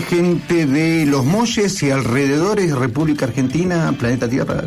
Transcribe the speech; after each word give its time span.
gente 0.00 0.66
de 0.66 1.06
Los 1.06 1.24
Molles 1.24 1.82
y 1.82 1.90
alrededores, 1.90 2.74
República 2.74 3.26
Argentina, 3.26 3.94
Planeta 3.98 4.28
Tierra, 4.28 4.64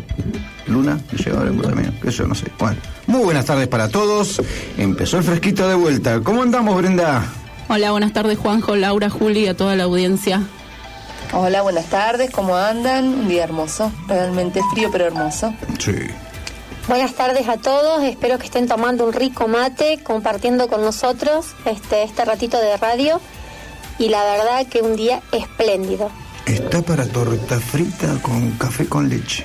Luna, 0.66 0.98
llegó 1.12 1.38
también, 1.62 1.98
eso 2.04 2.26
no 2.26 2.34
sé. 2.34 2.46
Bueno, 2.58 2.78
muy 3.06 3.24
buenas 3.24 3.44
tardes 3.44 3.68
para 3.68 3.88
todos. 3.88 4.42
Empezó 4.76 5.18
el 5.18 5.24
fresquito 5.24 5.68
de 5.68 5.74
vuelta. 5.74 6.20
¿Cómo 6.20 6.42
andamos, 6.42 6.76
Brenda? 6.76 7.24
Hola, 7.68 7.90
buenas 7.92 8.12
tardes, 8.12 8.38
Juanjo, 8.38 8.76
Laura, 8.76 9.10
Juli, 9.10 9.44
y 9.44 9.48
a 9.48 9.56
toda 9.56 9.76
la 9.76 9.84
audiencia. 9.84 10.42
Hola, 11.32 11.62
buenas 11.62 11.86
tardes, 11.86 12.30
¿cómo 12.30 12.56
andan? 12.56 13.06
Un 13.06 13.28
día 13.28 13.44
hermoso, 13.44 13.90
realmente 14.06 14.60
frío 14.72 14.90
pero 14.92 15.06
hermoso. 15.06 15.54
Sí. 15.78 15.96
Buenas 16.86 17.14
tardes 17.14 17.48
a 17.48 17.56
todos, 17.56 18.02
espero 18.04 18.38
que 18.38 18.44
estén 18.44 18.68
tomando 18.68 19.06
un 19.06 19.12
rico 19.12 19.48
mate, 19.48 20.00
compartiendo 20.02 20.68
con 20.68 20.82
nosotros 20.82 21.54
este, 21.64 22.02
este 22.02 22.24
ratito 22.26 22.60
de 22.60 22.76
radio 22.76 23.20
y 23.98 24.08
la 24.08 24.22
verdad 24.24 24.66
que 24.66 24.80
un 24.82 24.96
día 24.96 25.22
espléndido. 25.32 26.10
Está 26.46 26.82
para 26.82 27.06
torta 27.06 27.58
frita 27.60 28.14
con 28.22 28.50
café 28.52 28.86
con 28.86 29.08
leche. 29.08 29.44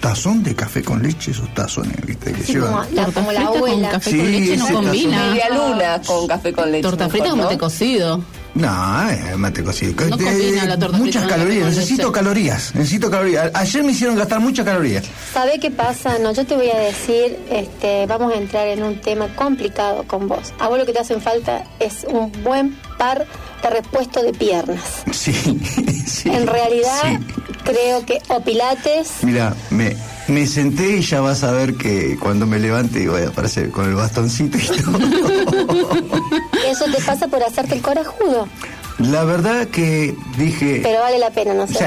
Tazón 0.00 0.42
de 0.42 0.54
café 0.54 0.82
con 0.82 1.02
leche, 1.02 1.30
esos 1.30 1.52
tazones, 1.54 1.96
¿viste? 2.04 2.30
Que 2.34 2.42
llevan- 2.44 2.72
como 2.72 2.82
la, 2.92 3.04
Torta 3.06 3.20
como 3.20 3.32
la 3.32 3.38
frita 3.40 3.48
con 3.48 3.56
abuela. 3.56 3.90
café 3.90 4.10
Sí, 4.10 4.16
con 4.18 4.26
leche 4.32 4.56
no 4.58 4.68
combina. 4.68 5.26
Media 5.30 5.48
luna 5.48 6.02
con 6.06 6.26
café 6.26 6.52
con 6.52 6.70
leche. 6.72 6.82
Torta 6.82 7.08
frita 7.08 7.24
mejor, 7.24 7.30
con 7.30 7.38
¿no? 7.38 7.44
mate 7.44 7.58
cocido. 7.58 8.24
No, 8.54 9.10
eh, 9.10 9.34
mate 9.36 9.64
cocido. 9.64 9.94
No 10.06 10.18
combina 10.18 10.64
la 10.66 10.78
torta 10.78 10.98
muchas 10.98 11.22
frita 11.22 11.36
calorías, 11.38 11.64
necesito 11.74 12.12
calorías, 12.12 12.74
necesito 12.74 13.10
calorías. 13.10 13.50
Ayer 13.54 13.82
me 13.82 13.92
hicieron 13.92 14.14
gastar 14.16 14.40
muchas 14.40 14.66
calorías. 14.66 15.04
¿Sabe 15.32 15.58
qué 15.58 15.70
pasa? 15.70 16.18
No, 16.18 16.32
yo 16.32 16.44
te 16.44 16.54
voy 16.54 16.68
a 16.68 16.76
decir, 16.78 17.38
este, 17.50 18.04
vamos 18.06 18.32
a 18.34 18.36
entrar 18.36 18.68
en 18.68 18.82
un 18.82 19.00
tema 19.00 19.28
complicado 19.34 20.04
con 20.06 20.28
vos. 20.28 20.52
A 20.60 20.68
vos 20.68 20.76
lo 20.78 20.84
que 20.84 20.92
te 20.92 20.98
hacen 21.00 21.22
falta 21.22 21.64
es 21.80 22.04
un 22.06 22.30
buen 22.44 22.76
par 23.04 23.26
de 23.62 23.70
repuesto 23.70 24.22
de 24.22 24.32
piernas. 24.32 25.02
Sí, 25.12 25.32
sí. 26.06 26.30
En 26.30 26.46
realidad, 26.46 27.02
sí. 27.02 27.18
creo 27.64 28.04
que 28.06 28.18
o 28.28 28.40
pilates, 28.40 29.08
Mira, 29.22 29.54
me, 29.70 29.96
me 30.28 30.46
senté 30.46 30.96
y 30.96 31.02
ya 31.02 31.20
vas 31.20 31.44
a 31.44 31.52
ver 31.52 31.74
que 31.74 32.16
cuando 32.18 32.46
me 32.46 32.58
levante 32.58 33.06
voy 33.08 33.22
a 33.22 33.28
aparecer 33.28 33.70
con 33.70 33.86
el 33.86 33.94
bastoncito 33.94 34.56
y 34.56 34.82
todo. 34.82 34.98
eso 36.66 36.84
te 36.86 37.02
pasa 37.02 37.28
por 37.28 37.42
hacerte 37.42 37.74
el 37.74 37.82
corajudo. 37.82 38.48
La 38.98 39.24
verdad 39.24 39.66
que 39.68 40.14
dije... 40.38 40.80
Pero 40.82 41.00
vale 41.00 41.18
la 41.18 41.30
pena, 41.30 41.52
¿no 41.52 41.64
es 41.64 41.70
cierto? 41.70 41.86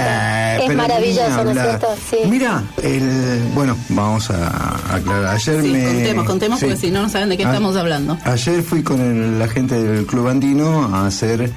es 0.69 0.75
maravilloso, 0.75 1.43
¿no 1.45 1.51
es 1.51 1.57
cierto? 1.57 1.87
Sí. 2.09 2.17
Mira, 2.29 2.63
el, 2.83 3.49
bueno, 3.53 3.77
vamos 3.89 4.29
a 4.29 4.93
aclarar. 4.93 5.35
Ayer 5.35 5.61
Sí, 5.61 5.69
me. 5.69 5.83
contemos, 5.85 6.25
contemos, 6.25 6.59
porque 6.59 6.75
si 6.75 6.91
no, 6.91 7.01
no 7.03 7.09
saben 7.09 7.29
de 7.29 7.37
qué 7.37 7.45
A- 7.45 7.47
estamos 7.47 7.77
hablando. 7.77 8.17
Ayer 8.25 8.61
fui 8.61 8.83
con 8.83 8.99
el- 8.99 9.39
la 9.39 9.47
gente 9.47 9.81
del 9.81 10.05
Club 10.05 10.27
Andino 10.27 10.93
a 10.93 11.07
hacer 11.07 11.49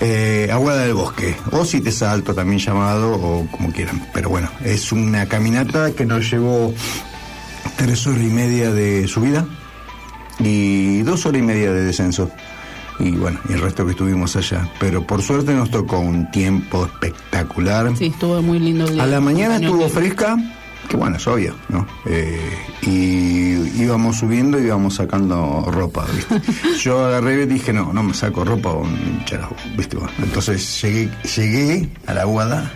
eh, 0.00 0.48
Aguada 0.52 0.82
del 0.82 0.94
Bosque, 0.94 1.36
o 1.52 1.64
si 1.64 1.80
te 1.80 1.92
salto 1.92 2.34
también 2.34 2.58
llamado, 2.60 3.12
o 3.14 3.46
como 3.52 3.72
quieran. 3.72 4.04
Pero 4.12 4.30
bueno, 4.30 4.50
es 4.64 4.90
una 4.92 5.26
caminata 5.26 5.92
que 5.92 6.04
nos 6.06 6.28
llevó 6.30 6.72
tres 7.76 8.04
horas 8.06 8.22
y 8.22 8.26
media 8.26 8.72
de 8.72 9.06
subida 9.06 9.46
y 10.40 11.02
dos 11.02 11.24
horas 11.26 11.40
y 11.40 11.44
media 11.44 11.72
de 11.72 11.82
descenso. 11.82 12.30
Y 13.00 13.12
bueno, 13.12 13.38
y 13.48 13.52
el 13.52 13.60
resto 13.60 13.84
que 13.84 13.92
estuvimos 13.92 14.34
allá. 14.36 14.68
Pero 14.80 15.06
por 15.06 15.22
suerte 15.22 15.54
nos 15.54 15.70
tocó 15.70 15.98
un 16.00 16.30
tiempo 16.30 16.86
espectacular. 16.86 17.96
Sí, 17.96 18.06
estuvo 18.06 18.42
muy 18.42 18.58
lindo 18.58 18.86
el 18.86 18.94
día. 18.94 19.02
A 19.04 19.06
la 19.06 19.20
mañana 19.20 19.56
estuvo 19.56 19.88
fresca, 19.88 20.36
que 20.88 20.96
bueno, 20.96 21.16
es 21.16 21.26
obvio, 21.26 21.54
¿no? 21.68 21.86
Eh, 22.06 22.40
y 22.82 23.82
íbamos 23.82 24.16
subiendo 24.16 24.58
y 24.58 24.64
íbamos 24.64 24.96
sacando 24.96 25.66
ropa, 25.70 26.06
¿viste? 26.14 26.40
Yo 26.82 27.04
agarré 27.04 27.42
y 27.42 27.46
dije, 27.46 27.72
no, 27.72 27.92
no 27.92 28.02
me 28.02 28.14
saco 28.14 28.44
ropa, 28.44 28.72
un 28.72 29.22
charajo, 29.24 29.54
¿viste? 29.76 29.96
Bueno, 29.96 30.12
entonces 30.22 30.82
llegué, 30.82 31.10
llegué 31.36 31.88
a 32.06 32.14
la 32.14 32.24
guada 32.24 32.72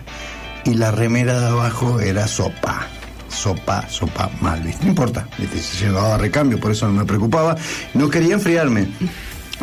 y 0.64 0.74
la 0.74 0.90
remera 0.92 1.40
de 1.40 1.46
abajo 1.46 2.00
era 2.00 2.28
sopa. 2.28 2.86
Sopa, 3.28 3.88
sopa 3.88 4.30
mal, 4.42 4.62
¿viste? 4.62 4.84
No 4.84 4.90
importa, 4.90 5.26
¿viste? 5.38 5.58
Se 5.58 5.86
llevaba 5.86 6.18
recambio, 6.18 6.60
por 6.60 6.70
eso 6.70 6.86
no 6.86 6.92
me 6.92 7.04
preocupaba. 7.06 7.56
No 7.94 8.10
quería 8.10 8.34
enfriarme, 8.34 8.88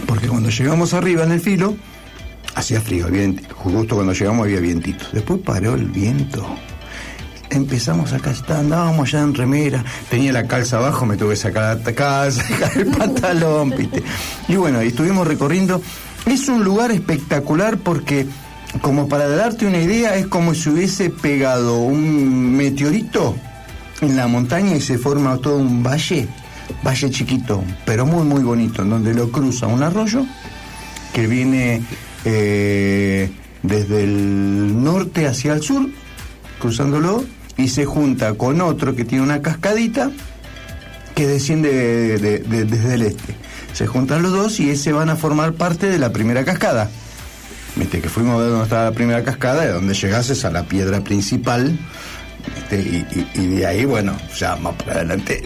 porque 0.08 0.28
cuando 0.28 0.50
llegamos 0.50 0.94
arriba 0.94 1.24
en 1.24 1.32
el 1.32 1.40
filo, 1.40 1.76
hacía 2.56 2.82
frío, 2.82 3.08
justo 3.56 3.96
cuando 3.96 4.14
llegamos 4.14 4.46
había 4.46 4.60
vientito. 4.60 5.06
Después 5.12 5.40
paró 5.44 5.76
el 5.76 5.86
viento. 5.86 6.46
Empezamos 7.50 8.14
acá, 8.14 8.34
andábamos 8.50 9.12
ya 9.12 9.22
en 9.22 9.34
remera, 9.34 9.84
tenía 10.10 10.32
la 10.32 10.46
calza 10.46 10.78
abajo, 10.78 11.08
me 11.08 11.18
tuve 11.18 11.32
que 11.32 11.36
sacar 11.38 11.80
la 11.84 11.94
calza, 11.94 12.44
el 12.76 12.86
pantalón, 12.88 13.72
¿viste? 13.76 14.04
Y 14.48 14.56
bueno, 14.56 14.84
y 14.84 14.88
estuvimos 14.88 15.26
recorriendo. 15.26 15.82
Es 16.28 16.48
un 16.48 16.64
lugar 16.64 16.92
espectacular 16.92 17.78
porque, 17.78 18.28
como 18.82 19.08
para 19.08 19.28
darte 19.28 19.66
una 19.66 19.80
idea, 19.80 20.16
es 20.16 20.28
como 20.28 20.54
si 20.54 20.70
hubiese 20.70 21.10
pegado 21.10 21.80
un 21.80 22.56
meteorito 22.56 23.36
en 24.02 24.16
la 24.16 24.28
montaña 24.28 24.76
y 24.76 24.82
se 24.82 25.00
forma 25.00 25.38
todo 25.38 25.58
un 25.58 25.82
valle, 25.82 26.28
valle 26.84 27.10
chiquito, 27.10 27.64
pero 27.86 28.06
muy, 28.06 28.24
muy 28.24 28.42
bonito, 28.44 28.82
en 28.84 28.90
donde 28.92 29.14
lo 29.14 29.32
cruza 29.32 29.68
un 29.68 29.84
arroyo 29.84 30.26
que 31.14 31.28
viene 31.28 31.82
eh, 32.26 33.30
desde 33.64 34.04
el 34.04 34.84
norte 34.84 35.28
hacia 35.28 35.54
el 35.54 35.62
sur, 35.64 35.88
cruzándolo, 36.60 37.24
y 37.58 37.68
se 37.70 37.86
junta 37.86 38.34
con 38.36 38.62
otro 38.62 38.96
que 38.96 39.04
tiene 39.06 39.24
una 39.24 39.42
cascadita 39.42 40.12
que 41.16 41.28
desciende 41.28 41.74
de- 41.74 42.18
de- 42.18 42.40
de- 42.40 42.66
desde 42.66 42.94
el 42.94 43.02
este. 43.02 43.36
Se 43.74 43.86
juntan 43.88 44.22
los 44.22 44.32
dos 44.32 44.60
y 44.60 44.70
ese 44.70 44.94
van 44.94 45.10
a 45.10 45.16
formar 45.16 45.54
parte 45.54 45.88
de 45.90 45.98
la 46.00 46.12
primera 46.14 46.46
cascada. 46.46 46.90
Viste, 47.76 48.00
que 48.02 48.10
fuimos 48.10 48.36
a 48.36 48.38
ver 48.40 48.50
dónde 48.50 48.64
estaba 48.64 48.86
la 48.86 48.92
primera 48.94 49.24
cascada, 49.24 49.66
de 49.66 49.72
donde 49.74 49.94
llegases 49.94 50.44
a 50.46 50.50
la 50.52 50.64
piedra 50.64 51.02
principal, 51.04 51.78
y- 52.72 53.06
y 53.42 53.46
de 53.48 53.66
ahí, 53.66 53.86
bueno, 53.86 54.18
ya 54.38 54.56
más 54.56 54.76
para 54.76 54.94
adelante, 54.98 55.44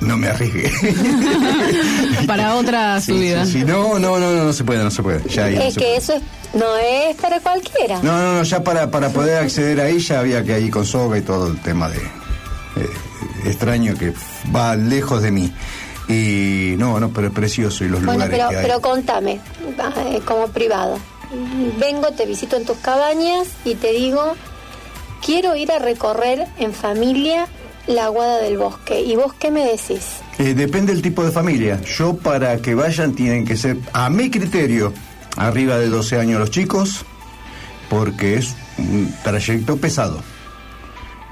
no 0.00 0.16
me 0.16 0.28
arriesgué. 0.28 0.70
Para 2.26 2.54
otra 2.56 3.00
Sí, 3.00 3.12
subida. 3.12 3.44
sí, 3.46 3.52
sí. 3.52 3.64
No, 3.64 3.98
no, 3.98 4.18
no, 4.18 4.30
no, 4.32 4.44
no 4.44 4.52
se 4.52 4.64
puede, 4.64 4.82
no 4.84 4.90
se 4.90 5.02
puede. 5.02 5.28
Ya 5.28 5.44
ahí 5.44 5.54
no 5.56 5.62
Es 5.62 5.74
se 5.74 5.80
que 5.80 5.86
puede. 5.86 5.96
eso 5.98 6.12
es, 6.14 6.22
no 6.54 6.76
es 6.76 7.16
para 7.16 7.40
cualquiera. 7.40 8.00
No, 8.02 8.12
no, 8.18 8.34
no, 8.34 8.42
ya 8.42 8.62
para, 8.62 8.90
para 8.90 9.10
poder 9.10 9.38
acceder 9.42 9.80
ahí 9.80 9.98
ya 9.98 10.20
había 10.20 10.42
que 10.44 10.58
ir 10.60 10.70
con 10.70 10.84
soga 10.86 11.18
y 11.18 11.22
todo 11.22 11.48
el 11.48 11.58
tema 11.60 11.88
de 11.88 11.96
eh, 11.98 12.90
extraño 13.44 13.94
que 13.96 14.12
va 14.54 14.76
lejos 14.76 15.22
de 15.22 15.30
mí. 15.30 15.52
Y 16.08 16.74
no, 16.78 17.00
no, 17.00 17.10
pero 17.10 17.28
es 17.28 17.32
precioso 17.32 17.84
y 17.84 17.88
los 17.88 17.98
Bueno, 18.04 18.24
lugares 18.26 18.36
pero, 18.36 18.48
que 18.50 18.56
hay. 18.58 18.62
pero 18.64 18.80
contame, 18.80 19.40
eh, 20.12 20.20
como 20.24 20.46
privado. 20.48 20.98
Vengo, 21.80 22.12
te 22.12 22.24
visito 22.26 22.56
en 22.56 22.64
tus 22.64 22.76
cabañas 22.78 23.48
y 23.64 23.74
te 23.74 23.90
digo, 23.92 24.34
quiero 25.24 25.56
ir 25.56 25.72
a 25.72 25.80
recorrer 25.80 26.46
en 26.58 26.72
familia 26.72 27.48
la 27.86 28.06
aguada 28.06 28.38
del 28.42 28.58
bosque. 28.58 29.00
¿Y 29.00 29.16
vos 29.16 29.34
qué 29.34 29.50
me 29.50 29.64
decís? 29.64 30.20
Eh, 30.38 30.54
depende 30.54 30.92
del 30.92 31.02
tipo 31.02 31.24
de 31.24 31.30
familia. 31.30 31.80
Yo 31.82 32.16
para 32.16 32.58
que 32.58 32.74
vayan 32.74 33.14
tienen 33.14 33.44
que 33.44 33.56
ser, 33.56 33.78
a 33.92 34.10
mi 34.10 34.30
criterio, 34.30 34.92
arriba 35.36 35.78
de 35.78 35.88
12 35.88 36.18
años 36.18 36.40
los 36.40 36.50
chicos, 36.50 37.04
porque 37.88 38.36
es 38.36 38.54
un 38.78 39.12
trayecto 39.22 39.76
pesado. 39.76 40.22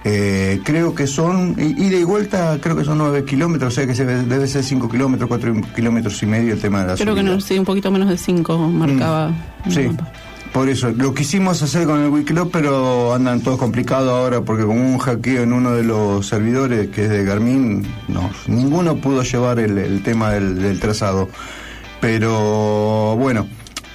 Eh, 0.07 0.61
creo 0.65 0.95
que 0.95 1.07
son, 1.07 1.57
ida 1.59 1.97
y 1.97 2.05
vuelta, 2.05 2.59
creo 2.61 2.77
que 2.77 2.85
son 2.85 2.99
9 2.99 3.25
kilómetros, 3.25 3.73
o 3.73 3.75
sea 3.75 3.87
que 3.87 3.95
se 3.95 4.05
debe 4.05 4.47
ser 4.47 4.63
5 4.63 4.87
kilómetros, 4.91 5.29
4 5.29 5.55
kilómetros 5.75 6.23
y 6.23 6.27
medio 6.27 6.53
el 6.53 6.61
tema 6.61 6.83
de 6.83 6.89
la 6.89 6.95
Creo 6.97 7.15
que 7.15 7.23
no, 7.23 7.41
sí, 7.41 7.59
un 7.59 7.65
poquito 7.65 7.91
menos 7.91 8.11
de 8.11 8.19
5 8.19 8.59
marcaba. 8.69 9.33
el 9.65 9.73
Sí, 9.73 9.81
mapa. 9.89 10.13
Por 10.55 10.69
eso. 10.69 10.93
Lo 10.93 11.13
quisimos 11.13 11.61
hacer 11.63 11.85
con 11.85 12.01
el 12.01 12.09
Wikiloc, 12.11 12.53
pero 12.53 13.13
andan 13.13 13.41
todos 13.41 13.59
complicados 13.59 14.09
ahora 14.09 14.43
porque 14.43 14.63
con 14.63 14.79
un 14.79 14.99
hackeo 14.99 15.43
en 15.43 15.53
uno 15.53 15.73
de 15.73 15.83
los 15.83 16.29
servidores, 16.29 16.91
que 16.91 17.03
es 17.03 17.11
de 17.11 17.25
Garmin, 17.25 17.85
no, 18.07 18.31
ninguno 18.47 18.97
pudo 18.99 19.25
llevar 19.25 19.59
el, 19.59 20.01
tema 20.05 20.31
del, 20.31 20.79
trazado. 20.79 21.29
Pero 22.01 23.17
bueno, 23.19 23.49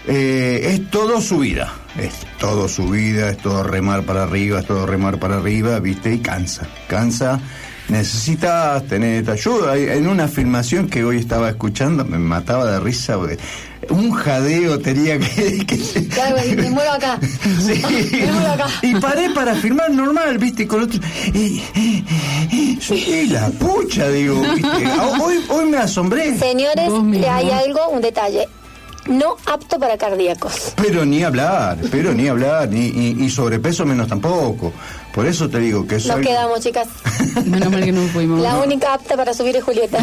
eh, 0.05 0.73
es 0.73 0.91
todo 0.91 1.21
subida. 1.21 1.73
Es 1.97 2.27
todo 2.39 2.67
subida, 2.67 3.29
es 3.29 3.37
todo 3.37 3.63
remar 3.63 4.03
para 4.03 4.23
arriba, 4.23 4.59
es 4.59 4.65
todo 4.65 4.85
remar 4.85 5.17
para 5.17 5.37
arriba, 5.37 5.79
viste, 5.79 6.13
y 6.13 6.19
cansa. 6.19 6.67
Cansa. 6.89 7.39
Necesitas 7.87 8.85
tener 8.85 9.27
ayuda. 9.31 9.75
En 9.77 10.07
una 10.07 10.27
filmación 10.27 10.89
que 10.89 11.05
hoy 11.05 11.17
estaba 11.17 11.49
escuchando, 11.49 12.03
me 12.03 12.19
mataba 12.19 12.69
de 12.69 12.79
risa. 12.81 13.17
Un 13.89 14.11
jadeo 14.11 14.79
tenía 14.79 15.17
que. 15.19 15.65
que- 15.67 16.07
Claro, 16.09 16.37
me 16.55 16.69
muero 16.69 16.91
acá. 16.91 17.19
Sí. 17.59 17.81
Me 18.11 18.31
muero 18.31 18.51
acá. 18.53 18.67
Y 18.81 18.95
paré 18.95 19.29
para 19.31 19.55
filmar 19.55 19.91
normal, 19.91 20.37
viste, 20.37 20.67
con 20.67 20.83
otro. 20.83 20.99
Y, 21.33 21.61
y 22.91 23.27
la 23.27 23.49
pucha, 23.49 24.09
digo, 24.09 24.41
viste. 24.41 24.87
Hoy, 25.21 25.35
hoy 25.49 25.65
me 25.65 25.77
asombré. 25.77 26.37
Señores, 26.37 26.89
hay 27.29 27.49
algo, 27.51 27.89
un 27.89 28.01
detalle. 28.01 28.47
No 29.09 29.35
apto 29.45 29.79
para 29.79 29.97
cardíacos. 29.97 30.73
Pero 30.75 31.03
ni 31.05 31.23
hablar, 31.23 31.77
pero 31.91 32.13
ni 32.13 32.27
hablar, 32.27 32.69
ni, 32.69 32.87
y, 32.87 33.17
y 33.19 33.29
sobrepeso 33.29 33.85
menos 33.85 34.07
tampoco. 34.07 34.71
Por 35.13 35.25
eso 35.25 35.49
te 35.49 35.59
digo 35.59 35.87
que 35.87 35.95
eso. 35.95 36.15
Nos 36.15 36.25
quedamos, 36.25 36.59
chicas. 36.61 36.87
Menos 37.45 37.71
mal 37.71 37.83
que 37.83 37.91
no 37.91 38.01
fuimos. 38.09 38.39
La 38.41 38.57
única 38.59 38.93
apta 38.93 39.17
para 39.17 39.33
subir 39.33 39.55
es 39.55 39.63
Julieta. 39.63 39.97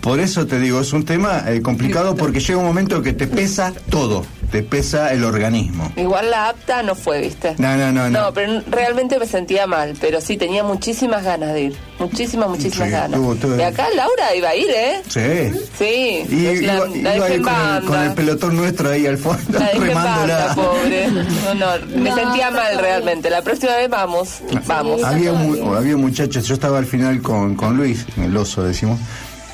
Por 0.00 0.20
eso 0.20 0.46
te 0.46 0.58
digo, 0.60 0.80
es 0.80 0.92
un 0.92 1.04
tema 1.04 1.42
eh, 1.46 1.60
complicado 1.60 2.14
porque 2.14 2.40
llega 2.40 2.58
un 2.58 2.64
momento 2.66 3.02
que 3.02 3.12
te 3.12 3.26
pesa 3.26 3.72
todo. 3.90 4.24
Te 4.54 4.62
pesa 4.62 5.12
el 5.12 5.24
organismo. 5.24 5.90
Igual 5.96 6.30
la 6.30 6.50
apta 6.50 6.80
no 6.84 6.94
fue, 6.94 7.20
¿viste? 7.20 7.56
No, 7.58 7.76
no, 7.76 7.90
no, 7.90 8.08
no. 8.08 8.20
No, 8.26 8.32
pero 8.32 8.62
realmente 8.70 9.18
me 9.18 9.26
sentía 9.26 9.66
mal, 9.66 9.94
pero 10.00 10.20
sí, 10.20 10.36
tenía 10.36 10.62
muchísimas 10.62 11.24
ganas 11.24 11.52
de 11.54 11.62
ir. 11.62 11.76
Muchísimas, 11.98 12.48
muchísimas 12.50 12.86
Sí, 12.86 12.92
ganas. 12.92 13.18
tuvo- 13.18 13.34
tuvo- 13.34 13.56
Y 13.58 13.62
acá 13.62 13.88
Laura 13.96 14.32
iba 14.36 14.50
a 14.50 14.54
ir, 14.54 14.70
¿eh? 14.70 15.02
Sí. 15.08 15.58
Sí, 15.76 16.24
Y 16.30 16.46
iba, 16.62 16.86
la 16.86 16.86
iba 16.86 17.10
ahí 17.10 17.18
con, 17.18 17.32
el, 17.32 17.42
con 17.42 17.52
banda. 17.90 18.04
el 18.06 18.12
pelotón 18.14 18.56
nuestro 18.56 18.90
ahí 18.90 19.06
al 19.08 19.18
fondo, 19.18 19.58
La 19.58 19.66
banda, 19.72 19.84
remándola. 19.86 20.54
pobre. 20.54 21.08
No, 21.08 21.54
no, 21.54 21.86
me 21.96 22.10
No, 22.10 22.14
sentía 22.14 22.50
mal 22.52 22.78
realmente. 22.78 23.30
La 23.30 23.42
próxima 23.42 23.74
vez 23.74 23.90
vamos, 23.90 24.34
vamos. 24.68 25.00
Sí. 25.00 25.04
Había, 25.04 25.32
mu- 25.32 25.74
había 25.74 25.96
muchachos, 25.96 26.46
yo 26.46 26.54
estaba 26.54 26.78
al 26.78 26.86
final 26.86 27.20
con, 27.22 27.56
con 27.56 27.76
Luis, 27.76 28.06
el 28.16 28.36
oso 28.36 28.62
decimos, 28.62 29.00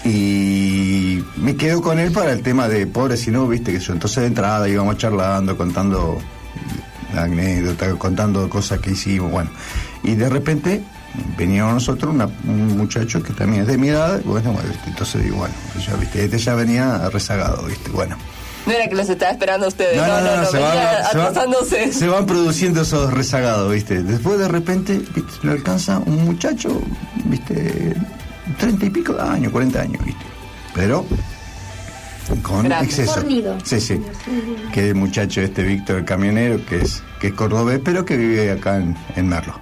y 0.05 1.23
me 1.37 1.57
quedo 1.57 1.81
con 1.83 1.99
él 1.99 2.13
para 2.13 2.33
el 2.33 2.43
tema 2.43 2.69
de 2.69 2.87
pobre 2.87 3.17
si 3.17 3.31
no, 3.31 3.47
viste 3.47 3.73
que 3.73 3.81
yo. 3.81 3.93
Entonces 3.93 4.23
de 4.23 4.27
entrada 4.29 4.69
íbamos 4.69 4.97
charlando, 4.99 5.57
contando 5.57 6.19
anécdotas, 7.17 7.95
contando 7.95 8.49
cosas 8.49 8.79
que 8.81 8.93
hicimos, 8.93 9.31
bueno. 9.31 9.51
Y 10.03 10.15
de 10.15 10.29
repente 10.29 10.83
venía 11.37 11.65
con 11.65 11.75
nosotros 11.75 12.15
una- 12.15 12.29
un 12.47 12.77
muchacho 12.79 13.23
que 13.23 13.33
también 13.33 13.63
es 13.63 13.69
de 13.69 13.77
mi 13.79 13.89
edad, 13.89 14.21
bueno, 14.25 14.53
¿viste? 14.53 14.89
entonces 14.89 15.23
digo, 15.25 15.39
bueno, 15.39 15.55
ya 15.85 15.95
viste, 15.97 16.25
este 16.25 16.39
ya 16.39 16.55
venía 16.55 17.09
rezagado, 17.11 17.65
viste, 17.67 17.91
bueno. 17.91 18.17
No 18.67 18.73
era 18.73 18.89
que 18.89 18.95
los 18.95 19.09
estaba 19.09 19.33
esperando 19.33 19.65
a 19.67 19.69
ustedes, 19.71 19.97
no, 19.97 20.07
no, 20.07 20.37
no, 20.37 20.45
se 20.47 20.53
venía 20.59 20.75
van- 20.75 21.11
se 21.11 21.17
van- 21.19 21.27
atrasándose. 21.29 21.93
se 21.93 22.09
van 22.09 22.27
produciendo 22.27 22.83
esos 22.83 23.13
rezagados, 23.13 23.73
¿viste? 23.73 24.03
Después 24.03 24.39
de 24.39 24.49
repente, 24.49 24.99
¿viste? 24.99 25.23
Lo 25.43 25.53
alcanza 25.53 25.99
un 25.99 26.25
muchacho, 26.27 26.81
¿viste? 27.25 27.95
Treinta 28.59 28.87
y 28.87 28.91
pico 28.91 29.13
de 29.15 29.23
años, 29.23 29.53
cuarenta 29.53 29.83
años, 29.83 30.05
¿viste? 30.05 30.25
Pero 30.75 31.05
con 32.43 32.65
Grande. 32.65 32.87
exceso. 32.87 33.15
Fornido. 33.15 33.59
Sí, 33.65 33.81
sí. 33.81 34.01
Que 34.73 34.91
el 34.91 34.95
muchacho 34.95 35.41
este 35.41 35.63
Víctor, 35.65 35.99
el 35.99 36.05
camionero, 36.05 36.65
que 36.65 36.83
es, 36.83 37.03
que 37.21 37.29
es 37.29 37.33
cordobés, 37.33 37.81
pero 37.85 38.05
que 38.05 38.17
vive 38.17 38.53
acá 38.53 38.77
en, 38.77 38.97
en 39.17 39.29
Merlo. 39.29 39.55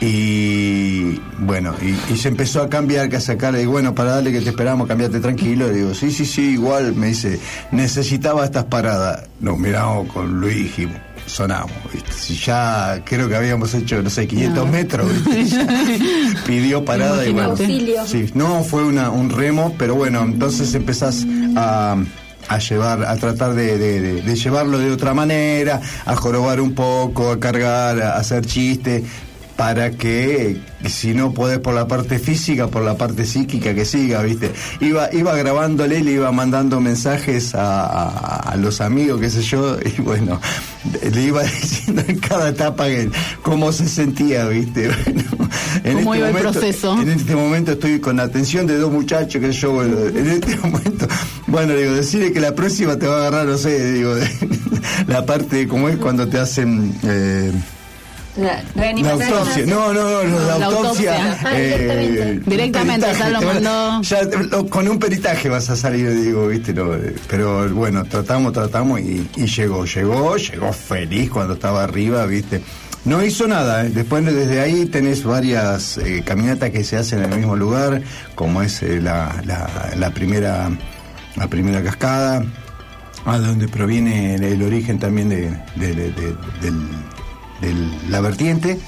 Y 0.00 1.20
bueno, 1.40 1.74
y, 1.82 2.12
y 2.12 2.16
se 2.16 2.28
empezó 2.28 2.62
a 2.62 2.68
cambiar, 2.68 3.08
que 3.08 3.16
a 3.16 3.20
sacarle, 3.20 3.62
y 3.62 3.66
bueno, 3.66 3.94
para 3.96 4.12
darle 4.12 4.30
que 4.30 4.40
te 4.40 4.50
esperamos, 4.50 4.86
cambiate 4.86 5.18
tranquilo. 5.18 5.66
Le 5.66 5.74
digo, 5.74 5.92
sí, 5.92 6.12
sí, 6.12 6.24
sí, 6.24 6.52
igual, 6.52 6.94
me 6.94 7.08
dice, 7.08 7.40
necesitaba 7.72 8.44
estas 8.44 8.64
paradas. 8.64 9.24
Nos 9.40 9.58
miramos 9.58 10.10
con 10.12 10.40
Luis 10.40 10.78
y 10.78 10.88
sonamos, 11.28 11.72
¿viste? 11.92 12.12
Si 12.12 12.34
ya 12.36 13.02
creo 13.04 13.28
que 13.28 13.36
habíamos 13.36 13.72
hecho, 13.74 14.02
no 14.02 14.10
sé, 14.10 14.26
500 14.26 14.66
No. 14.66 14.72
metros, 14.72 15.10
pidió 16.46 16.84
parada 16.84 17.26
y 17.26 17.32
bueno. 17.32 17.50
Auxilio. 17.50 18.06
Sí, 18.06 18.30
no 18.34 18.62
fue 18.64 18.84
una, 18.84 19.10
un 19.10 19.30
remo, 19.30 19.74
pero 19.78 19.94
bueno, 19.94 20.22
entonces 20.22 20.74
empezás 20.74 21.26
a, 21.56 21.96
a 22.48 22.58
llevar, 22.58 23.04
a 23.04 23.16
tratar 23.16 23.54
de, 23.54 23.78
de- 23.78 24.00
de- 24.00 24.22
de 24.22 24.36
llevarlo 24.36 24.78
de 24.78 24.90
otra 24.90 25.14
manera, 25.14 25.80
a 26.04 26.16
jorobar 26.16 26.60
un 26.60 26.74
poco, 26.74 27.30
a 27.32 27.40
cargar, 27.40 28.00
a 28.02 28.16
hacer 28.16 28.44
chistes, 28.46 29.02
para 29.58 29.90
que 29.90 30.56
si 30.86 31.14
no 31.14 31.34
podés 31.34 31.58
por 31.58 31.74
la 31.74 31.88
parte 31.88 32.20
física, 32.20 32.68
por 32.68 32.82
la 32.84 32.96
parte 32.96 33.24
psíquica 33.24 33.74
que 33.74 33.84
siga, 33.84 34.22
¿viste? 34.22 34.52
Iba, 34.80 35.12
iba 35.12 35.34
grabándole, 35.34 36.00
le 36.00 36.12
iba 36.12 36.30
mandando 36.30 36.80
mensajes 36.80 37.56
a, 37.56 37.84
a- 37.84 38.36
a 38.52 38.56
los 38.56 38.80
amigos, 38.80 39.20
qué 39.20 39.28
sé 39.28 39.42
yo, 39.42 39.76
y 39.84 40.00
bueno, 40.00 40.40
le 41.12 41.22
iba 41.22 41.42
diciendo 41.60 42.04
en 42.06 42.18
cada 42.20 42.50
etapa 42.50 42.86
que- 42.86 43.10
cómo 43.42 43.72
se 43.72 43.88
sentía, 43.88 44.46
¿viste? 44.46 44.90
Bueno, 45.82 45.94
en 45.98 45.98
¿Cómo 46.04 46.14
iba 46.14 46.28
el 46.30 46.36
proceso? 46.36 47.00
En 47.02 47.08
este 47.10 47.34
momento 47.34 47.72
estoy 47.72 47.98
con 48.00 48.16
la 48.16 48.24
atención 48.24 48.66
de 48.66 48.76
dos 48.78 48.92
muchachos 48.92 49.40
que 49.42 49.50
yo, 49.52 49.72
bueno, 49.72 49.96
en 50.06 50.28
este 50.28 50.56
momento, 50.62 51.06
bueno, 51.48 51.74
digo, 51.74 51.92
decirle 51.94 52.32
que 52.32 52.40
la 52.40 52.54
próxima 52.54 52.96
te 52.96 53.06
va 53.08 53.16
a 53.16 53.18
agarrar, 53.26 53.46
no 53.46 53.58
sé, 53.58 53.92
digo, 53.92 54.14
la 55.08 55.26
parte 55.26 55.66
como 55.66 55.88
es 55.88 55.96
cuando 55.96 56.28
te 56.28 56.38
hacen... 56.38 56.94
eh, 57.02 57.52
La 58.38 59.12
autopsia, 59.12 59.66
no, 59.66 59.92
no, 59.92 60.22
no, 60.22 60.38
La 60.58 60.66
autopsia. 60.66 61.16
autopsia. 61.16 61.38
Ah, 61.44 61.54
directamente. 61.56 62.22
un 62.22 62.44
Directamente, 62.44 63.06
ya 63.18 63.28
lo 63.30 63.42
mandó. 63.42 64.02
ya 64.02 64.30
te- 64.30 64.44
lo- 64.44 64.66
con 64.68 64.88
un 64.88 64.98
peritaje 64.98 65.48
vas 65.48 65.68
a 65.70 65.76
salir, 65.76 66.10
digo, 66.14 66.46
viste, 66.46 66.70
eh, 66.72 67.16
pero 67.28 67.68
bueno, 67.74 68.04
tratamos, 68.04 68.52
tratamos 68.52 69.00
y, 69.00 69.28
y 69.36 69.46
llegó, 69.46 69.84
llegó, 69.84 70.36
llegó 70.36 70.72
feliz 70.72 71.30
cuando 71.30 71.54
estaba 71.54 71.82
arriba, 71.82 72.24
viste. 72.26 72.62
No 73.04 73.24
hizo 73.24 73.48
nada, 73.48 73.86
eh. 73.86 73.90
después 73.90 74.24
desde 74.24 74.60
ahí 74.60 74.86
tenés 74.86 75.24
varias 75.24 75.98
eh, 75.98 76.22
caminatas 76.24 76.70
que 76.70 76.84
se 76.84 76.96
hacen 76.96 77.22
en 77.24 77.32
el 77.32 77.38
mismo 77.38 77.56
lugar, 77.56 78.02
como 78.34 78.62
es 78.62 78.82
eh, 78.82 79.00
la, 79.00 79.40
la, 79.44 79.90
la 79.96 80.10
primera 80.10 80.70
la 81.36 81.46
primera 81.48 81.82
cascada, 81.82 82.44
a 83.24 83.38
donde 83.38 83.68
proviene 83.68 84.34
el, 84.34 84.42
el 84.44 84.62
origen 84.62 84.98
también 84.98 85.28
de, 85.28 85.50
de- 85.76 85.94
de- 85.94 86.12
de- 86.12 86.36
del, 86.60 86.74
del- 87.60 88.10
la 88.10 88.20
vertiente, 88.20 88.78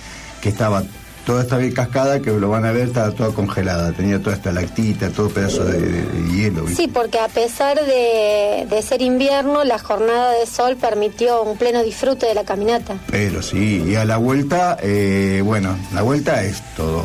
que 0.41 0.49
estaba 0.49 0.83
toda 1.27 1.43
esta 1.43 1.59
cascada 1.75 2.21
que 2.21 2.31
lo 2.33 2.49
van 2.49 2.65
a 2.65 2.73
ver, 2.73 2.89
estaba 2.89 3.11
toda 3.13 3.31
congelada, 3.33 3.93
tenía 3.93 4.21
toda 4.21 4.35
esta 4.35 4.51
lactita, 4.53 5.11
todo 5.11 5.29
pedazo 5.29 5.65
de, 5.65 5.79
de- 5.79 6.03
de 6.07 6.33
hielo. 6.35 6.63
¿viste? 6.65 6.83
Sí, 6.85 6.89
porque 6.89 7.19
a 7.19 7.29
pesar 7.29 7.79
de, 7.85 8.67
de 8.69 8.83
ser 8.83 9.03
invierno, 9.03 9.63
la 9.65 9.79
jornada 9.79 10.33
de 10.33 10.47
sol 10.47 10.77
permitió 10.77 11.43
un 11.43 11.57
pleno 11.59 11.83
disfrute 11.83 12.27
de 12.27 12.35
la 12.35 12.45
caminata. 12.45 12.97
Pero 13.11 13.43
sí, 13.43 13.85
y 13.87 13.95
a 13.97 14.05
la 14.07 14.17
vuelta, 14.17 14.79
eh, 14.83 15.43
bueno, 15.45 15.77
la 15.95 16.03
vuelta 16.03 16.43
es 16.43 16.63
todo 16.75 17.05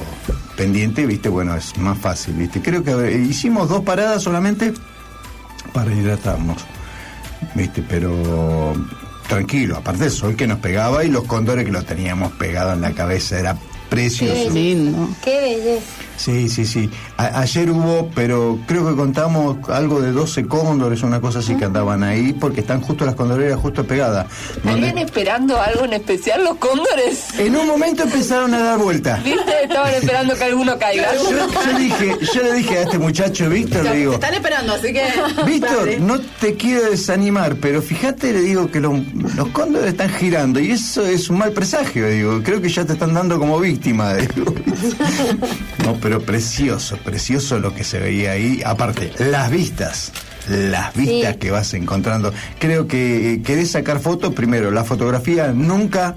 pendiente, 0.55 1.05
viste, 1.05 1.27
bueno, 1.27 1.53
es 1.55 1.77
más 1.77 1.97
fácil, 1.99 2.35
viste. 2.35 2.61
Creo 2.61 2.83
que 2.83 3.11
hicimos 3.17 3.67
dos 3.67 3.81
paradas 3.83 4.23
solamente 4.23 4.73
para 5.73 5.93
hidratarnos, 5.93 6.63
viste, 7.53 7.83
pero 7.87 8.73
tranquilo, 9.27 9.77
aparte 9.77 10.03
del 10.03 10.11
sol 10.11 10.35
que 10.35 10.47
nos 10.47 10.59
pegaba 10.59 11.03
y 11.03 11.09
los 11.09 11.25
cóndores 11.25 11.65
que 11.65 11.71
los 11.71 11.85
teníamos 11.85 12.31
pegados 12.33 12.73
en 12.73 12.81
la 12.81 12.91
cabeza, 12.93 13.39
era 13.39 13.57
precioso. 13.89 14.49
Lindo. 14.49 15.09
Qué 15.23 15.41
belleza. 15.41 15.85
Sí, 16.17 16.49
sí, 16.49 16.65
sí. 16.65 16.89
A- 17.17 17.41
ayer 17.41 17.69
hubo, 17.71 18.09
pero 18.15 18.57
creo 18.67 18.87
que 18.89 18.95
contamos 18.95 19.57
algo 19.69 20.01
de 20.01 20.11
12 20.11 20.45
cóndores, 20.47 21.03
una 21.03 21.19
cosa 21.21 21.39
así 21.39 21.55
que 21.55 21.65
andaban 21.65 22.03
ahí, 22.03 22.33
porque 22.33 22.61
están 22.61 22.81
justo 22.81 23.05
las 23.05 23.15
condoreras 23.15 23.59
justo 23.59 23.85
pegadas. 23.85 24.27
donde- 24.63 24.71
¿Estarían 24.87 24.97
esperando 25.05 25.59
algo 25.61 25.85
en 25.85 25.93
especial 25.93 26.43
los 26.43 26.55
cóndores? 26.57 27.37
En 27.37 27.55
un 27.55 27.67
momento 27.67 28.03
empezaron 28.03 28.53
a 28.53 28.59
dar 28.59 28.77
vuelta. 28.79 29.19
¿Viste? 29.23 29.63
Estaban 29.63 29.93
esperando 29.93 30.35
que 30.35 30.43
alguno 30.43 30.77
caiga. 30.77 31.13
Yo, 31.15 31.29
yo 31.71 31.77
dije, 31.77 32.17
yo 32.33 32.43
le 32.43 32.53
dije 32.53 32.77
a 32.77 32.81
este 32.83 32.97
muchacho 32.99 33.49
Víctor, 33.49 33.83
le 33.83 33.95
digo, 33.97 34.13
están 34.13 34.33
esperando, 34.33 34.73
así 34.73 34.93
que. 34.93 35.03
Víctor, 35.45 35.89
no 35.99 36.19
te 36.39 36.55
quiero 36.55 36.89
desanimar, 36.89 37.55
pero 37.57 37.81
fíjate, 37.81 38.31
le 38.33 38.41
digo 38.41 38.71
que 38.71 38.79
los, 38.79 38.93
los 39.35 39.47
cóndores 39.49 39.89
están 39.89 40.09
girando 40.09 40.59
y 40.59 40.71
eso 40.71 41.05
es 41.05 41.29
un 41.29 41.37
mal 41.39 41.51
presagio, 41.51 42.07
digo, 42.09 42.41
creo 42.43 42.61
que 42.61 42.69
ya 42.69 42.85
te 42.85 42.93
están 42.93 43.13
dando 43.13 43.37
como 43.39 43.59
víctima, 43.59 44.13
digo. 44.15 44.53
No, 45.85 45.93
pero 46.05 46.21
precioso, 46.21 46.97
precioso 46.97 47.57
lo 47.57 47.73
que 47.73 47.83
se 47.83 47.97
veía 47.97 48.33
ahí, 48.33 48.61
aparte, 48.63 49.11
las 49.17 49.49
vistas. 49.49 50.11
Las 50.47 50.93
vistas 50.93 51.33
Sí. 51.33 51.39
que 51.39 51.49
vas 51.49 51.73
encontrando. 51.73 52.31
Creo 52.59 52.85
que 52.87 53.33
eh, 53.33 53.41
querés 53.41 53.71
sacar 53.71 53.99
fotos, 53.99 54.31
primero, 54.35 54.69
la 54.69 54.83
fotografía 54.83 55.47
nunca 55.51 56.13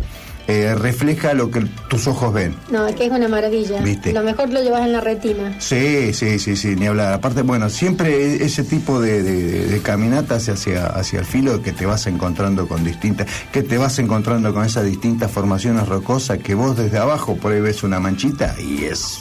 eh, 0.47 0.75
refleja 0.75 1.33
lo 1.33 1.51
que 1.51 1.61
tus 1.89 2.07
ojos 2.07 2.35
ven. 2.35 2.55
No, 2.71 2.87
es 2.87 2.95
que 2.97 3.07
es 3.07 3.11
una 3.11 3.29
maravilla. 3.29 3.81
¿Viste? 3.81 4.13
Lo 4.13 4.23
mejor 4.23 4.51
lo 4.51 4.63
llevas 4.63 4.83
en 4.83 4.93
la 4.93 5.01
retina. 5.01 5.55
Sí, 5.59 6.13
sí, 6.13 6.39
sí, 6.39 6.55
sí, 6.57 6.77
ni 6.77 6.87
hablar. 6.87 7.15
Aparte, 7.15 7.41
bueno, 7.41 7.71
siempre 7.71 8.15
e- 8.35 8.45
ese 8.45 8.65
tipo 8.65 9.01
de, 9.01 9.23
de- 9.23 9.67
de 9.69 9.81
caminatas 9.81 10.47
hacia, 10.51 10.87
hacia 10.89 11.21
el 11.21 11.25
filo 11.25 11.63
que 11.63 11.73
te 11.73 11.87
vas 11.87 12.07
encontrando 12.07 12.69
con 12.69 12.85
distintas, 12.85 13.27
que 13.53 13.63
te 13.63 13.79
vas 13.79 13.99
encontrando 13.99 14.53
con 14.53 14.67
esas 14.67 14.85
distintas 14.85 15.31
formaciones 15.31 15.89
rocosas 15.89 16.37
que 16.39 16.55
vos 16.55 16.77
desde 16.77 16.99
abajo 16.99 17.37
por 17.37 17.53
ahí 17.53 17.61
ves 17.63 17.83
una 17.83 17.99
manchita 18.01 18.55
y 18.61 18.85
es 18.85 19.21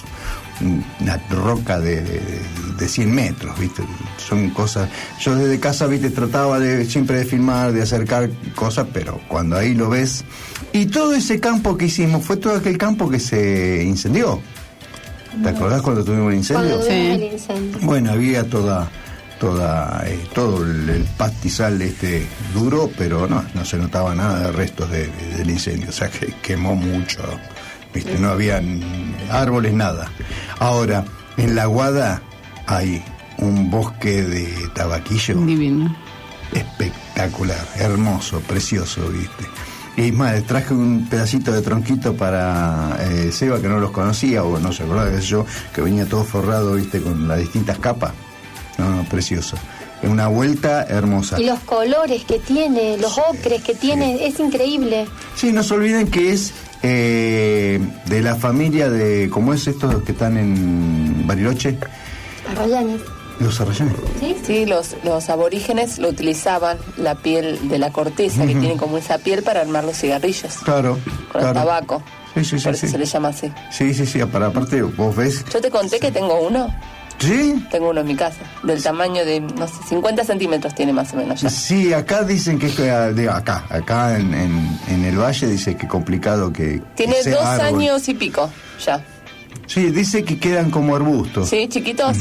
una 0.61 1.17
roca 1.29 1.79
de, 1.79 2.01
de, 2.01 2.21
de 2.77 2.87
100 2.87 3.13
metros, 3.13 3.59
¿viste? 3.59 3.83
Son 4.17 4.49
cosas... 4.51 4.89
Yo 5.19 5.35
desde 5.35 5.59
casa, 5.59 5.85
¿viste? 5.87 6.09
Trataba 6.09 6.59
de 6.59 6.85
siempre 6.85 7.17
de 7.19 7.25
filmar, 7.25 7.71
de 7.73 7.81
acercar 7.83 8.29
cosas, 8.55 8.87
pero 8.93 9.19
cuando 9.27 9.55
ahí 9.57 9.73
lo 9.75 9.89
ves... 9.89 10.23
Y 10.73 10.87
todo 10.87 11.13
ese 11.13 11.39
campo 11.39 11.77
que 11.77 11.85
hicimos 11.85 12.25
fue 12.25 12.37
todo 12.37 12.55
aquel 12.55 12.77
campo 12.77 13.09
que 13.09 13.19
se 13.19 13.83
incendió. 13.83 14.41
¿Te 15.43 15.49
acordás 15.49 15.81
cuando 15.81 16.03
tuvimos 16.03 16.31
el 16.31 16.39
incendio? 16.39 16.81
Sí. 16.81 16.89
el 16.89 17.23
incendio. 17.33 17.79
Bueno, 17.83 18.11
había 18.11 18.43
toda, 18.49 18.89
toda, 19.39 20.03
eh, 20.07 20.19
todo 20.33 20.63
el, 20.63 20.89
el 20.89 21.03
pastizal 21.17 21.79
este 21.81 22.25
duro, 22.53 22.89
pero 22.97 23.27
no, 23.27 23.43
no 23.53 23.63
se 23.65 23.77
notaba 23.77 24.15
nada 24.15 24.47
de 24.47 24.51
restos 24.51 24.89
de- 24.89 25.07
de- 25.07 25.37
del 25.37 25.49
incendio, 25.51 25.89
o 25.89 25.91
sea 25.91 26.09
que 26.09 26.33
quemó 26.41 26.75
mucho, 26.75 27.21
viste, 27.97 28.19
no 28.19 28.29
había 28.29 28.61
árboles, 29.31 29.73
nada. 29.73 30.11
Ahora, 30.59 31.05
en 31.37 31.55
la 31.55 31.65
Guada 31.65 32.21
hay 32.65 33.03
un 33.37 33.69
bosque 33.69 34.23
de 34.23 34.47
tabaquillo 34.73 35.35
Divino. 35.35 35.95
espectacular, 36.53 37.65
hermoso, 37.75 38.39
precioso, 38.41 39.07
viste. 39.09 39.45
Y 39.97 40.11
más, 40.11 40.43
traje 40.43 40.73
un 40.75 41.07
pedacito 41.09 41.51
de 41.51 41.61
tronquito 41.63 42.15
para 42.15 42.97
eh, 42.99 43.31
Seba, 43.31 43.59
que 43.59 43.67
no 43.67 43.79
los 43.79 43.89
conocía, 43.91 44.43
o 44.43 44.59
no 44.59 44.71
se 44.71 44.83
acordaba, 44.83 45.09
qué 45.09 45.17
sé 45.21 45.27
yo, 45.27 45.45
que 45.73 45.81
venía 45.81 46.05
todo 46.05 46.23
forrado, 46.23 46.75
viste, 46.75 47.01
con 47.01 47.27
las 47.27 47.39
distintas 47.39 47.79
capas. 47.79 48.13
No, 48.77 48.89
no, 48.91 49.03
precioso. 49.05 49.57
una 50.03 50.27
vuelta 50.27 50.83
hermosa. 50.83 51.39
Y 51.41 51.45
los 51.45 51.59
colores 51.61 52.23
que 52.25 52.37
tiene, 52.37 52.97
los 52.97 53.17
ocres 53.17 53.63
que 53.63 53.73
tiene, 53.73 54.27
es 54.27 54.39
increíble. 54.39 55.07
Sí, 55.35 55.51
no 55.51 55.63
se 55.63 55.73
olviden 55.73 56.11
que 56.11 56.31
es 56.31 56.53
eh, 56.89 57.79
de 58.05 58.21
la 58.21 58.35
familia 58.35 58.89
de, 58.89 59.29
¿cómo 59.29 59.53
es 59.53 59.67
estos 59.67 60.03
que 60.03 60.13
están 60.13 60.37
en 60.37 61.27
Bariloche? 61.27 61.77
Arrayanes. 62.49 63.01
Los 63.39 63.59
arrayanes. 63.61 63.93
¿Sí? 64.19 64.35
Sí, 64.43 64.65
los, 64.65 64.95
los 65.03 65.29
aborígenes 65.29 65.99
lo 65.99 66.09
utilizaban, 66.09 66.77
la 66.97 67.15
piel 67.15 67.67
de 67.69 67.77
la 67.77 67.91
corteza, 67.91 68.47
que 68.47 68.55
tiene 68.55 68.77
como 68.77 68.97
esa 68.97 69.17
piel 69.19 69.43
para 69.43 69.61
armar 69.61 69.83
los 69.83 69.97
cigarrillos, 69.97 70.55
Claro, 70.63 70.97
con 71.31 71.41
claro. 71.41 71.47
el 71.49 71.53
tabaco. 71.53 72.03
Sí, 72.33 72.45
sí, 72.45 72.57
sí, 72.59 72.63
Por 72.65 72.73
eso 72.75 72.87
se 72.87 72.97
le 72.97 73.05
llama 73.05 73.27
así. 73.29 73.51
Sí, 73.71 73.93
sí, 73.93 74.05
sí, 74.05 74.19
para 74.25 74.47
aparte 74.47 74.81
vos 74.81 75.15
ves. 75.15 75.43
Yo 75.53 75.59
te 75.61 75.69
conté 75.69 75.99
que 75.99 76.11
tengo 76.11 76.39
uno, 76.47 76.73
¿Sí? 77.19 77.65
tengo 77.71 77.89
uno 77.89 78.01
en 78.01 78.07
mi 78.07 78.15
casa, 78.15 78.37
del 78.63 78.81
tamaño 78.83 79.25
de, 79.25 79.39
no 79.41 79.67
sé, 79.67 79.73
50 79.89 80.23
centímetros 80.23 80.75
tiene 80.75 80.93
más 80.93 81.13
o 81.13 81.17
menos 81.17 81.41
ya. 81.41 81.49
Sí, 81.49 81.91
acá 81.93 82.23
dicen 82.23 82.59
que 82.59 82.67
es 82.67 82.77
de 83.15 83.29
acá, 83.29 83.65
acá 83.69 84.17
en, 84.19 84.33
en, 84.33 84.79
en 84.87 85.03
el 85.05 85.17
valle 85.17 85.47
dice 85.47 85.75
que 85.75 85.87
complicado 85.87 86.53
que 86.53 86.81
Tiene 86.95 87.15
que 87.23 87.31
dos 87.31 87.43
árbol. 87.43 87.81
años 87.81 88.07
y 88.07 88.13
pico 88.13 88.49
ya. 88.85 89.03
Sí, 89.65 89.89
dice 89.89 90.23
que 90.23 90.39
quedan 90.39 90.69
como 90.71 90.95
arbustos. 90.95 91.49
¿Sí, 91.49 91.67
chiquitos? 91.67 92.17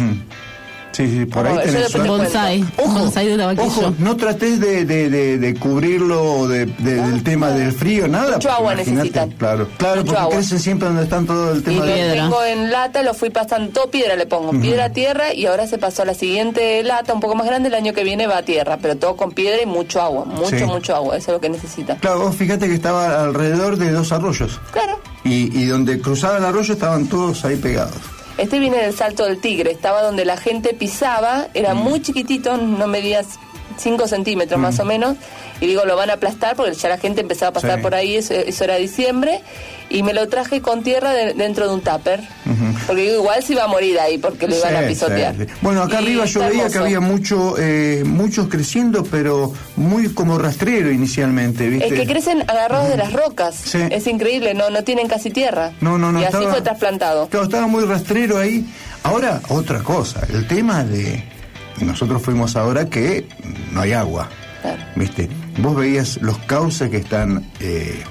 Sí, 0.96 1.06
sí, 1.10 1.26
por 1.26 1.46
ahí 1.46 1.58
tenés. 1.66 1.92
Bonsai. 2.06 2.64
Ojo, 2.78 2.98
Bonsai 3.00 3.26
de. 3.36 3.44
Ojo, 3.44 3.92
no 3.98 4.16
trates 4.16 4.58
de, 4.60 4.84
de, 4.86 5.10
de, 5.10 5.36
de 5.38 5.54
cubrirlo 5.56 6.48
de, 6.48 6.64
de- 6.66 6.94
del 7.02 7.22
tema 7.22 7.50
del 7.50 7.72
frío, 7.72 8.08
nada. 8.08 8.34
Mucho 8.36 8.50
agua 8.50 8.74
necesitan. 8.74 9.30
Claro, 9.32 9.68
claro, 9.76 9.96
Mucho 9.96 10.06
porque 10.06 10.20
agua. 10.22 10.34
crecen 10.36 10.58
siempre 10.60 10.88
donde 10.88 11.02
están 11.02 11.26
todo 11.26 11.52
el 11.52 11.58
Y 11.58 11.62
tema 11.62 11.78
lo 11.80 11.84
de... 11.86 11.92
piedra. 11.92 12.14
tengo 12.22 12.44
en 12.44 12.70
lata, 12.70 13.02
lo 13.02 13.12
fui 13.12 13.28
pasando, 13.28 13.70
todo 13.72 13.90
piedra 13.90 14.16
le 14.16 14.24
pongo, 14.26 14.52
piedra, 14.58 14.90
tierra, 14.90 15.34
y 15.34 15.44
ahora 15.46 15.66
se 15.66 15.76
pasó 15.76 16.02
a 16.02 16.04
la 16.06 16.14
siguiente 16.14 16.82
lata, 16.82 17.12
un 17.12 17.20
poco 17.20 17.34
más 17.34 17.46
grande, 17.46 17.68
el 17.68 17.74
año 17.74 17.92
que 17.92 18.02
viene 18.02 18.26
va 18.26 18.38
a 18.38 18.42
tierra, 18.42 18.78
pero 18.80 18.96
todo 18.96 19.16
con 19.16 19.32
piedra 19.32 19.60
y 19.62 19.66
mucho 19.66 20.00
agua, 20.00 20.24
mucho, 20.24 20.56
Sí. 20.56 20.64
mucho 20.64 20.96
agua, 20.96 21.16
eso 21.18 21.30
es 21.30 21.34
lo 21.34 21.40
que 21.40 21.50
necesita. 21.50 21.96
Claro, 21.96 22.20
vos 22.20 22.34
fíjate 22.36 22.68
que 22.68 22.74
estaba 22.74 23.22
alrededor 23.24 23.76
de 23.76 23.90
dos 23.90 24.12
arroyos. 24.12 24.58
Claro. 24.72 24.98
Y, 25.24 25.54
y 25.60 25.66
donde 25.66 26.00
cruzaba 26.00 26.38
el 26.38 26.44
arroyo 26.44 26.72
estaban 26.72 27.06
todos 27.06 27.44
ahí 27.44 27.56
pegados. 27.56 27.96
Este 28.38 28.58
viene 28.58 28.76
del 28.78 28.92
Salto 28.94 29.24
del 29.24 29.40
Tigre, 29.40 29.70
estaba 29.70 30.02
donde 30.02 30.24
la 30.26 30.36
gente 30.36 30.74
pisaba, 30.74 31.46
era 31.54 31.74
Mm. 31.74 31.78
muy 31.78 32.02
chiquitito, 32.02 32.56
no 32.58 32.86
medía 32.86 33.22
5 33.78 34.08
centímetros 34.08 34.60
más 34.60 34.78
o 34.80 34.84
menos, 34.84 35.16
y 35.60 35.66
digo, 35.66 35.84
lo 35.84 35.96
van 35.96 36.10
a 36.10 36.14
aplastar 36.14 36.56
porque 36.56 36.74
ya 36.74 36.88
la 36.88 36.98
gente 36.98 37.20
empezaba 37.20 37.50
a 37.50 37.52
pasar 37.52 37.76
Sí. 37.76 37.82
por 37.82 37.94
ahí, 37.94 38.16
eso, 38.16 38.34
eso 38.34 38.64
era 38.64 38.76
diciembre, 38.76 39.40
y 39.88 40.02
me 40.02 40.12
lo 40.12 40.28
traje 40.28 40.60
con 40.60 40.82
tierra 40.82 41.12
de- 41.12 41.34
dentro 41.34 41.68
de 41.68 41.74
un 41.74 41.80
tupper, 41.80 42.20
porque 42.86 43.02
digo, 43.02 43.14
igual 43.16 43.42
se 43.42 43.52
iba 43.52 43.64
a 43.64 43.68
morir 43.68 43.98
ahí 44.00 44.18
porque 44.18 44.48
lo 44.48 44.56
iban 44.56 44.70
Sí, 44.70 44.76
a 44.84 44.88
pisotear. 44.88 45.34
sí. 45.36 45.46
Bueno, 45.60 45.82
acá 45.82 46.00
Y 46.00 46.04
arriba 46.04 46.24
yo 46.24 46.40
veía 46.40 46.68
que 46.68 46.78
había 46.78 47.00
mucho, 47.00 47.54
eh, 47.58 48.02
muchos 48.04 48.48
creciendo, 48.48 49.04
pero 49.04 49.52
muy 49.76 50.08
como 50.12 50.38
rastrero 50.38 50.90
inicialmente, 50.90 51.68
¿viste? 51.68 51.86
Es 51.88 51.92
que 51.94 52.06
crecen 52.06 52.42
agarrados 52.42 52.88
de 52.88 52.96
las 52.96 53.12
rocas. 53.12 53.54
Sí. 53.54 53.78
Es 53.90 54.06
increíble, 54.06 54.54
no 54.54 54.70
no 54.70 54.82
tienen 54.84 55.06
casi 55.08 55.30
tierra. 55.30 55.72
No, 55.80 55.96
no, 55.98 56.10
no. 56.12 56.20
Y 56.20 56.24
así 56.24 56.44
fue 56.50 56.60
trasplantado. 56.62 57.28
Claro, 57.28 57.44
estaba 57.46 57.66
muy 57.66 57.84
rastrero 57.84 58.38
ahí. 58.38 58.66
Ahora, 59.04 59.40
otra 59.48 59.82
cosa, 59.84 60.26
el 60.32 60.46
tema 60.48 60.82
de. 60.82 61.22
Nosotros 61.80 62.22
fuimos 62.22 62.56
ahora 62.56 62.88
que 62.88 63.28
no 63.72 63.80
hay 63.80 63.92
agua. 63.92 64.28
Claro. 64.62 64.82
¿Viste? 64.96 65.28
Vos 65.58 65.76
veías 65.76 66.18
los 66.22 66.38
cauces 66.38 66.90
que 66.90 66.96
están 66.98 67.50
eh, 67.60 68.02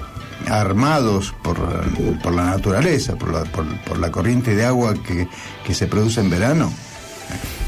armados 0.48 1.34
por, 1.42 1.58
por 2.22 2.34
la 2.34 2.44
naturaleza, 2.44 3.16
por 3.16 3.32
la, 3.32 3.44
por, 3.44 3.66
por 3.82 3.98
la 3.98 4.10
corriente 4.10 4.54
de 4.54 4.64
agua 4.64 4.94
que, 4.94 5.28
que 5.64 5.74
se 5.74 5.86
produce 5.86 6.20
en 6.20 6.30
verano. 6.30 6.72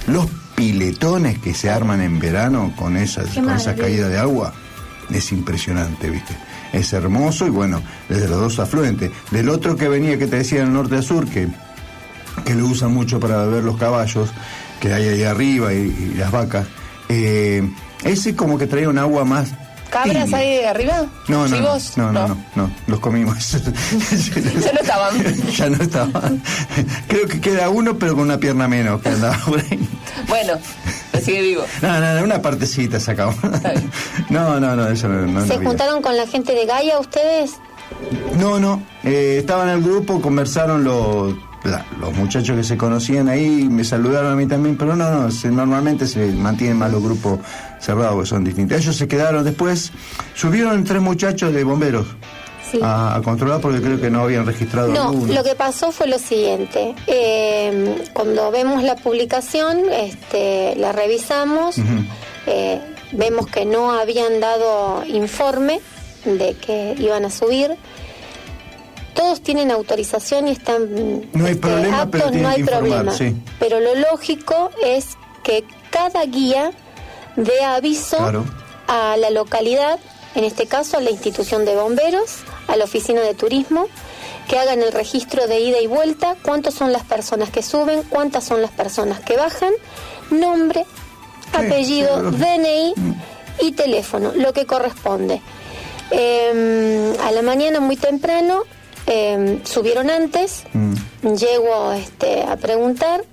Los 0.07 0.27
piletones 0.55 1.39
que 1.39 1.55
se 1.55 1.71
arman 1.71 2.01
en 2.01 2.19
verano 2.19 2.73
con 2.77 2.97
esa, 2.97 3.25
Qué 3.25 3.41
con 3.41 3.51
esa 3.51 3.75
caída 3.75 4.09
de 4.09 4.19
agua 4.19 4.53
es 5.11 5.33
impresionante, 5.33 6.11
¿viste? 6.11 6.37
Es 6.73 6.93
hermoso 6.93 7.47
y 7.47 7.51
bueno, 7.51 7.83
desde 8.09 8.29
los 8.29 8.41
dos 8.41 8.59
afluentes. 8.59 9.11
Del 9.31 9.49
otro 9.49 9.77
que 9.77 9.89
venía, 9.89 10.19
que 10.19 10.27
te 10.27 10.37
decía, 10.37 10.61
del 10.61 10.73
norte 10.73 10.97
a 10.97 11.03
sur, 11.03 11.27
que, 11.29 11.49
que 12.45 12.55
lo 12.55 12.67
usan 12.67 12.93
mucho 12.93 13.19
para 13.21 13.45
ver 13.47 13.65
los 13.65 13.77
caballos, 13.77 14.31
que 14.81 14.93
hay 14.93 15.09
ahí 15.09 15.23
arriba 15.25 15.73
y, 15.73 15.77
y 15.77 16.15
las 16.17 16.31
vacas, 16.31 16.67
eh, 17.09 17.63
ese 18.05 18.37
como 18.37 18.59
que 18.59 18.67
traía 18.67 18.89
un 18.89 18.99
agua 18.99 19.25
más. 19.25 19.51
¿Cabras 19.91 20.25
tibia. 20.27 20.39
ahí 20.39 20.65
arriba? 20.65 21.07
No, 21.29 21.49
no, 21.49 21.49
no, 21.49 21.57
¿Chivos? 21.57 21.97
no, 21.97 22.13
no, 22.13 22.29
no, 22.29 22.37
no, 22.57 22.71
los 22.87 23.01
comimos. 23.01 23.37
Ya 24.61 24.73
no 24.73 24.81
estaban. 24.81 25.35
ya 25.51 25.71
no 25.71 25.83
estaban. 25.83 26.43
Creo 27.07 27.27
que 27.27 27.41
queda 27.41 27.71
uno, 27.71 27.99
pero 27.99 28.15
con 28.15 28.25
una 28.25 28.39
pierna 28.39 28.69
menos 28.69 29.01
que 29.01 29.09
andaba 29.09 29.39
por 29.47 29.59
ahí. 29.61 29.89
Bueno, 30.29 30.55
sigue 31.23 31.41
vivo. 31.41 31.65
No, 31.81 32.01
no, 32.01 32.15
no, 32.15 32.25
una 32.25 32.43
partecita 32.43 33.01
sacamos. 33.01 33.37
bien. 33.41 33.91
No, 34.29 34.61
no, 34.61 34.77
no, 34.77 34.89
eso 34.89 35.09
no, 35.09 35.27
no 35.27 35.47
¿Se 35.47 35.57
juntaron 35.57 36.03
con 36.03 36.17
la 36.17 36.27
gente 36.27 36.55
de 36.55 36.67
Gaia 36.67 36.99
ustedes? 36.99 37.53
No, 38.39 38.61
no, 38.61 38.83
eh, 39.05 39.37
estaban 39.39 39.69
en 39.71 39.77
el 39.77 39.83
grupo, 39.83 40.21
conversaron 40.21 40.85
los, 40.85 41.35
la- 41.65 41.85
los 42.01 42.13
muchachos 42.15 42.57
que 42.57 42.65
se 42.65 42.77
conocían 42.77 43.29
ahí, 43.29 43.69
me 43.71 43.85
saludaron 43.85 44.33
a 44.33 44.37
mí 44.37 44.47
también, 44.47 44.77
pero 44.77 44.95
no, 44.97 45.11
no, 45.11 45.31
se- 45.31 45.51
normalmente 45.51 46.07
se 46.07 46.27
mantienen 46.29 46.77
más 46.79 46.91
los 46.93 47.03
grupos 47.03 47.41
cerrados, 47.81 48.29
son 48.29 48.45
distintos. 48.45 48.79
Ellos 48.79 48.97
se 48.97 49.09
quedaron 49.09 49.45
después, 49.45 49.93
subieron 50.35 50.85
tres 50.85 51.03
muchachos 51.03 51.53
de 51.53 51.65
bomberos 51.65 52.07
Sí. 52.71 52.79
a, 52.83 53.17
a 53.17 53.23
controlar 53.23 53.63
porque 53.63 53.81
creo 53.81 53.99
que 53.99 54.11
no 54.11 54.21
habían 54.25 54.45
registrado 54.45 54.89
No, 54.93 55.05
alguno. 55.09 55.33
lo 55.33 55.43
que 55.43 55.55
pasó 55.55 55.91
fue 55.91 56.07
lo 56.07 56.19
siguiente. 56.19 56.95
Eh, 57.07 58.05
cuando 58.13 58.51
vemos 58.51 58.83
la 58.83 58.95
publicación, 58.95 59.79
este, 59.91 60.77
la 60.77 60.93
revisamos, 60.93 61.77
eh, 62.47 62.79
vemos 63.13 63.47
que 63.47 63.65
no 63.65 63.93
habían 63.93 64.39
dado 64.41 65.03
informe 65.07 65.81
de 66.27 66.57
que 66.57 66.95
iban 66.99 67.25
a 67.25 67.31
subir. 67.31 67.71
Todos 69.19 69.41
tienen 69.43 69.73
autorización 69.73 70.47
y 70.47 70.53
están 70.53 70.83
este, 70.85 71.29
No 71.37 71.47
hay 71.47 71.55
problema, 71.57 72.09
pero 72.09 72.27
aptos, 72.27 72.41
no 72.41 72.49
hay 72.49 72.61
informar, 72.61 72.83
problema. 72.89 73.13
sí. 73.13 73.35
Pero 73.59 73.81
lo 73.81 73.97
lógico 73.97 74.71
es 74.85 75.17
que 75.43 75.65
cada 75.91 76.25
guía 76.25 76.71
dé 77.35 77.65
aviso 77.65 78.17
Claro. 78.19 78.45
a 78.87 79.17
la 79.17 79.31
localidad, 79.31 79.99
en 80.37 80.45
este 80.45 80.67
caso 80.67 80.99
a 80.99 81.01
la 81.01 81.11
institución 81.11 81.65
de 81.65 81.75
bomberos, 81.75 82.37
a 82.69 82.77
la 82.77 82.85
oficina 82.85 83.21
de 83.23 83.35
turismo, 83.35 83.89
que 84.49 84.57
hagan 84.57 84.83
el 84.83 84.93
registro 84.93 85.49
de 85.49 85.59
ida 85.61 85.81
y 85.81 85.89
vuelta, 85.89 86.37
cuántas 86.43 86.75
son 86.75 86.93
las 86.93 87.03
personas 87.03 87.51
que 87.51 87.63
suben, 87.65 88.05
cuántas 88.05 88.45
son 88.45 88.63
las 88.63 88.71
personas 88.71 89.19
que 89.21 89.37
bajan, 89.37 89.73
nombre, 90.31 90.87
apellido, 91.53 92.31
DNI 92.31 92.95
y 93.63 93.73
teléfono, 93.73 94.31
lo 94.37 94.53
que 94.53 94.65
corresponde. 94.65 95.43
Eh, 96.13 97.17
a 97.23 97.31
la 97.33 97.43
mañana 97.43 97.81
muy 97.81 97.97
temprano 97.97 98.63
eh, 99.11 99.61
subieron 99.65 100.11
antes, 100.11 100.65
llego 101.23 101.93
este, 101.93 102.43
a 102.43 102.57
preguntar, 102.57 103.25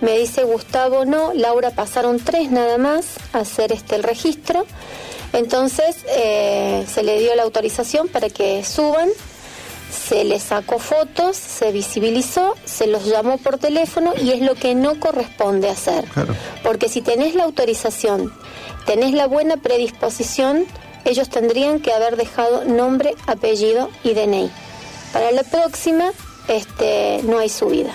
me 0.00 0.18
dice 0.18 0.42
Gustavo 0.42 1.04
no, 1.04 1.32
Laura 1.34 1.70
pasaron 1.70 2.18
tres 2.18 2.50
nada 2.50 2.78
más 2.78 3.16
a 3.32 3.38
hacer 3.38 3.70
este 3.70 3.94
el 3.94 4.02
registro, 4.02 4.66
entonces 5.32 5.98
eh, 6.08 6.84
se 6.92 7.04
le 7.04 7.20
dio 7.20 7.32
la 7.36 7.44
autorización 7.44 8.08
para 8.08 8.28
que 8.28 8.64
suban, 8.64 9.08
se 9.88 10.24
les 10.24 10.42
sacó 10.42 10.80
fotos, 10.80 11.36
se 11.36 11.70
visibilizó, 11.70 12.56
se 12.64 12.88
los 12.88 13.04
llamó 13.04 13.38
por 13.38 13.58
teléfono 13.58 14.14
y 14.20 14.30
es 14.30 14.40
lo 14.40 14.56
que 14.56 14.74
no 14.74 14.98
corresponde 14.98 15.68
hacer. 15.68 16.06
Claro. 16.06 16.34
Porque 16.64 16.88
si 16.88 17.02
tenés 17.02 17.36
la 17.36 17.44
autorización, 17.44 18.32
tenés 18.84 19.12
la 19.12 19.28
buena 19.28 19.58
predisposición, 19.58 20.66
ellos 21.04 21.28
tendrían 21.28 21.78
que 21.78 21.92
haber 21.92 22.16
dejado 22.16 22.64
nombre, 22.64 23.14
apellido 23.28 23.90
y 24.02 24.14
DNI. 24.14 24.50
Para 25.12 25.30
la 25.32 25.42
próxima, 25.42 26.10
este, 26.48 27.20
no 27.24 27.38
hay 27.38 27.48
subida. 27.48 27.92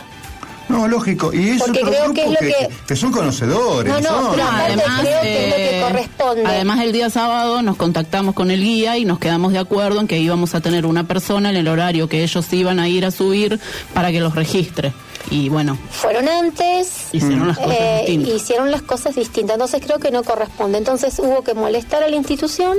No, 0.67 0.87
lógico. 0.87 1.31
Y 1.31 1.49
es 1.51 1.61
Porque 1.61 1.79
otro 1.83 1.91
creo 1.91 2.13
que 2.13 2.23
es 2.23 2.29
lo 2.31 2.37
que- 2.39 2.69
que 2.87 2.95
son 2.95 3.11
conocedores. 3.11 3.93
No, 3.93 4.01
no, 4.01 4.09
son. 4.09 4.35
pero 4.35 4.47
aparte 4.47 5.01
creo 5.01 5.21
que 5.21 5.43
es 5.45 5.49
lo 5.51 5.55
que 5.55 5.77
eh, 5.79 5.81
corresponde. 5.83 6.43
además 6.47 6.81
el 6.81 6.91
día 6.91 7.09
sábado 7.11 7.61
nos 7.61 7.77
contactamos 7.77 8.33
con 8.33 8.49
el 8.49 8.61
guía 8.63 8.97
y 8.97 9.05
nos 9.05 9.19
quedamos 9.19 9.53
de 9.53 9.59
acuerdo 9.59 9.99
en 9.99 10.07
que 10.07 10.17
íbamos 10.17 10.55
a 10.55 10.61
tener 10.61 10.87
una 10.87 11.03
persona 11.03 11.51
en 11.51 11.55
el 11.57 11.67
horario 11.67 12.09
que 12.09 12.23
ellos 12.23 12.51
iban 12.51 12.79
a 12.79 12.87
ir 12.89 13.05
a 13.05 13.11
subir 13.11 13.59
para 13.93 14.11
que 14.11 14.19
los 14.19 14.33
registre. 14.33 14.91
Y 15.29 15.49
bueno, 15.49 15.77
Fueron 15.91 16.27
antes, 16.27 17.09
hicieron 17.13 17.47
las 17.47 17.57
cosas 17.59 17.75
eh, 17.79 17.97
distintas. 18.07 18.33
hicieron 18.35 18.71
las 18.71 18.81
cosas 18.81 19.15
distintas, 19.15 19.53
entonces 19.55 19.81
creo 19.85 19.99
que 19.99 20.09
no 20.09 20.23
corresponde. 20.23 20.79
Entonces 20.79 21.17
hubo 21.19 21.43
que 21.43 21.53
molestar 21.53 22.01
a 22.03 22.07
la 22.09 22.15
institución, 22.15 22.75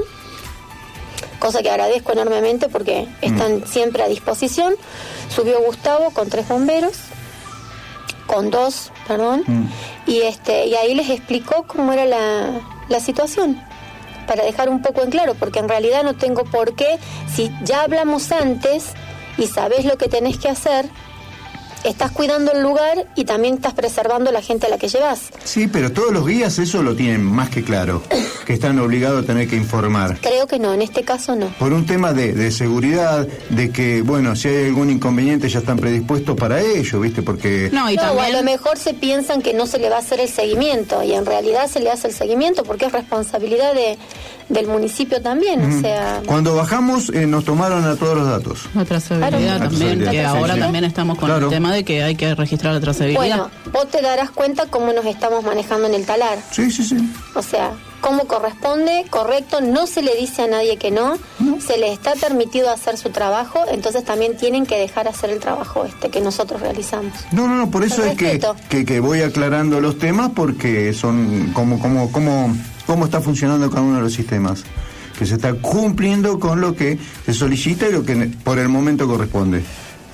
cosa 1.38 1.62
que 1.62 1.70
agradezco 1.70 2.12
enormemente 2.12 2.68
porque 2.68 3.08
están 3.20 3.66
siempre 3.66 4.02
a 4.02 4.08
disposición. 4.08 4.74
Subió 5.28 5.60
Gustavo 5.62 6.10
con 6.10 6.28
tres 6.28 6.48
bomberos, 6.48 6.96
con 8.26 8.50
dos, 8.50 8.92
perdón, 9.06 9.44
y 10.06 10.22
este 10.22 10.66
y 10.66 10.74
ahí 10.74 10.94
les 10.94 11.10
explicó 11.10 11.64
cómo 11.66 11.92
era 11.92 12.04
la, 12.04 12.60
la 12.88 13.00
situación 13.00 13.60
para 14.26 14.44
dejar 14.44 14.68
un 14.68 14.82
poco 14.82 15.02
en 15.02 15.10
claro, 15.10 15.34
porque 15.34 15.60
en 15.60 15.68
realidad 15.68 16.02
no 16.02 16.14
tengo 16.14 16.44
por 16.44 16.74
qué, 16.74 16.98
si 17.32 17.50
ya 17.62 17.82
hablamos 17.82 18.32
antes 18.32 18.92
y 19.38 19.46
sabés 19.46 19.84
lo 19.84 19.96
que 19.96 20.08
tenés 20.08 20.38
que 20.38 20.48
hacer, 20.48 20.88
estás 21.88 22.10
cuidando 22.12 22.52
el 22.52 22.62
lugar 22.62 23.06
y 23.14 23.24
también 23.24 23.54
estás 23.54 23.74
preservando 23.74 24.32
la 24.32 24.42
gente 24.42 24.66
a 24.66 24.68
la 24.70 24.78
que 24.78 24.88
llevas. 24.88 25.30
Sí, 25.44 25.68
pero 25.68 25.92
todos 25.92 26.12
los 26.12 26.26
guías 26.26 26.58
eso 26.58 26.82
lo 26.82 26.94
tienen 26.96 27.22
más 27.24 27.48
que 27.50 27.62
claro, 27.62 28.02
que 28.44 28.52
están 28.52 28.78
obligados 28.78 29.22
a 29.24 29.26
tener 29.26 29.48
que 29.48 29.56
informar. 29.56 30.18
Creo 30.20 30.46
que 30.46 30.58
no, 30.58 30.72
en 30.74 30.82
este 30.82 31.02
caso 31.02 31.36
no. 31.36 31.46
Por 31.58 31.72
un 31.72 31.86
tema 31.86 32.12
de, 32.12 32.32
de 32.32 32.50
seguridad, 32.50 33.26
de 33.50 33.70
que, 33.70 34.02
bueno, 34.02 34.34
si 34.36 34.48
hay 34.48 34.66
algún 34.66 34.90
inconveniente 34.90 35.48
ya 35.48 35.60
están 35.60 35.78
predispuestos 35.78 36.36
para 36.36 36.60
ello, 36.60 37.00
¿viste? 37.00 37.22
Porque... 37.22 37.70
No, 37.72 37.90
y 37.90 37.96
No, 37.96 38.12
o 38.12 38.20
a 38.20 38.28
lo 38.30 38.42
mejor 38.42 38.78
se 38.78 38.94
piensan 38.94 39.42
que 39.42 39.54
no 39.54 39.66
se 39.66 39.78
le 39.78 39.88
va 39.88 39.96
a 39.96 40.00
hacer 40.00 40.20
el 40.20 40.28
seguimiento 40.28 41.02
y 41.02 41.12
en 41.12 41.24
realidad 41.26 41.68
se 41.68 41.80
le 41.80 41.90
hace 41.90 42.08
el 42.08 42.14
seguimiento 42.14 42.62
porque 42.64 42.86
es 42.86 42.92
responsabilidad 42.92 43.74
de, 43.74 43.98
del 44.48 44.66
municipio 44.66 45.20
también, 45.22 45.60
o 45.78 45.80
sea... 45.80 46.22
Cuando 46.26 46.54
bajamos 46.54 47.10
eh, 47.10 47.26
nos 47.26 47.44
tomaron 47.44 47.84
a 47.84 47.96
todos 47.96 48.16
los 48.16 48.26
datos. 48.28 48.60
Trazabilidad 48.86 49.56
Claro. 49.56 49.70
también, 49.70 49.98
que 50.00 50.10
sí, 50.10 50.18
ahora 50.18 50.54
sí. 50.54 50.60
también 50.60 50.84
estamos 50.84 51.18
con 51.18 51.28
Claro. 51.28 51.46
el 51.46 51.52
tema 51.52 51.72
de 51.72 51.75
que 51.84 52.02
hay 52.02 52.16
que 52.16 52.34
registrar 52.34 52.74
la 52.74 52.80
trazabilidad. 52.80 53.20
Bueno, 53.20 53.50
vos 53.72 53.88
te 53.88 54.02
darás 54.02 54.30
cuenta 54.30 54.66
cómo 54.66 54.92
nos 54.92 55.04
estamos 55.06 55.44
manejando 55.44 55.86
en 55.86 55.94
el 55.94 56.04
talar. 56.04 56.38
Sí, 56.50 56.70
sí, 56.70 56.84
sí. 56.84 56.96
O 57.34 57.42
sea, 57.42 57.72
cómo 58.00 58.26
corresponde, 58.26 59.04
correcto, 59.10 59.60
no 59.60 59.86
se 59.86 60.02
le 60.02 60.14
dice 60.14 60.42
a 60.42 60.46
nadie 60.46 60.76
que 60.76 60.90
no, 60.90 61.18
se 61.58 61.78
le 61.78 61.92
está 61.92 62.14
permitido 62.14 62.70
hacer 62.70 62.96
su 62.98 63.10
trabajo, 63.10 63.64
entonces 63.70 64.04
también 64.04 64.36
tienen 64.36 64.64
que 64.66 64.78
dejar 64.78 65.08
hacer 65.08 65.30
el 65.30 65.40
trabajo 65.40 65.84
este 65.84 66.08
que 66.10 66.20
nosotros 66.20 66.60
realizamos. 66.60 67.12
No, 67.32 67.48
no, 67.48 67.56
no, 67.56 67.70
por 67.70 67.84
eso 67.84 68.04
es 68.04 68.16
que, 68.16 68.40
que, 68.68 68.84
que 68.84 69.00
voy 69.00 69.22
aclarando 69.22 69.80
los 69.80 69.98
temas 69.98 70.30
porque 70.34 70.92
son 70.92 71.50
como, 71.52 71.78
como, 71.80 72.12
como, 72.12 72.56
cómo 72.86 73.04
está 73.04 73.20
funcionando 73.20 73.68
cada 73.70 73.82
uno 73.82 73.96
de 73.96 74.02
los 74.02 74.12
sistemas. 74.12 74.64
Que 75.18 75.24
se 75.24 75.36
está 75.36 75.54
cumpliendo 75.54 76.38
con 76.38 76.60
lo 76.60 76.76
que 76.76 76.98
se 77.24 77.32
solicita 77.32 77.88
y 77.88 77.92
lo 77.92 78.04
que 78.04 78.30
por 78.44 78.58
el 78.58 78.68
momento 78.68 79.08
corresponde. 79.08 79.64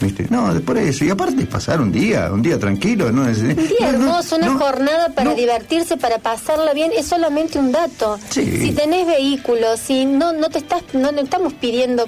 ¿Viste? 0.02 0.26
No, 0.30 0.52
por 0.62 0.76
eso. 0.78 1.04
Y 1.04 1.10
aparte 1.10 1.46
pasar 1.46 1.80
un 1.80 1.92
día, 1.92 2.28
un 2.32 2.42
día 2.42 2.58
tranquilo. 2.58 3.10
No, 3.12 3.22
Un 3.22 3.54
día 3.56 3.88
hermoso, 3.90 4.36
una 4.36 4.52
jornada 4.58 5.08
para 5.10 5.32
divertirse, 5.34 5.96
para 5.96 6.18
pasarla 6.18 6.72
bien, 6.74 6.90
es 6.96 7.06
solamente 7.06 7.58
un 7.58 7.70
dato. 7.72 8.18
Sí. 8.30 8.58
Si 8.58 8.72
tenés 8.72 9.06
vehículos, 9.06 9.78
si 9.80 10.04
no 10.04 10.32
no 10.32 10.50
te 10.50 10.58
estás 10.58 10.82
no, 10.92 11.10
estamos 11.10 11.52
pidiendo 11.54 12.06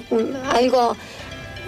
algo 0.53 0.95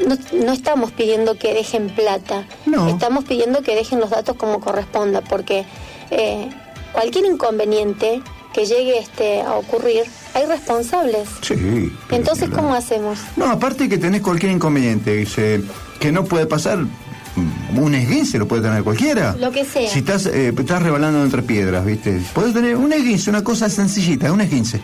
no, 0.06 0.16
no 0.46 0.52
estamos 0.54 0.92
pidiendo 0.92 1.38
que 1.40 1.54
dejen 1.54 1.90
plata, 1.90 2.46
No. 2.66 2.88
estamos 2.90 3.24
pidiendo 3.24 3.62
que 3.64 3.74
dejen 3.74 4.00
los 4.00 4.10
datos 4.12 4.36
como 4.36 4.60
corresponda, 4.60 5.22
porque 5.22 5.66
eh, 6.12 6.50
cualquier 6.92 7.26
inconveniente 7.26 8.22
que 8.58 8.66
llegue 8.66 8.98
este 8.98 9.42
a 9.42 9.54
ocurrir, 9.54 10.02
hay 10.34 10.48
responsables. 10.48 11.30
Sí. 11.42 11.94
Entonces, 12.10 12.50
¿cómo 12.50 12.74
hacemos? 12.74 13.20
No, 13.36 13.46
aparte 13.46 13.88
que 13.88 14.00
tenés 14.00 14.22
cualquier 14.22 14.52
inconveniente, 14.52 15.16
dice, 15.16 15.62
que 16.00 16.12
no 16.12 16.26
puede 16.26 16.48
pasar, 16.48 16.80
mm, 16.80 17.78
un 17.78 17.94
esguince 17.94 18.40
lo 18.40 18.48
puede 18.48 18.64
tener 18.64 18.84
cualquiera. 18.84 19.36
Lo 19.40 19.52
que 19.52 19.64
sea. 19.64 19.88
Si 19.88 20.00
estás, 20.00 20.26
eh, 20.26 20.52
estás 20.58 20.82
rebalando 20.82 21.24
entre 21.24 21.44
piedras, 21.44 21.86
¿viste? 21.86 22.20
Puedes 22.34 22.52
tener 22.56 22.76
un 22.78 22.92
esguince, 22.92 23.30
una 23.30 23.44
cosa 23.44 23.70
sencillita, 23.70 24.32
un 24.32 24.42
esguince. 24.42 24.82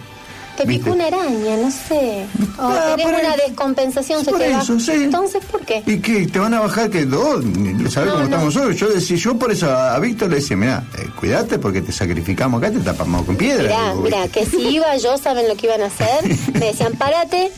Te 0.58 0.66
¿Viste? 0.66 0.84
picó 0.84 0.96
una 0.96 1.08
araña, 1.08 1.58
no 1.58 1.72
sé. 1.72 2.26
O 2.60 2.62
Ah, 2.62 2.94
tenés 2.96 3.20
una 3.24 3.36
descompensación, 3.38 4.24
se 4.24 4.30
Por 4.32 4.40
va. 4.42 4.46
eso, 4.62 4.80
sí. 4.80 4.92
Entonces, 4.92 5.44
¿por 5.46 5.62
qué? 5.66 5.82
¿Y 5.86 5.98
qué? 6.00 6.28
¿Te 6.28 6.38
van 6.38 6.54
a 6.54 6.60
bajar 6.60 6.90
que 6.92 7.06
dos? 7.06 7.44
¿Sabes 7.90 8.10
No, 8.10 8.14
cómo 8.14 8.18
no. 8.18 8.24
estamos 8.26 8.56
hoy? 8.58 8.76
Yo 8.76 8.90
decía, 8.90 9.18
yo 9.18 9.36
por 9.40 9.52
eso 9.52 9.72
a, 9.72 9.96
a 9.96 10.00
Víctor 10.00 10.30
le 10.30 10.36
decía, 10.36 10.56
mira, 10.56 10.84
cuídate 11.20 11.58
porque 11.58 11.82
te 11.82 11.92
sacrificamos 11.92 12.62
acá, 12.62 12.72
te 12.72 12.80
tapamos 12.82 13.26
con 13.26 13.36
piedra. 13.36 13.64
Mirá, 13.64 13.90
Digo, 13.92 14.02
mirá, 14.04 14.28
que 14.28 14.46
si 14.46 14.58
iba 14.62 14.96
yo, 14.98 15.18
¿saben 15.18 15.48
lo 15.48 15.56
que 15.56 15.66
iban 15.66 15.82
a 15.82 15.86
hacer? 15.88 16.24
Me 16.54 16.68
decían, 16.68 16.94
párate. 16.94 17.52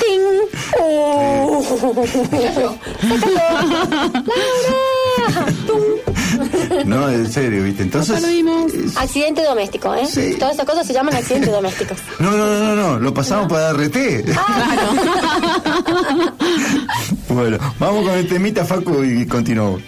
¡Ting! 0.00 0.82
¡Uh! 0.82 1.62
¡Sácalo! 2.40 2.76
¡Laura! 4.26 5.46
¡Tum! 5.66 6.09
No, 6.86 7.08
en 7.08 7.30
serio, 7.30 7.64
¿viste? 7.64 7.82
Entonces... 7.82 8.16
Acá 8.16 8.26
lo 8.26 8.32
vimos. 8.32 8.72
Accidente 8.96 9.42
doméstico, 9.42 9.94
¿eh? 9.94 10.06
Sí. 10.06 10.36
Todas 10.38 10.54
esas 10.54 10.66
cosas 10.66 10.86
se 10.86 10.92
llaman 10.92 11.14
accidentes 11.14 11.50
domésticos. 11.50 11.98
No, 12.18 12.30
no, 12.30 12.46
no, 12.46 12.58
no, 12.58 12.76
no, 12.76 12.98
lo 12.98 13.14
pasamos 13.14 13.48
para 13.48 13.72
RT. 13.72 13.96
bueno, 17.28 17.58
vamos 17.78 18.04
con 18.04 18.18
el 18.18 18.28
temita, 18.28 18.64
Facu, 18.64 19.04
y 19.04 19.26
continuamos. 19.26 19.82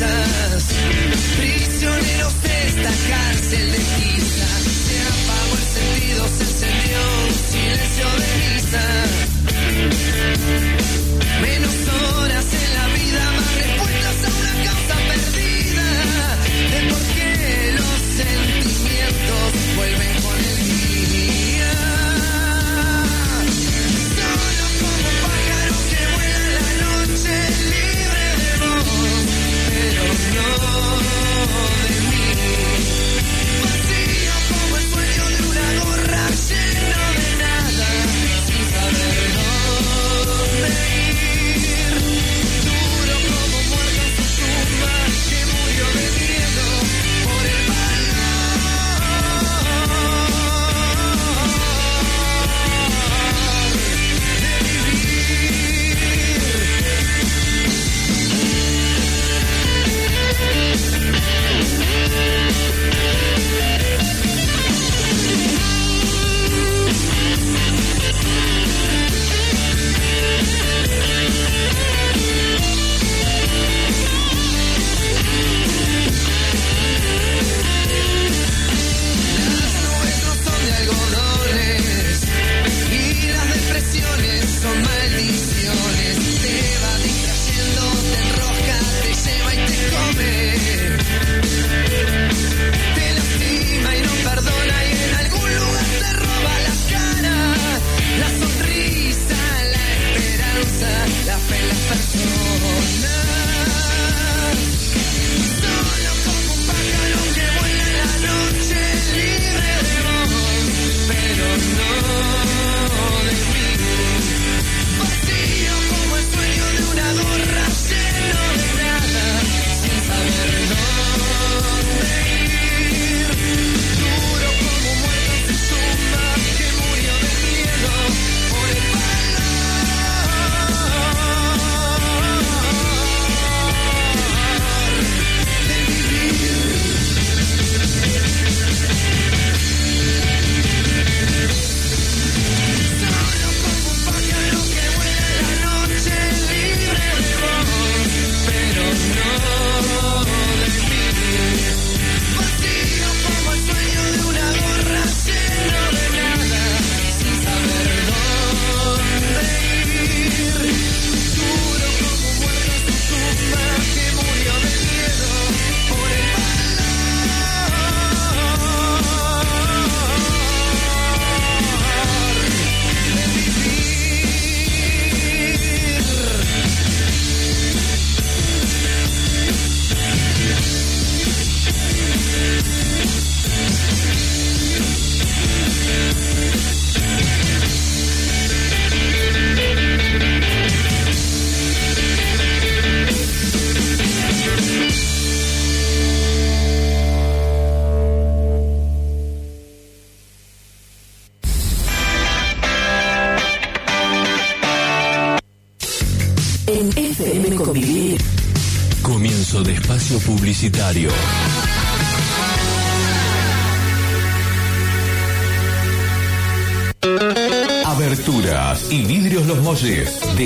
promesas, 0.00 0.64
prisioneros 1.36 2.39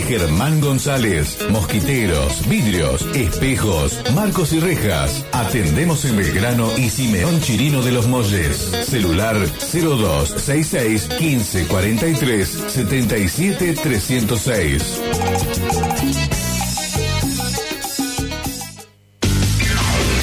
Germán 0.06 0.60
González. 0.60 1.38
Mosquiteros, 1.50 2.46
vidrios, 2.48 3.06
espejos, 3.14 3.98
marcos 4.14 4.52
y 4.52 4.60
rejas. 4.60 5.24
Atendemos 5.32 6.04
en 6.04 6.16
Belgrano 6.16 6.70
y 6.76 6.90
Simeón 6.90 7.40
Chirino 7.40 7.82
de 7.82 7.92
Los 7.92 8.06
Molles. 8.06 8.56
Celular 8.86 9.36
0266 9.36 11.08
1543 11.20 12.48
77 12.68 13.74
306. 13.74 15.00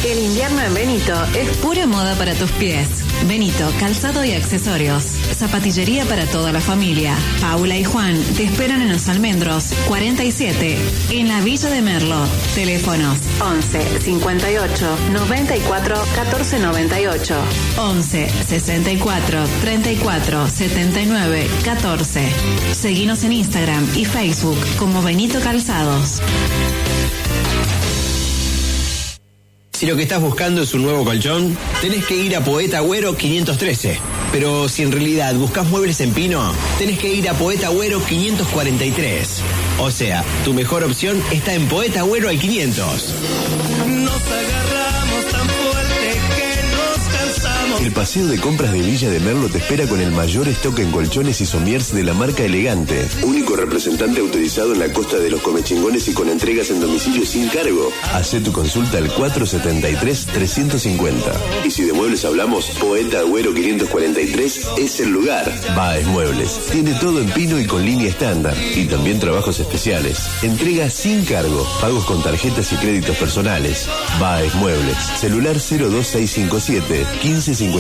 El 0.06 0.20
invierno 0.20 0.62
en 0.62 0.74
Benito 0.74 1.14
es 1.36 1.58
pura 1.58 1.86
moda 1.86 2.16
para 2.16 2.34
tus 2.34 2.52
pies. 2.52 2.88
Benito, 3.28 3.72
calzado 3.80 4.26
y 4.26 4.34
accesorios. 4.34 5.21
Zapatillería 5.42 6.06
para 6.06 6.28
toda 6.28 6.52
la 6.52 6.62
familia. 6.62 7.16
Paula 7.42 7.76
y 7.76 7.84
Juan 7.84 8.16
te 8.38 8.44
esperan 8.44 8.84
en 8.84 8.90
los 8.90 9.10
almendros 9.10 9.74
47, 9.88 10.78
en 11.10 11.28
la 11.30 11.42
Villa 11.42 11.68
de 11.72 11.82
Merlo. 11.82 12.28
Teléfonos 12.54 13.18
11 13.40 14.02
58 14.02 14.98
94 15.12 15.96
14 16.14 16.60
98. 16.60 17.36
11 17.76 18.30
64 18.30 19.44
34 19.62 20.48
79 20.48 21.48
14. 21.66 22.30
Seguinos 22.74 23.24
en 23.24 23.32
Instagram 23.32 23.88
y 23.96 24.06
Facebook 24.06 24.60
como 24.78 25.02
Benito 25.02 25.40
Calzados. 25.40 26.22
Si 29.82 29.88
lo 29.88 29.96
que 29.96 30.04
estás 30.04 30.22
buscando 30.22 30.62
es 30.62 30.76
un 30.76 30.84
nuevo 30.84 31.04
colchón, 31.04 31.58
tenés 31.82 32.06
que 32.06 32.16
ir 32.16 32.36
a 32.36 32.44
Poeta 32.44 32.78
Agüero 32.78 33.18
513. 33.18 33.98
Pero 34.32 34.70
si 34.70 34.84
en 34.84 34.92
realidad 34.92 35.34
buscas 35.34 35.66
muebles 35.70 36.00
en 36.02 36.14
pino, 36.14 36.54
tenés 36.78 37.00
que 37.00 37.12
ir 37.12 37.28
a 37.28 37.34
Poeta 37.34 37.66
Agüero 37.66 38.00
543. 38.00 39.42
O 39.80 39.90
sea, 39.90 40.24
tu 40.46 40.54
mejor 40.54 40.84
opción 40.84 41.20
está 41.32 41.56
en 41.56 41.68
Poeta 41.68 42.02
Agüero 42.02 42.30
al 42.30 42.38
500. 42.38 43.16
Nos 43.88 44.22
agarramos 44.22 45.26
tan 45.32 45.48
El 47.82 47.92
paseo 47.94 48.28
de 48.28 48.40
compras 48.40 48.74
de 48.74 48.80
Villa 48.80 49.10
de 49.10 49.20
Merlo 49.20 49.50
te 49.50 49.58
espera 49.58 49.88
con 49.88 50.00
el 50.00 50.12
mayor 50.12 50.48
stock 50.50 50.78
en 50.78 50.92
colchones 50.92 51.42
y 51.42 51.48
somiers 51.48 51.92
de 51.92 52.04
la 52.04 52.14
marca 52.14 52.44
Elegante. 52.44 53.08
Único 53.24 53.56
representante 53.56 54.22
autorizado 54.22 54.74
en 54.74 54.80
la 54.80 54.94
costa 54.94 55.18
de 55.18 55.32
los 55.32 55.42
comechingones 55.42 56.08
y 56.08 56.14
con 56.14 56.30
entregas 56.30 56.70
en 56.70 56.80
domicilio 56.80 57.26
sin 57.26 57.50
cargo. 57.50 57.90
Hacé 58.14 58.40
tu 58.40 58.52
consulta 58.52 59.00
al 59.00 59.10
473-350. 59.10 61.66
Y 61.66 61.72
si 61.72 61.82
de 61.82 61.94
muebles 61.94 62.24
hablamos, 62.24 62.68
Poeta 62.80 63.22
Agüero 63.22 63.52
543 63.52 64.68
es 64.78 65.00
el 65.00 65.10
lugar. 65.10 65.52
Baez 65.76 66.06
Muebles. 66.06 66.68
Tiene 66.72 66.94
todo 67.00 67.20
en 67.20 67.32
pino 67.32 67.60
y 67.60 67.66
con 67.66 67.84
línea 67.84 68.10
estándar. 68.10 68.56
Y 68.76 68.86
también 68.86 69.20
trabajos 69.20 69.60
especiales. 69.60 70.20
Entrega 70.44 70.88
sin 70.92 71.26
cargo. 71.26 71.68
Pagos 71.82 72.06
con 72.06 72.22
tarjetas 72.22 72.72
y 72.74 72.76
créditos 72.76 73.18
personales. 73.18 73.88
Baez 74.20 74.54
Muebles. 74.54 74.98
Celular 75.20 75.56
02657 75.56 77.08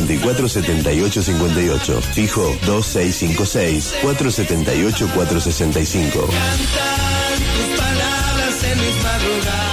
1554 0.07 0.49
7858. 0.49 2.01
Fijo 2.13 2.55
2656 2.65 3.93
478 4.01 5.07
465. 5.13 6.19
Tus 6.19 7.79
palabras 7.79 8.63
en 8.63 8.79
mis 8.79 9.03
madrugadas. 9.03 9.71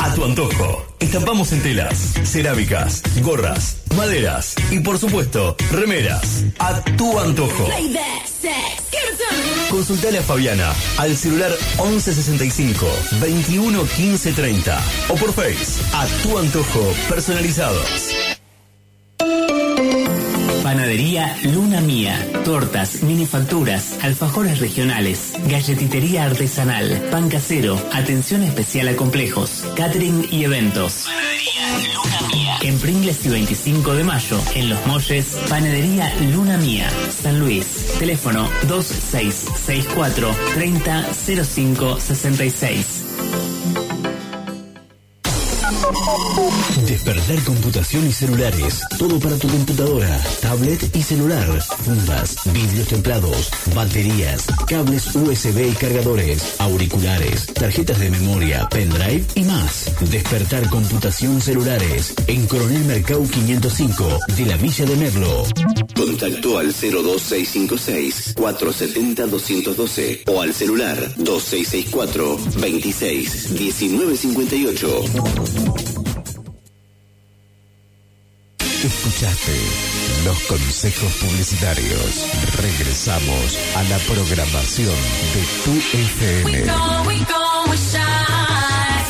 A 0.00 0.14
tu 0.14 0.24
antojo. 0.24 0.86
Estampamos 1.00 1.52
en 1.52 1.62
telas, 1.62 2.14
cerámicas, 2.24 3.02
gorras, 3.22 3.78
maderas 3.96 4.54
y 4.70 4.80
por 4.80 4.98
supuesto, 4.98 5.56
remeras. 5.70 6.44
A 6.58 6.82
tu 6.96 7.18
antojo. 7.18 7.68
Consultale 9.70 10.18
a 10.18 10.22
Fabiana 10.22 10.72
al 10.98 11.16
celular 11.16 11.52
1165 11.78 12.86
21 13.20 13.84
15 13.84 14.32
30 14.32 14.80
o 15.08 15.14
por 15.14 15.32
Face 15.32 15.80
a 15.92 16.06
tu 16.22 16.38
antojo 16.38 16.94
personalizados. 17.08 18.14
Panadería 20.74 21.36
Luna 21.44 21.80
Mía. 21.80 22.18
Tortas, 22.44 23.04
minifacturas, 23.04 23.96
alfajores 24.02 24.58
regionales, 24.58 25.34
galletitería 25.46 26.24
artesanal, 26.24 26.90
pan 27.12 27.28
casero, 27.28 27.80
atención 27.92 28.42
especial 28.42 28.88
a 28.88 28.96
complejos, 28.96 29.64
catering 29.76 30.26
y 30.32 30.42
eventos. 30.42 31.04
Panadería 31.04 31.94
Luna 31.94 32.28
Mía. 32.34 32.58
En 32.62 32.78
Pringles 32.80 33.24
y 33.24 33.28
25 33.28 33.94
de 33.94 34.02
mayo, 34.02 34.40
en 34.56 34.68
Los 34.68 34.84
Molles, 34.84 35.38
Panadería 35.48 36.12
Luna 36.32 36.56
Mía, 36.58 36.90
San 37.08 37.38
Luis. 37.38 37.86
Teléfono 38.00 38.50
2664 38.66 40.36
3005 40.54 42.00
66. 42.00 43.53
Despertar 46.86 47.42
computación 47.44 48.06
y 48.06 48.12
celulares. 48.12 48.80
Todo 48.98 49.18
para 49.18 49.36
tu 49.36 49.48
computadora, 49.48 50.20
tablet 50.40 50.94
y 50.96 51.02
celular. 51.02 51.46
Fundas, 51.84 52.36
vidrios 52.52 52.88
templados, 52.88 53.50
baterías, 53.74 54.46
cables 54.66 55.14
USB 55.14 55.70
y 55.70 55.74
cargadores, 55.74 56.56
auriculares, 56.58 57.46
tarjetas 57.54 57.98
de 58.00 58.10
memoria, 58.10 58.68
pendrive 58.70 59.24
y 59.34 59.44
más. 59.44 59.90
Despertar 60.10 60.68
computación 60.68 61.40
celulares. 61.40 62.14
En 62.26 62.46
Coronel 62.46 62.84
Mercado 62.84 63.22
505 63.28 64.18
de 64.36 64.46
la 64.46 64.56
Villa 64.56 64.84
de 64.86 64.96
Merlo. 64.96 65.44
Contactó 65.96 66.58
al 66.58 66.72
02656 66.72 68.34
470 68.36 69.26
212 69.26 70.22
o 70.26 70.40
al 70.40 70.54
celular 70.54 70.96
2664 71.16 72.38
26 72.60 73.50
1958. 73.52 75.83
Escuchaste 78.84 79.56
los 80.26 80.38
consejos 80.40 81.10
publicitarios. 81.14 82.26
Regresamos 82.60 83.58
a 83.76 83.82
la 83.84 83.96
programación 83.98 84.94
de 85.32 85.42
tu 85.64 85.70
FM. 85.96 86.64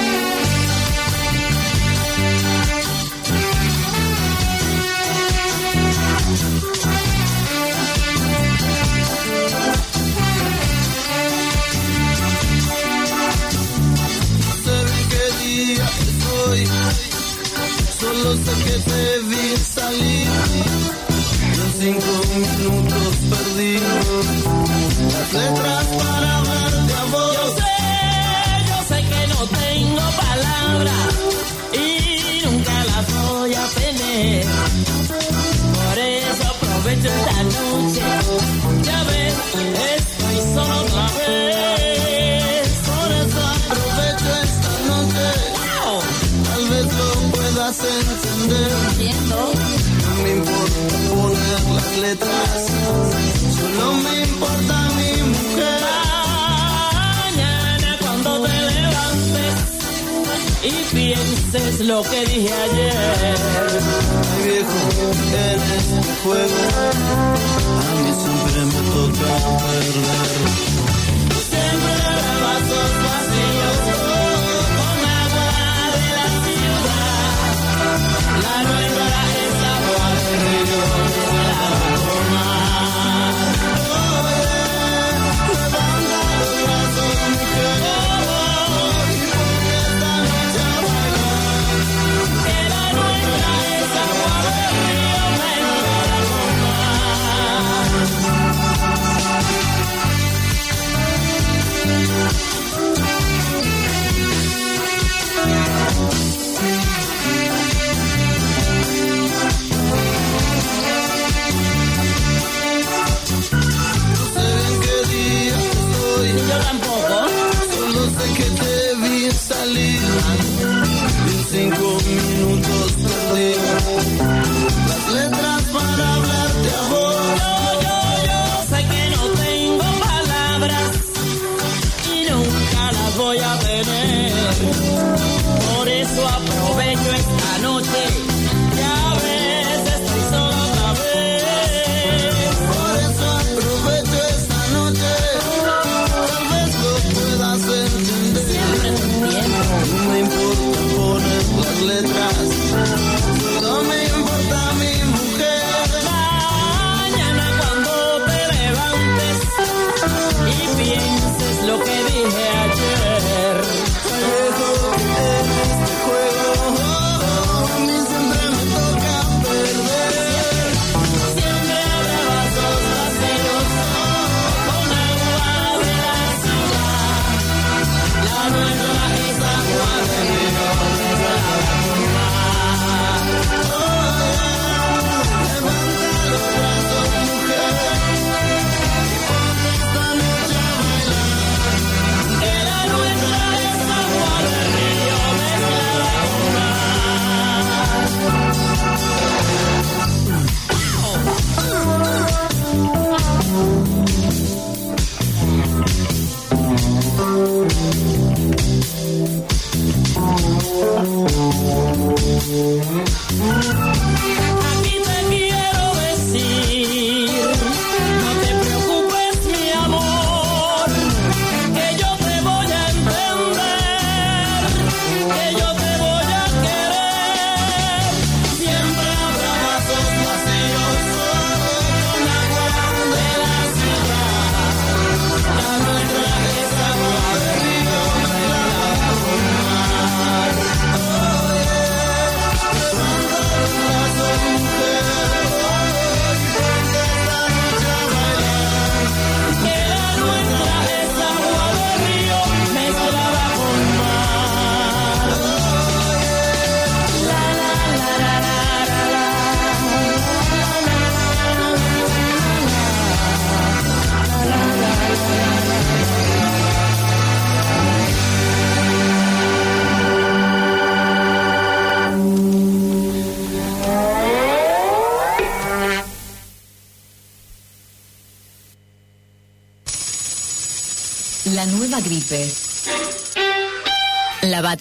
que 18.65 18.75
te 18.91 19.19
vi 19.29 19.57
salir. 19.57 20.27
En 21.55 21.73
cinco 21.81 22.13
minutos 22.35 23.15
perdí 23.31 23.79
las 25.13 25.33
letras 25.33 25.87
para 25.99 26.24
letras, 52.15 52.67
solo 53.59 53.93
me 53.95 54.23
importa 54.23 54.77
mi 54.97 55.13
mujer. 55.23 55.81
Mañana 57.25 57.91
cuando 58.01 58.31
te 58.43 58.57
levantes 58.71 59.55
y 60.63 60.73
pienses 60.95 61.81
lo 61.81 62.03
que 62.03 62.21
dije 62.27 62.55
ayer. 62.67 63.37
Ay, 64.31 64.43
viejo, 64.47 64.81
en 65.43 65.61
este 65.79 66.13
juego 66.23 66.61
a 67.65 67.93
mí 68.03 68.11
siempre 68.23 68.61
me 68.73 68.81
toca 68.95 69.33
perder. 69.65 70.43
Siempre 71.51 71.95
la 72.43 72.55
ciudad. 72.67 73.14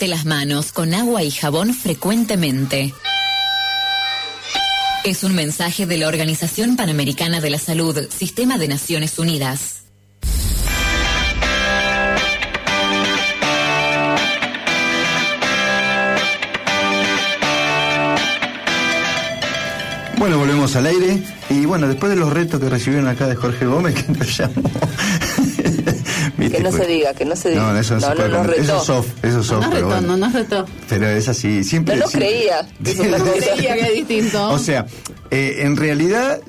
Las 0.07 0.25
manos 0.25 0.73
con 0.73 0.93
agua 0.93 1.23
y 1.23 1.31
jabón 1.31 1.73
frecuentemente. 1.73 2.93
Es 5.05 5.23
un 5.23 5.33
mensaje 5.33 5.85
de 5.85 5.97
la 5.97 6.07
Organización 6.07 6.75
Panamericana 6.75 7.39
de 7.39 7.49
la 7.49 7.57
Salud, 7.57 7.97
Sistema 8.09 8.57
de 8.57 8.67
Naciones 8.67 9.17
Unidas. 9.17 9.83
Bueno, 20.17 20.37
volvemos 20.37 20.75
al 20.75 20.87
aire. 20.87 21.23
Y 21.49 21.65
bueno, 21.65 21.87
después 21.87 22.09
de 22.11 22.17
los 22.17 22.31
retos 22.31 22.59
que 22.59 22.69
recibieron 22.69 23.07
acá 23.07 23.27
de 23.27 23.35
Jorge 23.35 23.65
Gómez, 23.65 23.95
que 23.95 24.11
nos 24.11 24.37
llamó. 24.37 24.63
¿Viste? 26.43 26.57
Que 26.57 26.63
no 26.63 26.71
se 26.71 26.77
Pues- 26.77 26.87
diga, 26.89 27.13
que 27.13 27.25
no 27.25 27.35
se 27.35 27.49
diga. 27.49 27.61
No, 27.73 27.79
eso 27.79 27.93
no, 27.95 27.99
se 28.01 28.07
no, 28.09 28.15
puede 28.15 28.29
no, 28.29 28.37
comer. 28.37 28.49
retó. 28.51 28.61
Eso 28.63 28.77
es 28.77 28.83
soft, 28.85 29.07
eso 29.23 29.39
es 29.39 29.45
soft, 29.47 29.63
No 29.63 29.69
pero 29.69 29.75
retó, 29.89 30.01
bueno. 30.01 30.17
no, 30.17 30.27
no 30.27 30.33
retó. 30.33 30.65
Pero 30.89 31.07
es 31.09 31.27
así, 31.27 31.63
siempre. 31.63 31.95
No 31.95 32.01
lo 32.01 32.07
siempre- 32.07 32.29
creía. 32.29 32.61
Cosa. 33.19 33.53
Creía 33.55 33.73
que 33.75 33.81
es 33.81 33.93
distinto. 34.07 34.49
O 34.49 34.59
sea, 34.59 34.85
eh, 35.31 35.55
en 35.59 35.75
realidad 35.77 36.39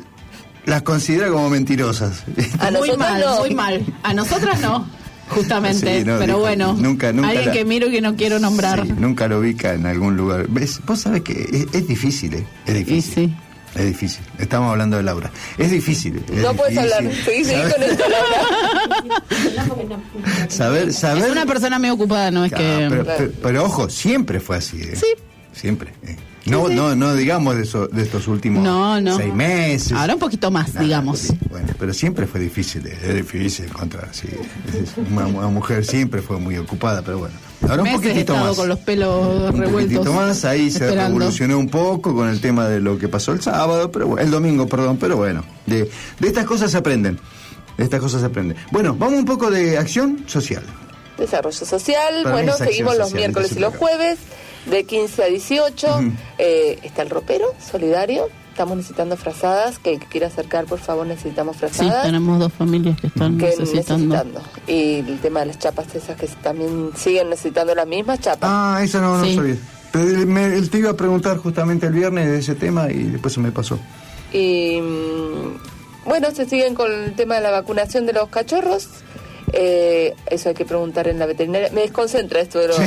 las 0.67 0.83
considera 0.83 1.29
como 1.29 1.51
mentirosas. 1.51 2.25
A 2.59 2.71
muy 2.71 2.89
nosotros 2.89 2.99
mal, 2.99 3.21
no. 3.21 3.39
muy 3.41 3.55
mal. 3.55 3.85
A 4.03 4.15
nosotras 4.15 4.61
no, 4.61 4.89
justamente. 5.29 5.99
Sí, 6.01 6.05
no, 6.05 6.15
pero 6.19 6.27
dijo, 6.35 6.39
bueno, 6.41 6.73
nunca- 6.79 7.13
nunca 7.13 7.29
alguien 7.29 7.47
la- 7.49 7.53
que 7.53 7.65
miro 7.65 7.89
y 7.89 7.93
que 7.93 8.01
no 8.01 8.17
quiero 8.17 8.39
nombrar. 8.39 8.85
Sí, 8.87 8.93
nunca 8.97 9.29
lo 9.29 9.41
ubica 9.41 9.75
en 9.75 9.87
algún 9.87 10.17
lugar. 10.17 10.47
¿Ves? 10.49 10.81
Vos 10.87 11.01
sabés 11.01 11.23
que 11.23 11.33
es, 11.53 11.67
es 11.75 11.87
difícil, 11.89 12.35
¿eh? 12.35 12.47
Es 12.67 12.75
difícil. 12.75 13.37
Es 13.75 13.85
difícil. 13.87 14.25
Estamos 14.39 14.71
hablando 14.71 14.97
de 14.97 15.03
Laura. 15.03 15.31
Es 15.59 15.71
difícil. 15.71 16.23
es 16.33 16.37
No 16.43 16.55
puedes 16.55 16.79
hablar. 16.79 17.03
Seguí, 17.25 17.45
seguí 17.45 17.61
¿Saber- 17.63 17.73
con 17.75 17.83
esto, 17.83 18.05
Laura. 18.09 19.21
Saber, 20.49 20.93
saber. 20.93 21.25
Es 21.25 21.31
una 21.31 21.47
persona 21.47 21.79
muy 21.79 21.91
ocupada, 21.91 22.31
no 22.31 22.45
es 22.45 22.53
Ah, 22.53 22.57
que. 22.57 22.87
pero, 22.89 23.05
pero- 23.05 23.33
pero 23.43 23.65
ojo, 23.65 23.89
siempre 23.91 24.41
fue 24.41 24.57
así. 24.59 24.81
¿eh? 24.83 24.95
Sí. 24.97 25.07
Siempre. 25.55 25.93
¿eh? 26.07 26.17
No, 26.47 26.69
no, 26.69 26.95
no 26.95 27.15
digamos 27.15 27.57
de, 27.57 27.63
eso- 27.63 27.87
de 27.87 28.03
estos 28.03 28.27
últimos 28.29 28.63
No, 28.63 29.01
no. 29.01 29.17
seis 29.17 29.33
meses. 29.33 29.93
Ahora 29.93 30.15
un 30.15 30.21
poquito 30.21 30.51
más, 30.51 30.79
digamos. 30.79 31.29
Bueno, 31.49 31.69
pero 31.79 31.95
siempre 31.95 32.27
fue 32.27 32.41
difícil, 32.41 32.87
eh, 32.87 32.99
es 33.03 33.15
difícil 33.15 33.67
encontrar 33.67 34.09
así. 34.11 34.29
es- 34.29 34.95
Una, 35.11 35.27
una 35.27 35.49
mujer 35.49 35.87
siempre 35.87 36.21
fue 36.21 36.39
muy 36.39 36.59
ocupada, 36.59 37.01
pero 37.03 37.19
bueno. 37.21 37.35
Ahora 37.63 37.77
un 37.77 37.83
Meses 37.85 37.95
he 37.95 38.03
poquitito 38.03 38.33
estado 38.35 38.49
más. 38.49 38.57
con 38.57 38.69
los 38.69 38.79
pelos 38.81 39.27
Un 39.55 39.59
revueltos. 39.61 39.73
poquitito 39.97 40.13
más, 40.13 40.45
ahí 40.45 40.71
se 40.71 40.85
esperando. 40.85 41.19
revolucionó 41.19 41.59
un 41.59 41.69
poco 41.71 42.15
con 42.15 42.29
el 42.29 42.41
tema 42.41 42.69
de 42.69 42.81
lo 42.81 42.99
que 42.99 43.09
pasó 43.09 43.33
el 43.33 43.41
sábado, 43.41 43.91
pero 43.91 44.09
bueno, 44.09 44.23
el 44.23 44.31
domingo, 44.31 44.67
perdón, 44.67 44.99
pero 44.99 45.17
bueno, 45.17 45.45
de, 45.65 45.89
de 46.21 46.27
estas 46.29 46.45
cosas 46.45 46.71
se 46.73 46.77
aprenden. 46.77 47.19
De 47.79 47.85
estas 47.85 48.01
cosas 48.01 48.21
se 48.21 48.27
aprenden. 48.27 48.57
Bueno, 48.71 48.95
vamos 48.95 49.19
un 49.21 49.25
poco 49.25 49.51
de 49.51 49.79
acción 49.79 50.25
social. 50.27 50.63
Desarrollo 51.17 51.65
social. 51.65 52.15
Para 52.25 52.35
bueno, 52.35 52.53
seguimos 52.57 52.99
los 52.99 53.09
social, 53.09 53.19
miércoles 53.33 53.53
y 53.57 53.61
los 53.61 53.75
jueves, 53.77 54.19
de 54.67 54.85
15 54.85 55.23
a 55.23 55.27
18. 55.27 55.87
Ujú. 55.99 56.13
Eh, 56.39 56.79
está 56.83 57.03
el 57.03 57.11
ropero 57.11 57.47
solidario. 57.61 58.29
Estamos 58.51 58.77
necesitando 58.77 59.17
frazadas. 59.17 59.79
Que 59.79 59.95
el 59.95 60.01
que 60.01 60.07
quiera 60.07 60.29
acercar, 60.29 60.65
por 60.67 60.79
favor, 60.79 61.07
necesitamos 61.07 61.57
Sí, 61.57 61.61
frazadas. 61.61 62.05
tenemos 62.05 62.39
dos 62.39 62.53
familias 62.53 63.01
que 63.01 63.09
están 63.09 63.37
que 63.39 63.47
necesitando. 63.47 64.15
necesitando. 64.15 64.43
Y 64.69 65.01
el 65.01 65.19
tema 65.21 65.41
de 65.41 65.47
las 65.47 65.59
chapas 65.59 65.93
esas 65.95 66.17
que 66.17 66.27
también 66.43 66.91
siguen 66.97 67.31
necesitando 67.31 67.75
las 67.75 67.87
mismas 67.87 68.21
chapas. 68.21 68.49
Ah, 68.53 68.81
eso 68.83 69.01
no, 69.01 69.19
no 69.19 69.25
Sí. 69.25 69.35
sabía. 69.35 69.57
Pero 69.93 70.27
me- 70.27 70.47
él 70.57 70.71
te 70.71 70.79
iba 70.79 70.91
a 70.91 70.95
preguntar 70.97 71.37
justamente 71.39 71.87
el 71.87 71.93
viernes 71.93 72.27
de 72.29 72.39
ese 72.39 72.55
tema 72.55 72.91
y 72.91 73.05
después 73.05 73.35
se 73.35 73.41
me 73.41 73.53
pasó. 73.53 73.79
Y 74.33 74.81
mm, 74.81 76.09
bueno, 76.09 76.31
se 76.33 76.49
siguen 76.49 76.75
con 76.75 76.91
el 76.93 77.15
tema 77.15 77.37
de 77.37 77.43
la 77.43 77.51
vacunación 77.51 78.05
de 78.07 78.13
los 78.13 78.29
cachorros. 78.29 78.89
Eh, 79.57 80.15
eso 80.31 80.49
hay 80.49 80.55
que 80.57 80.65
preguntar 80.65 81.07
en 81.07 81.19
la 81.19 81.27
veterinaria. 81.27 81.71
Me 81.73 81.83
desconcentra 81.83 82.41
esto 82.41 82.59
de 82.59 82.69
los. 82.69 82.79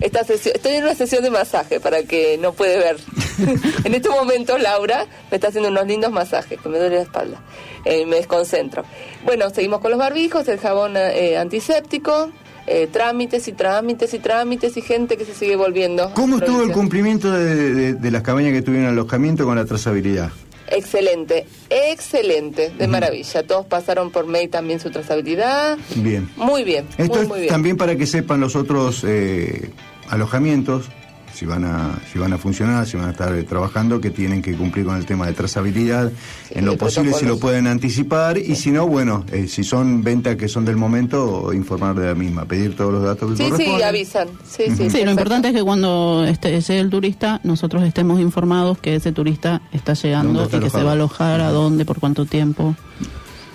Esta 0.00 0.24
sesión, 0.24 0.54
estoy 0.56 0.72
en 0.74 0.84
una 0.84 0.94
sesión 0.94 1.22
de 1.22 1.30
masaje 1.30 1.80
para 1.80 2.02
que 2.04 2.38
no 2.38 2.52
puede 2.52 2.78
ver. 2.78 2.96
en 3.84 3.94
este 3.94 4.08
momento 4.08 4.56
Laura 4.58 5.06
me 5.30 5.36
está 5.36 5.48
haciendo 5.48 5.68
unos 5.70 5.86
lindos 5.86 6.10
masajes 6.12 6.58
que 6.60 6.68
me 6.68 6.78
duele 6.78 6.96
la 6.96 7.02
espalda. 7.02 7.42
Eh, 7.84 8.06
me 8.06 8.16
desconcentro. 8.16 8.84
Bueno, 9.24 9.50
seguimos 9.50 9.80
con 9.80 9.90
los 9.90 9.98
barbijos, 10.00 10.48
el 10.48 10.58
jabón 10.58 10.94
eh, 10.96 11.36
antiséptico, 11.36 12.30
eh, 12.66 12.88
trámites 12.90 13.46
y 13.48 13.52
trámites 13.52 14.14
y 14.14 14.18
trámites 14.20 14.76
y 14.78 14.80
gente 14.82 15.16
que 15.18 15.24
se 15.26 15.34
sigue 15.34 15.56
volviendo. 15.56 16.10
¿Cómo 16.14 16.38
estuvo 16.38 16.62
el 16.62 16.72
cumplimiento 16.72 17.30
de, 17.30 17.74
de- 17.74 17.94
de 17.94 18.10
las 18.10 18.22
cabañas 18.22 18.52
que 18.52 18.62
tuvieron 18.62 18.88
alojamiento 18.88 19.44
con 19.44 19.56
la 19.56 19.64
trazabilidad? 19.66 20.30
Excelente, 20.68 21.46
excelente, 21.70 22.70
de 22.70 22.88
maravilla. 22.88 23.46
Todos 23.46 23.66
pasaron 23.66 24.10
por 24.10 24.26
mail 24.26 24.48
también 24.50 24.80
su 24.80 24.90
trazabilidad. 24.90 25.78
Bien. 25.96 26.28
Muy 26.36 26.64
bien, 26.64 26.86
Esto 26.96 27.14
muy, 27.14 27.22
es 27.22 27.28
muy 27.28 27.38
bien. 27.40 27.50
también 27.50 27.76
para 27.76 27.96
que 27.96 28.06
sepan 28.06 28.40
los 28.40 28.56
otros 28.56 29.04
eh, 29.06 29.70
alojamientos, 30.08 30.86
si 31.34 31.44
van, 31.46 31.64
a, 31.64 31.98
si 32.12 32.18
van 32.18 32.32
a 32.32 32.38
funcionar, 32.38 32.86
si 32.86 32.96
van 32.96 33.08
a 33.08 33.10
estar 33.10 33.34
eh, 33.34 33.42
trabajando, 33.42 34.00
que 34.00 34.10
tienen 34.10 34.40
que 34.40 34.54
cumplir 34.54 34.86
con 34.86 34.96
el 34.96 35.04
tema 35.04 35.26
de 35.26 35.32
trazabilidad. 35.32 36.12
en 36.50 36.64
lo 36.64 36.76
posible, 36.78 37.12
si 37.12 37.26
lo 37.26 37.38
pueden 37.38 37.66
anticipar, 37.66 38.38
y 38.38 38.54
si 38.56 38.70
no, 38.70 38.86
bueno, 38.86 39.24
eh, 39.32 39.48
si 39.48 39.64
son 39.64 40.02
ventas 40.04 40.36
que 40.36 40.48
son 40.48 40.64
del 40.64 40.76
momento, 40.76 41.52
informar 41.52 41.96
de 41.96 42.06
la 42.06 42.14
misma, 42.14 42.44
pedir 42.44 42.76
todos 42.76 42.92
los 42.92 43.02
datos 43.02 43.36
que 43.36 43.44
Sí, 43.50 43.52
sí, 43.56 43.82
avisan. 43.82 44.28
Sí, 44.48 44.64
sí, 44.76 44.88
Sí, 44.90 45.04
lo 45.04 45.10
importante 45.10 45.48
es 45.48 45.54
que 45.54 45.62
cuando 45.62 46.24
este, 46.26 46.60
llegue 46.60 46.78
el 46.80 46.90
turista, 46.90 47.40
nosotros 47.42 47.82
estemos 47.84 48.20
informados 48.20 48.78
que 48.78 48.94
ese 48.94 49.10
turista 49.12 49.60
está 49.72 49.94
llegando 49.94 50.32
¿Dónde 50.40 50.44
está 50.44 50.56
y 50.56 50.60
que 50.60 50.70
se 50.70 50.82
va 50.84 50.90
a 50.90 50.94
alojar, 50.94 51.40
a 51.40 51.50
dónde, 51.50 51.84
por 51.84 51.98
cuánto 52.00 52.24
tiempo. 52.26 52.76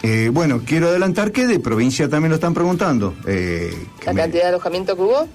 Eh, 0.01 0.29
bueno, 0.31 0.61
quiero 0.65 0.87
adelantar 0.87 1.31
que 1.33 1.45
de 1.45 1.59
provincia 1.59 2.07
también 2.07 2.29
lo 2.29 2.35
están 2.35 2.53
preguntando. 2.53 3.15
eh, 3.27 3.69
que 3.99 4.05
La 4.05 4.13
me- 4.13 4.21
cantidad 4.21 4.43
de 4.43 4.49
alojamiento 4.49 4.95
que 4.95 5.01
hubo. 5.01 5.27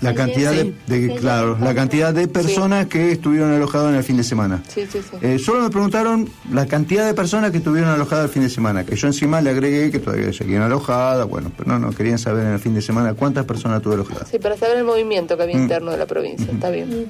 La 0.00 0.14
cantidad 0.14 0.52
Sí. 0.52 0.74
de, 0.86 1.00
de- 1.00 1.08
Sí. 1.14 1.18
claro, 1.20 1.56
la 1.60 1.74
cantidad 1.74 2.12
de 2.14 2.28
personas 2.28 2.86
que 2.86 3.12
estuvieron 3.12 3.52
alojadas 3.52 3.90
en 3.90 3.96
el 3.96 4.04
fin 4.04 4.16
de 4.16 4.22
semana. 4.24 4.62
Sí, 4.68 4.86
sí, 4.90 5.00
sí. 5.02 5.16
Eh, 5.22 5.38
solo 5.38 5.62
me 5.62 5.70
preguntaron 5.70 6.28
la 6.52 6.66
cantidad 6.66 7.04
de 7.06 7.14
personas 7.14 7.50
que 7.50 7.58
estuvieron 7.58 7.90
alojadas 7.90 8.26
el 8.26 8.30
fin 8.30 8.42
de 8.42 8.50
semana, 8.50 8.84
que 8.84 8.94
yo 8.96 9.06
encima 9.08 9.40
le 9.40 9.50
agregué 9.50 9.90
que 9.90 9.98
todavía 9.98 10.32
seguían 10.32 10.62
alojadas, 10.62 11.26
bueno, 11.28 11.50
pero 11.56 11.70
no, 11.70 11.78
no, 11.78 11.90
querían 11.92 12.18
saber 12.18 12.46
en 12.46 12.52
el 12.52 12.58
fin 12.60 12.74
de 12.74 12.82
semana 12.82 13.14
cuántas 13.14 13.44
personas 13.44 13.82
tuve 13.82 13.94
alojadas. 13.94 14.28
Sí, 14.30 14.38
para 14.38 14.56
saber 14.56 14.78
el 14.78 14.84
movimiento 14.84 15.36
que 15.36 15.42
había 15.42 15.56
Mm. 15.56 15.62
interno 15.62 15.90
de 15.90 15.96
la 15.98 16.06
provincia. 16.06 16.46
Está 16.52 16.70
bien. 16.70 17.06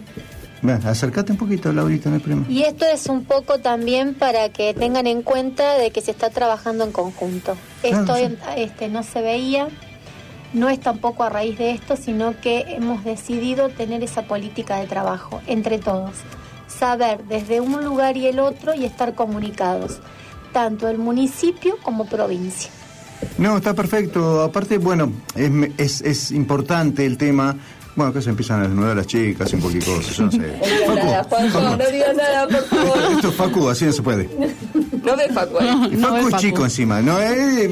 Ven, 0.61 0.81
acércate 0.87 1.31
un 1.31 1.39
poquito, 1.39 1.73
Laurita, 1.73 2.09
no 2.09 2.17
hay 2.17 2.21
problema. 2.21 2.47
Y 2.49 2.63
esto 2.65 2.85
es 2.93 3.07
un 3.07 3.25
poco 3.25 3.59
también 3.59 4.15
para 4.15 4.49
que 4.49 4.75
tengan 4.75 5.07
en 5.07 5.23
cuenta 5.23 5.75
de 5.79 5.93
que 5.93 6.01
se 6.01 6.11
está 6.11 6.31
trabajando 6.31 6.83
en 6.85 6.91
conjunto. 6.91 7.57
Esto 7.85 8.05
Claro, 8.05 8.17
sí. 8.17 8.23
en- 8.25 8.39
este, 8.57 8.89
no 8.89 9.05
se 9.05 9.23
veía, 9.23 9.69
no 10.53 10.69
es 10.69 10.81
tampoco 10.81 11.25
a 11.25 11.29
raíz 11.29 11.59
de 11.59 11.73
esto, 11.73 11.97
sino 11.97 12.39
que 12.41 12.65
hemos 12.69 13.05
decidido 13.05 13.69
tener 13.69 14.03
esa 14.03 14.23
política 14.23 14.77
de 14.77 14.87
trabajo 14.87 15.41
entre 15.47 15.79
todos. 15.79 16.13
Saber 16.67 17.25
desde 17.25 17.61
un 17.61 17.85
lugar 17.85 18.17
y 18.17 18.27
el 18.27 18.39
otro 18.39 18.75
y 18.75 18.85
estar 18.85 19.15
comunicados, 19.15 20.01
tanto 20.53 20.89
el 20.89 20.99
municipio 20.99 21.77
como 21.83 22.07
provincia. 22.07 22.71
No, 23.37 23.57
está 23.57 23.75
perfecto. 23.75 24.43
Aparte, 24.43 24.79
bueno, 24.79 25.13
es, 25.77 26.01
es, 26.03 26.31
importante 26.31 27.05
el 27.05 27.19
tema. 27.19 27.57
Bueno, 27.99 28.13
que 28.13 28.23
se 28.23 28.31
empiezan 28.31 28.61
a 28.61 28.69
desnudar 28.69 28.95
las 28.97 29.09
chicas 29.09 29.53
y 29.53 29.57
un 29.57 29.61
poquito 29.61 29.91
de 29.91 29.97
cosas, 29.97 30.17
yo 30.17 30.25
no 30.27 30.31
sé. 30.31 30.39
No 30.39 30.45
digas 30.45 31.05
nada, 31.05 31.25
Juanjo, 31.25 31.61
no 31.61 31.77
digas 31.91 32.17
nada, 32.17 32.47
por 32.47 32.65
favor. 32.67 32.99
Esto 33.17 33.29
es 33.29 33.35
Facu, 33.35 33.69
así 33.69 33.85
no 33.87 33.93
se 33.93 34.03
puede. 34.03 34.31
No 35.05 35.17
ve 35.17 35.29
Facu 35.35 35.59
ahí. 35.59 35.89
Y 35.91 35.97
Facu 35.97 36.29
es 36.29 36.37
chico 36.37 36.63
encima, 36.63 37.03
no 37.03 37.19
es, 37.19 37.69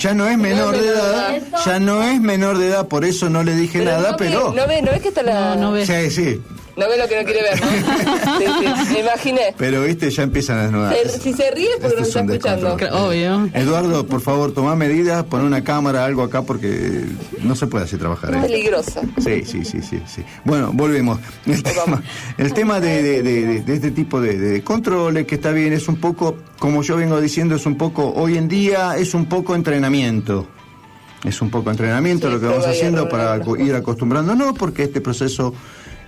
ya 0.00 0.14
no 0.14 0.28
es 0.28 0.38
menor 0.38 0.78
de 0.78 0.86
edad, 0.86 1.42
ya 1.66 1.80
no 1.80 2.04
es 2.04 2.20
menor 2.20 2.58
de 2.58 2.68
edad, 2.68 2.86
por 2.86 3.04
eso 3.04 3.28
no 3.28 3.42
le 3.42 3.56
dije 3.56 3.84
nada, 3.84 4.12
no 4.12 4.16
pero... 4.16 4.52
Ve, 4.52 4.60
no 4.60 4.68
ve, 4.68 4.80
no 4.82 4.92
ve 4.92 5.00
que 5.00 5.08
está 5.08 5.24
la... 5.24 5.56
No, 5.56 5.76
Sí, 5.84 6.08
sí, 6.08 6.40
ve 6.88 6.98
lo 6.98 7.06
que 7.08 7.16
no 7.20 7.24
quiere 7.24 7.42
ver, 7.42 7.60
¿no? 7.60 7.66
Sí, 8.38 8.44
sí, 8.88 8.92
me 8.94 9.00
imaginé. 9.00 9.54
pero 9.56 9.82
viste, 9.82 10.10
ya 10.10 10.22
empiezan 10.24 10.58
a 10.58 10.62
desnudar. 10.64 10.94
Se- 10.96 11.20
si 11.20 11.32
se 11.32 11.50
ríe 11.52 11.68
es 11.68 11.76
porque 11.80 11.86
Este 11.86 12.00
nos 12.00 12.08
es 12.08 12.16
está 12.36 12.54
escuchando. 12.54 13.06
Obvio. 13.06 13.48
Eduardo, 13.54 14.06
por 14.06 14.20
favor, 14.20 14.52
toma 14.52 14.74
medidas, 14.74 15.22
pon 15.24 15.42
una 15.42 15.62
cámara, 15.62 16.04
algo 16.04 16.22
acá, 16.22 16.42
porque 16.42 17.04
no 17.42 17.54
se 17.54 17.66
puede 17.68 17.84
así 17.84 17.96
trabajar. 17.96 18.34
¿eh? 18.34 18.38
Peligroso. 18.42 19.00
Sí, 19.18 19.44
sí, 19.44 19.64
sí, 19.64 19.80
sí, 19.82 20.02
sí. 20.06 20.24
Bueno, 20.44 20.70
volvemos. 20.72 21.20
El 21.46 21.62
tema, 21.62 22.02
el 22.38 22.52
tema 22.54 22.80
de, 22.80 23.02
de- 23.02 23.22
de- 23.22 23.46
de- 23.46 23.60
de 23.62 23.74
este 23.74 23.90
tipo 23.92 24.20
de, 24.20 24.36
de 24.38 24.62
controles, 24.64 25.26
que 25.26 25.36
está 25.36 25.52
bien, 25.52 25.72
es 25.72 25.86
un 25.88 25.96
poco, 25.96 26.36
como 26.58 26.82
yo 26.82 26.96
vengo 26.96 27.20
diciendo, 27.20 27.54
es 27.54 27.66
un 27.66 27.76
poco, 27.76 28.12
hoy 28.16 28.36
en 28.36 28.48
día 28.48 28.96
es 28.96 29.14
un 29.14 29.26
poco 29.26 29.54
entrenamiento. 29.54 30.48
Es 31.24 31.40
un 31.40 31.48
poco 31.50 31.70
entrenamiento 31.70 32.28
lo 32.28 32.38
que 32.38 32.46
vamos 32.46 32.66
haciendo 32.66 33.08
para 33.08 33.40
ir 33.58 33.74
acostumbrándonos, 33.74 34.58
porque 34.58 34.82
este 34.82 35.00
proceso 35.00 35.54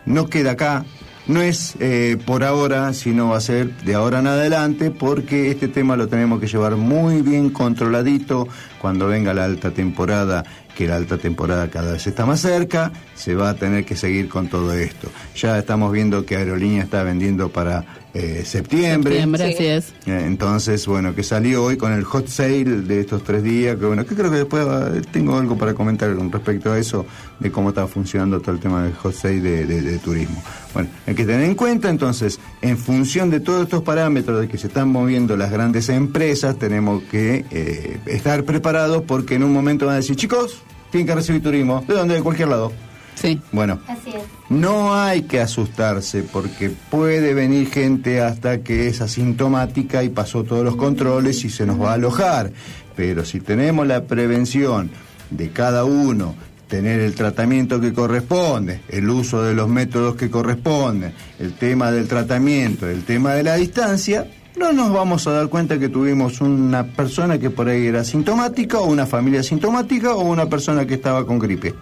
no 0.06 0.28
queda 0.28 0.52
acá. 0.52 0.84
No 1.28 1.42
es 1.42 1.74
eh, 1.80 2.16
por 2.24 2.44
ahora, 2.44 2.92
sino 2.94 3.30
va 3.30 3.38
a 3.38 3.40
ser 3.40 3.76
de 3.78 3.94
ahora 3.94 4.20
en 4.20 4.28
adelante, 4.28 4.92
porque 4.92 5.50
este 5.50 5.66
tema 5.66 5.96
lo 5.96 6.06
tenemos 6.06 6.40
que 6.40 6.46
llevar 6.46 6.76
muy 6.76 7.20
bien 7.22 7.50
controladito 7.50 8.46
cuando 8.80 9.08
venga 9.08 9.34
la 9.34 9.44
alta 9.44 9.72
temporada, 9.72 10.44
que 10.76 10.86
la 10.86 10.94
alta 10.96 11.18
temporada 11.18 11.68
cada 11.68 11.92
vez 11.94 12.06
está 12.06 12.26
más 12.26 12.40
cerca, 12.40 12.92
se 13.16 13.34
va 13.34 13.50
a 13.50 13.54
tener 13.54 13.84
que 13.84 13.96
seguir 13.96 14.28
con 14.28 14.46
todo 14.48 14.72
esto. 14.72 15.08
Ya 15.34 15.58
estamos 15.58 15.90
viendo 15.90 16.24
que 16.24 16.36
Aerolínea 16.36 16.84
está 16.84 17.02
vendiendo 17.02 17.48
para 17.48 17.84
eh, 18.14 18.42
septiembre. 18.46 19.14
Septiembre, 19.14 19.44
así 19.52 19.66
es. 19.66 19.88
Eh, 20.06 20.22
Entonces, 20.26 20.86
bueno, 20.86 21.12
que 21.14 21.22
salió 21.24 21.64
hoy 21.64 21.76
con 21.76 21.92
el 21.92 22.04
hot 22.04 22.28
sale 22.28 22.64
de 22.64 23.00
estos 23.00 23.24
tres 23.24 23.42
días, 23.42 23.76
que 23.76 23.84
bueno, 23.86 24.06
que 24.06 24.14
creo 24.14 24.30
que 24.30 24.36
después 24.38 24.64
va- 24.66 24.90
tengo 25.10 25.36
algo 25.36 25.58
para 25.58 25.74
comentar 25.74 26.14
con 26.14 26.30
respecto 26.30 26.70
a 26.72 26.78
eso, 26.78 27.04
de 27.40 27.50
cómo 27.50 27.70
está 27.70 27.86
funcionando 27.88 28.40
todo 28.40 28.54
el 28.54 28.60
tema 28.60 28.84
del 28.84 28.94
hot 28.94 29.12
sale 29.12 29.40
de, 29.40 29.66
de- 29.66 29.82
de 29.82 29.98
turismo. 29.98 30.40
Bueno, 30.76 30.90
hay 31.06 31.14
que 31.14 31.24
tener 31.24 31.40
en 31.40 31.54
cuenta 31.54 31.88
entonces, 31.88 32.38
en 32.60 32.76
función 32.76 33.30
de 33.30 33.40
todos 33.40 33.62
estos 33.62 33.82
parámetros 33.82 34.42
de 34.42 34.46
que 34.46 34.58
se 34.58 34.66
están 34.66 34.90
moviendo 34.90 35.34
las 35.34 35.50
grandes 35.50 35.88
empresas, 35.88 36.58
tenemos 36.58 37.02
que 37.04 37.46
eh, 37.50 37.98
estar 38.04 38.44
preparados 38.44 39.02
porque 39.06 39.36
en 39.36 39.44
un 39.44 39.54
momento 39.54 39.86
van 39.86 39.94
a 39.94 39.96
decir, 39.96 40.16
chicos, 40.16 40.58
tienen 40.90 41.06
que 41.06 41.14
recibir 41.14 41.42
turismo, 41.42 41.82
¿de 41.88 41.94
dónde? 41.94 42.16
De 42.16 42.22
cualquier 42.22 42.48
lado. 42.48 42.72
Sí. 43.14 43.40
Bueno, 43.52 43.80
Así 43.88 44.10
es. 44.10 44.22
no 44.50 44.94
hay 44.94 45.22
que 45.22 45.40
asustarse 45.40 46.22
porque 46.24 46.68
puede 46.90 47.32
venir 47.32 47.70
gente 47.70 48.20
hasta 48.20 48.58
que 48.58 48.88
es 48.88 49.00
asintomática 49.00 50.04
y 50.04 50.10
pasó 50.10 50.44
todos 50.44 50.62
los 50.62 50.76
controles 50.76 51.42
y 51.46 51.48
se 51.48 51.64
nos 51.64 51.80
va 51.80 51.92
a 51.92 51.94
alojar. 51.94 52.52
Pero 52.94 53.24
si 53.24 53.40
tenemos 53.40 53.86
la 53.86 54.04
prevención 54.04 54.90
de 55.30 55.48
cada 55.48 55.86
uno, 55.86 56.34
tener 56.68 57.00
el 57.00 57.14
tratamiento 57.14 57.80
que 57.80 57.92
corresponde, 57.92 58.80
el 58.88 59.08
uso 59.08 59.42
de 59.42 59.54
los 59.54 59.68
métodos 59.68 60.16
que 60.16 60.30
corresponden, 60.30 61.14
el 61.38 61.54
tema 61.54 61.90
del 61.90 62.08
tratamiento, 62.08 62.88
el 62.88 63.04
tema 63.04 63.34
de 63.34 63.42
la 63.42 63.54
distancia, 63.56 64.26
no 64.56 64.72
nos 64.72 64.92
vamos 64.92 65.26
a 65.26 65.32
dar 65.32 65.48
cuenta 65.48 65.78
que 65.78 65.88
tuvimos 65.88 66.40
una 66.40 66.84
persona 66.84 67.38
que 67.38 67.50
por 67.50 67.68
ahí 67.68 67.86
era 67.86 68.00
asintomática 68.00 68.80
o 68.80 68.86
una 68.86 69.06
familia 69.06 69.40
asintomática 69.40 70.14
o 70.14 70.22
una 70.22 70.46
persona 70.46 70.86
que 70.86 70.94
estaba 70.94 71.26
con 71.26 71.38
gripe. 71.38 71.74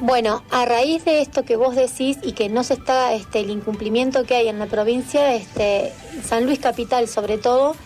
Bueno, 0.00 0.42
a 0.50 0.64
raíz 0.64 1.04
de 1.04 1.20
esto 1.20 1.44
que 1.44 1.56
vos 1.56 1.76
decís 1.76 2.18
y 2.22 2.32
que 2.32 2.48
no 2.48 2.64
se 2.64 2.74
está, 2.74 3.12
este, 3.12 3.40
el 3.40 3.50
incumplimiento 3.50 4.24
que 4.24 4.34
hay 4.34 4.48
en 4.48 4.58
la 4.58 4.66
provincia, 4.66 5.34
este, 5.34 5.92
San 6.24 6.46
Luis 6.46 6.58
Capital 6.58 7.06
sobre 7.06 7.38
todo, 7.38 7.76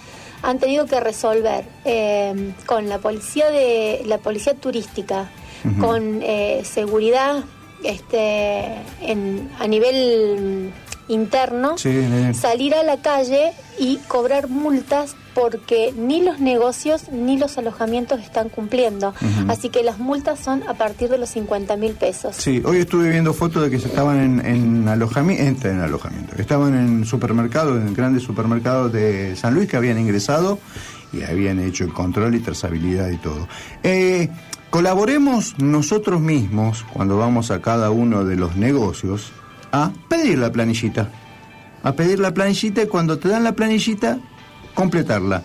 han 0.43 0.59
tenido 0.59 0.87
que 0.87 1.01
resolver 1.01 1.65
eh, 1.85 2.53
con 2.67 2.89
la 2.89 2.99
policía 2.99 3.51
de 3.51 4.03
la 4.07 4.19
policía 4.19 4.55
turística, 4.55 5.31
Con 5.81 6.21
eh, 6.23 6.63
seguridad, 6.65 7.45
este, 7.83 8.65
en, 9.01 9.51
a 9.59 9.67
nivel 9.67 10.71
mm, 11.09 11.13
interno, 11.13 11.77
Sí, 11.79 11.93
salir 12.35 12.75
a 12.75 12.83
la 12.83 12.99
calle 12.99 13.53
y 13.79 13.99
cobrar 14.09 14.49
multas 14.49 15.17
porque 15.35 15.93
ni 15.97 16.23
los 16.23 16.39
negocios 16.39 17.11
ni 17.11 17.37
los 17.37 17.59
alojamientos 17.59 18.21
están 18.21 18.49
cumpliendo. 18.49 19.15
Así 19.49 19.69
que 19.69 19.83
las 19.83 19.99
multas 19.99 20.39
son 20.39 20.63
a 20.69 20.75
partir 20.75 21.09
de 21.09 21.19
los 21.19 21.31
50 21.31 21.77
mil 21.77 21.93
pesos. 21.93 22.37
Sí, 22.37 22.63
hoy 22.65 22.79
estuve 22.79 23.11
viendo 23.11 23.35
fotos 23.35 23.65
de 23.65 23.71
que 23.71 23.81
se 23.81 23.89
estaban 23.89 24.21
en, 24.21 24.47
en 24.47 24.89
alojamiento, 24.89 25.69
en 25.69 25.81
alojamiento, 25.81 26.37
estaban 26.37 26.75
en 26.75 27.05
supermercados, 27.05 27.79
en 27.79 27.93
grandes 27.95 28.23
supermercados 28.23 28.93
de 28.93 29.35
San 29.35 29.55
Luis 29.55 29.69
que 29.69 29.77
habían 29.77 29.99
ingresado 29.99 30.59
y 31.13 31.23
habían 31.23 31.59
hecho 31.59 31.85
el 31.85 31.93
control 31.93 32.35
y 32.37 32.41
trazabilidad 32.41 33.09
y 33.11 33.17
todo. 33.17 33.49
Eh, 33.83 34.29
colaboremos 34.75 35.57
nosotros 35.61 36.21
mismos 36.21 36.85
cuando 36.93 37.17
vamos 37.17 37.53
a 37.53 37.63
cada 37.63 37.93
uno 37.93 38.25
de 38.25 38.35
los 38.35 38.57
negocios 38.57 39.31
a 39.71 39.93
pedir 40.09 40.39
la 40.39 40.51
planillita, 40.51 41.11
a 41.85 41.93
pedir 41.93 42.19
la 42.19 42.35
planillita 42.35 42.83
y 42.83 42.89
cuando 42.89 43.21
te 43.21 43.29
dan 43.29 43.45
la 43.45 43.53
planillita 43.53 44.19
completarla. 44.75 45.45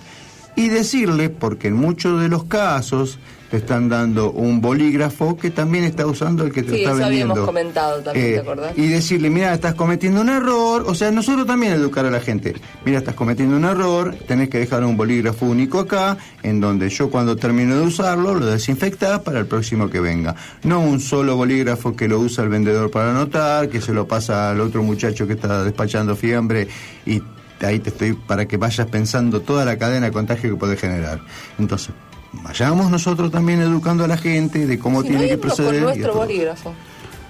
Y 0.55 0.69
decirle, 0.69 1.30
porque 1.30 1.67
en 1.67 1.75
muchos 1.75 2.19
de 2.19 2.27
los 2.27 2.45
casos 2.45 3.19
te 3.50 3.58
están 3.58 3.89
dando 3.89 4.32
un 4.32 4.62
bolígrafo 4.62 5.36
que 5.38 5.50
también 5.50 5.84
está 5.84 6.06
usando 6.06 6.43
el 6.45 6.52
que 6.52 6.62
te 6.64 6.70
Sí, 6.72 6.76
está 6.84 6.91
eso 6.91 7.06
habíamos 7.06 7.10
vendiendo. 7.36 7.45
comentado 7.45 8.00
también, 8.02 8.26
Eh, 8.28 8.34
¿te 8.34 8.39
acordás? 8.39 8.78
y 8.78 8.88
decirle, 8.88 9.30
mira, 9.30 9.54
estás 9.54 9.74
cometiendo 9.74 10.22
un 10.22 10.30
error, 10.30 10.84
o 10.88 10.93
sea, 10.93 11.10
nosotros 11.12 11.47
también 11.47 11.74
educar 11.74 12.06
a 12.06 12.12
la 12.12 12.20
gente. 12.20 12.54
Mira, 12.86 13.00
estás 13.00 13.16
cometiendo 13.16 13.56
un 13.56 13.66
error, 13.66 14.16
tenés 14.28 14.50
que 14.50 14.60
dejar 14.60 14.84
un 14.84 14.95
bolígrafo 14.97 15.45
único 15.47 15.80
acá, 15.80 16.18
en 16.43 16.60
donde 16.60 16.89
yo 16.89 17.10
cuando 17.10 17.36
termino 17.36 17.76
de 17.76 17.82
usarlo 17.88 18.36
lo 18.36 18.45
desinfectás 18.45 19.20
para 19.22 19.39
el 19.39 19.45
próximo 19.47 19.89
que 19.89 20.00
venga. 20.00 20.36
No 20.64 20.82
un 20.82 21.00
solo 21.00 21.36
bolígrafo 21.36 21.95
que 21.95 22.08
lo 22.08 22.20
usa 22.20 22.43
el 22.43 22.50
vendedor 22.50 22.91
para 22.91 23.12
anotar, 23.12 23.68
que 23.70 23.82
se 23.82 23.93
lo 23.93 24.08
pasa 24.08 24.52
al 24.52 24.62
otro 24.62 24.84
muchacho 24.84 25.26
que 25.26 25.34
está 25.34 25.64
despachando 25.64 26.16
fiambre 26.16 26.68
y 27.06 27.22
ahí 27.62 27.80
te 27.80 27.89
estoy 27.89 28.14
para 28.14 28.47
que 28.47 28.58
vayas 28.58 28.88
pensando 28.88 29.41
toda 29.41 29.66
la 29.66 29.78
cadena 29.78 30.06
de 30.06 30.12
contagio 30.12 30.52
que 30.52 30.56
puede 30.56 30.78
generar. 30.78 31.20
Entonces, 31.58 31.89
vayamos 32.34 32.89
nosotros 32.91 33.32
también 33.32 33.61
educando 33.61 34.03
a 34.03 34.07
la 34.07 34.17
gente 34.17 34.65
de 34.67 34.80
cómo 34.80 35.01
Si 35.01 35.09
no, 35.09 35.17
tiene 35.17 35.27
que 35.27 35.38
con 35.38 35.41
proceder. 35.41 35.82
nuestro 35.82 36.13
bolígrafo. 36.13 36.73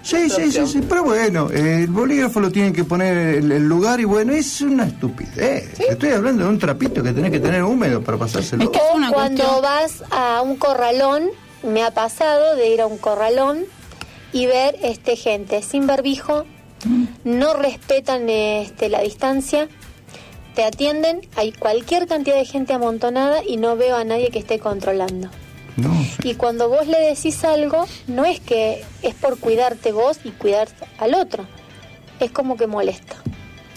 Sí, 0.01 0.29
sí, 0.29 0.49
sí, 0.51 0.65
sí, 0.65 0.81
pero 0.87 1.03
bueno, 1.03 1.49
el 1.51 1.87
bolígrafo 1.87 2.39
lo 2.39 2.49
tienen 2.51 2.71
que 2.71 2.85
poner 2.85 3.17
en 3.35 3.51
el 3.51 3.67
lugar 3.67 3.99
y 3.99 4.05
bueno, 4.05 4.31
es 4.33 4.61
una 4.61 4.85
estupidez. 4.85 5.77
Estoy 5.79 6.11
hablando 6.11 6.43
de 6.45 6.49
un 6.49 6.57
trapito 6.57 7.03
que 7.03 7.11
tenés 7.11 7.31
que 7.31 7.39
tener 7.39 7.63
húmedo 7.63 8.01
para 8.01 8.17
pasárselo. 8.17 8.65
o 8.65 8.71
cuando 9.13 9.61
vas 9.61 10.03
a 10.09 10.41
un 10.41 10.55
corralón, 10.55 11.23
me 11.63 11.83
ha 11.83 11.91
pasado 11.91 12.55
de 12.55 12.69
ir 12.73 12.81
a 12.81 12.87
un 12.87 12.97
corralón 12.97 13.65
y 14.31 14.45
ver 14.45 14.77
este 14.81 15.17
gente 15.17 15.61
sin 15.61 15.85
barbijo, 15.85 16.45
no 17.25 17.53
respetan 17.55 18.29
este 18.29 18.87
la 18.87 19.01
distancia, 19.01 19.67
te 20.55 20.63
atienden, 20.63 21.21
hay 21.35 21.51
cualquier 21.51 22.07
cantidad 22.07 22.35
de 22.35 22.45
gente 22.45 22.73
amontonada 22.73 23.43
y 23.45 23.57
no 23.57 23.75
veo 23.77 23.95
a 23.95 24.03
nadie 24.03 24.29
que 24.29 24.39
esté 24.39 24.59
controlando. 24.59 25.29
Y 26.23 26.33
cuando 26.35 26.67
vos 26.67 26.87
le 26.87 26.99
decís 26.99 27.43
algo, 27.45 27.85
no 28.07 28.25
es 28.25 28.41
que 28.41 28.83
es 29.01 29.15
por 29.15 29.39
cuidarte 29.39 29.93
vos 29.93 30.19
y 30.25 30.31
cuidar 30.31 30.67
al 30.97 31.13
otro, 31.15 31.45
es 32.19 32.31
como 32.31 32.57
que 32.57 32.67
molesta. 32.67 33.15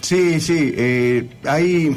Sí, 0.00 0.40
sí, 0.40 0.74
eh, 0.76 1.28
hay 1.44 1.96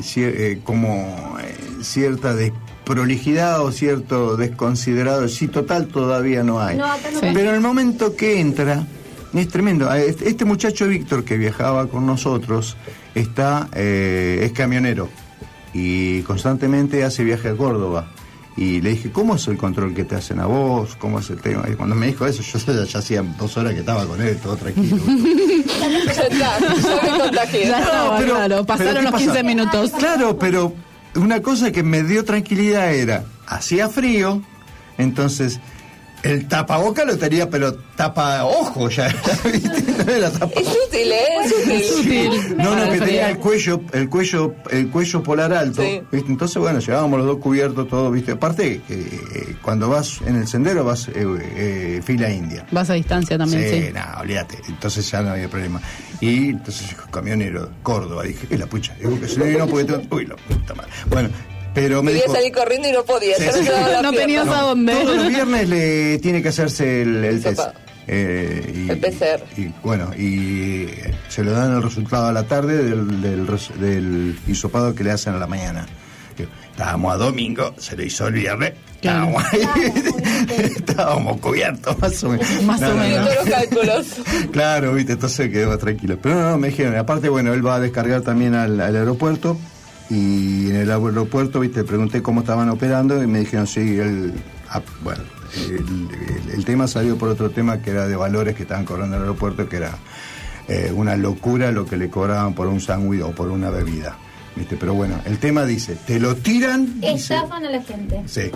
cier- 0.00 0.34
eh, 0.36 0.60
como 0.64 1.36
eh, 1.40 1.54
cierta 1.84 2.34
desprolijidad 2.34 3.60
o 3.62 3.70
cierto 3.70 4.36
desconsiderado, 4.36 5.28
sí, 5.28 5.46
total 5.46 5.86
todavía 5.86 6.42
no 6.42 6.60
hay. 6.60 6.76
No, 6.76 6.84
acá 6.86 7.08
no 7.12 7.20
Pero 7.20 7.34
pasa. 7.34 7.48
en 7.50 7.54
el 7.54 7.60
momento 7.60 8.16
que 8.16 8.40
entra, 8.40 8.84
es 9.32 9.48
tremendo. 9.48 9.92
Este 9.94 10.28
este 10.28 10.44
muchacho 10.44 10.88
Víctor 10.88 11.24
que 11.24 11.36
viajaba 11.36 11.86
con 11.86 12.04
nosotros 12.04 12.76
está 13.14 13.68
eh, 13.74 14.40
es 14.44 14.52
camionero 14.52 15.08
y 15.72 16.22
constantemente 16.22 17.04
hace 17.04 17.24
viaje 17.24 17.48
a 17.48 17.56
Córdoba. 17.56 18.10
Y 18.56 18.80
le 18.80 18.90
dije, 18.90 19.10
¿cómo 19.10 19.34
es 19.34 19.48
el 19.48 19.56
control 19.56 19.94
que 19.94 20.04
te 20.04 20.14
hacen 20.14 20.38
a 20.38 20.46
vos? 20.46 20.94
¿Cómo 20.94 21.18
es 21.18 21.28
el 21.28 21.38
tema? 21.38 21.64
Y 21.68 21.74
cuando 21.74 21.96
me 21.96 22.06
dijo 22.06 22.24
eso, 22.24 22.40
yo 22.40 22.58
ya, 22.60 22.84
ya 22.84 22.98
hacía 23.00 23.22
dos 23.36 23.56
horas 23.56 23.74
que 23.74 23.80
estaba 23.80 24.06
con 24.06 24.22
él, 24.22 24.38
todo 24.38 24.56
tranquilo. 24.56 24.96
ya 26.06 26.22
está, 26.22 26.28
ya 26.28 26.58
me 27.02 27.18
contagié. 27.18 27.66
Ya 27.66 27.80
estaba, 27.80 28.18
claro, 28.20 28.64
pasaron 28.64 28.94
¿qué 28.94 29.02
los 29.02 29.10
pasa? 29.10 29.24
15 29.24 29.42
minutos. 29.42 29.90
Claro, 29.98 30.38
pero 30.38 30.72
una 31.16 31.42
cosa 31.42 31.72
que 31.72 31.82
me 31.82 32.04
dio 32.04 32.24
tranquilidad 32.24 32.94
era, 32.94 33.24
hacía 33.46 33.88
frío, 33.88 34.40
entonces 34.98 35.58
el 36.24 36.48
tapaboca 36.48 37.04
lo 37.04 37.16
tenía, 37.16 37.48
pero 37.48 37.74
tapa 37.96 38.44
ojo 38.44 38.88
ya. 38.88 39.08
¿viste? 39.44 40.04
No 40.04 40.12
era 40.12 40.30
tapa- 40.30 40.60
Es 40.60 40.68
útil, 40.68 41.12
¿eh? 41.12 41.24
Es 41.70 41.92
útil. 42.00 42.56
No, 42.56 42.74
no, 42.74 42.90
que 42.90 42.98
tenía 42.98 43.30
el 43.30 43.38
cuello, 43.38 43.80
el 43.92 44.08
cuello, 44.08 44.54
el 44.70 44.88
cuello 44.90 45.22
polar 45.22 45.52
alto. 45.52 45.82
Sí. 45.82 46.00
¿viste? 46.10 46.30
Entonces, 46.32 46.56
bueno, 46.56 46.80
llevábamos 46.80 47.18
los 47.18 47.26
dos 47.28 47.38
cubiertos, 47.38 47.86
todo, 47.88 48.10
viste. 48.10 48.32
Aparte, 48.32 48.80
eh, 48.88 49.54
cuando 49.62 49.88
vas 49.88 50.20
en 50.26 50.36
el 50.36 50.48
sendero 50.48 50.82
vas 50.84 51.08
eh, 51.08 51.12
eh, 51.14 52.00
fila 52.04 52.30
india. 52.30 52.66
Vas 52.70 52.90
a 52.90 52.94
distancia 52.94 53.38
también, 53.38 53.62
sí. 53.62 53.82
Sí, 53.86 53.92
no, 53.94 54.20
olvídate. 54.20 54.58
Entonces 54.68 55.08
ya 55.10 55.22
no 55.22 55.30
había 55.30 55.48
problema. 55.48 55.80
Y 56.20 56.48
entonces 56.50 56.96
camionero, 57.10 57.70
Córdoba. 57.82 58.22
Dije, 58.24 58.46
¿qué 58.48 58.54
es 58.54 58.60
la 58.60 58.66
pucha? 58.66 58.94
Digo 58.98 59.20
que 59.20 59.28
si 59.28 59.38
no, 59.38 59.46
no, 59.58 59.66
porque 59.66 59.84
tengo... 59.84 60.02
Uy, 60.10 60.26
la 60.26 60.36
puta 60.36 60.74
madre. 60.74 60.90
Bueno, 61.08 61.28
pero 61.74 62.02
me 62.02 62.12
Quería 62.12 62.24
dijo... 62.26 62.34
salir 62.36 62.52
corriendo 62.52 62.88
y 62.88 62.92
no 62.92 63.04
podía. 63.04 63.36
Sí, 63.36 63.44
sí. 63.52 63.68
no 63.68 64.02
No 64.02 64.12
tenías 64.12 64.46
a 64.48 64.60
dónde. 64.62 64.94
Todos 64.94 65.16
los 65.16 65.28
viernes 65.28 65.68
le 65.68 66.18
tiene 66.18 66.42
que 66.42 66.48
hacerse 66.48 67.02
el, 67.02 67.24
el 67.24 67.42
test. 67.42 67.60
Eh, 68.06 68.86
y, 68.86 68.90
El 68.90 68.98
PCR. 68.98 69.42
Y 69.60 69.72
bueno, 69.82 70.12
y 70.14 70.88
se 71.28 71.42
le 71.42 71.50
dan 71.52 71.74
el 71.74 71.82
resultado 71.82 72.26
a 72.26 72.32
la 72.32 72.42
tarde 72.44 72.76
del, 72.84 73.22
del, 73.22 73.46
del 73.80 74.38
hisopado 74.46 74.94
que 74.94 75.02
le 75.04 75.10
hacen 75.10 75.34
a 75.34 75.38
la 75.38 75.46
mañana. 75.46 75.86
Estábamos 76.70 77.14
a 77.14 77.16
domingo, 77.16 77.74
se 77.78 77.96
le 77.96 78.06
hizo 78.06 78.26
el 78.26 78.34
viernes. 78.34 78.72
Estábamos 78.96 79.42
ahí, 79.52 79.60
estábamos 80.76 81.40
cubiertos, 81.40 81.96
más 81.98 82.24
o 82.24 82.30
menos. 82.30 82.62
Más 82.64 82.82
o 82.82 82.88
No, 82.88 82.94
no, 82.94 83.00
menos. 83.00 83.18
no. 83.20 83.24
Todos 83.26 83.36
los 83.46 83.54
cálculos. 83.54 84.06
Claro, 84.50 84.94
viste, 84.94 85.12
entonces 85.12 85.50
quedó 85.50 85.68
más 85.70 85.78
tranquilo. 85.78 86.18
Pero 86.20 86.34
no, 86.34 86.50
no, 86.50 86.58
me 86.58 86.68
dijeron, 86.68 86.96
aparte, 86.96 87.28
bueno, 87.28 87.54
él 87.54 87.64
va 87.66 87.76
a 87.76 87.80
descargar 87.80 88.22
también 88.22 88.54
al, 88.54 88.80
al 88.80 88.96
aeropuerto. 88.96 89.56
Y 90.10 90.68
en 90.70 90.76
el 90.76 90.90
aeropuerto, 90.90 91.60
viste, 91.60 91.82
pregunté 91.84 92.22
cómo 92.22 92.40
estaban 92.40 92.68
operando 92.68 93.22
y 93.22 93.26
me 93.26 93.40
dijeron, 93.40 93.66
sí, 93.66 93.80
él, 93.98 94.32
ah, 94.68 94.82
bueno, 95.02 95.22
el, 95.68 95.74
el- 95.76 96.50
el 96.54 96.64
tema 96.64 96.86
salió 96.86 97.16
por 97.16 97.28
otro 97.30 97.50
tema 97.50 97.80
que 97.80 97.90
era 97.90 98.06
de 98.06 98.14
valores 98.16 98.54
que 98.54 98.62
estaban 98.64 98.84
cobrando 98.84 99.16
en 99.16 99.22
el 99.22 99.28
aeropuerto, 99.28 99.68
que 99.68 99.76
era 99.76 99.96
eh, 100.68 100.92
una 100.94 101.16
locura 101.16 101.70
lo 101.72 101.84
que 101.86 101.96
le 101.96 102.10
cobraban 102.10 102.54
por 102.54 102.66
un 102.66 102.80
sándwich 102.80 103.22
o 103.22 103.32
por 103.32 103.50
una 103.50 103.70
bebida. 103.70 104.16
¿Viste? 104.56 104.76
Pero 104.76 104.94
bueno, 104.94 105.20
el 105.24 105.38
tema 105.38 105.64
dice, 105.64 105.96
te 106.06 106.20
lo 106.20 106.36
tiran, 106.36 107.00
dice, 107.00 107.34
Estafan 107.34 107.64
a 107.66 107.70
la 107.70 107.82
gente. 107.82 108.22
Sí. 108.26 108.50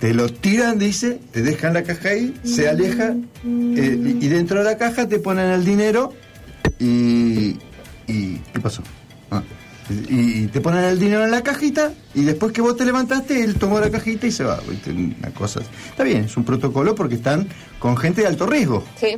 Te 0.00 0.14
lo 0.14 0.28
tiran, 0.30 0.78
dice, 0.78 1.20
te 1.30 1.42
dejan 1.42 1.74
la 1.74 1.82
caja 1.84 2.08
ahí, 2.08 2.34
se 2.42 2.68
aleja, 2.68 3.14
eh, 3.44 4.16
y 4.20 4.28
dentro 4.28 4.58
de 4.58 4.64
la 4.64 4.76
caja 4.78 5.06
te 5.08 5.18
ponen 5.18 5.50
el 5.50 5.64
dinero 5.64 6.12
y. 6.80 7.58
y 8.08 8.40
¿Qué 8.52 8.60
pasó? 8.60 8.82
Ah, 9.30 9.42
y, 9.90 10.44
y 10.44 10.46
te 10.46 10.60
ponen 10.60 10.84
el 10.84 10.98
dinero 10.98 11.24
en 11.24 11.30
la 11.30 11.42
cajita 11.42 11.92
y 12.14 12.22
después 12.24 12.52
que 12.52 12.60
vos 12.60 12.76
te 12.76 12.84
levantaste, 12.84 13.42
él 13.42 13.56
tomó 13.56 13.80
la 13.80 13.90
cajita 13.90 14.26
y 14.26 14.32
se 14.32 14.44
va. 14.44 14.60
Una 14.86 15.30
cosa. 15.34 15.60
Está 15.90 16.04
bien, 16.04 16.24
es 16.24 16.36
un 16.36 16.44
protocolo 16.44 16.94
porque 16.94 17.16
están 17.16 17.48
con 17.78 17.96
gente 17.96 18.22
de 18.22 18.28
alto 18.28 18.46
riesgo. 18.46 18.84
Sí. 18.98 19.16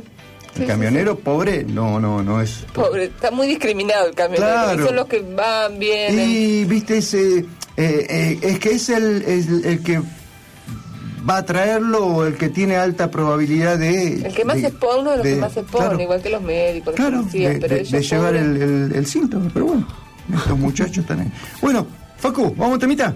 El 0.59 0.67
camionero 0.67 1.19
pobre, 1.19 1.65
no, 1.65 1.99
no, 1.99 2.23
no 2.23 2.39
es. 2.41 2.65
Pobre, 2.73 3.05
está 3.05 3.29
muy 3.29 3.45
discriminado 3.47 4.07
el 4.07 4.15
camionero. 4.15 4.51
Claro. 4.53 4.85
Son 4.85 4.95
los 4.95 5.05
que 5.07 5.19
van, 5.19 5.77
vienen. 5.77 6.29
Y 6.29 6.63
viste 6.63 6.99
ese, 6.99 7.39
eh, 7.39 7.45
eh, 7.77 8.39
es 8.41 8.59
que 8.59 8.71
es 8.71 8.87
el, 8.89 9.21
el, 9.23 9.65
el 9.65 9.83
que 9.83 10.01
va 11.29 11.37
a 11.37 11.45
traerlo 11.45 12.05
o 12.05 12.25
el 12.25 12.35
que 12.37 12.47
tiene 12.49 12.77
alta 12.77 13.11
probabilidad 13.11 13.77
de... 13.79 14.13
El 14.27 14.33
que 14.33 14.45
más 14.45 14.59
se 14.59 14.67
expone, 14.67 15.17
los 15.17 15.21
que 15.25 15.35
más 15.35 15.51
se 15.53 15.59
expone, 15.61 15.85
claro, 15.87 16.01
igual 16.01 16.21
que 16.21 16.29
los 16.29 16.41
médicos, 16.41 16.87
los 16.87 16.95
claro, 16.95 17.17
policías, 17.19 17.53
de, 17.55 17.59
pero 17.59 17.75
de- 17.75 17.81
ellos 17.81 17.91
de 17.91 18.01
llevar 18.01 18.35
el, 18.35 18.61
el- 18.61 18.91
el 18.95 19.05
síntoma, 19.07 19.49
pero 19.53 19.65
bueno, 19.65 19.87
estos 20.33 20.57
muchachos 20.57 21.05
ahí. 21.21 21.31
Bueno, 21.61 21.85
Facu, 22.17 22.55
vamos 22.55 22.77
a 22.77 22.79
temita. 22.79 23.13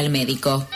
Al 0.00 0.10
médico. 0.10 0.66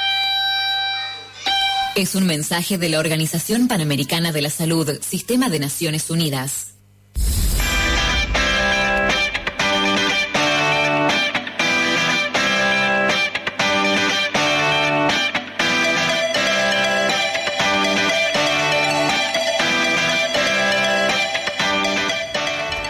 Es 1.97 2.15
un 2.15 2.27
mensaje 2.27 2.79
de 2.79 2.89
la 2.89 2.99
Organización 2.99 3.69
Panamericana 3.69 4.33
de 4.33 4.43
la 4.43 4.51
Salud, 4.51 4.91
Sistema 5.01 5.49
de 5.49 5.61
Naciones 5.61 6.11
Unidas. 6.11 6.75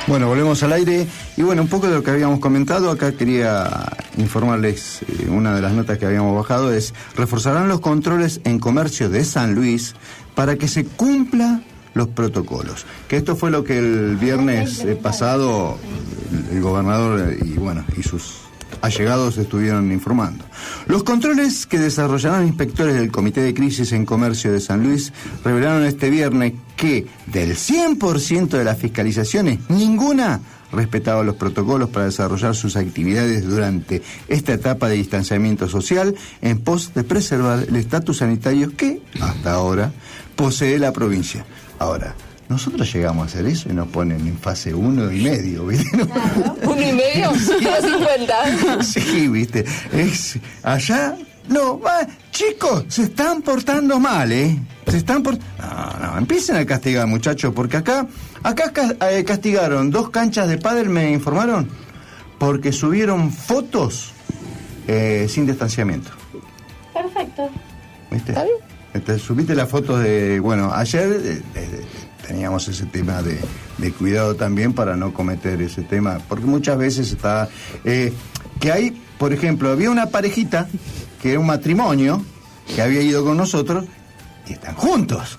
Bueno, 0.07 0.29
volvemos 0.29 0.63
al 0.63 0.73
aire 0.73 1.07
y 1.37 1.43
bueno, 1.43 1.63
un 1.63 1.69
poco 1.69 1.89
de 1.89 1.95
lo 1.95 2.03
que 2.03 2.11
habíamos 2.11 2.39
comentado, 2.39 2.91
acá 2.91 3.13
quería 3.13 3.94
informarles, 4.17 5.03
eh, 5.03 5.29
una 5.29 5.55
de 5.55 5.63
las 5.63 5.73
notas 5.73 5.99
que 5.99 6.07
habíamos 6.07 6.37
bajado 6.37 6.73
es, 6.73 6.95
reforzarán 7.17 7.69
los 7.69 7.81
controles 7.81 8.41
en 8.45 8.59
comercio 8.59 9.09
de 9.09 9.25
San 9.25 9.55
Luis 9.55 9.95
para 10.35 10.57
que 10.57 10.69
se 10.69 10.85
cumpla 10.85 11.63
los 11.95 12.09
protocolos. 12.09 12.87
Que 13.09 13.17
esto 13.17 13.37
fue 13.37 13.51
lo 13.51 13.65
que 13.65 13.79
el 13.79 14.17
viernes 14.17 14.81
eh, 14.81 14.97
pasado 14.97 15.79
el, 16.33 16.57
el 16.57 16.63
gobernador 16.63 17.31
eh, 17.31 17.39
y 17.45 17.53
bueno, 17.55 17.85
y 17.97 18.03
sus 18.03 18.45
allegados 18.83 19.39
estuvieron 19.39 19.91
informando. 19.93 20.45
Los 20.87 21.05
controles 21.05 21.67
que 21.67 21.79
desarrollaron 21.79 22.47
inspectores 22.47 22.95
del 22.95 23.11
Comité 23.11 23.41
de 23.41 23.55
Crisis 23.55 23.93
en 23.93 24.05
Comercio 24.05 24.53
de 24.53 24.61
San 24.61 24.83
Luis 24.83 25.13
revelaron 25.45 25.85
este 25.85 26.11
viernes 26.11 26.55
que 26.77 27.07
del 27.27 27.57
100% 27.57 28.49
de 28.49 28.65
las 28.65 28.79
fiscalizaciones, 28.79 29.61
ninguna 29.69 30.41
respetaba 30.73 31.23
los 31.23 31.37
protocolos 31.37 31.91
para 31.91 32.07
desarrollar 32.07 32.55
sus 32.55 32.77
actividades 32.77 33.45
durante 33.45 34.03
esta 34.29 34.53
etapa 34.53 34.89
de 34.89 34.97
distanciamiento 34.97 35.69
social 35.69 36.15
en 36.43 36.59
pos 36.59 36.95
de 36.95 37.05
preservar 37.05 37.67
el 37.69 37.77
estatus 37.77 38.19
sanitario 38.19 38.77
que, 38.77 39.01
hasta 39.21 39.53
ahora, 39.53 39.93
posee 40.37 40.79
la 40.79 40.93
provincia. 40.93 41.45
Ahora, 41.79 42.15
nosotros 42.49 42.93
llegamos 42.93 43.23
a 43.23 43.27
hacer 43.27 43.47
eso 43.47 43.69
y 43.71 43.73
nos 43.73 43.89
ponen 43.89 44.27
en 44.27 44.39
fase 44.39 44.75
uno 44.75 45.11
y 45.11 45.23
medio, 45.23 45.67
¿viste? 45.67 45.97
¿Uno 46.63 46.83
y 46.83 46.93
medio? 46.93 47.31
¿Uno 47.31 47.39
cincuenta? 47.39 48.83
Sí, 48.83 49.29
viste. 49.29 49.65
Es 49.93 50.39
allá. 50.63 51.17
No, 51.49 51.79
va, 51.79 52.07
chicos, 52.31 52.85
se 52.89 53.03
están 53.05 53.43
portando 53.43 54.01
mal, 54.01 54.33
¿eh? 54.33 54.59
Se 54.89 54.97
están 54.97 55.23
por. 55.23 55.37
No, 55.37 55.99
no, 56.01 56.19
empiecen 56.19 56.57
a 56.57 56.65
castigar, 56.65 57.07
muchachos, 57.07 57.53
porque 57.55 57.77
acá, 57.77 58.07
acá 58.43 58.73
eh, 59.11 59.25
castigaron 59.25 59.91
dos 59.91 60.11
canchas 60.11 60.49
de 60.49 60.59
pádel, 60.59 60.89
me 60.89 61.11
informaron, 61.11 61.69
porque 62.39 62.73
subieron 62.73 63.31
fotos 63.31 64.13
eh, 64.89 65.27
sin 65.29 65.47
distanciamiento. 65.47 66.11
Perfecto. 66.93 67.51
¿Viste? 68.11 68.35
Este, 68.95 69.19
subiste 69.19 69.55
las 69.55 69.69
fotos 69.69 70.03
de. 70.03 70.41
Bueno, 70.41 70.73
ayer 70.73 71.43
teníamos 72.27 72.67
ese 72.69 72.87
tema 72.87 73.21
de, 73.23 73.39
de 73.79 73.93
cuidado 73.93 74.35
también 74.35 74.73
para 74.73 74.97
no 74.97 75.13
cometer 75.13 75.61
ese 75.61 75.83
tema, 75.83 76.21
porque 76.29 76.47
muchas 76.47 76.79
veces 76.79 77.13
está. 77.13 77.49
eh, 77.85 78.13
que 78.61 78.71
hay, 78.73 78.91
por 79.19 79.33
ejemplo, 79.33 79.71
había 79.71 79.91
una 79.91 80.07
parejita, 80.07 80.69
que 81.25 81.31
era 81.31 81.41
un 81.41 81.47
matrimonio, 81.47 82.23
que 82.75 82.83
había 82.83 83.01
ido 83.01 83.25
con 83.25 83.39
nosotros, 83.39 83.87
y 84.47 84.53
están 84.53 84.75
juntos. 84.75 85.39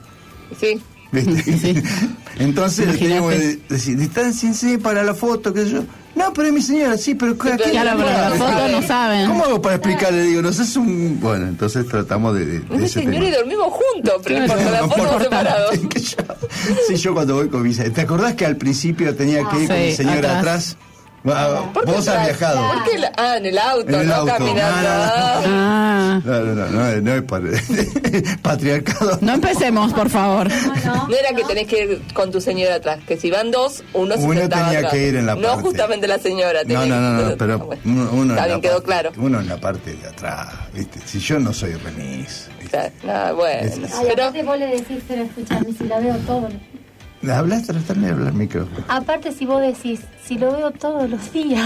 Sí. 0.60 0.82
¿viste? 1.12 1.84
Entonces 2.40 2.86
Imagínate. 2.86 2.98
teníamos 2.98 3.34
que 3.34 3.60
decir, 3.70 3.96
distanciense 3.96 4.80
para 4.80 5.04
la 5.04 5.14
foto, 5.14 5.54
que 5.54 5.70
yo. 5.70 5.84
No, 6.16 6.34
pero 6.34 6.48
es 6.48 6.54
mi 6.56 6.62
señora, 6.64 6.98
sí, 6.98 7.14
pero 7.14 7.34
¿a 7.34 7.38
quién 7.38 7.58
Claro, 7.72 7.98
le 8.00 8.04
pero 8.04 8.18
la 8.18 8.32
foto 8.32 8.68
no 8.70 8.82
saben. 8.82 9.28
¿Cómo 9.28 9.44
hago 9.46 9.62
para 9.62 9.76
explicarle? 9.76 10.24
Digo, 10.24 10.42
no 10.42 10.52
sé, 10.54 10.64
es 10.64 10.76
un. 10.76 11.20
Bueno, 11.22 11.46
entonces 11.48 11.86
tratamos 11.88 12.34
de, 12.34 12.46
de- 12.48 12.60
de 12.62 12.76
Ese 12.78 12.86
ese 12.86 13.00
señor 13.02 13.14
tema. 13.16 13.26
y 13.28 13.32
dormimos 13.32 13.68
juntos, 13.74 14.14
pero 14.24 14.40
no 14.40 14.46
importa, 14.46 14.72
la 14.72 14.88
foto 14.88 15.20
separados. 15.20 15.76
Sí, 16.88 16.96
yo 16.96 17.14
cuando 17.14 17.36
voy 17.36 17.48
con 17.50 17.62
mi 17.62 17.76
¿Te 17.76 18.02
acordás 18.02 18.34
que 18.34 18.46
al 18.46 18.56
principio 18.58 19.16
tenía 19.16 19.48
que 19.50 19.62
ir 19.62 19.68
con 19.68 19.78
Sí, 19.78 19.84
mi 19.84 19.92
señora 19.92 20.40
atrás. 20.40 20.40
atrás? 20.40 20.78
Ah, 21.28 21.72
¿Por 21.74 21.86
qué 21.86 21.92
Vos 21.92 22.08
has 22.08 22.26
viajado. 22.26 22.68
¿Por 22.74 22.84
qué 22.84 22.98
la- 23.00 23.12
Ah, 23.18 23.38
en 23.38 23.46
el 23.48 23.58
auto, 23.58 23.90
En 23.90 23.96
el 24.02 24.08
no 24.08 24.14
auto. 24.16 24.34
caminando. 24.34 24.90
No, 24.90 25.48
no, 25.48 25.48
Ah. 25.48 26.22
No, 26.24 26.40
no, 26.40 26.56
no, 26.56 26.66
no, 26.68 27.02
no 27.02 27.14
es 27.16 27.22
par- 27.24 27.42
patriarcado. 28.42 29.18
No 29.22 29.34
empecemos, 29.34 29.94
por 29.94 30.10
favor. 30.10 30.48
No 31.10 31.16
era 31.16 31.30
que 31.36 31.44
tenés 31.44 31.68
que 31.68 31.84
ir 31.84 32.02
con 32.14 32.32
tu 32.32 32.40
señora 32.42 32.76
atrás, 32.76 33.00
que 33.08 33.18
si 33.18 33.32
van 33.32 33.52
dos, 33.52 33.84
uno 33.94 34.16
se 34.16 34.22
Uno 34.24 34.42
tenía 34.50 34.68
atrás. 34.80 34.92
que 34.94 35.08
ir 35.08 35.16
en 35.16 35.26
la 35.26 35.36
No 35.36 35.42
parte. 35.50 35.62
justamente 35.64 36.08
la 36.08 36.20
señora. 36.20 36.62
No, 36.64 36.68
tenía 36.82 36.86
no, 36.96 37.12
no, 37.14 37.18
que- 37.24 37.30
no, 37.32 37.38
pero 37.38 37.54
Ah, 37.54 37.58
bueno. 37.58 37.82
uno, 37.86 38.10
uno 38.12 38.34
Está 38.34 38.44
en 38.44 38.48
bien, 38.50 38.56
la 38.58 38.62
quedó 38.62 38.74
parte- 38.76 38.86
claro. 38.86 39.12
Uno 39.18 39.40
en 39.40 39.48
la 39.48 39.58
parte 39.58 39.94
de 39.96 40.08
atrás, 40.08 40.48
¿viste? 40.74 41.00
Si 41.06 41.20
yo 41.20 41.40
no 41.40 41.54
soy 41.54 41.74
remis. 41.74 42.48
Ah, 43.08 43.32
bueno. 43.34 43.62
Es- 43.68 43.94
Ay, 43.94 44.08
Pero 44.10 44.32
vos 44.44 44.60
le 44.60 44.68
decís, 44.68 44.98
pero 45.08 45.24
escúchame, 45.24 45.68
si 45.78 45.84
la 45.86 46.00
veo 46.00 46.16
todo. 46.28 46.50
Hablas, 47.34 47.68
tratame 47.68 48.08
de 48.08 48.14
hablar 48.14 48.34
micrófono. 48.34 48.86
Aparte, 48.88 49.32
si 49.32 49.46
vos 49.46 49.62
decís, 49.62 50.02
si 50.26 50.38
lo 50.38 50.52
veo 50.56 50.72
todos 50.72 51.10
los 51.10 51.32
días, 51.34 51.64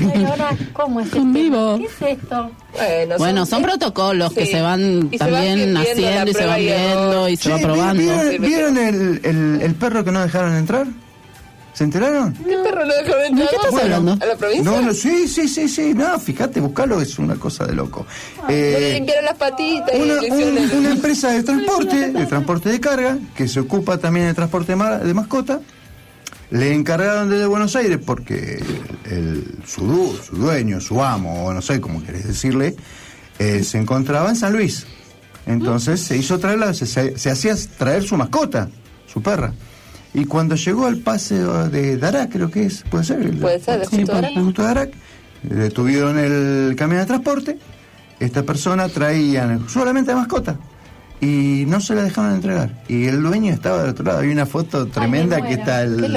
y 0.00 0.24
ahora, 0.24 0.56
¿cómo 0.72 1.00
es 1.00 1.06
este? 1.06 1.20
vivo. 1.20 1.78
¿Qué 1.78 1.84
es 1.84 2.18
esto? 2.18 2.50
Bueno, 2.76 3.14
Bueno, 3.18 3.46
son 3.46 3.62
protocolos 3.62 4.32
que 4.32 4.46
sí. 4.46 4.52
se 4.52 4.60
van 4.62 5.08
Y 5.10 5.18
se 5.18 5.24
van 5.24 5.32
también 5.32 5.76
haciendo 5.76 6.30
y 6.30 6.34
se 6.34 6.46
van 6.46 6.60
y 6.60 6.64
viendo 6.64 7.28
y 7.28 7.36
se 7.36 7.42
Che, 7.42 7.50
va 7.50 7.56
¿vi- 7.56 7.62
probando. 7.64 8.02
¿Vieron, 8.02 8.42
vieron 8.42 8.78
el, 8.78 9.20
el- 9.24 9.62
el 9.62 9.74
perro 9.74 10.04
que 10.04 10.12
no 10.12 10.20
dejaron 10.22 10.54
entrar? 10.54 10.86
¿Se 11.80 11.84
enteraron? 11.84 12.34
¿Qué 12.34 12.58
perro 12.62 12.84
no 12.84 12.92
dejó 12.94 13.16
de 13.16 13.26
entrar? 13.28 13.48
qué 13.48 13.56
estás 13.56 13.74
hablando? 13.82 14.12
¿A 14.20 14.26
la 14.26 14.36
provincia? 14.36 14.70
No, 14.70 14.82
no, 14.82 14.92
sí, 14.92 15.26
sí, 15.26 15.48
sí, 15.48 15.66
sí. 15.66 15.94
No, 15.94 16.20
fíjate, 16.20 16.60
buscalo, 16.60 17.00
es 17.00 17.18
una 17.18 17.36
cosa 17.36 17.64
de 17.64 17.72
loco. 17.74 18.04
Le 18.48 18.90
Eh, 18.90 18.94
limpiaron 18.96 19.24
las 19.24 19.36
patitas 19.38 19.94
y 19.94 20.02
una, 20.02 20.14
hicieron 20.16 20.48
un- 20.50 20.58
el- 20.58 20.72
una 20.76 20.90
empresa 20.90 21.30
de 21.30 21.42
transporte, 21.42 22.10
de 22.12 22.26
transporte 22.26 22.68
de 22.68 22.80
carga, 22.80 23.16
que 23.34 23.48
se 23.48 23.60
ocupa 23.60 23.96
también 23.96 24.26
de 24.26 24.34
transporte 24.34 24.72
de, 24.72 24.76
ma- 24.76 24.98
de 24.98 25.14
mascota, 25.14 25.62
le 26.50 26.74
encargaron 26.74 27.30
desde 27.30 27.46
Buenos 27.46 27.74
Aires 27.74 27.98
porque 28.04 28.62
el, 29.06 29.12
el- 29.12 29.58
su, 29.66 29.80
du- 29.86 30.18
su 30.22 30.36
dueño, 30.36 30.82
su 30.82 31.02
amo, 31.02 31.46
o 31.46 31.54
no 31.54 31.62
sé 31.62 31.80
cómo 31.80 32.04
querés 32.04 32.26
decirle, 32.26 32.76
eh, 33.38 33.64
se 33.64 33.78
encontraba 33.78 34.28
en 34.28 34.36
San 34.36 34.52
Luis. 34.52 34.86
Entonces 35.46 35.98
se 36.00 36.14
hizo 36.18 36.38
traerla, 36.38 36.74
se, 36.74 36.84
se- 36.84 37.16
se 37.18 37.30
hacía 37.30 37.54
traer 37.78 38.02
su 38.02 38.18
mascota, 38.18 38.68
su 39.10 39.22
perra. 39.22 39.54
Y 40.12 40.24
cuando 40.24 40.56
llegó 40.56 40.86
al 40.86 40.96
paseo 40.98 41.68
de 41.68 41.96
Darak, 41.96 42.32
creo 42.32 42.50
que 42.50 42.64
es, 42.66 42.82
puede 42.90 43.04
ser. 43.04 43.20
el- 43.20 43.36
Puede 43.38 43.60
ser, 43.60 43.80
de 43.80 43.86
sí, 43.86 43.96
justo 43.98 44.12
Darak. 44.12 44.34
de 44.34 44.40
justo 44.42 44.62
Darak, 44.62 44.90
detuvieron 45.42 46.18
el 46.18 46.74
camión 46.76 47.00
de 47.00 47.06
transporte, 47.06 47.58
esta 48.18 48.42
persona 48.42 48.88
traía 48.88 49.58
solamente 49.68 50.14
mascota 50.14 50.58
y 51.22 51.64
no 51.66 51.80
se 51.80 51.94
la 51.94 52.02
dejaron 52.04 52.34
entregar. 52.34 52.70
Y 52.88 53.06
el 53.06 53.22
dueño 53.22 53.52
estaba 53.52 53.82
del 53.82 53.90
otro 53.90 54.04
lado. 54.06 54.20
Hay 54.20 54.28
una 54.30 54.46
foto 54.46 54.86
tremenda 54.86 55.42
que 55.42 55.52
está 55.54 55.82
el, 55.82 56.12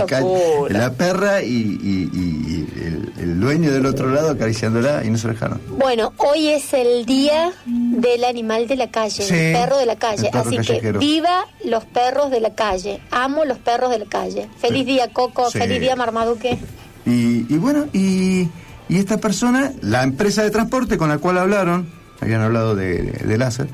la 0.69 0.91
perra 0.93 1.41
y, 1.43 1.47
y- 1.49 2.09
y- 2.13 2.67
y 2.73 2.83
el, 2.85 3.13
el 3.19 3.39
dueño 3.39 3.71
del 3.71 3.85
otro 3.85 4.09
lado 4.09 4.29
acariciándola 4.31 5.03
y 5.03 5.09
no 5.09 5.17
se 5.17 5.27
la 5.27 5.33
dejaron. 5.33 5.59
Bueno, 5.77 6.13
hoy 6.17 6.47
es 6.49 6.73
el 6.73 7.05
día 7.05 7.51
del 7.65 8.23
animal 8.23 8.67
de 8.67 8.77
la 8.77 8.89
calle, 8.91 9.23
Sí, 9.23 9.33
del 9.35 9.53
perro 9.53 9.77
de 9.77 9.85
la 9.85 9.97
calle. 9.97 10.29
el 10.31 10.37
Así 10.39 10.55
callejero. 10.55 10.99
que 10.99 11.05
viva 11.05 11.45
los 11.65 11.83
perros 11.85 12.31
de 12.31 12.39
la 12.39 12.55
calle. 12.55 13.01
Amo 13.11 13.43
los 13.43 13.57
perros 13.57 13.89
de 13.91 13.99
la 13.99 14.05
calle. 14.05 14.47
Feliz 14.59 14.85
día, 14.85 15.09
Coco. 15.11 15.49
Sí. 15.51 15.57
Feliz 15.59 15.81
día, 15.81 15.95
Marmaduque. 15.97 16.57
Y, 17.05 17.45
y 17.53 17.57
bueno, 17.57 17.87
y, 17.91 18.47
y 18.87 18.97
esta 18.97 19.17
persona, 19.17 19.73
la 19.81 20.03
empresa 20.03 20.43
de 20.43 20.49
transporte 20.51 20.97
con 20.97 21.09
la 21.09 21.17
cual 21.17 21.37
hablaron, 21.39 21.89
habían 22.21 22.39
hablado 22.39 22.73
de, 22.75 23.01
de 23.03 23.37
láser, 23.37 23.67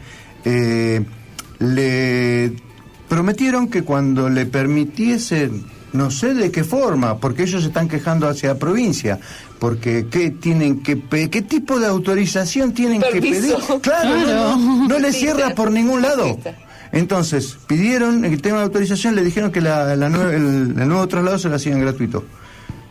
eh, 0.46 1.06
le 1.60 2.54
prometieron 3.08 3.68
que 3.68 3.84
cuando 3.84 4.30
le 4.30 4.46
permitiesen, 4.46 5.64
no 5.94 6.12
sé 6.12 6.34
de 6.34 6.52
qué 6.52 6.64
forma, 6.64 7.18
porque 7.18 7.44
ellos 7.44 7.62
se 7.62 7.68
están 7.68 7.88
quejando 7.88 8.28
hacia 8.28 8.50
la 8.50 8.60
provincia, 8.60 9.20
porque 9.60 10.08
qué 10.10 10.30
tienen 10.32 10.82
que 10.82 11.00
qué 11.30 11.42
tipo 11.42 11.80
de 11.80 11.88
autorización 11.88 12.74
tienen 12.74 13.02
Permiso. 13.02 13.58
que 13.58 13.66
pedir. 13.68 13.82
Claro, 13.82 14.16
no, 14.16 14.58
no, 14.58 14.88
no 14.88 15.00
le 15.00 15.12
cierra 15.12 15.54
por 15.56 15.72
ningún 15.72 16.02
lado. 16.02 16.38
Entonces, 16.92 17.58
pidieron 17.68 18.26
el 18.26 18.42
tema 18.42 18.58
de 18.60 18.64
autorización, 18.64 19.16
le 19.16 19.24
dijeron 19.24 19.52
que 19.52 19.62
la, 19.62 19.96
la 19.96 20.10
nue- 20.10 20.34
el, 20.34 20.80
el 20.80 20.88
nuevo 20.88 21.08
traslado 21.08 21.38
se 21.38 21.50
lo 21.50 21.56
hacían 21.56 21.80
gratuito. 21.82 22.24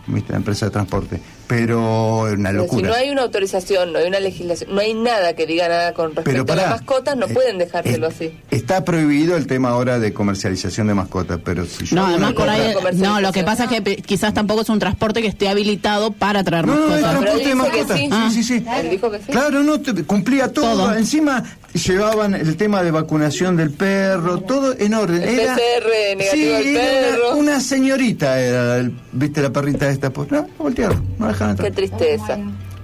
¿Viste? 0.07 0.33
La 0.33 0.39
empresa 0.39 0.67
de 0.67 0.71
transporte. 0.73 1.21
Pero 1.49 2.29
es 2.29 2.35
una 2.35 2.51
Pero 2.51 2.63
si 2.65 2.69
locura. 2.69 2.89
no 2.91 2.95
hay 2.95 3.11
una 3.11 3.23
autorización, 3.23 3.93
no 3.93 3.99
hay 3.99 4.07
una 4.07 4.21
legislación, 4.21 4.75
no 4.75 4.81
hay 4.81 4.93
nada 4.95 5.35
que 5.35 5.47
diga 5.47 5.67
nada 5.69 5.95
con 5.95 6.15
respecto 6.15 6.45
Pero 6.45 6.53
a 6.53 6.57
las 6.63 6.71
mascotas, 6.81 7.17
no 7.17 7.27
eh, 7.27 7.33
pueden 7.35 7.57
dejárselo 7.59 8.07
eh, 8.07 8.13
así. 8.15 8.33
Está 8.51 8.85
prohibido 8.85 9.35
el 9.37 9.47
tema 9.47 9.71
ahora 9.71 9.99
de 9.99 10.13
comercialización 10.13 10.87
de 10.89 10.95
mascotas, 10.95 11.41
pero 11.43 11.65
si 11.65 11.87
yo 11.87 11.97
No, 11.97 12.07
además 12.07 12.35
por 12.35 12.49
ahí, 12.49 12.75
comercialización. 12.75 13.15
no, 13.15 13.21
lo 13.23 13.33
que 13.33 13.45
pasa 13.45 13.65
es 13.65 13.71
que 13.83 13.97
quizás 13.97 14.35
tampoco 14.35 14.61
es 14.61 14.69
un 14.69 14.79
transporte 14.79 15.23
que 15.23 15.29
esté 15.29 15.49
habilitado 15.49 16.13
para 16.13 16.45
traer 16.45 16.67
No, 16.67 16.75
no, 16.75 16.95
el 16.95 17.01
mascotas. 17.01 17.11
transporte 17.21 17.49
de 17.49 17.55
mascotas. 17.55 17.99
sí. 17.99 18.11
Sí, 18.29 18.31
sí, 18.31 18.59
sí. 18.61 18.65
Él 18.81 18.91
dijo 18.91 19.11
que 19.11 19.19
sí. 19.19 19.25
Claro, 19.33 19.63
no, 19.63 19.81
te- 19.81 20.05
cumplía 20.05 20.53
todo. 20.53 20.69
Todo. 20.69 20.95
Encima 20.95 21.43
llevaban 21.73 22.35
el 22.35 22.57
tema 22.57 22.83
de 22.83 22.91
vacunación 22.91 23.57
del 23.57 23.71
perro, 23.71 24.41
todo 24.41 24.75
en 24.79 24.93
orden. 24.95 25.23
El 25.23 25.37
PCR 25.37 26.17
negativo 26.17 26.59
sí, 26.63 26.77
era 26.77 26.81
perro. 27.11 27.31
Una, 27.33 27.39
una 27.53 27.61
señorita 27.61 28.39
era, 28.39 28.77
el- 28.79 28.93
viste 29.13 29.41
la 29.41 29.51
perrita 29.51 29.89
esta. 29.89 30.11
Pues, 30.11 30.31
no, 30.31 30.47
voltearon, 30.59 31.03
no 31.19 31.27
Qué 31.61 31.71
tristeza. 31.71 32.39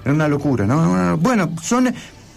Era 0.05 0.15
una 0.15 0.29
locura, 0.29 0.67
¿no? 0.67 1.17
Bueno, 1.19 1.51
son, 1.63 1.93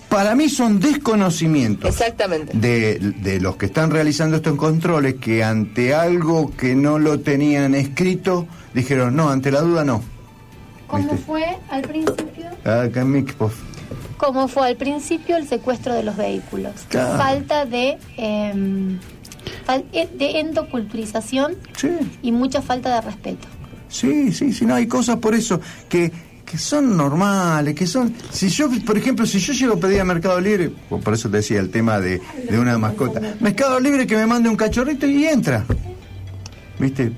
para 0.09 0.36
mí 0.36 0.49
son 0.49 0.80
desconocimientos. 0.80 1.89
Exactamente. 1.89 2.57
de, 2.57 2.97
de 2.99 3.39
los 3.41 3.57
que 3.57 3.65
están 3.68 3.91
realizando 3.91 4.38
estos 4.38 4.55
controles 4.55 5.15
que 5.15 5.43
ante 5.43 5.93
algo 5.93 6.51
que 6.55 6.76
no 6.76 6.97
lo 6.99 7.20
tenían 7.20 7.76
escrito 7.76 8.47
dijeron 8.74 9.15
no, 9.15 9.30
ante 9.30 9.51
la 9.51 9.61
duda 9.61 9.84
no. 9.84 10.01
¿Cómo 10.88 11.03
¿Viste? 11.11 11.18
fue 11.26 11.45
al 11.70 11.82
principio? 11.82 12.45
Acá 12.63 13.01
en 13.01 13.11
Mixpof. 13.11 13.53
Como 14.18 14.47
fue 14.47 14.68
al 14.68 14.78
principio 14.78 15.36
el 15.38 15.47
secuestro 15.47 15.93
de 15.93 16.03
los 16.03 16.15
vehículos. 16.15 16.72
Claro. 16.89 17.18
Falta 17.18 17.65
de, 17.65 17.97
em, 18.15 18.97
eh, 19.91 20.07
de 20.18 20.39
endoculturización 20.39 21.55
Sí, 21.76 21.89
y 22.22 22.32
mucha 22.32 22.61
falta 22.61 22.95
de 22.95 23.01
respeto. 23.01 23.47
Sí, 23.99 24.31
sí, 24.33 24.53
sí, 24.53 24.65
no, 24.65 24.75
hay 24.75 24.87
cosas 24.87 25.17
por 25.17 25.33
eso 25.35 25.59
que, 25.89 26.11
que 26.45 26.57
son 26.57 26.95
normales, 26.95 27.73
que 27.75 27.85
son... 27.87 28.13
Si 28.31 28.49
yo, 28.49 28.69
por 28.85 28.97
ejemplo, 28.97 29.25
si 29.25 29.39
yo 29.39 29.53
llego 29.53 29.73
a 29.73 29.79
pedir 29.79 29.99
a 30.01 30.05
Mercado 30.05 30.39
Libre, 30.39 30.71
por 30.89 31.13
eso 31.13 31.29
te 31.29 31.37
decía 31.37 31.59
el 31.59 31.69
tema 31.69 31.99
de, 31.99 32.21
de 32.49 32.59
una 32.59 32.77
mascota, 32.77 33.19
Mercado 33.39 33.79
Libre 33.79 34.05
que 34.07 34.15
me 34.15 34.25
mande 34.25 34.47
un 34.49 34.55
cachorrito 34.55 35.05
y 35.07 35.25
entra. 35.25 35.65
¿Viste? 36.79 37.11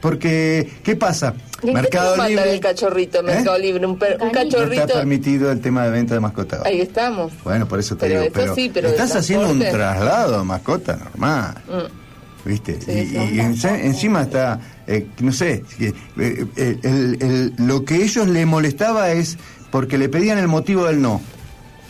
Porque, 0.00 0.70
¿qué 0.82 0.96
pasa? 0.96 1.34
¿Y 1.62 1.70
en 1.70 1.76
qué 1.76 1.82
te 1.88 1.96
lo 1.98 2.16
mandan 2.16 2.48
el 2.48 2.60
cachorrito 2.60 3.20
¿Eh? 3.20 3.22
Mercado 3.22 3.58
Libre? 3.58 3.86
Un, 3.86 3.98
per- 3.98 4.14
un 4.14 4.18
No 4.18 4.26
está 4.26 4.42
cachorrito. 4.44 4.86
permitido 4.88 5.50
el 5.50 5.60
tema 5.60 5.84
de 5.84 5.90
venta 5.92 6.12
de 6.12 6.20
mascotas. 6.20 6.60
Ahí 6.66 6.80
estamos. 6.82 7.32
Bueno, 7.42 7.66
por 7.66 7.78
eso 7.78 7.96
te 7.96 8.06
Pero 8.06 8.20
digo, 8.20 8.32
pero, 8.34 8.54
sí, 8.54 8.70
pero 8.74 8.88
de 8.88 8.94
estás 8.94 9.16
haciendo 9.16 9.48
un 9.48 9.60
traslado 9.60 10.38
de 10.40 10.44
mascota 10.44 10.96
normal, 10.96 11.54
Mm. 11.66 12.48
¿viste? 12.48 12.78
Sí, 12.82 13.16
y 13.34 13.40
encima 13.40 14.22
está, 14.22 14.60
eh, 14.86 15.06
no 15.20 15.32
sé, 15.32 15.64
eh, 15.80 15.92
eh, 16.18 16.78
el- 16.82 17.18
el- 17.22 17.52
lo 17.58 17.84
que 17.84 17.96
ellos 18.02 18.26
le 18.28 18.44
molestaba 18.46 19.10
es 19.12 19.36
porque 19.70 19.98
le 19.98 20.08
pedían 20.08 20.38
el 20.38 20.48
motivo 20.48 20.84
del 20.86 21.00
no. 21.02 21.20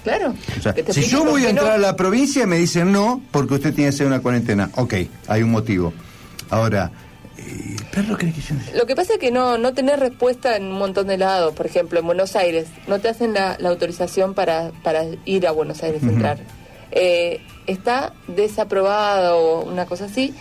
Claro. 0.02 0.34
O 0.58 0.60
sea, 0.62 0.74
si 0.90 1.02
yo 1.04 1.24
voy 1.24 1.46
a 1.46 1.50
entrar 1.50 1.68
no. 1.68 1.72
a 1.74 1.78
la 1.78 1.96
provincia 1.96 2.46
me 2.46 2.56
dicen 2.58 2.92
no 2.92 3.22
porque 3.30 3.54
usted 3.54 3.72
tiene 3.74 3.90
que 3.90 3.94
hacer 3.94 4.06
una 4.06 4.20
cuarentena. 4.20 4.70
Ok, 4.76 4.94
hay 5.28 5.42
un 5.42 5.50
motivo. 5.50 5.94
Ahora, 6.50 6.90
eh, 7.38 7.76
perro 7.90 8.16
que. 8.18 8.30
Lo 8.76 8.84
que 8.86 8.94
pasa 8.94 9.14
es 9.14 9.18
que 9.18 9.30
no, 9.30 9.56
no 9.56 9.72
tenés 9.72 9.98
respuesta 9.98 10.56
en 10.56 10.64
un 10.64 10.78
montón 10.78 11.06
de 11.06 11.16
lados. 11.16 11.54
Por 11.54 11.64
ejemplo, 11.64 11.98
en 12.00 12.06
Buenos 12.06 12.36
Aires, 12.36 12.66
no 12.86 12.98
te 13.00 13.08
hacen 13.08 13.32
la, 13.32 13.56
la 13.58 13.70
autorización 13.70 14.34
para, 14.34 14.72
para 14.82 15.04
ir 15.24 15.46
a 15.46 15.52
Buenos 15.52 15.82
Aires, 15.82 16.02
Ujú. 16.02 16.12
entrar. 16.12 16.38
Eh, 16.90 17.40
está 17.66 18.12
desaprobado 18.28 19.38
o 19.38 19.64
una 19.70 19.86
cosa 19.86 20.04
así. 20.04 20.34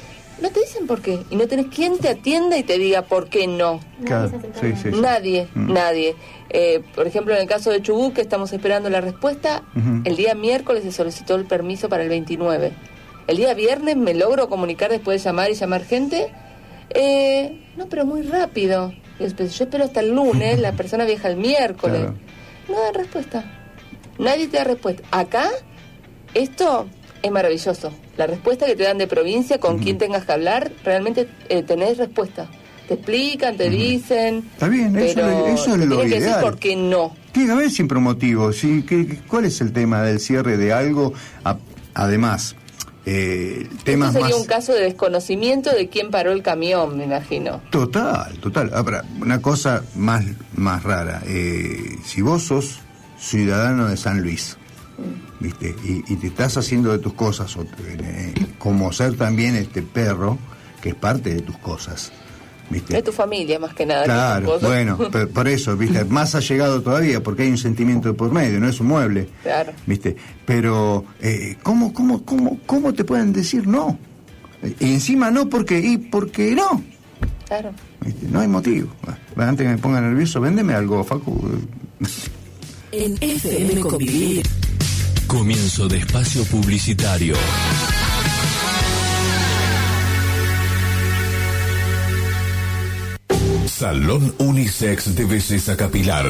No 0.44 0.50
te 0.50 0.60
dicen 0.60 0.86
por 0.86 1.02
qué. 1.02 1.20
Y 1.32 1.36
no 1.38 1.48
tenés 1.48 1.68
quien 1.68 1.98
te 1.98 2.10
atienda 2.10 2.58
y 2.58 2.64
te 2.64 2.78
diga 2.78 3.02
por 3.04 3.30
qué 3.30 3.48
no. 3.48 3.80
Claro, 4.06 4.30
sí, 4.60 4.74
sí, 4.76 4.92
sí. 4.92 5.02
Nadie, 5.02 5.48
Mm. 5.56 5.74
nadie. 5.74 6.16
Eh, 6.50 6.82
por 6.94 7.08
ejemplo, 7.08 7.34
en 7.34 7.42
el 7.42 7.48
caso 7.48 7.72
de 7.72 7.82
Chubut, 7.82 8.14
que 8.14 8.22
estamos 8.22 8.52
esperando 8.54 8.90
la 8.90 9.00
respuesta, 9.02 9.64
el 10.04 10.16
día 10.18 10.36
miércoles 10.36 10.84
se 10.84 10.92
solicitó 10.92 11.36
el 11.36 11.46
permiso 11.46 11.88
para 11.90 12.04
el 12.04 12.10
29. 12.10 12.74
El 13.28 13.38
día 13.38 13.54
viernes 13.54 13.96
me 13.96 14.14
logro 14.14 14.50
comunicar 14.50 14.92
después 14.92 15.24
de 15.24 15.30
llamar 15.30 15.50
y 15.50 15.54
llamar 15.56 15.86
gente. 15.86 16.28
Eh, 16.90 17.60
no, 17.78 17.88
pero 17.88 18.06
muy 18.06 18.22
rápido. 18.24 18.94
Y 19.20 19.24
después, 19.24 19.58
Yo 19.58 19.64
espero 19.64 19.86
hasta 19.86 20.02
el 20.02 20.14
lunes, 20.14 20.60
la 20.60 20.72
persona 20.82 21.06
viaja 21.06 21.30
el 21.30 21.38
miércoles. 21.38 22.02
Claro. 22.02 22.16
No 22.68 22.82
dan 22.82 22.94
respuesta. 22.96 23.46
Nadie 24.20 24.48
te 24.50 24.58
da 24.58 24.66
respuesta. 24.66 25.04
Acá, 25.12 25.50
esto 26.34 26.88
es 27.24 27.32
maravilloso. 27.32 27.92
La 28.18 28.28
respuesta 28.28 28.68
que 28.68 28.76
te 28.76 28.84
dan 28.84 29.00
de 29.00 29.08
provincia, 29.08 29.58
con 29.60 29.80
quien 29.80 29.98
tengas 29.98 30.26
que 30.26 30.32
hablar, 30.34 30.72
realmente 30.84 31.28
eh, 31.50 31.64
tenés 31.64 31.98
respuesta. 31.98 32.48
Te 32.88 32.96
explican, 32.96 33.56
te 33.58 33.70
dicen. 33.70 34.44
Está 34.54 34.68
bien, 34.68 34.96
eso, 34.98 35.16
pero 35.16 35.48
eso 35.48 35.76
es 35.76 35.86
lo 35.88 36.02
que 36.02 36.10
decir 36.10 36.34
por 36.42 36.60
qué 36.60 36.76
no. 36.76 37.16
Tiene 37.32 37.48
que 37.48 37.54
haber 37.54 37.72
siempre 37.72 37.98
un 37.98 38.04
motivo. 38.04 38.52
¿sí? 38.54 38.84
¿Qué- 38.88 39.08
qué- 39.08 39.20
¿Cuál 39.28 39.46
es 39.46 39.60
el 39.62 39.72
tema 39.74 40.02
del 40.04 40.20
cierre 40.20 40.58
de 40.58 40.74
algo? 40.74 41.14
A- 41.46 41.58
además, 41.94 42.56
eh, 43.06 43.68
temas 43.86 44.10
Esto 44.10 44.20
sería 44.22 44.36
más... 44.36 44.42
un 44.42 44.48
caso 44.48 44.74
de 44.74 44.82
desconocimiento 44.82 45.72
de 45.74 45.88
quién 45.88 46.12
paró 46.12 46.34
el 46.34 46.42
camión, 46.44 46.98
me 46.98 47.06
imagino. 47.06 47.62
Total, 47.70 48.38
total. 48.40 48.72
Ahora, 48.74 49.06
una 49.22 49.42
cosa 49.42 49.84
más, 49.96 50.26
más 50.56 50.84
rara. 50.84 51.22
eh, 51.26 51.96
si 52.06 52.22
vos 52.22 52.44
sos 52.44 52.80
ciudadano 53.18 53.88
de 53.88 53.96
San 53.98 54.22
Luis, 54.22 54.58
¿viste? 55.40 55.76
Y, 55.84 56.04
y 56.12 56.16
te 56.18 56.28
estás 56.28 56.58
haciendo 56.58 56.92
de 56.92 57.00
tus 57.00 57.14
cosas, 57.14 57.56
o, 57.58 57.64
eh, 57.64 58.34
como 58.58 58.92
ser 58.92 59.16
también 59.16 59.56
este 59.56 59.82
perro, 59.82 60.38
que 60.82 60.90
es 60.90 60.96
parte 60.96 61.34
de 61.34 61.42
tus 61.42 61.58
cosas, 61.58 62.12
¿viste? 62.70 62.94
De 62.94 63.02
tu 63.02 63.12
familia, 63.12 63.60
más 63.60 63.74
que 63.74 63.86
nada. 63.86 64.04
Claro, 64.04 64.60
bueno, 64.62 64.98
pero 65.12 65.30
por 65.30 65.48
eso, 65.48 65.78
¿viste? 65.78 66.04
Más 66.06 66.36
allegado 66.36 66.82
todavía, 66.82 67.22
porque 67.24 67.44
hay 67.44 67.50
un 67.50 67.58
sentimiento 67.58 68.10
de 68.10 68.14
por 68.16 68.32
medio, 68.32 68.60
no 68.60 68.68
es 68.68 68.80
un 68.80 68.88
mueble. 68.88 69.30
Claro. 69.44 69.74
¿Viste? 69.86 70.16
Pero, 70.46 71.06
eh, 71.22 71.58
¿cómo, 71.64 71.94
cómo, 71.94 72.24
cómo, 72.26 72.60
¿cómo 72.66 72.94
te 72.94 73.04
pueden 73.04 73.34
decir 73.34 73.68
no? 73.68 73.98
Y 74.80 74.94
encima 74.94 75.30
no 75.30 75.50
porque, 75.50 75.80
y 75.80 75.98
porque 75.98 76.56
no. 76.56 76.82
Claro. 77.48 77.72
¿viste? 78.02 78.28
No 78.30 78.40
hay 78.40 78.48
motivo. 78.48 78.90
Bueno, 79.36 79.50
Antes 79.50 79.66
que 79.66 79.72
me 79.74 79.78
ponga 79.78 80.02
nervioso, 80.02 80.40
véndeme 80.40 80.74
algo, 80.74 81.04
Facu. 81.04 81.60
En 82.92 83.18
FM 83.20 83.82
Convivir. 83.82 84.46
Comienzo 85.28 85.88
de 85.88 85.98
espacio 85.98 86.44
publicitario. 86.46 87.36
Salón 93.68 94.34
Unisex 94.38 95.16
de 95.16 95.26
Belleza 95.26 95.76
Capilar. 95.76 96.30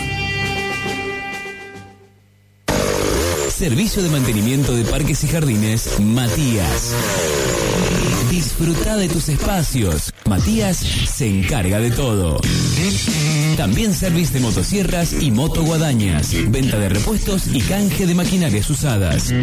Servicio 3.58 4.04
de 4.04 4.08
mantenimiento 4.08 4.72
de 4.72 4.84
parques 4.84 5.24
y 5.24 5.26
jardines, 5.26 5.98
Matías. 5.98 6.94
Disfruta 8.30 8.96
de 8.96 9.08
tus 9.08 9.28
espacios. 9.28 10.12
Matías 10.26 10.76
se 10.76 11.26
encarga 11.26 11.80
de 11.80 11.90
todo. 11.90 12.40
También 13.58 13.92
servicio 13.92 14.34
de 14.34 14.40
motosierras 14.40 15.20
y 15.20 15.32
motoguadañas. 15.32 16.32
Venta 16.48 16.78
de 16.78 16.90
repuestos 16.90 17.48
y 17.48 17.60
canje 17.60 18.06
de 18.06 18.14
maquinarias 18.14 18.70
usadas. 18.70 19.34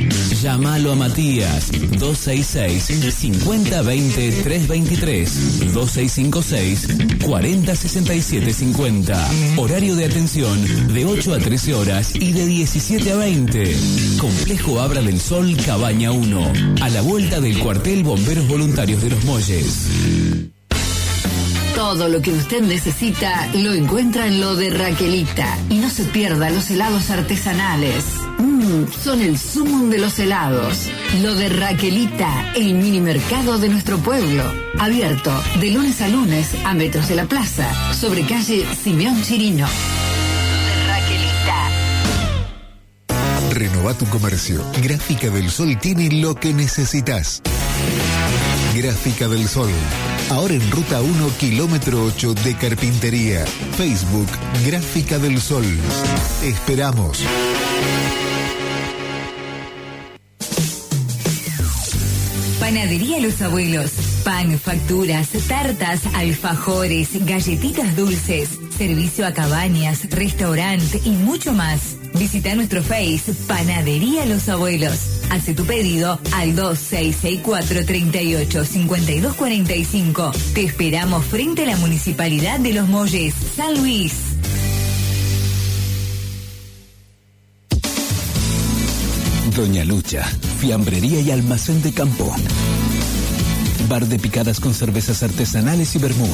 Llámalo 0.42 0.94
a 0.94 0.96
Matías 0.96 1.70
266 2.00 3.14
5020 3.14 4.32
323 4.42 5.74
2656 5.74 6.88
4067 7.26 8.54
50. 8.54 9.30
Horario 9.58 9.98
de 9.98 10.06
atención 10.06 10.94
de 10.94 11.04
8 11.04 11.34
a 11.34 11.38
13 11.40 11.74
horas 11.74 12.16
y 12.16 12.32
de 12.32 12.46
17 12.46 13.12
a 13.12 13.18
20. 13.18 13.76
Complejo 14.18 14.80
Abra 14.80 15.02
del 15.02 15.20
Sol, 15.20 15.58
Cabaña 15.58 16.14
1. 16.14 16.54
A 16.82 16.88
la 16.88 17.02
vuelta 17.02 17.42
del 17.42 17.60
cuartel 17.60 18.04
Bomberos 18.04 18.48
Voluntarios 18.48 19.02
de 19.02 19.10
los 19.10 19.26
Molles. 19.26 20.55
Todo 21.86 22.10
lo 22.10 22.20
que 22.20 22.32
usted 22.32 22.64
necesita 22.64 23.48
lo 23.54 23.72
encuentra 23.72 24.26
en 24.26 24.42
lo 24.42 24.56
de 24.56 24.72
Raquelita. 24.72 25.56
Y 25.70 25.76
no 25.76 25.88
se 25.88 26.04
pierda 26.06 26.50
los 26.50 26.72
helados 26.72 27.12
artesanales. 27.12 28.04
Mmm, 28.40 28.86
son 29.04 29.22
el 29.22 29.38
sumum 29.38 29.92
de 29.92 30.00
los 30.00 30.18
helados. 30.18 30.90
Lo 31.22 31.36
de 31.36 31.48
Raquelita, 31.48 32.54
el 32.56 32.74
mini 32.74 33.00
mercado 33.02 33.60
de 33.60 33.70
nuestro 33.70 34.00
pueblo. 34.00 34.44
Abierto 34.80 35.32
de 35.62 35.70
lunes 35.70 36.02
a 36.02 36.08
lunes 36.08 36.56
a 36.66 36.74
metros 36.74 37.08
de 37.08 37.18
la 37.18 37.26
plaza, 37.26 37.70
sobre 37.94 38.26
calle 38.26 38.66
Simeón 38.84 39.22
Chirino. 39.22 39.68
Renova 43.52 43.94
tu 43.94 44.08
comercio. 44.08 44.66
Gráfica 44.82 45.30
del 45.30 45.52
Sol 45.52 45.78
tiene 45.80 46.10
lo 46.10 46.34
que 46.34 46.52
necesitas. 46.52 47.44
Gráfica 48.76 49.28
del 49.28 49.48
Sol. 49.48 49.70
Ahora 50.30 50.56
en 50.56 50.72
ruta 50.72 51.02
1, 51.02 51.30
kilómetro 51.38 52.04
8 52.04 52.34
de 52.34 52.56
Carpintería. 52.56 53.46
Facebook, 53.78 54.28
Gráfica 54.66 55.20
del 55.20 55.40
Sol. 55.40 55.66
Esperamos. 56.44 57.24
Panadería 62.60 63.20
Los 63.20 63.40
Abuelos. 63.44 63.92
Pan, 64.24 64.58
facturas, 64.58 65.30
tartas, 65.48 66.02
alfajores, 66.16 67.10
galletitas 67.24 67.96
dulces, 67.96 68.50
servicio 68.76 69.28
a 69.28 69.32
cabañas, 69.32 70.10
restaurante 70.10 71.00
y 71.06 71.12
mucho 71.12 71.54
más. 71.54 71.98
Visita 72.18 72.56
nuestro 72.56 72.82
Face 72.82 73.34
Panadería 73.48 74.26
Los 74.26 74.48
Abuelos. 74.48 74.98
Hace 75.30 75.54
tu 75.54 75.66
pedido 75.66 76.20
al 76.34 76.56
2664 76.56 77.86
38 77.86 78.66
5245. 78.66 80.32
Te 80.54 80.64
esperamos 80.64 81.26
frente 81.26 81.64
a 81.64 81.68
la 81.68 81.78
Municipalidad 81.78 82.60
de 82.60 82.74
Los 82.74 82.88
Molles, 82.88 83.34
San 83.56 83.78
Luis. 83.78 84.14
Doña 89.56 89.86
Lucha, 89.86 90.24
fiambrería 90.60 91.22
y 91.22 91.32
almacén 91.32 91.82
de 91.82 91.94
campo. 91.94 92.34
Bar 93.88 94.06
de 94.06 94.20
picadas 94.20 94.60
con 94.60 94.74
cervezas 94.74 95.24
artesanales 95.24 95.96
y 95.96 96.00
vermú. 96.00 96.28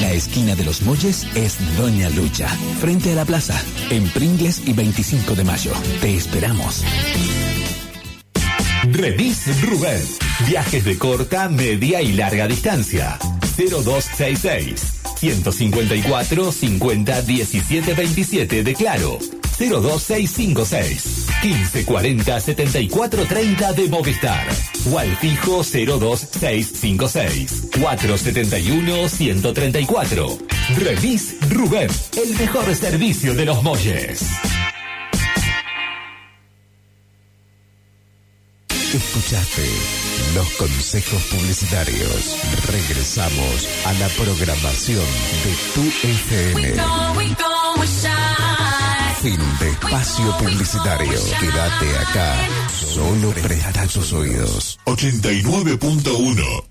La 0.00 0.12
esquina 0.12 0.54
de 0.54 0.64
los 0.64 0.82
Molles 0.82 1.26
es 1.34 1.58
Doña 1.76 2.08
Lucha, 2.10 2.48
frente 2.80 3.12
a 3.12 3.14
la 3.16 3.24
plaza, 3.24 3.60
en 3.90 4.08
Pringles 4.10 4.62
y 4.66 4.72
25 4.72 5.34
de 5.34 5.44
mayo. 5.44 5.72
Te 6.00 6.14
esperamos. 6.14 6.84
Remis 8.92 9.62
Rubén. 9.62 10.00
Viajes 10.46 10.84
de 10.84 10.96
corta, 10.98 11.48
media 11.48 12.00
y 12.00 12.12
larga 12.12 12.46
distancia. 12.46 13.18
0266 13.56 15.00
154 15.18 16.52
50 16.52 17.22
17 17.22 17.94
27 17.94 18.62
de 18.62 18.74
Claro. 18.74 19.18
02656 19.58 21.26
1540 21.42 22.40
74 22.40 23.26
30 23.26 23.72
de 23.72 23.88
Movistar. 23.88 24.46
O 24.90 24.98
al 24.98 25.16
fijo 25.16 25.62
02656 25.62 27.68
471 27.80 29.08
134. 29.08 30.38
Remis 30.76 31.36
Rubén. 31.50 31.88
El 32.16 32.34
mejor 32.38 32.74
servicio 32.74 33.34
de 33.34 33.44
los 33.44 33.62
Molles. 33.62 34.22
Escuchaste 38.70 39.66
los 40.34 40.48
consejos 40.56 41.22
publicitarios. 41.24 42.36
Regresamos 42.70 43.68
a 43.84 43.92
la 43.94 44.08
programación 44.08 45.04
de 45.44 45.54
tu 45.74 45.82
FM. 46.08 46.74
Fin 49.20 49.40
de 49.58 49.70
espacio 49.70 50.32
publicitario. 50.38 51.20
Quédate 51.40 51.96
acá. 51.98 52.36
Solo 52.70 53.32
presta 53.32 53.86
tus 53.88 54.12
oídos. 54.12 54.78
89.1 54.84 56.68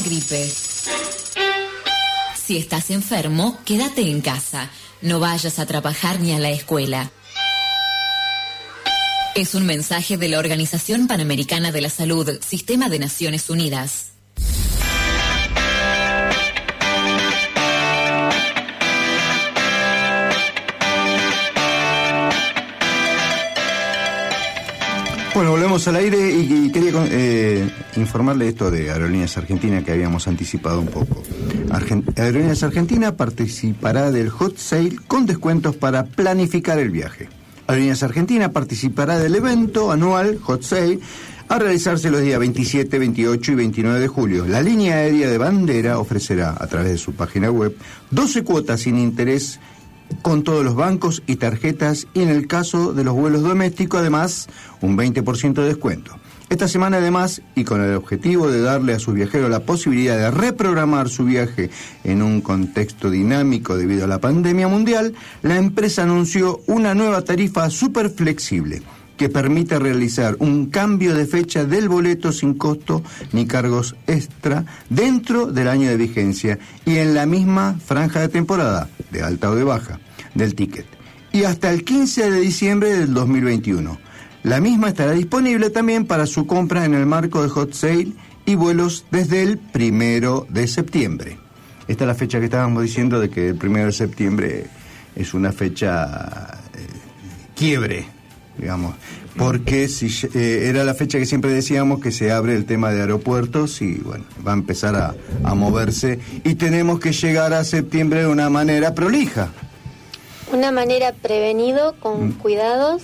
gripe. 0.00 0.50
Si 2.34 2.58
estás 2.58 2.90
enfermo, 2.90 3.58
quédate 3.64 4.02
en 4.02 4.20
casa. 4.20 4.70
No 5.00 5.20
vayas 5.20 5.58
a 5.58 5.66
trabajar 5.66 6.20
ni 6.20 6.32
a 6.32 6.38
la 6.38 6.50
escuela. 6.50 7.10
Es 9.34 9.54
un 9.54 9.66
mensaje 9.66 10.16
de 10.16 10.28
la 10.28 10.38
Organización 10.38 11.08
Panamericana 11.08 11.72
de 11.72 11.80
la 11.80 11.90
Salud, 11.90 12.38
Sistema 12.46 12.88
de 12.88 12.98
Naciones 12.98 13.50
Unidas. 13.50 14.03
Bueno, 25.44 25.58
volvemos 25.58 25.86
al 25.88 25.96
aire 25.96 26.30
y, 26.32 26.72
quería 26.72 26.90
eh, 27.10 27.68
informarle 27.96 28.48
esto 28.48 28.70
de 28.70 28.90
Aerolíneas 28.90 29.36
Argentina 29.36 29.84
que 29.84 29.92
habíamos 29.92 30.26
anticipado 30.26 30.80
un 30.80 30.86
poco. 30.86 31.22
Aerolíneas 32.16 32.62
Argentina 32.62 33.14
participará 33.14 34.10
del 34.10 34.30
Hot 34.30 34.56
Sale 34.56 34.96
con 35.06 35.26
descuentos 35.26 35.76
para 35.76 36.04
planificar 36.04 36.78
el 36.78 36.88
viaje. 36.88 37.28
Aerolíneas 37.66 38.02
Argentina 38.02 38.52
participará 38.52 39.18
del 39.18 39.34
evento 39.34 39.92
anual 39.92 40.38
Hot 40.40 40.62
Sale 40.62 41.00
a 41.48 41.58
realizarse 41.58 42.10
los 42.10 42.22
días 42.22 42.38
27, 42.38 42.98
28 42.98 43.52
y 43.52 43.54
29 43.54 44.00
de 44.00 44.08
julio. 44.08 44.46
La 44.46 44.62
línea 44.62 44.94
aérea 44.94 45.28
de 45.28 45.36
bandera 45.36 45.98
ofrecerá 45.98 46.56
a 46.58 46.66
través 46.68 46.92
de 46.92 46.96
su 46.96 47.12
página 47.12 47.50
web 47.50 47.76
12 48.12 48.44
cuotas 48.44 48.80
sin 48.80 48.98
interés 48.98 49.60
con 50.22 50.42
todos 50.42 50.64
los 50.64 50.74
bancos 50.74 51.22
y 51.26 51.36
tarjetas 51.36 52.06
y 52.14 52.22
en 52.22 52.28
el 52.28 52.46
caso 52.46 52.92
de 52.92 53.04
los 53.04 53.14
vuelos 53.14 53.42
domésticos 53.42 54.00
además 54.00 54.48
un 54.80 54.96
20% 54.96 55.54
de 55.54 55.66
descuento. 55.66 56.16
Esta 56.50 56.68
semana 56.68 56.98
además 56.98 57.42
y 57.54 57.64
con 57.64 57.82
el 57.82 57.94
objetivo 57.94 58.50
de 58.50 58.60
darle 58.60 58.92
a 58.92 58.98
sus 58.98 59.14
viajeros 59.14 59.50
la 59.50 59.60
posibilidad 59.60 60.16
de 60.16 60.30
reprogramar 60.30 61.08
su 61.08 61.24
viaje 61.24 61.70
en 62.04 62.22
un 62.22 62.42
contexto 62.42 63.10
dinámico 63.10 63.76
debido 63.76 64.04
a 64.04 64.08
la 64.08 64.20
pandemia 64.20 64.68
mundial, 64.68 65.14
la 65.42 65.56
empresa 65.56 66.02
anunció 66.02 66.60
una 66.66 66.94
nueva 66.94 67.22
tarifa 67.22 67.70
súper 67.70 68.10
flexible 68.10 68.82
que 69.16 69.28
permite 69.28 69.78
realizar 69.78 70.36
un 70.38 70.66
cambio 70.66 71.14
de 71.14 71.26
fecha 71.26 71.64
del 71.64 71.88
boleto 71.88 72.32
sin 72.32 72.54
costo 72.54 73.02
ni 73.32 73.46
cargos 73.46 73.96
extra 74.06 74.64
dentro 74.90 75.46
del 75.46 75.68
año 75.68 75.88
de 75.88 75.96
vigencia 75.96 76.58
y 76.84 76.98
en 76.98 77.14
la 77.14 77.26
misma 77.26 77.78
franja 77.84 78.20
de 78.20 78.28
temporada, 78.28 78.88
de 79.10 79.22
alta 79.22 79.50
o 79.50 79.54
de 79.54 79.64
baja, 79.64 80.00
del 80.34 80.54
ticket, 80.54 80.86
y 81.32 81.44
hasta 81.44 81.70
el 81.70 81.84
15 81.84 82.30
de 82.30 82.40
diciembre 82.40 82.92
del 82.98 83.12
2021. 83.14 83.98
La 84.44 84.60
misma 84.60 84.88
estará 84.88 85.12
disponible 85.12 85.70
también 85.70 86.06
para 86.06 86.26
su 86.26 86.46
compra 86.46 86.84
en 86.84 86.94
el 86.94 87.06
marco 87.06 87.42
de 87.42 87.48
Hot 87.48 87.72
Sale 87.72 88.12
y 88.44 88.54
vuelos 88.56 89.06
desde 89.10 89.42
el 89.42 89.58
primero 89.58 90.46
de 90.50 90.68
septiembre. 90.68 91.38
Esta 91.88 92.04
es 92.04 92.08
la 92.08 92.14
fecha 92.14 92.38
que 92.38 92.46
estábamos 92.46 92.82
diciendo 92.82 93.20
de 93.20 93.30
que 93.30 93.48
el 93.48 93.56
primero 93.56 93.86
de 93.86 93.92
septiembre 93.92 94.66
es 95.16 95.34
una 95.34 95.52
fecha 95.52 96.60
eh, 96.74 96.86
quiebre, 97.54 98.06
digamos, 98.58 98.94
porque 99.36 99.88
si 99.88 100.08
eh, 100.34 100.66
era 100.68 100.84
la 100.84 100.94
fecha 100.94 101.18
que 101.18 101.26
siempre 101.26 101.50
decíamos 101.50 102.00
que 102.00 102.12
se 102.12 102.30
abre 102.30 102.54
el 102.54 102.64
tema 102.64 102.90
de 102.90 103.00
aeropuertos 103.00 103.82
y 103.82 103.94
bueno, 103.94 104.24
va 104.46 104.52
a 104.52 104.54
empezar 104.54 104.94
a, 104.94 105.14
a 105.42 105.54
moverse 105.54 106.18
y 106.44 106.54
tenemos 106.54 107.00
que 107.00 107.12
llegar 107.12 107.52
a 107.52 107.64
septiembre 107.64 108.20
de 108.20 108.26
una 108.26 108.48
manera 108.50 108.94
prolija. 108.94 109.50
Una 110.52 110.72
manera 110.72 111.12
prevenido, 111.12 111.94
con 112.00 112.32
cuidados, 112.32 113.02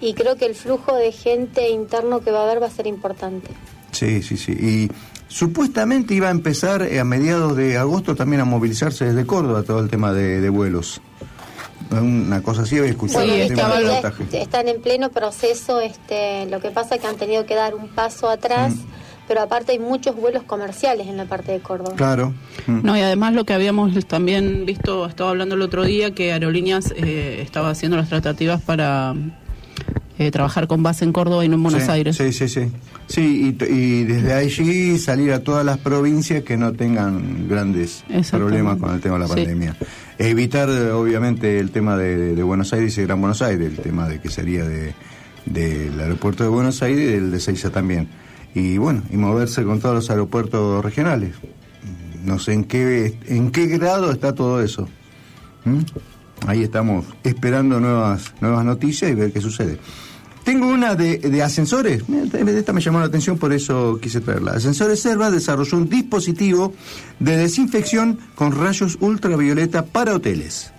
y 0.00 0.14
creo 0.14 0.36
que 0.36 0.46
el 0.46 0.54
flujo 0.54 0.94
de 0.96 1.12
gente 1.12 1.70
interno 1.70 2.20
que 2.20 2.30
va 2.30 2.40
a 2.40 2.44
haber 2.44 2.62
va 2.62 2.66
a 2.66 2.70
ser 2.70 2.86
importante. 2.86 3.50
Sí, 3.92 4.22
sí, 4.22 4.36
sí. 4.36 4.52
Y 4.52 4.90
supuestamente 5.28 6.14
iba 6.14 6.28
a 6.28 6.30
empezar 6.30 6.82
a 6.82 7.04
mediados 7.04 7.56
de 7.56 7.76
agosto 7.76 8.14
también 8.14 8.40
a 8.40 8.44
movilizarse 8.44 9.04
desde 9.04 9.26
Córdoba 9.26 9.62
todo 9.62 9.80
el 9.80 9.90
tema 9.90 10.12
de, 10.12 10.40
de 10.40 10.48
vuelos. 10.48 11.00
Una 11.90 12.40
cosa 12.40 12.62
así 12.62 12.78
había 12.78 12.90
escuchado. 12.90 13.26
Bueno, 13.26 13.42
el 13.42 13.54
tema 13.54 13.76
del 13.76 14.40
están 14.40 14.68
en 14.68 14.80
pleno 14.80 15.10
proceso, 15.10 15.80
este, 15.80 16.46
lo 16.46 16.60
que 16.60 16.70
pasa 16.70 16.94
es 16.94 17.00
que 17.00 17.08
han 17.08 17.16
tenido 17.16 17.46
que 17.46 17.56
dar 17.56 17.74
un 17.74 17.88
paso 17.88 18.28
atrás, 18.28 18.74
pero 19.30 19.42
aparte 19.42 19.70
hay 19.70 19.78
muchos 19.78 20.16
vuelos 20.16 20.42
comerciales 20.42 21.06
en 21.06 21.16
la 21.16 21.24
parte 21.24 21.52
de 21.52 21.60
Córdoba. 21.60 21.94
Claro. 21.94 22.34
Mm. 22.66 22.80
No, 22.82 22.96
y 22.96 23.00
además 23.00 23.32
lo 23.32 23.44
que 23.44 23.52
habíamos 23.52 23.94
también 24.06 24.66
visto, 24.66 25.06
estaba 25.06 25.30
hablando 25.30 25.54
el 25.54 25.62
otro 25.62 25.84
día, 25.84 26.12
que 26.12 26.32
Aerolíneas 26.32 26.92
eh, 26.96 27.38
estaba 27.40 27.70
haciendo 27.70 27.96
las 27.96 28.08
tratativas 28.08 28.60
para 28.60 29.14
eh, 30.18 30.32
trabajar 30.32 30.66
con 30.66 30.82
base 30.82 31.04
en 31.04 31.12
Córdoba 31.12 31.44
y 31.44 31.48
no 31.48 31.54
en 31.54 31.62
Buenos 31.62 31.84
Sí, 31.84 31.90
Aires. 31.92 32.16
Sí, 32.16 32.32
sí, 32.32 32.48
sí. 32.48 32.72
Sí, 33.06 33.56
y, 33.68 34.02
desde 34.02 34.32
allí 34.32 34.98
salir 34.98 35.30
a 35.32 35.44
todas 35.44 35.64
las 35.64 35.78
provincias 35.78 36.42
que 36.42 36.56
no 36.56 36.72
tengan 36.72 37.46
grandes 37.48 38.02
problemas 38.32 38.78
con 38.78 38.92
el 38.92 39.00
tema 39.00 39.14
de 39.14 39.20
la 39.20 39.28
Sí. 39.28 39.34
pandemia. 39.34 39.76
Evitar, 40.18 40.68
obviamente, 40.68 41.60
el 41.60 41.70
tema 41.70 41.96
de, 41.96 42.34
de 42.34 42.42
Buenos 42.42 42.72
Aires 42.72 42.98
y 42.98 43.02
Gran 43.02 43.20
Buenos 43.20 43.42
Aires, 43.42 43.70
el 43.70 43.78
tema 43.78 44.08
de 44.08 44.20
que 44.20 44.28
sería 44.28 44.64
de 44.64 44.92
del 45.46 46.00
aeropuerto 46.00 46.42
de 46.42 46.50
Buenos 46.50 46.82
Aires 46.82 47.00
y 47.10 47.12
del 47.12 47.30
de 47.30 47.38
Seiza 47.38 47.70
también. 47.70 48.08
Y 48.54 48.78
bueno, 48.78 49.02
y 49.10 49.16
moverse 49.16 49.64
con 49.64 49.80
todos 49.80 49.94
los 49.94 50.10
aeropuertos 50.10 50.84
regionales. 50.84 51.34
No 52.24 52.38
sé 52.38 52.52
en 52.52 52.64
qué, 52.64 53.18
en 53.26 53.50
qué 53.50 53.66
grado 53.66 54.10
está 54.10 54.34
todo 54.34 54.62
eso. 54.62 54.88
¿Mm? 55.64 55.80
Ahí 56.46 56.62
estamos 56.62 57.04
esperando 57.22 57.80
nuevas, 57.80 58.34
nuevas 58.40 58.64
noticias 58.64 59.10
y 59.10 59.14
ver 59.14 59.32
qué 59.32 59.40
sucede. 59.40 59.78
Tengo 60.44 60.66
una 60.66 60.94
de, 60.94 61.42
ascensores. 61.42 62.08
Mira, 62.08 62.24
Esta 62.58 62.72
me 62.72 62.80
llamó 62.80 62.98
la 62.98 63.06
atención, 63.06 63.38
por 63.38 63.52
eso 63.52 63.98
quise 64.00 64.20
traerla. 64.20 64.52
Ascensores 64.52 65.00
Serva 65.00 65.30
desarrolló 65.30 65.76
un 65.76 65.88
dispositivo 65.88 66.72
de 67.18 67.36
desinfección 67.36 68.18
con 68.34 68.52
rayos 68.52 68.96
ultravioleta 69.00 69.84
para 69.84 70.14
hoteles. 70.14 70.72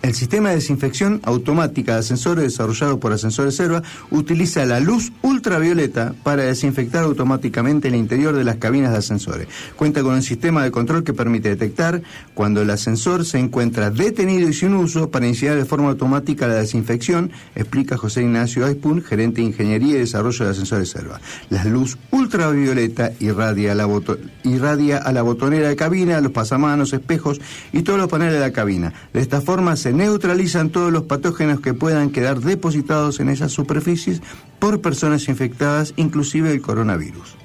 El 0.00 0.14
sistema 0.14 0.50
de 0.50 0.56
desinfección 0.56 1.20
automática 1.24 1.94
de 1.94 1.98
ascensores 1.98 2.44
desarrollado 2.44 3.00
por 3.00 3.12
Ascensores 3.12 3.56
Serva 3.56 3.82
utiliza 4.12 4.64
la 4.64 4.78
luz 4.78 5.10
ultravioleta 5.22 6.14
para 6.22 6.44
desinfectar 6.44 7.02
automáticamente 7.02 7.88
el 7.88 7.96
interior 7.96 8.36
de 8.36 8.44
las 8.44 8.58
cabinas 8.58 8.92
de 8.92 8.98
ascensores. 8.98 9.48
Cuenta 9.74 10.04
con 10.04 10.14
un 10.14 10.22
sistema 10.22 10.62
de 10.62 10.70
control 10.70 11.02
que 11.02 11.12
permite 11.12 11.48
detectar 11.48 12.00
cuando 12.34 12.62
el 12.62 12.70
ascensor 12.70 13.24
se 13.24 13.40
encuentra 13.40 13.90
detenido 13.90 14.48
y 14.48 14.54
sin 14.54 14.74
uso 14.74 15.10
para 15.10 15.26
iniciar 15.26 15.56
de 15.56 15.64
forma 15.64 15.88
automática 15.88 16.46
la 16.46 16.54
desinfección, 16.54 17.32
explica 17.56 17.96
José 17.96 18.22
Ignacio 18.22 18.66
Aispun, 18.66 19.02
gerente 19.02 19.40
de 19.40 19.48
Ingeniería 19.48 19.96
y 19.96 19.98
Desarrollo 19.98 20.44
de 20.44 20.50
Ascensores 20.52 20.90
Serva. 20.90 21.20
La 21.50 21.64
luz 21.64 21.98
ultravioleta 22.12 23.10
irradia 23.18 23.72
a 23.72 25.12
la, 25.12 25.22
botonera 25.22 25.68
de 25.68 25.76
cabina, 25.76 26.20
los 26.20 26.30
pasamanos, 26.30 26.92
espejos 26.92 27.40
y 27.72 27.82
todos 27.82 27.98
los 27.98 28.08
paneles 28.08 28.34
de 28.34 28.40
la 28.40 28.52
cabina. 28.52 28.92
De 29.12 29.20
esta 29.20 29.40
forma 29.40 29.74
neutralizan 29.92 30.70
todos 30.70 30.92
los 30.92 31.04
patógenos 31.04 31.60
que 31.60 31.74
puedan 31.74 32.10
quedar 32.10 32.40
depositados 32.40 33.20
en 33.20 33.28
esas 33.28 33.52
superficies 33.52 34.20
por 34.58 34.80
personas 34.80 35.28
infectadas, 35.28 35.94
inclusive 35.96 36.50
el 36.50 36.60
coronavirus. 36.60 37.36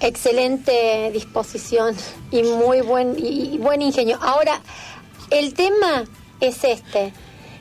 Excelente 0.00 1.10
disposición 1.12 1.94
y 2.30 2.42
muy 2.42 2.80
buen 2.82 3.16
y 3.18 3.58
buen 3.58 3.82
ingenio. 3.82 4.18
Ahora, 4.20 4.60
el 5.30 5.54
tema 5.54 6.04
es 6.40 6.62
este, 6.62 7.12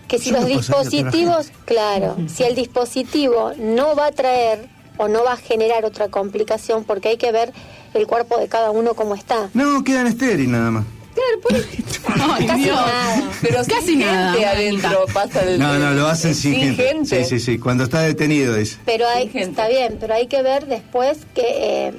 que 0.08 0.20
si 0.20 0.32
Yo 0.32 0.38
los 0.38 0.46
dispositivos, 0.46 1.52
claro, 1.66 2.16
si 2.28 2.44
el 2.44 2.56
dispositivo 2.56 3.54
no 3.58 3.96
va 3.96 4.08
a 4.08 4.12
traer 4.12 4.70
o 4.98 5.08
no 5.08 5.24
va 5.24 5.34
a 5.34 5.38
generar 5.38 5.86
otra 5.86 6.10
complicación, 6.10 6.84
porque 6.84 7.10
hay 7.10 7.18
que 7.18 7.32
ver 7.32 7.54
el 7.94 8.08
cuerpo 8.08 8.38
de 8.38 8.48
cada 8.48 8.72
uno 8.72 8.94
cómo 8.94 9.16
está. 9.16 9.50
No, 9.54 9.84
quedan 9.84 10.08
estéril 10.08 10.52
nada 10.52 10.72
más. 10.72 10.86
Claro, 11.18 11.42
por 11.42 11.56
Ay, 12.40 12.46
Casi 12.48 12.64
Dios. 12.64 12.76
nada. 12.76 13.32
Pero 13.42 13.58
Casi 13.68 13.88
sin 13.88 14.00
nada, 14.00 14.32
gente 14.34 14.46
adentro 14.46 15.06
pasa 15.14 15.42
el... 15.44 15.60
No, 15.60 15.78
no, 15.80 15.92
lo 15.94 16.08
hacen 16.08 16.36
sin, 16.36 16.54
sin 16.54 16.62
gente. 16.76 16.84
gente. 16.88 17.24
Sí, 17.26 17.40
sí, 17.40 17.46
sí. 17.54 17.58
Cuando 17.60 17.84
está 17.86 18.02
detenido, 18.02 18.54
dice. 18.56 18.78
Pero 18.86 19.08
hay, 19.08 19.30
está 19.34 19.68
bien, 19.68 19.98
pero 20.00 20.14
hay 20.14 20.28
que 20.28 20.42
ver 20.44 20.68
después 20.68 21.20
que... 21.34 21.88
Eh, 21.88 21.94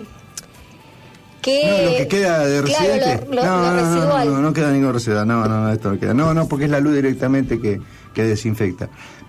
que 1.43 1.65
No, 1.65 1.91
lo 1.91 1.97
que 1.99 2.09
queda 2.09 2.47
de 2.47 2.63
claro, 2.63 2.85
residente. 2.85 3.27
lo- 3.29 3.35
lo- 3.35 3.45
no, 3.45 3.51
lo 3.51 3.61
no, 3.61 3.61
no, 3.61 3.73
no, 3.73 3.95
residual. 3.95 4.27
no, 4.35 4.39
no 4.41 4.53
queda 4.53 4.71
ningún 4.73 4.93
residual. 4.93 5.27
No, 5.29 5.47
no, 5.47 5.61
no, 5.63 5.73
esto 5.73 5.93
no 5.93 5.99
queda. 6.01 6.15
No, 6.15 6.35
no, 6.35 6.49
porque 6.49 6.65
es 6.65 6.71
la 6.71 6.81
luz 6.81 6.95
directamente 6.95 7.61
que, 7.61 7.81
que 8.13 8.23
desinfecta. 8.25 8.89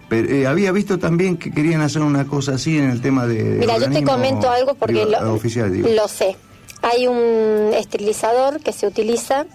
Pero 0.10 0.28
eh, 0.28 0.48
había 0.48 0.72
visto 0.72 0.98
también 0.98 1.38
que 1.38 1.52
querían 1.52 1.82
hacer 1.82 2.02
una 2.02 2.26
cosa 2.26 2.56
así 2.56 2.78
en 2.80 2.90
el 2.90 3.00
tema 3.02 3.28
de. 3.28 3.44
Mira, 3.44 3.78
yo 3.78 3.90
te 3.92 4.04
comento 4.04 4.50
algo 4.50 4.74
porque 4.74 5.06
digo, 5.06 5.12
lo, 5.22 5.34
oficial, 5.36 5.72
digo. 5.72 5.88
lo 5.88 6.08
sé. 6.08 6.36
Hay 6.82 7.06
un 7.08 7.72
esterilizador 7.76 8.60
que 8.60 8.74
se 8.74 8.88
utiliza 8.88 9.46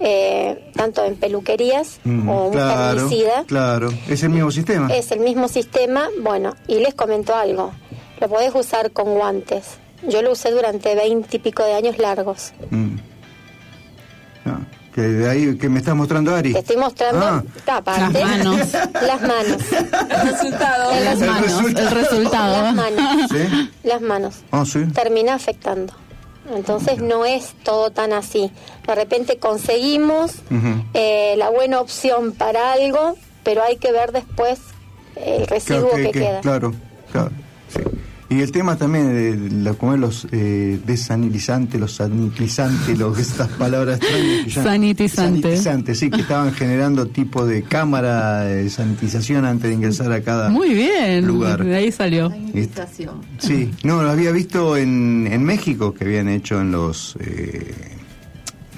eh, 0.00 0.70
tanto 0.74 1.04
en 1.04 1.16
peluquerías 1.16 1.98
Mm, 2.04 2.28
o 2.28 2.46
un 2.46 2.52
claro, 2.52 2.98
feminicida. 3.00 3.44
claro. 3.46 3.88
Es 4.08 4.22
el 4.22 4.30
mismo 4.30 4.50
sistema. 4.50 4.88
Es 4.94 5.10
el 5.12 5.20
mismo 5.20 5.48
sistema. 5.48 6.08
Bueno, 6.22 6.54
y 6.68 6.80
les 6.80 6.94
comento 6.94 7.34
algo. 7.34 7.72
Lo 8.20 8.28
podés 8.28 8.54
usar 8.54 8.90
con 8.92 9.14
guantes. 9.14 9.78
Yo 10.08 10.22
lo 10.22 10.32
usé 10.32 10.50
durante 10.50 10.94
veinte 10.94 11.36
y 11.36 11.40
pico 11.40 11.64
de 11.64 11.74
años 11.74 11.98
largos. 11.98 12.52
Mm. 12.70 12.96
Ah, 14.46 14.58
que 14.94 15.00
de 15.02 15.28
ahí 15.28 15.58
que 15.58 15.68
me 15.68 15.78
estás 15.80 15.94
mostrando 15.94 16.34
Ari. 16.34 16.52
Te 16.52 16.60
estoy 16.60 16.76
mostrando 16.76 17.24
Ah. 17.26 17.42
Las 17.66 18.12
manos. 18.12 18.72
Las 18.72 19.20
manos. 19.22 19.62
El 19.72 20.30
resultado. 20.30 21.00
Las 21.04 21.18
manos, 21.18 21.64
el 21.64 21.90
resultado. 21.90 22.62
Las 22.62 22.74
manos. 22.74 23.30
¿Sí? 23.30 23.70
Las 23.82 24.00
manos. 24.00 24.34
Ah, 24.52 24.64
sí. 24.64 24.84
Termina 24.94 25.34
afectando. 25.34 25.92
Entonces 26.54 26.98
no 27.02 27.24
es 27.24 27.54
todo 27.62 27.90
tan 27.90 28.12
así. 28.12 28.50
De 28.86 28.94
repente 28.94 29.38
conseguimos 29.38 30.36
eh, 30.94 31.34
la 31.36 31.50
buena 31.50 31.80
opción 31.80 32.32
para 32.32 32.72
algo, 32.72 33.16
pero 33.42 33.62
hay 33.62 33.76
que 33.76 33.92
ver 33.92 34.12
después 34.12 34.60
el 35.16 35.46
residuo 35.46 35.90
Claro, 35.90 36.04
que, 36.04 36.10
queda. 36.12 36.40
Claro, 36.40 36.74
claro. 37.10 37.30
Y 38.28 38.40
el 38.40 38.50
tema 38.50 38.76
también 38.76 39.08
de 39.14 39.50
la, 39.62 39.74
como 39.74 39.94
es 39.94 40.00
los 40.00 40.26
eh, 40.32 40.80
desanilizantes, 40.84 41.80
los 41.80 41.92
sanitizantes, 41.92 42.98
los, 42.98 43.16
estas 43.20 43.48
palabras 43.50 44.00
extrañas 44.00 44.44
que 44.44 44.50
ya- 44.50 44.62
Sanitizante. 44.64 45.42
Sanitizantes, 45.42 45.98
sí, 46.00 46.10
que 46.10 46.22
estaban 46.22 46.52
generando 46.52 47.06
tipo 47.06 47.46
de 47.46 47.62
cámara 47.62 48.40
de 48.40 48.68
sanitización 48.68 49.44
antes 49.44 49.68
de 49.70 49.76
ingresar 49.76 50.10
a 50.10 50.22
cada 50.22 50.48
Muy 50.48 50.74
bien, 50.74 51.24
lugar. 51.24 51.64
de 51.64 51.76
ahí 51.76 51.92
salió. 51.92 52.32
Sí, 53.38 53.70
no, 53.84 54.02
lo 54.02 54.10
había 54.10 54.32
visto 54.32 54.76
en, 54.76 55.28
en 55.30 55.44
México 55.44 55.94
que 55.94 56.02
habían 56.04 56.28
hecho 56.28 56.60
en 56.60 56.72
los... 56.72 57.16
eh, 57.20 57.74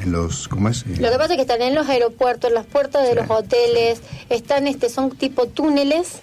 en 0.02 0.12
los 0.12 0.46
¿Cómo 0.46 0.68
es? 0.68 0.86
Lo 0.86 1.10
que 1.10 1.16
pasa 1.16 1.32
es 1.32 1.36
que 1.36 1.42
están 1.42 1.60
en 1.60 1.74
los 1.74 1.88
aeropuertos, 1.88 2.50
en 2.50 2.54
las 2.54 2.66
puertas 2.66 3.08
de 3.08 3.16
los 3.16 3.28
hoteles, 3.28 4.00
están 4.30 4.68
este 4.68 4.88
son 4.90 5.10
tipo 5.10 5.46
túneles 5.46 6.20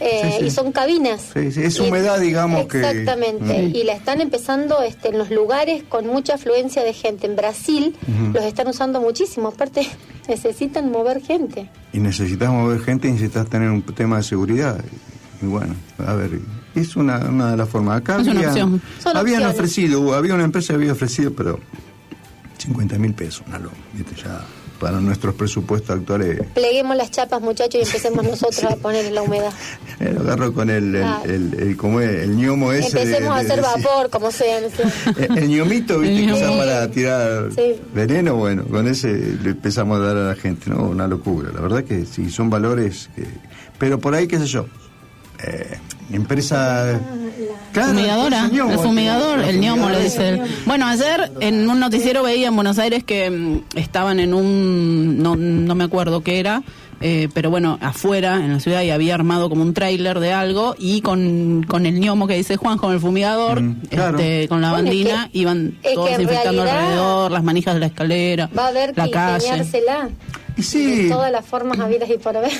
eh, 0.00 0.20
Sí, 0.32 0.38
sí. 0.40 0.44
y 0.46 0.50
son 0.50 0.72
cabinas. 0.72 1.30
Sí, 1.34 1.50
sí, 1.52 1.62
es 1.62 1.78
Y- 1.78 1.82
humedad, 1.82 2.18
digamos, 2.20 2.66
que- 2.66 2.78
Exactamente. 2.78 3.62
Y 3.76 3.84
la 3.84 3.92
están 3.94 4.20
empezando 4.20 4.80
este, 4.82 5.08
en 5.08 5.18
los 5.18 5.30
lugares 5.30 5.82
con 5.88 6.06
mucha 6.06 6.34
afluencia 6.34 6.84
de 6.84 6.92
gente. 6.92 7.26
En 7.26 7.36
Brasil 7.36 7.94
los 8.32 8.44
están 8.44 8.68
usando 8.68 9.00
muchísimo. 9.00 9.48
Aparte, 9.48 9.86
necesitan 10.28 10.90
mover 10.90 11.20
gente. 11.22 11.68
y 11.92 11.98
necesitas 12.00 12.50
mover 12.50 12.80
gente 12.80 13.08
y 13.08 13.12
necesitas 13.12 13.48
tener 13.48 13.70
un 13.70 13.82
tema 13.82 14.18
de 14.18 14.22
seguridad. 14.22 14.82
Y 15.40 15.46
bueno, 15.46 15.74
a 16.06 16.14
ver, 16.14 16.40
es 16.74 16.96
una, 16.96 17.18
una 17.20 17.52
de 17.52 17.56
las 17.56 17.68
formas. 17.68 18.00
Acá 18.00 18.16
Es 18.20 18.22
una 18.26 18.32
habían, 18.32 18.48
opción. 18.50 18.82
Son 19.02 19.16
habían 19.16 19.36
opciones. 19.42 19.54
ofrecido, 19.56 20.14
había 20.14 20.34
una 20.34 20.44
empresa 20.44 20.68
que 20.68 20.74
había 20.74 20.92
ofrecido, 20.92 21.32
pero 21.32 21.58
50 22.58 22.98
mil 22.98 23.14
pesos, 23.14 23.42
una 23.46 23.58
loma, 23.58 23.76
ya 24.16 24.40
para 24.78 25.00
nuestros 25.00 25.34
presupuestos 25.34 25.96
actuales. 25.98 26.40
Pleguemos 26.54 26.96
las 26.96 27.10
chapas, 27.10 27.40
muchachos, 27.40 27.74
y 27.82 27.84
empecemos 27.86 28.24
nosotros 28.28 28.64
a 28.64 28.76
poner 28.76 29.06
en 29.06 29.14
la 29.14 29.22
humedad. 29.22 29.52
eh, 30.00 30.12
lo 30.14 30.20
agarro 30.20 30.52
con 30.52 30.70
el, 30.70 30.94
el, 30.94 31.02
Ah. 31.02 31.20
el, 31.24 31.54
el- 31.58 31.76
como 31.76 32.00
es, 32.00 32.10
el 32.22 32.36
ñomo 32.36 32.72
ese. 32.72 32.96
de- 32.98 33.02
Empecemos 33.04 33.36
a 33.36 33.40
hacer 33.40 33.56
de- 33.56 33.62
vapor, 33.62 34.10
como 34.10 34.30
sea. 34.30 34.60
no 34.60 34.68
sé. 34.70 34.84
El, 35.28 35.38
el 35.38 35.48
ñomito, 35.48 35.98
¿viste? 35.98 36.26
Que 36.26 36.32
usan 36.32 36.56
para 36.58 36.90
tirar 36.90 37.50
Sí. 37.54 37.74
veneno, 37.94 38.36
bueno, 38.36 38.64
con 38.64 38.86
ese 38.88 39.12
le 39.42 39.50
empezamos 39.50 39.98
a 39.98 40.02
dar 40.02 40.16
a 40.16 40.28
la 40.28 40.34
gente, 40.34 40.70
¿no? 40.70 40.84
Una 40.84 41.06
locura. 41.08 41.50
La 41.52 41.60
verdad 41.60 41.84
que 41.84 42.04
sí, 42.06 42.30
son 42.30 42.50
valores 42.50 43.08
que... 43.16 43.24
Pero 43.78 43.98
por 43.98 44.14
ahí, 44.14 44.26
qué 44.26 44.38
sé 44.38 44.46
yo, 44.46 44.66
eh, 45.44 45.78
empresa... 46.12 47.00
Claro, 47.72 47.90
fumigadora, 47.90 48.50
el 48.52 48.78
fumigador, 48.78 49.40
el 49.40 49.60
ñomo 49.60 49.90
le 49.90 50.02
dice 50.02 50.28
él. 50.30 50.40
Bueno, 50.66 50.86
ayer 50.86 51.30
en 51.40 51.68
un 51.68 51.78
noticiero 51.78 52.22
veía 52.22 52.48
en 52.48 52.56
Buenos 52.56 52.78
Aires 52.78 53.04
que 53.04 53.30
mm, 53.30 53.60
estaban 53.76 54.18
en 54.20 54.34
un, 54.34 55.18
no, 55.22 55.36
no 55.36 55.74
me 55.74 55.84
acuerdo 55.84 56.22
qué 56.22 56.40
era, 56.40 56.62
eh, 57.00 57.28
pero 57.34 57.50
bueno, 57.50 57.78
afuera 57.80 58.36
en 58.36 58.52
la 58.54 58.58
ciudad 58.60 58.82
y 58.82 58.90
había 58.90 59.14
armado 59.14 59.48
como 59.48 59.62
un 59.62 59.74
tráiler 59.74 60.18
de 60.18 60.32
algo 60.32 60.74
y 60.78 61.02
con, 61.02 61.64
con 61.68 61.86
el 61.86 62.00
ñomo 62.00 62.26
que 62.26 62.34
dice 62.36 62.56
Juan, 62.56 62.78
con 62.78 62.92
el 62.92 62.98
fumigador, 63.00 63.60
Mm, 63.62 63.80
claro. 63.90 64.18
este, 64.18 64.48
con 64.48 64.60
la 64.62 64.70
Bueno, 64.72 64.88
es 64.90 64.96
bandina, 64.96 65.28
que- 65.30 65.38
iban 65.38 65.74
todos 65.94 66.06
que 66.08 66.12
desinfectando 66.16 66.62
alrededor, 66.62 67.30
las 67.30 67.44
manijas 67.44 67.74
de 67.74 67.80
la 67.80 67.86
escalera, 67.86 68.50
Va 68.58 68.64
a 68.64 68.68
haber 68.68 68.94
que 68.94 69.00
la 69.02 69.10
calle. 69.10 69.64
Sí. 70.62 71.02
De 71.04 71.08
todas 71.10 71.30
las 71.32 71.44
formas 71.44 71.78
habidas 71.78 72.08
y 72.10 72.18
por 72.18 72.36
haber. 72.36 72.52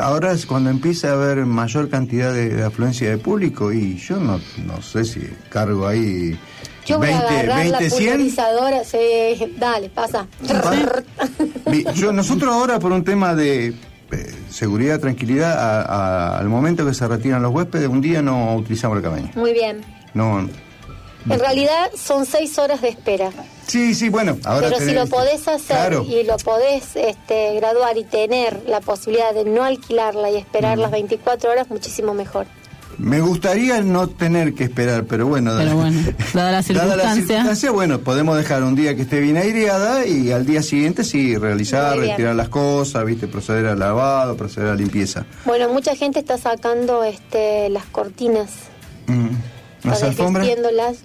Ahora 0.00 0.32
es 0.32 0.46
cuando 0.46 0.70
empieza 0.70 1.10
a 1.10 1.12
haber 1.12 1.44
mayor 1.46 1.88
cantidad 1.88 2.32
de, 2.32 2.48
de 2.50 2.64
afluencia 2.64 3.08
de 3.10 3.18
público 3.18 3.72
y 3.72 3.96
yo 3.96 4.16
no, 4.16 4.40
no 4.66 4.82
sé 4.82 5.04
si 5.04 5.20
cargo 5.50 5.86
ahí 5.86 6.38
Yo 6.86 6.98
voy 6.98 7.08
20, 7.08 7.24
a 7.24 7.28
agarrar 7.28 7.56
20 7.58 7.70
la 7.70 7.78
100. 7.78 7.90
pulverizadora. 8.12 8.84
sí, 8.84 9.54
dale, 9.58 9.88
pasa. 9.90 10.26
Yo, 11.94 12.12
nosotros 12.12 12.52
ahora 12.52 12.78
por 12.78 12.92
un 12.92 13.04
tema 13.04 13.34
de 13.34 13.68
eh, 13.68 13.74
seguridad, 14.50 15.00
tranquilidad, 15.00 15.52
a- 15.58 15.82
a- 16.34 16.38
al 16.38 16.48
momento 16.48 16.86
que 16.86 16.94
se 16.94 17.06
retiran 17.08 17.42
los 17.42 17.52
huéspedes, 17.52 17.88
un 17.88 18.00
día 18.00 18.22
no 18.22 18.54
utilizamos 18.56 18.96
la 18.96 19.02
cabaña. 19.02 19.30
Muy 19.34 19.52
bien. 19.52 19.80
No, 20.14 20.48
En 21.28 21.40
realidad 21.40 21.90
son 21.96 22.24
seis 22.26 22.58
horas 22.58 22.80
de 22.82 22.88
espera. 22.88 23.30
sí, 23.66 23.94
sí, 23.94 24.08
bueno, 24.08 24.38
ahora 24.44 24.68
Pero 24.70 24.84
si 24.86 24.92
lo 24.94 25.06
podés 25.06 25.46
hacer 25.48 25.76
Claro. 25.76 26.04
y 26.08 26.22
lo 26.24 26.36
podés 26.38 26.94
este, 26.96 27.54
graduar 27.56 27.96
y 27.98 28.04
tener 28.04 28.62
la 28.66 28.80
posibilidad 28.80 29.34
de 29.34 29.44
no 29.44 29.64
alquilarla 29.64 30.30
y 30.30 30.36
esperar 30.36 30.78
las 30.78 30.90
24 30.90 31.50
horas, 31.50 31.68
muchísimo 31.70 32.14
mejor. 32.14 32.46
Me 32.98 33.20
gustaría 33.20 33.82
no 33.82 34.08
tener 34.08 34.54
que 34.54 34.64
esperar, 34.64 35.04
pero 35.04 35.26
bueno, 35.26 35.52
Pero 35.58 35.76
bueno, 35.76 36.00
dada 36.32 36.50
la 36.50 36.50
dada 36.52 36.52
la 36.52 36.62
circunstancia. 36.62 37.12
circunstancia, 37.26 37.70
bueno, 37.70 37.98
podemos 38.00 38.38
dejar 38.38 38.62
un 38.62 38.74
día 38.74 38.94
que 38.96 39.02
esté 39.02 39.20
bien 39.20 39.36
aireada 39.36 40.06
y 40.06 40.32
al 40.32 40.46
día 40.46 40.62
siguiente 40.62 41.04
sí 41.04 41.36
realizar, 41.36 41.98
retirar 41.98 42.34
las 42.34 42.48
cosas, 42.48 43.04
viste, 43.04 43.26
proceder 43.28 43.66
al 43.66 43.78
lavado, 43.80 44.34
proceder 44.36 44.68
a 44.68 44.72
la 44.72 44.76
limpieza. 44.76 45.26
Bueno, 45.44 45.68
mucha 45.68 45.94
gente 45.94 46.20
está 46.20 46.38
sacando 46.38 47.04
este, 47.04 47.68
las 47.68 47.84
cortinas, 47.86 48.50
Mm. 49.08 49.28
¿Las 49.86 50.02
alfombras? 50.02 50.48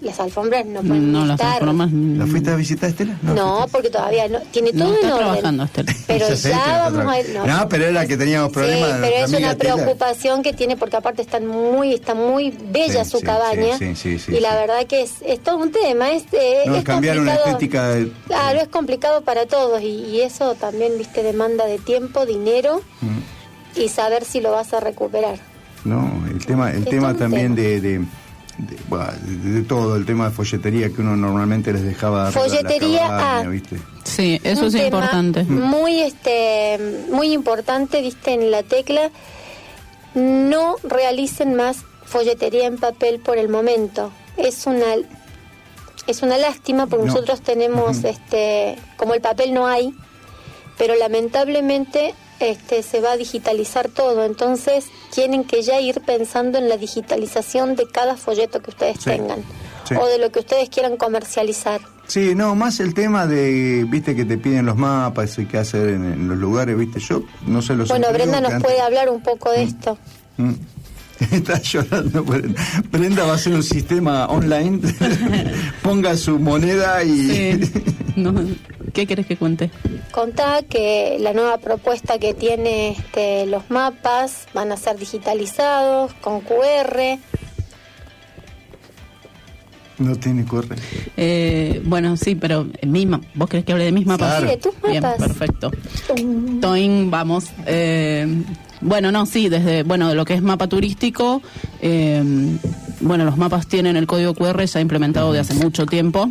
Las 0.01 0.19
alfombras 0.19 0.65
no 0.65 0.81
pueden 0.81 1.11
No, 1.11 1.25
las 1.25 1.39
estar. 1.39 1.61
alfombras. 1.61 1.91
¿La 1.91 2.25
fuiste 2.27 2.49
a 2.51 2.55
visitar, 2.55 2.89
Estela? 2.89 3.15
No, 3.21 3.65
porque 3.71 3.89
todavía 3.89 4.27
no. 4.27 4.39
Tiene 4.51 4.71
No 4.73 4.85
todo 4.85 4.93
está 4.95 5.07
en 5.07 5.13
orden. 5.13 5.25
trabajando, 5.25 5.63
Estela. 5.63 5.93
Pero 6.07 6.35
sé 6.35 6.49
ya 6.49 6.89
vamos 6.89 7.13
a 7.13 7.19
ir. 7.19 7.39
No, 7.45 7.69
pero 7.69 7.85
era 7.85 8.05
que 8.05 8.17
teníamos 8.17 8.51
problemas. 8.51 8.89
Sí, 8.89 8.97
pero 9.01 9.25
es 9.25 9.29
una 9.33 9.51
Estela. 9.51 9.75
preocupación 9.75 10.43
que 10.43 10.53
tiene 10.53 10.75
porque 10.77 10.95
aparte 10.97 11.21
están 11.21 11.47
muy, 11.47 11.93
está 11.93 12.13
muy 12.15 12.51
bella 12.71 13.03
Sí, 13.05 13.11
su 13.11 13.17
sí, 13.19 13.23
cabaña 13.25 13.77
sí, 13.77 13.95
sí, 13.95 14.19
sí, 14.19 14.33
y 14.35 14.39
la 14.39 14.55
verdad 14.55 14.85
que 14.87 15.01
es, 15.01 15.13
es 15.25 15.39
todo 15.41 15.57
un 15.57 15.71
tema, 15.71 16.11
es, 16.11 16.23
eh, 16.33 16.63
No, 16.65 16.75
es 16.75 16.83
cambiar 16.83 17.19
una 17.19 17.35
complicado. 17.35 17.49
estética 17.57 17.87
de- 17.89 18.11
Claro, 18.27 18.59
es 18.61 18.67
complicado 18.67 19.21
para 19.21 19.45
todos 19.45 19.81
y, 19.81 19.85
y 20.05 20.21
eso 20.21 20.55
también, 20.55 20.97
viste, 20.97 21.23
demanda 21.23 21.65
de 21.65 21.77
tiempo, 21.79 22.25
dinero 22.25 22.81
Mm. 23.01 23.79
y 23.79 23.89
saber 23.89 24.25
si 24.25 24.41
lo 24.41 24.51
vas 24.51 24.73
a 24.73 24.79
recuperar. 24.79 25.39
No, 25.85 26.23
el 26.29 26.45
tema, 26.45 26.71
el 26.71 26.83
Es 26.83 26.89
tema 26.89 27.15
también 27.15 27.55
tema. 27.55 27.67
de, 27.67 27.81
de, 27.81 28.05
de- 28.69 28.77
bueno, 28.89 29.07
de- 29.23 29.51
de 29.51 29.61
todo, 29.63 29.95
el 29.95 30.05
tema 30.05 30.25
de 30.29 30.31
folletería 30.35 30.89
que 30.89 31.01
uno 31.01 31.15
normalmente 31.15 31.71
les 31.73 31.83
dejaba 31.83 32.31
Folletería, 32.31 33.07
cabaña, 33.07 33.39
ah. 33.39 33.47
¿viste? 33.49 33.77
Sí, 34.03 34.39
eso 34.43 34.61
Un 34.61 34.67
es 34.67 34.73
tema 34.73 34.85
importante. 34.85 35.43
Muy, 35.43 35.99
este, 36.01 37.05
muy 37.11 37.31
importante, 37.33 38.01
viste, 38.01 38.33
en 38.33 38.51
la 38.51 38.63
tecla. 38.63 39.09
No 40.13 40.75
realicen 40.83 41.55
más 41.55 41.77
folletería 42.05 42.65
en 42.67 42.77
papel 42.77 43.19
por 43.19 43.37
el 43.37 43.47
momento. 43.49 44.11
Es 44.37 44.65
una, 44.65 44.85
es 46.07 46.21
una 46.21 46.37
lástima 46.37 46.87
porque 46.87 47.05
No. 47.05 47.13
nosotros 47.13 47.41
tenemos, 47.41 48.03
este, 48.03 48.77
como 48.97 49.13
el 49.13 49.21
papel 49.21 49.53
no 49.53 49.67
hay, 49.67 49.93
pero 50.77 50.95
lamentablemente 50.95 52.13
este, 52.41 52.81
se 52.83 52.99
va 53.01 53.11
a 53.13 53.17
digitalizar 53.17 53.89
todo. 53.89 54.25
Entonces 54.25 54.85
tienen 55.13 55.43
que 55.43 55.61
ya 55.61 55.79
ir 55.79 56.01
pensando 56.01 56.57
en 56.57 56.67
la 56.69 56.77
digitalización 56.77 57.75
de 57.75 57.87
cada 57.87 58.17
folleto 58.17 58.61
que 58.61 58.71
ustedes 58.71 58.97
Sí, 58.99 59.11
tengan 59.11 59.39
sí. 59.87 59.95
o 59.95 60.05
de 60.07 60.17
lo 60.17 60.31
que 60.31 60.39
ustedes 60.39 60.69
quieran 60.69 60.97
comercializar. 60.97 61.81
Sí, 62.07 62.35
no, 62.35 62.55
más 62.55 62.79
el 62.81 62.93
tema 62.93 63.25
de, 63.25 63.85
viste, 63.87 64.15
que 64.15 64.25
te 64.25 64.37
piden 64.37 64.65
los 64.65 64.75
mapas 64.75 65.37
y 65.39 65.45
qué 65.45 65.57
hacer 65.59 65.89
en, 65.89 66.03
en 66.11 66.27
los 66.27 66.37
lugares, 66.37 66.77
viste, 66.77 66.99
yo 66.99 67.23
no 67.47 67.61
sé 67.61 67.73
los 67.75 67.87
Bueno, 67.87 68.07
Brenda 68.11 68.41
nos 68.41 68.51
antes- 68.53 68.63
puede 68.63 68.81
hablar 68.81 69.09
un 69.09 69.21
poco 69.21 69.49
de 69.51 69.63
esto. 69.63 69.97
Mm. 70.37 70.51
Está 71.31 71.61
llorando. 71.61 72.23
Brenda. 72.23 72.61
Brenda 72.91 73.23
va 73.25 73.33
a 73.33 73.35
hacer 73.35 73.53
un 73.53 73.61
sistema 73.63 74.25
online. 74.25 74.81
Ponga 75.83 76.17
su 76.17 76.39
moneda 76.39 77.03
y. 77.03 77.61
No, 78.17 78.33
¿Qué 78.91 79.07
querés 79.07 79.25
que 79.25 79.37
cuente? 79.37 79.71
Contá 80.11 80.61
que 80.69 81.17
la 81.19 81.33
nueva 81.33 81.57
propuesta 81.57 82.19
que 82.19 82.33
tiene 82.33 82.91
este, 82.91 83.45
los 83.45 83.69
mapas 83.69 84.47
van 84.53 84.71
a 84.71 84.77
ser 84.77 84.97
digitalizados 84.97 86.13
con 86.15 86.41
QR. 86.41 87.17
No 89.99 90.15
tiene 90.15 90.45
corre. 90.45 90.75
Eh, 91.15 91.81
bueno, 91.85 92.17
sí, 92.17 92.33
pero 92.35 92.65
mi 92.85 93.05
ma- 93.05 93.21
¿vos 93.35 93.47
querés 93.49 93.65
que 93.65 93.71
hable 93.71 93.85
de 93.85 93.91
mis 93.91 94.07
mapas? 94.07 94.41
Sí, 94.41 94.47
de 94.47 94.57
tus 94.57 94.73
Bien, 94.81 95.03
mapas. 95.03 95.19
perfecto. 95.19 95.71
Toin, 96.59 97.11
vamos. 97.11 97.45
Eh, 97.67 98.25
bueno, 98.81 99.11
no, 99.11 99.25
sí, 99.27 99.47
desde 99.47 99.83
bueno 99.83 100.09
de 100.09 100.15
lo 100.15 100.25
que 100.25 100.33
es 100.33 100.41
mapa 100.41 100.67
turístico, 100.67 101.41
eh, 101.81 102.23
bueno, 102.99 103.25
los 103.25 103.37
mapas 103.37 103.67
tienen 103.67 103.95
el 103.95 104.07
código 104.07 104.33
QR 104.33 104.65
ya 104.65 104.81
implementado 104.81 105.31
de 105.33 105.39
hace 105.39 105.53
mucho 105.53 105.85
tiempo, 105.85 106.29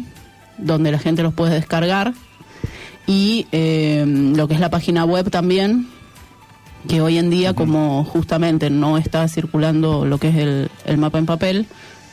donde 0.59 0.91
la 0.91 0.99
gente 0.99 1.23
los 1.23 1.33
puede 1.33 1.55
descargar. 1.55 2.13
Y 3.11 3.49
eh, 3.51 4.05
lo 4.07 4.47
que 4.47 4.55
es 4.55 4.61
la 4.61 4.71
página 4.71 5.05
web 5.05 5.31
también, 5.31 5.89
que 6.87 7.01
hoy 7.01 7.19
en 7.19 7.29
día, 7.29 7.55
como 7.55 8.05
justamente 8.05 8.71
no 8.71 8.99
está 8.99 9.27
circulando 9.27 10.05
lo 10.05 10.19
que 10.19 10.29
es 10.29 10.37
el, 10.37 10.71
el 10.85 10.97
mapa 10.97 11.19
en 11.19 11.27
papel, 11.27 11.67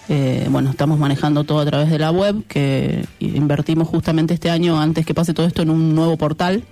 eh, 0.10 0.48
bueno, 0.50 0.72
estamos 0.72 0.98
manejando 0.98 1.44
todo 1.44 1.60
a 1.60 1.66
través 1.68 1.92
de 1.92 2.00
la 2.00 2.10
web, 2.10 2.44
que 2.48 3.06
invertimos 3.20 3.88
justamente 3.88 4.34
este 4.34 4.50
año, 4.50 4.82
antes 4.82 5.06
que 5.06 5.14
pase 5.14 5.36
todo 5.36 5.46
esto, 5.46 5.62
en 5.62 5.70
un 5.70 5.94
nuevo 5.94 6.18
portal, 6.18 6.64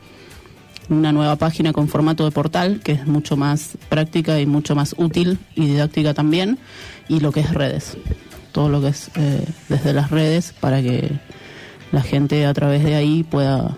una 0.89 1.11
nueva 1.11 1.35
página 1.35 1.71
con 1.71 1.87
formato 1.87 2.25
de 2.25 2.31
portal, 2.31 2.81
que 2.83 2.93
es 2.93 3.05
mucho 3.05 3.37
más 3.37 3.77
práctica 3.89 4.39
y 4.39 4.47
mucho 4.47 4.73
más 4.73 4.95
útil 4.97 5.37
y 5.53 5.67
didáctica 5.67 6.15
también, 6.15 6.57
y 7.07 7.19
lo 7.19 7.31
que 7.31 7.41
es 7.41 7.53
redes, 7.53 7.95
todo 8.53 8.69
lo 8.69 8.81
que 8.81 8.87
es 8.87 9.11
eh, 9.17 9.45
desde 9.69 9.93
las 9.93 10.09
redes 10.09 10.51
para 10.59 10.81
que 10.81 11.11
la 11.91 12.01
gente 12.01 12.47
a 12.47 12.53
través 12.55 12.83
de 12.83 12.95
ahí 12.95 13.21
pueda 13.21 13.77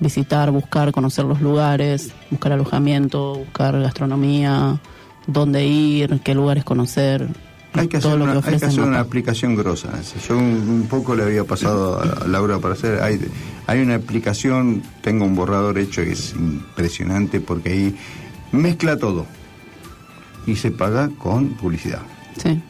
visitar, 0.00 0.50
buscar, 0.50 0.92
conocer 0.92 1.24
los 1.24 1.40
lugares, 1.40 2.12
buscar 2.30 2.52
alojamiento, 2.52 3.34
buscar 3.34 3.80
gastronomía, 3.80 4.80
dónde 5.26 5.66
ir, 5.66 6.20
qué 6.20 6.34
lugares 6.34 6.64
conocer. 6.64 7.28
Hay 7.74 7.86
que 7.86 7.98
hacer, 7.98 8.10
todo 8.10 8.18
lo 8.18 8.24
una, 8.24 8.40
que 8.40 8.50
hay 8.50 8.58
que 8.58 8.66
hacer 8.66 8.80
una 8.80 9.00
aplicación 9.00 9.54
grosa. 9.54 9.90
Yo 10.26 10.38
un, 10.38 10.44
un 10.44 10.86
poco 10.88 11.14
le 11.14 11.22
había 11.22 11.44
pasado 11.44 12.00
a 12.00 12.26
Laura 12.26 12.58
para 12.58 12.74
hacer. 12.74 13.02
Hay, 13.02 13.20
hay 13.66 13.80
una 13.80 13.96
aplicación, 13.96 14.82
tengo 15.02 15.26
un 15.26 15.36
borrador 15.36 15.78
hecho 15.78 16.02
que 16.02 16.12
es 16.12 16.34
impresionante 16.34 17.40
porque 17.40 17.70
ahí 17.70 17.96
mezcla 18.52 18.96
todo 18.96 19.26
y 20.46 20.56
se 20.56 20.70
paga 20.70 21.10
con 21.18 21.50
publicidad. 21.50 22.00
Sí. 22.42 22.60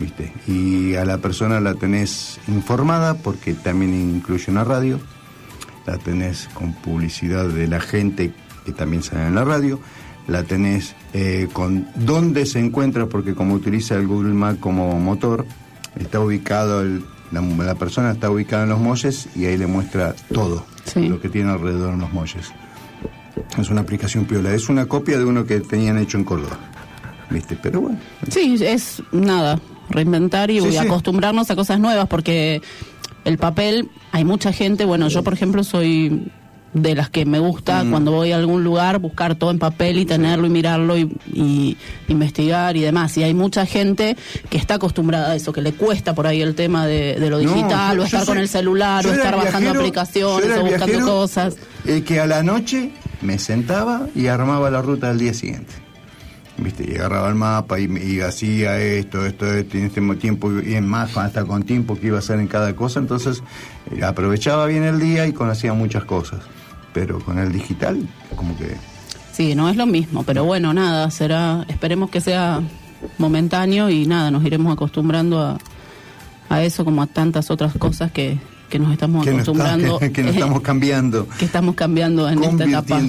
¿Viste? 0.00 0.32
Y 0.48 0.96
a 0.96 1.04
la 1.04 1.18
persona 1.18 1.60
la 1.60 1.74
tenés 1.74 2.40
informada 2.48 3.14
porque 3.14 3.54
también 3.54 3.94
incluye 3.94 4.50
una 4.50 4.64
radio, 4.64 4.98
la 5.86 5.98
tenés 5.98 6.48
con 6.54 6.72
publicidad 6.72 7.46
de 7.48 7.66
la 7.66 7.80
gente 7.80 8.32
que 8.64 8.72
también 8.72 9.02
sale 9.02 9.26
en 9.28 9.34
la 9.34 9.44
radio, 9.44 9.78
la 10.26 10.42
tenés 10.44 10.94
eh, 11.12 11.48
con 11.52 11.86
dónde 11.96 12.46
se 12.46 12.58
encuentra, 12.58 13.06
porque 13.06 13.34
como 13.34 13.54
utiliza 13.54 13.94
el 13.96 14.06
Google 14.06 14.32
Maps 14.34 14.58
como 14.60 14.98
motor, 14.98 15.44
está 15.96 16.20
ubicado, 16.20 16.80
el- 16.82 17.04
la, 17.32 17.40
la 17.40 17.74
persona 17.74 18.12
está 18.12 18.30
ubicada 18.30 18.62
en 18.64 18.68
los 18.70 18.78
molles 18.80 19.28
y 19.34 19.44
ahí 19.46 19.56
le 19.56 19.66
muestra 19.66 20.14
todo 20.32 20.64
lo 20.94 21.20
que 21.20 21.28
tiene 21.28 21.50
alrededor 21.50 21.94
en 21.94 22.00
los 22.00 22.12
molles. 22.12 22.52
Es 23.58 23.68
una 23.70 23.80
aplicación 23.80 24.24
piola, 24.24 24.54
es 24.54 24.68
una 24.68 24.86
copia 24.86 25.18
de 25.18 25.24
uno 25.24 25.44
que 25.44 25.60
tenían 25.60 25.98
hecho 25.98 26.16
en 26.16 26.24
Córdoba. 26.24 26.58
¿Viste? 27.30 27.58
Pero 27.60 27.80
bueno, 27.80 27.98
Sí, 28.30 28.56
es 28.62 29.02
nada, 29.10 29.58
reinventar 29.90 30.50
y 30.50 30.60
Sí, 30.60 30.70
sí. 30.72 30.76
acostumbrarnos 30.78 31.50
a 31.50 31.56
cosas 31.56 31.80
nuevas 31.80 32.06
porque 32.06 32.62
el 33.24 33.38
papel, 33.38 33.88
hay 34.12 34.24
mucha 34.24 34.52
gente, 34.52 34.84
bueno, 34.84 35.08
yo 35.08 35.22
por 35.22 35.32
ejemplo 35.32 35.64
soy 35.64 36.30
de 36.74 36.96
las 36.96 37.08
que 37.08 37.24
me 37.24 37.38
gusta 37.38 37.84
Mm. 37.84 37.90
cuando 37.90 38.10
voy 38.10 38.32
a 38.32 38.36
algún 38.36 38.64
lugar 38.64 38.98
buscar 38.98 39.36
todo 39.36 39.52
en 39.52 39.60
papel 39.60 39.96
y 39.96 40.04
tenerlo 40.06 40.48
y 40.48 40.50
mirarlo 40.50 40.98
y, 40.98 41.08
y 41.32 41.76
investigar 42.08 42.76
y 42.76 42.80
demás. 42.80 43.16
Y 43.16 43.22
hay 43.22 43.32
mucha 43.32 43.64
gente 43.64 44.16
que 44.50 44.58
está 44.58 44.74
acostumbrada 44.74 45.30
a 45.30 45.36
eso, 45.36 45.52
que 45.52 45.62
le 45.62 45.72
cuesta 45.74 46.16
por 46.16 46.26
ahí 46.26 46.42
el 46.42 46.56
tema 46.56 46.84
de, 46.84 47.14
de 47.20 47.30
lo 47.30 47.38
digital 47.38 48.00
o 48.00 48.02
estar 48.04 48.26
con 48.26 48.38
el 48.38 48.48
celular 48.48 49.06
o 49.06 49.12
estar 49.12 49.36
bajando 49.36 49.70
viajero- 49.70 49.80
aplicaciones 49.82 50.58
o 50.58 50.62
buscando 50.64 51.06
cosas. 51.06 51.56
eh, 51.86 52.02
que 52.02 52.18
a 52.18 52.26
la 52.26 52.42
noche 52.42 52.90
me 53.22 53.38
sentaba 53.38 54.08
y 54.16 54.26
armaba 54.26 54.68
la 54.68 54.82
ruta 54.82 55.08
del 55.10 55.18
día 55.20 55.32
siguiente. 55.34 55.72
¿Viste? 56.56 56.88
Y 56.88 56.94
agarraba 56.96 57.28
el 57.28 57.34
mapa 57.34 57.80
y, 57.80 57.84
y 57.86 58.20
hacía 58.20 58.78
esto, 58.78 59.26
esto, 59.26 59.52
esto, 59.52 59.76
y 59.76 59.80
en 59.80 59.86
este 59.86 60.00
tiempo, 60.16 60.50
y 60.64 60.74
en 60.74 60.86
más, 60.86 61.16
hasta 61.16 61.44
con 61.44 61.64
tiempo 61.64 61.98
que 61.98 62.06
iba 62.08 62.16
a 62.16 62.20
hacer 62.20 62.38
en 62.38 62.46
cada 62.46 62.76
cosa. 62.76 63.00
Entonces, 63.00 63.42
eh, 63.90 64.04
aprovechaba 64.04 64.66
bien 64.66 64.84
el 64.84 65.00
día 65.00 65.26
y 65.26 65.32
conocía 65.32 65.72
muchas 65.74 66.04
cosas. 66.04 66.40
Pero 66.92 67.18
con 67.18 67.38
el 67.38 67.50
digital, 67.52 68.06
como 68.36 68.56
que. 68.56 68.76
Sí, 69.32 69.56
no 69.56 69.68
es 69.68 69.76
lo 69.76 69.84
mismo, 69.86 70.22
pero 70.22 70.44
bueno, 70.44 70.72
nada, 70.72 71.10
será, 71.10 71.64
esperemos 71.68 72.08
que 72.08 72.20
sea 72.20 72.60
momentáneo 73.18 73.90
y 73.90 74.06
nada, 74.06 74.30
nos 74.30 74.44
iremos 74.44 74.72
acostumbrando 74.72 75.40
a, 75.42 75.58
a 76.48 76.62
eso 76.62 76.84
como 76.84 77.02
a 77.02 77.06
tantas 77.08 77.50
otras 77.50 77.74
cosas 77.76 78.12
que, 78.12 78.38
que 78.70 78.78
nos 78.78 78.92
estamos 78.92 79.24
Que 79.24 79.32
no, 79.32 79.38
está- 79.40 79.50
acostumbrando, 79.50 79.98
que, 79.98 80.12
que 80.12 80.22
no 80.22 80.30
estamos 80.30 80.60
cambiando, 80.60 81.28
que 81.36 81.44
estamos 81.46 81.74
cambiando 81.74 82.28
en 82.28 82.44
esta 82.44 82.64
etapa. 82.64 83.00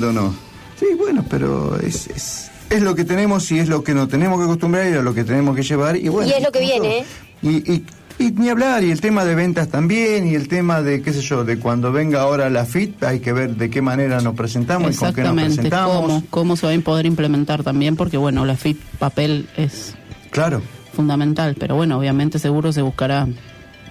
Sí, 0.79 0.87
bueno, 0.97 1.23
pero 1.29 1.79
es, 1.79 2.07
es, 2.07 2.51
es 2.69 2.81
lo 2.81 2.95
que 2.95 3.03
tenemos 3.05 3.51
y 3.51 3.59
es 3.59 3.67
lo 3.69 3.83
que 3.83 3.93
nos 3.93 4.09
tenemos 4.09 4.37
que 4.39 4.45
acostumbrar 4.45 4.89
y 4.89 4.93
a 4.93 5.01
lo 5.01 5.13
que 5.13 5.23
tenemos 5.23 5.55
que 5.55 5.63
llevar. 5.63 5.95
Y, 5.97 6.07
bueno, 6.09 6.29
y 6.29 6.33
es 6.33 6.43
lo 6.43 6.51
que 6.51 6.59
viene, 6.59 6.99
¿eh? 6.99 7.05
Y, 7.41 7.49
y, 7.73 7.85
y 8.17 8.31
ni 8.31 8.49
hablar, 8.49 8.83
y 8.83 8.91
el 8.91 9.01
tema 9.01 9.25
de 9.25 9.35
ventas 9.35 9.67
también, 9.67 10.27
y 10.27 10.35
el 10.35 10.47
tema 10.47 10.81
de, 10.81 11.01
qué 11.01 11.11
sé 11.13 11.21
yo, 11.21 11.43
de 11.43 11.59
cuando 11.59 11.91
venga 11.91 12.21
ahora 12.21 12.49
la 12.49 12.65
FIT, 12.65 13.03
hay 13.03 13.19
que 13.19 13.33
ver 13.33 13.55
de 13.55 13.69
qué 13.69 13.81
manera 13.81 14.21
nos 14.21 14.35
presentamos 14.35 14.95
y 14.95 14.97
con 14.97 15.13
qué 15.13 15.21
nos 15.21 15.31
Exactamente, 15.31 15.55
presentamos. 15.55 16.01
cómo, 16.01 16.23
cómo 16.29 16.55
se 16.55 16.65
va 16.67 16.73
a 16.73 16.79
poder 16.79 17.05
implementar 17.05 17.63
también, 17.63 17.95
porque 17.95 18.17
bueno, 18.17 18.45
la 18.45 18.55
FIT 18.55 18.79
papel 18.99 19.47
es 19.57 19.95
Claro. 20.31 20.61
fundamental, 20.93 21.55
pero 21.59 21.75
bueno, 21.75 21.97
obviamente 21.99 22.39
seguro 22.39 22.71
se 22.73 22.81
buscará 22.81 23.27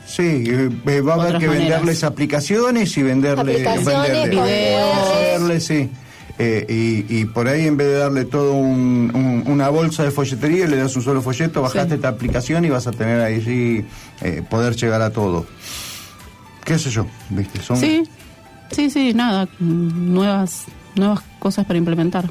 Sí, 0.06 0.44
eh, 0.46 1.00
va 1.00 1.14
a 1.14 1.16
haber 1.16 1.38
que 1.38 1.46
maneras. 1.46 1.68
venderles 1.70 2.04
aplicaciones 2.04 2.94
y 2.98 3.02
venderle, 3.02 3.40
Aplicaciones, 3.40 3.86
venderle, 4.12 4.30
videos. 4.30 5.14
venderle, 5.18 5.60
sí. 5.60 5.90
Eh, 6.38 6.66
y, 6.68 7.20
y 7.20 7.24
por 7.26 7.46
ahí 7.46 7.66
en 7.66 7.76
vez 7.76 7.86
de 7.86 7.94
darle 7.98 8.24
todo 8.24 8.54
un- 8.54 9.12
un- 9.14 9.44
una 9.46 9.68
bolsa 9.68 10.02
de 10.02 10.10
folletería, 10.10 10.66
le 10.66 10.76
das 10.78 10.96
un 10.96 11.02
solo 11.02 11.22
folleto, 11.22 11.62
bajaste 11.62 11.94
esta 11.94 12.08
aplicación 12.08 12.64
y 12.64 12.70
vas 12.70 12.86
a 12.88 12.90
tener 12.90 13.20
ahí 13.20 13.40
sí, 13.40 13.84
eh, 14.20 14.42
poder 14.50 14.74
llegar 14.74 15.00
a 15.02 15.10
todo. 15.10 15.46
¿Qué 16.64 16.78
sé 16.78 16.90
yo? 16.90 17.06
¿Viste? 17.30 17.60
Son, 17.62 17.76
Sí, 17.76 18.02
sí, 18.72 18.90
sí, 18.90 19.14
nada, 19.14 19.46
nuevas, 19.60 20.64
nuevas 20.96 21.20
cosas 21.38 21.66
para 21.66 21.78
implementar. 21.78 22.24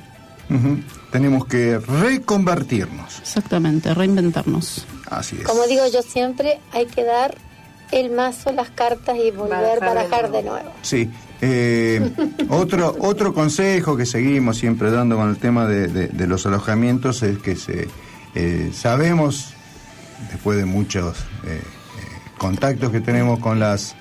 Tenemos 1.12 1.46
que 1.46 1.80
reconvertirnos. 1.80 3.20
Exactamente, 3.20 3.94
reinventarnos. 3.94 4.86
Así 5.10 5.38
es. 5.40 5.44
Como 5.44 5.64
digo 5.68 5.84
yo 5.92 6.02
siempre, 6.02 6.60
hay 6.74 6.86
que 6.88 7.04
dar 7.04 7.36
el 7.92 8.12
mazo, 8.12 8.52
las 8.52 8.70
cartas 8.70 9.16
y 9.18 9.32
volver 9.32 9.80
Barajar 9.80 9.80
de 9.80 9.86
barajar 9.88 10.32
de 10.32 10.44
nuevo. 10.44 10.72
Sí. 10.82 11.10
Eh, 11.45 12.11
otro 12.49 12.95
otro 12.99 13.34
consejo 13.34 13.98
que 13.98 14.06
seguimos 14.06 14.57
siempre 14.57 14.91
dando 14.91 15.18
con 15.18 15.30
el 15.30 15.38
tema 15.38 15.68
de, 15.68 15.88
de- 15.88 16.07
de 16.07 16.28
los 16.28 16.45
alojamientos 16.45 17.22
es 17.24 17.38
que 17.40 17.56
se 17.57 17.88
eh, 18.36 18.72
sabemos 18.74 19.53
después 20.32 20.57
de 20.57 20.65
muchos 20.65 21.18
eh, 21.45 21.61
contactos 22.38 22.91
que 22.91 23.02
tenemos 23.02 23.40
con 23.40 23.60
las 23.60 23.95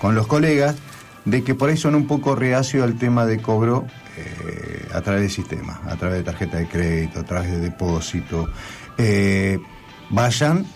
con 0.00 0.14
los 0.14 0.26
colegas 0.26 0.76
de 1.24 1.42
que 1.42 1.54
por 1.54 1.70
ahí 1.70 1.76
son 1.76 1.94
un 1.94 2.06
poco 2.06 2.34
reacios 2.36 2.82
al 2.84 2.98
tema 2.98 3.24
de 3.26 3.38
cobro 3.40 3.86
a 4.92 5.00
través 5.00 5.22
del 5.22 5.30
sistema, 5.30 5.80
a 5.88 5.96
través 5.96 6.18
de 6.18 6.24
tarjeta 6.24 6.58
de 6.58 6.66
crédito, 6.68 7.20
a 7.20 7.22
través 7.24 7.50
de 7.50 7.60
depósito. 7.60 8.50
Vayan 10.10 10.66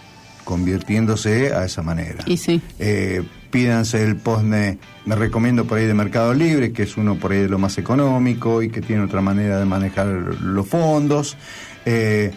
convirtiéndose 0.44 1.52
a 1.52 1.64
esa 1.64 1.82
manera. 1.82 2.24
Y 2.26 2.36
sí. 2.36 2.60
Eh, 2.78 3.22
pídanse 3.51 4.02
el 4.02 4.16
postne, 4.16 4.78
me 5.05 5.14
recomiendo 5.14 5.64
por 5.64 5.78
ahí 5.78 5.86
de 5.86 5.94
Mercado 5.94 6.35
Libre, 6.35 6.73
que 6.73 6.82
es 6.85 6.97
uno 6.97 7.16
por 7.16 7.32
ahí 7.32 7.39
de 7.43 7.48
lo 7.48 7.59
más 7.59 7.78
económico 7.78 8.62
y 8.62 8.68
que 8.70 8.81
tiene 8.81 9.02
otra 9.05 9.20
manera 9.20 9.59
de 9.59 9.64
manejar 9.64 10.06
los 10.06 10.66
fondos. 10.66 11.36
Eh, 11.85 12.32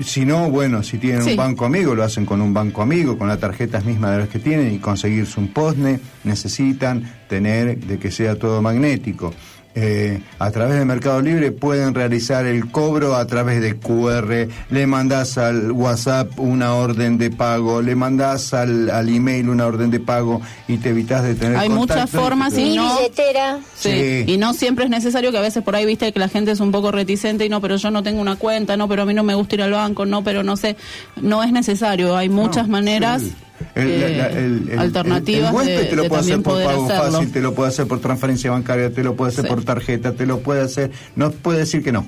si 0.00 0.26
no, 0.26 0.50
bueno, 0.50 0.82
si 0.82 0.98
tienen 0.98 1.22
Sí. 1.22 1.30
un 1.30 1.36
banco 1.36 1.64
amigo, 1.64 1.94
lo 1.94 2.04
hacen 2.04 2.26
con 2.26 2.42
un 2.42 2.52
banco 2.52 2.82
amigo, 2.82 3.16
con 3.16 3.28
las 3.28 3.40
tarjetas 3.40 3.84
mismas 3.86 4.12
de 4.12 4.18
las 4.18 4.28
que 4.28 4.38
tienen 4.38 4.74
y 4.74 4.78
conseguirse 4.78 5.40
un 5.40 5.48
postne, 5.48 6.00
necesitan 6.24 7.02
tener 7.28 7.78
de 7.78 7.98
que 7.98 8.10
sea 8.10 8.38
todo 8.38 8.60
magnético. 8.60 9.32
Eh, 9.78 10.22
a 10.38 10.50
través 10.50 10.78
de 10.78 10.86
Mercado 10.86 11.20
Libre 11.20 11.52
pueden 11.52 11.92
realizar 11.94 12.46
el 12.46 12.70
cobro 12.70 13.14
a 13.14 13.26
través 13.26 13.60
de 13.60 13.76
QR, 13.76 14.48
le 14.70 14.86
mandás 14.86 15.36
al 15.36 15.70
WhatsApp 15.70 16.40
una 16.40 16.72
orden 16.72 17.18
de 17.18 17.30
pago, 17.30 17.82
le 17.82 17.94
mandás 17.94 18.54
al, 18.54 18.88
al 18.88 19.10
email 19.10 19.50
una 19.50 19.66
orden 19.66 19.90
de 19.90 20.00
pago 20.00 20.40
y 20.66 20.78
te 20.78 20.88
evitas 20.88 21.24
de 21.24 21.34
tener 21.34 21.58
Hay 21.58 21.68
contacto 21.68 21.94
muchas 21.94 22.10
formas 22.10 22.56
y 22.56 22.74
no... 22.74 22.96
billetera. 22.96 23.58
Sí. 23.76 23.90
Sí. 23.90 24.24
Y 24.26 24.38
no 24.38 24.54
siempre 24.54 24.86
es 24.86 24.90
necesario 24.90 25.30
que 25.30 25.36
a 25.36 25.42
veces 25.42 25.62
por 25.62 25.76
ahí 25.76 25.84
viste 25.84 26.10
que 26.10 26.20
la 26.20 26.30
gente 26.30 26.52
es 26.52 26.60
un 26.60 26.72
poco 26.72 26.90
reticente 26.90 27.44
y 27.44 27.50
no, 27.50 27.60
pero 27.60 27.76
yo 27.76 27.90
no 27.90 28.02
tengo 28.02 28.22
una 28.22 28.36
cuenta, 28.36 28.78
no, 28.78 28.88
pero 28.88 29.02
a 29.02 29.04
mí 29.04 29.12
no 29.12 29.24
me 29.24 29.34
gusta 29.34 29.56
ir 29.56 29.62
al 29.62 29.72
banco, 29.72 30.06
no, 30.06 30.24
pero 30.24 30.42
no 30.42 30.56
sé. 30.56 30.76
No 31.20 31.42
es 31.44 31.52
necesario, 31.52 32.16
hay 32.16 32.30
muchas 32.30 32.66
maneras 32.66 33.20
sí. 33.20 33.34
El- 33.74 34.00
la- 34.00 34.08
la- 34.08 34.26
el- 34.38 34.68
el- 34.70 34.78
alternativas 34.78 35.54
el 35.60 35.66
de, 35.66 35.84
te 35.84 35.96
lo 35.96 36.02
de 36.02 36.08
puede 36.08 36.20
hacer 36.20 36.32
también 36.34 36.42
por 36.42 36.64
pago 36.64 36.84
hacerlo. 36.86 37.12
fácil, 37.12 37.32
te 37.32 37.40
lo 37.40 37.54
puede 37.54 37.68
hacer 37.70 37.86
por 37.86 38.00
transferencia 38.00 38.50
bancaria, 38.50 38.90
te 38.92 39.02
lo 39.02 39.14
puede 39.16 39.32
hacer 39.32 39.44
Sí. 39.44 39.50
por 39.50 39.64
tarjeta, 39.64 40.12
te 40.12 40.26
lo 40.26 40.40
puede 40.40 40.60
hacer, 40.62 40.90
no 41.14 41.30
puede 41.30 41.60
decir 41.60 41.82
que 41.82 41.92
no. 41.92 42.06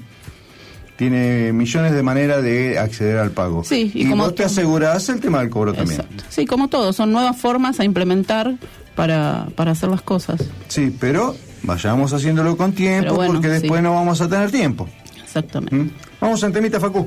Tiene 0.97 1.53
millones 1.53 1.93
de 1.93 2.03
maneras 2.03 2.43
de 2.43 2.77
acceder 2.79 3.19
al 3.19 3.31
pago. 3.31 3.62
Sí, 3.62 3.91
y 3.95 4.03
y 4.03 4.11
como 4.11 4.25
vos 4.25 4.35
te 4.35 4.45
asegurás 4.45 5.09
el 5.11 5.20
tema 5.20 5.39
del 5.41 5.49
cobro 5.49 5.73
también. 5.73 6.01
Exacto. 6.01 6.25
Sí, 6.29 6.45
como 6.45 6.69
todo, 6.69 6.93
son 6.93 7.12
nuevas 7.12 7.37
formas 7.37 7.79
a 7.79 7.85
implementar 7.85 8.57
para, 8.97 9.47
para 9.55 9.70
hacer 9.73 9.91
las 9.91 10.03
cosas. 10.03 10.41
Sí, 10.66 10.95
pero 10.99 11.37
vayamos 11.62 12.12
haciéndolo 12.12 12.57
con 12.57 12.73
tiempo 12.73 13.15
bueno, 13.15 13.35
porque 13.35 13.49
después 13.49 13.79
sí. 13.79 13.83
no 13.85 13.95
vamos 13.95 14.20
a 14.20 14.29
tener 14.29 14.51
tiempo. 14.51 14.89
Exactamente. 15.23 15.77
¿Mm? 15.77 15.91
Vamos 16.20 16.43
a 16.43 16.51
temita, 16.51 16.81
Facu. 16.81 17.07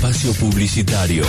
Espacio 0.00 0.32
publicitario. 0.32 1.24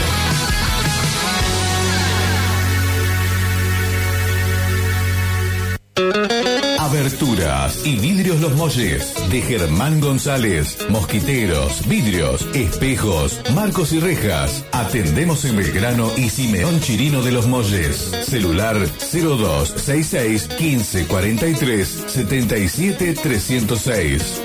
Aberturas 6.80 7.86
y 7.86 7.98
vidrios 7.98 8.40
Los 8.40 8.56
Molles 8.56 9.14
de 9.30 9.42
Germán 9.42 10.00
González. 10.00 10.78
Mosquiteros, 10.90 11.86
vidrios, 11.88 12.48
espejos, 12.54 13.42
marcos 13.54 13.92
y 13.92 14.00
rejas. 14.00 14.64
Atendemos 14.72 15.44
en 15.44 15.58
Belgrano 15.58 16.10
y 16.16 16.30
Simeón 16.30 16.80
Chirino 16.80 17.22
de 17.24 17.34
Los 17.34 17.48
Molles. 17.48 17.98
Celular 18.24 18.78
0266 18.78 20.48
1543 20.58 22.06
77 22.08 23.16
306. 23.22 24.41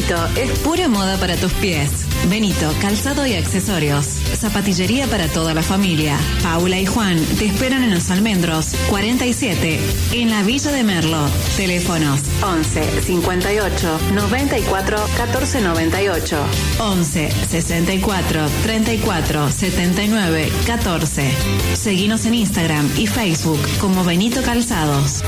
Benito 0.00 0.40
es 0.40 0.58
pura 0.60 0.88
moda 0.88 1.18
para 1.18 1.36
tus 1.36 1.52
pies. 1.52 2.06
Benito, 2.30 2.72
calzado 2.80 3.26
y 3.26 3.34
accesorios. 3.34 4.06
Zapatillería 4.34 5.06
para 5.08 5.28
toda 5.28 5.52
la 5.52 5.62
familia. 5.62 6.16
Paula 6.42 6.78
y 6.78 6.86
Juan 6.86 7.22
te 7.38 7.44
esperan 7.44 7.84
en 7.84 7.90
los 7.90 8.10
almendros 8.10 8.74
47, 8.88 9.78
en 10.12 10.30
la 10.30 10.42
Villa 10.42 10.72
de 10.72 10.84
Merlo. 10.84 11.18
Teléfonos 11.54 12.22
11 12.42 13.02
58 13.02 13.98
94 14.14 14.96
14 15.18 15.60
98. 15.60 16.36
11 16.78 17.30
64 17.50 18.46
34 18.62 19.52
79 19.52 20.52
14. 20.66 21.30
Seguinos 21.74 22.24
en 22.24 22.34
Instagram 22.34 22.90
y 22.96 23.06
Facebook 23.06 23.60
como 23.78 24.02
Benito 24.02 24.40
Calzados. 24.42 25.22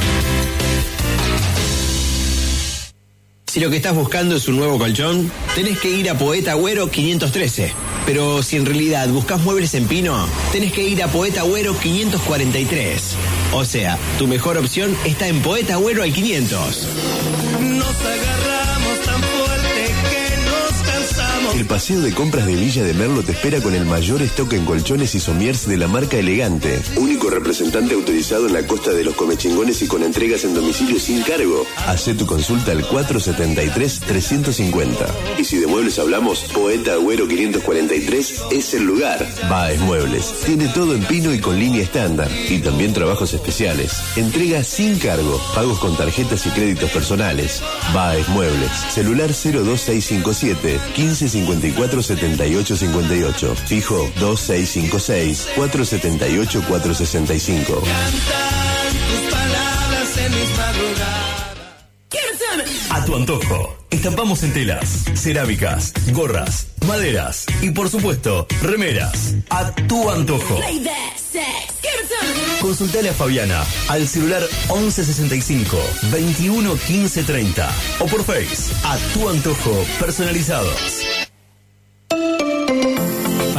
Si 3.52 3.60
lo 3.60 3.68
que 3.68 3.76
estás 3.76 3.94
buscando 3.94 4.34
es 4.34 4.48
un 4.48 4.56
nuevo 4.56 4.78
colchón, 4.78 5.30
tenés 5.54 5.78
que 5.78 5.90
ir 5.90 6.08
a 6.08 6.16
Poeta 6.16 6.52
Agüero 6.52 6.90
513. 6.90 7.74
Pero 8.06 8.42
si 8.42 8.56
en 8.56 8.64
realidad 8.64 9.06
buscas 9.10 9.42
muebles 9.42 9.74
en 9.74 9.86
pino, 9.86 10.26
tenés 10.52 10.72
que 10.72 10.82
ir 10.82 11.02
a 11.02 11.08
Poeta 11.08 11.42
Agüero 11.42 11.78
543. 11.78 13.14
O 13.52 13.66
sea, 13.66 13.98
tu 14.18 14.26
mejor 14.26 14.56
opción 14.56 14.96
está 15.04 15.28
en 15.28 15.42
Poeta 15.42 15.74
Agüero 15.74 16.02
al 16.02 16.14
500. 16.14 16.88
Nos 17.60 18.00
agarramos 18.00 19.00
tan 19.04 19.22
fuerte 19.22 19.94
que 20.08 20.36
nos 20.46 20.90
cansamos. 20.90 21.54
El 21.54 21.66
paseo 21.66 22.00
de 22.00 22.14
compras 22.14 22.46
de 22.46 22.54
Villa 22.54 22.84
de 22.84 22.94
Merlo 22.94 23.22
te 23.22 23.32
espera 23.32 23.60
con 23.60 23.74
el 23.74 23.84
mayor 23.84 24.22
stock 24.22 24.50
en 24.54 24.64
colchones 24.64 25.14
y 25.14 25.20
somiers 25.20 25.66
de 25.66 25.76
la 25.76 25.88
marca 25.88 26.16
Elegante. 26.16 26.80
Único 26.96 27.21
representante 27.32 27.94
autorizado 27.94 28.46
en 28.46 28.52
la 28.52 28.66
costa 28.66 28.92
de 28.92 29.04
los 29.04 29.14
comechingones 29.14 29.80
y 29.82 29.86
con 29.86 30.02
entregas 30.02 30.44
en 30.44 30.54
domicilio 30.54 31.00
sin 31.00 31.22
cargo. 31.22 31.64
Hacé 31.86 32.14
tu 32.14 32.26
consulta 32.26 32.72
al 32.72 32.84
473-350. 32.88 34.92
Y 35.38 35.44
si 35.44 35.56
de 35.58 35.66
muebles 35.66 35.98
hablamos, 35.98 36.44
Poeta 36.52 36.92
Agüero 36.94 37.26
543 37.26 38.42
es 38.50 38.74
el 38.74 38.84
lugar. 38.84 39.26
Baes 39.48 39.80
Muebles. 39.80 40.34
Tiene 40.44 40.68
todo 40.68 40.94
en 40.94 41.02
pino 41.04 41.32
y 41.32 41.40
con 41.40 41.58
línea 41.58 41.82
estándar. 41.82 42.30
Y 42.48 42.58
también 42.58 42.92
trabajos 42.92 43.32
especiales. 43.32 43.92
Entrega 44.16 44.62
sin 44.62 44.98
cargo. 44.98 45.40
Pagos 45.54 45.78
con 45.78 45.96
tarjetas 45.96 46.44
y 46.46 46.50
créditos 46.50 46.90
personales. 46.90 47.62
Baes 47.94 48.28
Muebles. 48.28 48.70
Celular 48.92 49.28
02657 49.28 50.78
1554 50.96 52.02
7858. 52.02 53.54
Fijo 53.66 54.10
2656 54.20 55.48
478 55.56 56.62
460. 56.68 57.21
65. 57.26 57.82
A 62.90 63.04
tu 63.04 63.16
antojo. 63.16 63.76
Estampamos 63.90 64.42
en 64.42 64.52
telas, 64.52 65.04
cerámicas, 65.14 65.92
gorras, 66.12 66.66
maderas 66.86 67.46
y 67.60 67.70
por 67.70 67.88
supuesto, 67.88 68.46
remeras. 68.62 69.34
A 69.50 69.70
tu 69.72 70.10
antojo. 70.10 70.58
Consultale 72.60 73.10
a 73.10 73.12
Fabiana 73.12 73.64
al 73.88 74.08
celular 74.08 74.42
1165 74.68 75.76
21 76.10 76.76
15 76.76 77.22
30 77.22 77.70
o 78.00 78.06
por 78.06 78.24
Face. 78.24 78.72
A 78.84 78.96
tu 79.14 79.28
antojo 79.28 79.84
personalizados. 80.00 81.02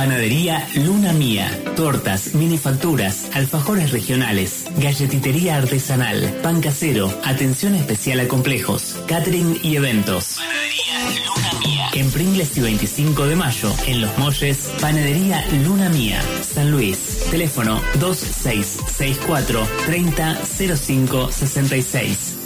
Panadería 0.03 0.67
Luna 0.75 1.13
Mía. 1.13 1.49
Tortas, 1.77 2.33
minifacturas, 2.33 3.29
alfajores 3.33 3.91
regionales, 3.91 4.65
galletitería 4.75 5.55
artesanal, 5.55 6.39
pan 6.43 6.59
casero, 6.59 7.09
atención 7.23 7.73
especial 7.73 8.19
a 8.19 8.27
complejos, 8.27 8.97
catering 9.07 9.57
y 9.63 9.77
eventos. 9.77 10.35
Panadería 10.35 10.99
Luna 11.25 11.59
Mía. 11.65 11.89
En 11.93 12.11
Pringles 12.11 12.57
y 12.57 12.59
25 12.59 13.27
de 13.27 13.35
mayo, 13.37 13.73
en 13.87 14.01
Los 14.01 14.17
Molles, 14.17 14.71
Panadería 14.81 15.41
Luna 15.63 15.87
Mía, 15.87 16.21
San 16.41 16.69
Luis. 16.69 17.19
Teléfono 17.31 17.81
2664 18.01 19.65
30 19.85 20.35
05 20.35 21.31
66. 21.31 22.39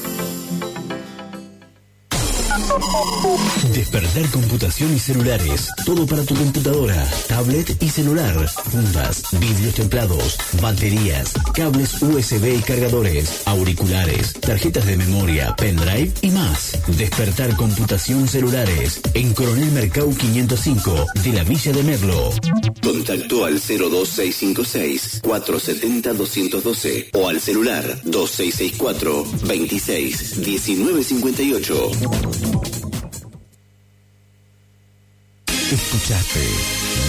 Despertar 3.78 4.28
computación 4.32 4.92
y 4.96 4.98
celulares. 4.98 5.68
Todo 5.86 6.08
para 6.08 6.24
tu 6.24 6.34
computadora, 6.34 7.08
tablet 7.28 7.78
y 7.80 7.90
celular. 7.90 8.50
Fundas, 8.50 9.22
vidrios 9.40 9.76
templados, 9.76 10.36
baterías, 10.60 11.34
cables 11.54 12.02
USB 12.02 12.58
y 12.58 12.62
cargadores, 12.64 13.44
auriculares, 13.46 14.34
tarjetas 14.34 14.88
de 14.88 14.98
memoria, 14.98 15.56
pendrive 15.56 16.12
y 16.24 16.32
más. 16.32 16.72
Despertar 16.98 17.56
computación 17.56 18.28
celulares. 18.28 19.00
En 19.14 19.36
Coronel 19.36 19.72
Mercado 19.72 20.10
505 20.10 21.06
de 21.24 21.34
la 21.34 21.44
Villa 21.44 21.72
de 21.72 21.84
Merlo. 21.84 22.32
Contacto 22.82 23.46
al 23.46 23.60
02656 23.60 25.20
470 25.22 26.14
212 26.14 27.10
o 27.14 27.30
al 27.30 27.40
celular 27.40 28.02
2664 28.06 29.24
26 29.46 30.38
1958. 30.40 32.77
Escuchaste 35.72 36.48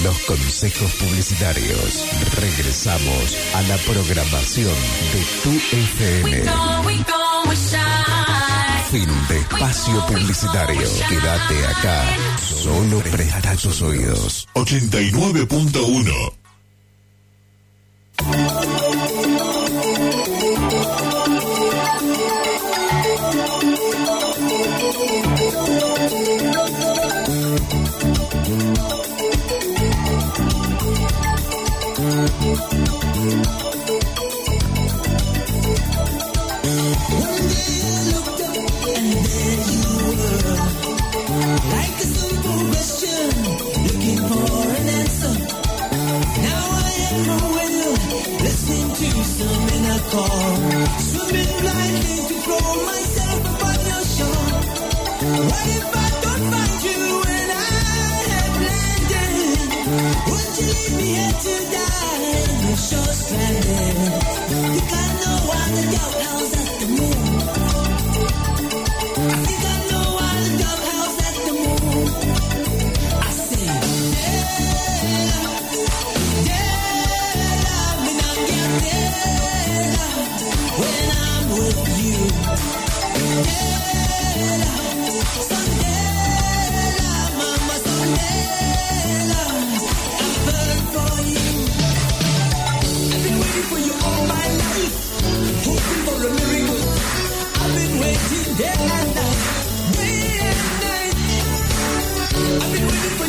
los 0.03 0.19
consejos 0.25 0.93
publicitarios. 0.95 2.05
Regresamos 2.41 3.37
a 3.55 3.63
la 3.63 3.77
programación 3.77 4.75
de 5.13 5.25
tu 5.45 5.51
FM. 5.77 6.43
Fin 8.91 9.09
de 9.29 9.39
espacio 9.39 10.07
publicitario. 10.07 10.89
Quédate 11.09 11.67
acá. 11.67 12.05
Solo 12.41 12.99
presta 12.99 13.55
tus 13.55 13.81
oídos. 13.81 14.49
89.1 14.55 16.48
Swimming 50.99 51.61
blindly 51.61 52.17
to 52.29 52.35
throw 52.43 52.85
myself 52.87 53.41
upon 53.45 53.79
your 53.87 54.05
shore. 54.15 54.51
What 55.49 55.67
if 55.69 55.97
I 55.97 56.08
to 61.33 61.55
die? 61.75 62.67
You're 62.67 62.77
sure 62.77 63.13
stranded. 63.13 64.23
You 64.75 64.81
got 64.93 65.11
no 65.25 65.35
other 65.61 65.87
doghouse 65.93 66.23
at 66.23 66.28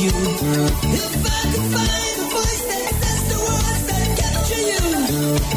you, 0.00 0.10
if 0.10 1.26
I 1.26 1.42
could 1.52 1.66
find 1.74 2.18
a 2.18 2.26
voice 2.30 2.62
that 2.70 2.90
says 3.00 3.22
the 3.30 3.38
words 3.46 3.82
that 3.88 4.08
capture 4.18 4.64
you, 4.70 4.84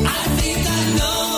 I 0.08 0.24
think 0.38 0.68
I 0.68 0.98
know. 0.98 1.31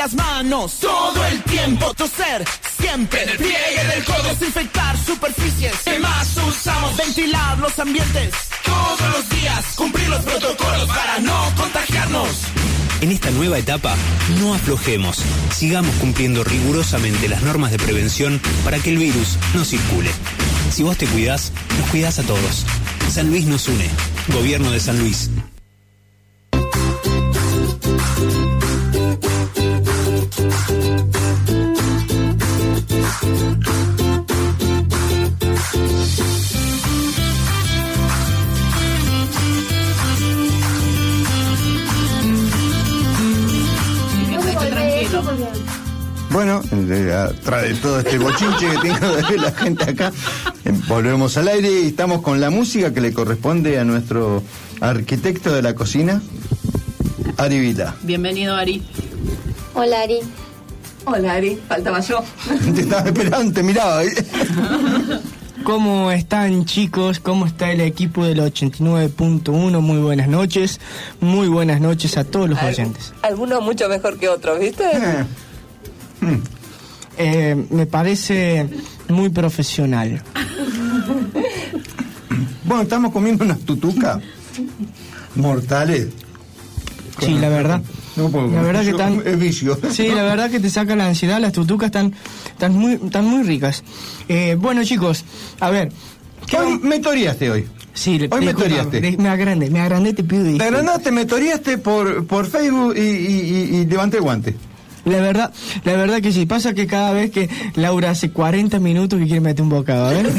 Las 0.00 0.14
manos 0.14 0.78
todo 0.80 1.26
el 1.26 1.42
tiempo, 1.42 1.92
toser 1.92 2.42
siempre 2.80 3.22
en 3.22 3.28
el 3.28 3.36
pliegue 3.36 3.84
del 3.94 4.02
codo, 4.02 4.22
desinfectar 4.30 4.96
superficies. 4.96 5.74
¿Qué 5.84 5.98
más 5.98 6.38
usamos? 6.38 6.96
Ventilar 6.96 7.58
los 7.58 7.78
ambientes 7.78 8.32
todos 8.64 9.10
los 9.12 9.28
días, 9.28 9.62
cumplir 9.76 10.08
los 10.08 10.22
protocolos 10.22 10.88
para 10.88 11.18
no 11.18 11.52
contagiarnos. 11.54 12.30
En 13.02 13.12
esta 13.12 13.30
nueva 13.32 13.58
etapa, 13.58 13.94
no 14.38 14.54
aflojemos. 14.54 15.18
Sigamos 15.54 15.94
cumpliendo 15.96 16.44
rigurosamente 16.44 17.28
las 17.28 17.42
normas 17.42 17.70
de 17.70 17.78
prevención 17.78 18.40
para 18.64 18.78
que 18.78 18.88
el 18.88 18.96
virus 18.96 19.36
no 19.52 19.66
circule. 19.66 20.10
Si 20.72 20.82
vos 20.82 20.96
te 20.96 21.06
cuidás, 21.08 21.52
nos 21.78 21.90
cuidás 21.90 22.18
a 22.18 22.22
todos. 22.22 22.64
San 23.10 23.28
Luis 23.28 23.44
nos 23.44 23.68
une. 23.68 23.86
Gobierno 24.28 24.70
de 24.70 24.80
San 24.80 24.98
Luis. 24.98 25.28
De 47.70 47.76
todo 47.76 48.00
este 48.00 48.18
bochinche 48.18 48.68
que 48.68 48.78
tengo 48.78 49.16
de 49.16 49.38
la 49.38 49.52
gente 49.52 49.84
acá, 49.84 50.12
eh, 50.64 50.72
volvemos 50.88 51.36
al 51.36 51.46
aire 51.46 51.82
y 51.82 51.86
estamos 51.86 52.20
con 52.20 52.40
la 52.40 52.50
música 52.50 52.92
que 52.92 53.00
le 53.00 53.12
corresponde 53.12 53.78
a 53.78 53.84
nuestro 53.84 54.42
arquitecto 54.80 55.54
de 55.54 55.62
la 55.62 55.76
cocina, 55.76 56.20
Ari 57.36 57.60
Vila. 57.60 57.94
Bienvenido, 58.02 58.56
Ari. 58.56 58.82
Hola, 59.74 60.00
Ari. 60.00 60.18
Hola, 61.04 61.34
Ari. 61.34 61.60
Faltaba 61.68 62.00
yo. 62.00 62.24
Te 62.74 62.80
estaba 62.80 63.08
esperando, 63.08 63.52
te 63.52 63.62
miraba. 63.62 64.02
¿eh? 64.02 64.10
¿Cómo 65.62 66.10
están 66.10 66.64
chicos? 66.64 67.20
¿Cómo 67.20 67.46
está 67.46 67.70
el 67.70 67.82
equipo 67.82 68.24
del 68.24 68.40
89.1? 68.40 69.80
Muy 69.80 69.98
buenas 69.98 70.26
noches. 70.26 70.80
Muy 71.20 71.46
buenas 71.46 71.80
noches 71.80 72.16
a 72.16 72.24
todos 72.24 72.50
los 72.50 72.60
oyentes. 72.60 73.12
Algunos 73.22 73.62
mucho 73.62 73.88
mejor 73.88 74.18
que 74.18 74.28
otros, 74.28 74.58
¿viste? 74.58 74.84
Eh, 74.92 75.24
me 77.70 77.86
parece 77.86 78.66
muy 79.08 79.28
profesional. 79.28 80.22
Bueno, 82.64 82.82
estamos 82.82 83.12
comiendo 83.12 83.44
unas 83.44 83.58
tutucas 83.60 84.18
mortales. 85.34 86.08
Sí, 87.20 87.34
la 87.34 87.48
verdad. 87.48 87.82
No 88.16 88.28
puedo 88.30 88.48
La 88.50 88.62
verdad 88.62 88.82
que 88.84 88.92
comer. 88.92 89.08
están... 89.18 89.26
Es 89.34 89.38
vicio. 89.38 89.78
Sí, 89.90 90.08
la 90.08 90.22
verdad 90.22 90.50
que 90.50 90.58
te 90.60 90.70
saca 90.70 90.96
la 90.96 91.06
ansiedad. 91.06 91.40
Las 91.40 91.52
tutucas 91.52 91.86
están, 91.86 92.12
están, 92.50 92.74
muy, 92.76 92.94
están 92.94 93.24
muy 93.26 93.42
ricas. 93.44 93.82
Eh, 94.28 94.56
bueno, 94.58 94.82
chicos, 94.84 95.24
a 95.60 95.70
ver. 95.70 95.92
Hoy 96.58 96.78
me 96.82 96.98
toreaste 97.00 97.50
hoy. 97.50 97.66
Sí, 97.92 98.18
le- 98.18 98.28
Hoy 98.30 98.44
me 98.44 98.54
toreaste. 98.54 99.16
Me 99.18 99.28
agrandé, 99.28 99.68
me 99.70 99.80
agrandé, 99.80 100.14
te 100.14 100.24
pido 100.24 100.56
Te 100.56 100.64
agrandaste, 100.64 101.10
me 101.12 101.26
toreaste 101.26 101.78
por, 101.78 102.26
por 102.26 102.46
Facebook 102.46 102.94
y, 102.96 103.00
y- 103.00 103.68
y- 103.72 103.76
y 103.80 103.86
levanté 103.86 104.18
guante. 104.20 104.54
La 105.04 105.20
verdad, 105.20 105.52
la 105.84 105.92
verdad 105.92 106.20
que 106.20 106.32
sí. 106.32 106.46
Pasa 106.46 106.74
que 106.74 106.86
cada 106.86 107.12
vez 107.12 107.30
que 107.30 107.48
Laura 107.74 108.10
hace 108.10 108.32
40 108.32 108.78
minutos 108.80 109.18
que 109.18 109.26
quiere 109.26 109.40
meter 109.40 109.62
un 109.62 109.70
bocado, 109.70 110.06
a 110.06 110.10
ver. 110.10 110.32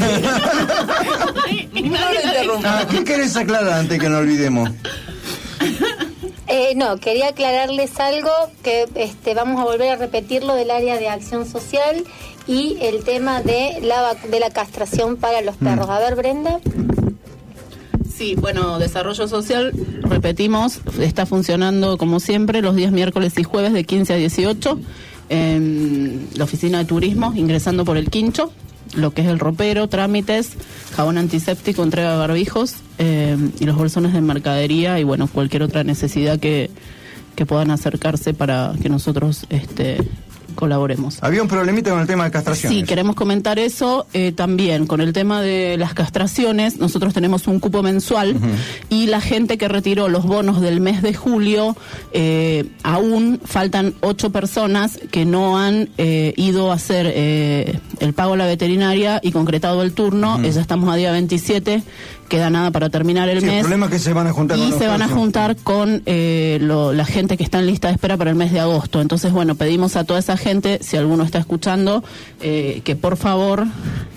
Ah, 2.64 2.86
¿Qué 2.90 3.02
querés 3.02 3.36
aclarar 3.36 3.72
antes 3.72 3.98
que 3.98 4.08
no 4.08 4.18
olvidemos? 4.18 4.70
Eh, 6.46 6.74
no, 6.76 6.98
quería 6.98 7.28
aclararles 7.28 7.98
algo 7.98 8.30
que 8.62 8.86
este, 8.94 9.34
vamos 9.34 9.60
a 9.60 9.64
volver 9.64 9.90
a 9.90 9.96
repetir 9.96 10.44
lo 10.44 10.54
del 10.54 10.70
área 10.70 10.98
de 10.98 11.08
acción 11.08 11.46
social, 11.48 12.04
y 12.46 12.76
el 12.80 13.04
tema 13.04 13.42
de 13.42 13.78
la, 13.82 14.14
de 14.14 14.40
la 14.40 14.50
castración 14.50 15.16
para 15.16 15.40
los 15.42 15.56
perros. 15.56 15.88
A 15.88 15.98
ver, 15.98 16.16
Brenda. 16.16 16.60
Sí, 18.22 18.36
bueno, 18.36 18.78
desarrollo 18.78 19.26
social, 19.26 19.72
repetimos, 20.02 20.78
está 21.00 21.26
funcionando 21.26 21.98
como 21.98 22.20
siempre 22.20 22.62
los 22.62 22.76
días 22.76 22.92
miércoles 22.92 23.36
y 23.36 23.42
jueves 23.42 23.72
de 23.72 23.82
15 23.82 24.12
a 24.12 24.16
18 24.16 24.78
en 25.28 26.28
la 26.36 26.44
oficina 26.44 26.78
de 26.78 26.84
turismo, 26.84 27.32
ingresando 27.34 27.84
por 27.84 27.96
el 27.96 28.10
quincho, 28.10 28.52
lo 28.94 29.10
que 29.10 29.22
es 29.22 29.26
el 29.26 29.40
ropero, 29.40 29.88
trámites, 29.88 30.52
jabón 30.94 31.18
antiséptico, 31.18 31.82
entrega 31.82 32.12
de 32.12 32.18
barbijos 32.18 32.76
eh, 32.98 33.36
y 33.58 33.64
los 33.64 33.74
bolsones 33.74 34.12
de 34.12 34.20
mercadería 34.20 35.00
y 35.00 35.02
bueno, 35.02 35.26
cualquier 35.26 35.64
otra 35.64 35.82
necesidad 35.82 36.38
que, 36.38 36.70
que 37.34 37.44
puedan 37.44 37.72
acercarse 37.72 38.34
para 38.34 38.72
que 38.80 38.88
nosotros 38.88 39.46
este, 39.50 39.98
colaboremos. 40.52 41.18
Había 41.22 41.42
un 41.42 41.48
problemita 41.48 41.90
con 41.90 42.00
el 42.00 42.06
tema 42.06 42.24
de 42.24 42.30
castraciones. 42.30 42.78
Sí, 42.78 42.84
queremos 42.84 43.16
comentar 43.16 43.58
eso 43.58 44.06
eh, 44.12 44.32
también 44.32 44.86
con 44.86 45.00
el 45.00 45.12
tema 45.12 45.42
de 45.42 45.76
las 45.76 45.94
castraciones. 45.94 46.78
Nosotros 46.78 47.14
tenemos 47.14 47.46
un 47.46 47.60
cupo 47.60 47.82
mensual 47.82 48.36
y 48.88 49.06
la 49.06 49.20
gente 49.20 49.58
que 49.58 49.68
retiró 49.68 50.08
los 50.08 50.24
bonos 50.24 50.60
del 50.60 50.80
mes 50.80 51.02
de 51.02 51.14
julio, 51.14 51.76
eh, 52.12 52.64
aún 52.82 53.40
faltan 53.44 53.94
ocho 54.00 54.30
personas 54.30 54.98
que 55.10 55.24
no 55.24 55.58
han 55.58 55.88
eh, 55.98 56.34
ido 56.36 56.72
a 56.72 56.74
hacer 56.74 57.10
eh, 57.14 57.78
el 58.00 58.12
pago 58.12 58.34
a 58.34 58.36
la 58.36 58.46
veterinaria 58.46 59.20
y 59.22 59.32
concretado 59.32 59.82
el 59.82 59.92
turno. 59.92 60.34
Ujú. 60.36 60.42
Ya 60.44 60.60
estamos 60.60 60.92
a 60.92 60.96
día 60.96 61.12
27, 61.12 61.82
queda 62.28 62.48
nada 62.50 62.70
para 62.70 62.88
terminar 62.90 63.28
el 63.28 63.40
Sí, 63.40 63.44
el 63.46 63.50
mes. 63.52 63.60
problema 63.60 63.86
es 63.86 63.92
que 63.92 63.98
se 63.98 64.12
van 64.12 64.26
a 64.26 64.32
juntar 64.32 64.58
con 64.58 64.68
Y 64.68 64.72
se 64.72 64.86
van 64.86 65.02
a 65.02 65.08
juntar 65.08 65.56
con 65.56 66.02
eh, 66.06 66.58
lo- 66.62 66.92
la 66.92 67.04
gente 67.04 67.36
que 67.36 67.44
está 67.44 67.58
en 67.58 67.66
lista 67.66 67.88
de 67.88 67.94
espera 67.94 68.16
para 68.16 68.30
el 68.30 68.36
mes 68.36 68.52
de 68.52 68.60
agosto. 68.60 69.00
Entonces, 69.00 69.32
bueno, 69.32 69.54
pedimos 69.54 69.96
a 69.96 70.04
toda 70.04 70.18
esa 70.18 70.36
gente, 70.36 70.78
si 70.82 70.96
alguno 70.96 71.24
está 71.24 71.38
escuchando, 71.38 72.02
eh, 72.40 72.80
que 72.84 72.96
por 72.96 73.16
favor 73.16 73.66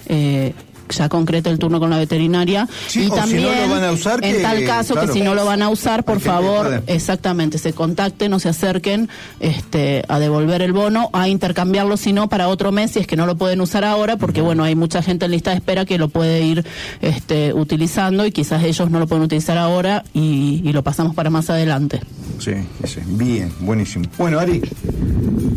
eh, 0.07 0.53
ya 0.89 1.09
concrete 1.09 1.49
el 1.49 1.59
turno 1.59 1.79
con 1.79 1.89
la 1.89 1.97
veterinaria. 1.97 2.67
Sí, 2.87 3.01
y 3.01 3.05
o 3.05 3.05
si 3.05 3.09
no 3.09 3.15
también, 3.15 3.43
lo 3.69 3.75
van 3.75 3.83
a 3.83 3.91
usar, 3.91 4.23
en 4.23 4.35
que- 4.35 4.41
tal 4.41 4.63
caso, 4.65 4.93
claro. 4.93 5.07
que 5.07 5.13
si 5.13 5.21
no 5.21 5.35
lo 5.35 5.45
van 5.45 5.61
a 5.61 5.69
usar, 5.69 6.03
por 6.03 6.19
favor, 6.19 6.83
exactamente, 6.87 7.57
se 7.57 7.73
contacten 7.73 8.33
o 8.33 8.39
se 8.39 8.49
acerquen 8.49 9.09
este, 9.39 10.03
a 10.07 10.19
devolver 10.19 10.61
el 10.61 10.73
bono, 10.73 11.09
a 11.13 11.27
intercambiarlo, 11.27 11.97
si 11.97 12.13
no, 12.13 12.29
para 12.29 12.47
otro 12.47 12.71
mes, 12.71 12.91
si 12.91 12.99
es 12.99 13.07
que 13.07 13.15
no 13.15 13.25
lo 13.25 13.35
pueden 13.35 13.61
usar 13.61 13.83
ahora, 13.83 14.17
porque 14.17 14.41
bueno, 14.41 14.63
hay 14.63 14.75
mucha 14.75 15.01
gente 15.01 15.25
en 15.25 15.31
lista 15.31 15.51
de 15.51 15.57
espera 15.57 15.85
que 15.85 15.97
lo 15.97 16.09
puede 16.09 16.41
ir 16.43 16.65
este, 17.01 17.53
utilizando 17.53 18.25
y 18.25 18.31
quizás 18.31 18.63
ellos 18.63 18.89
no 18.89 18.99
lo 18.99 19.07
pueden 19.07 19.23
utilizar 19.23 19.57
ahora 19.57 20.03
y, 20.13 20.61
y 20.63 20.73
lo 20.73 20.83
pasamos 20.83 21.15
para 21.15 21.29
más 21.29 21.49
adelante. 21.49 22.01
Sí, 22.39 22.51
sí, 22.83 22.99
bien, 23.05 23.51
buenísimo. 23.61 24.05
Bueno, 24.17 24.39
Ari, 24.39 24.61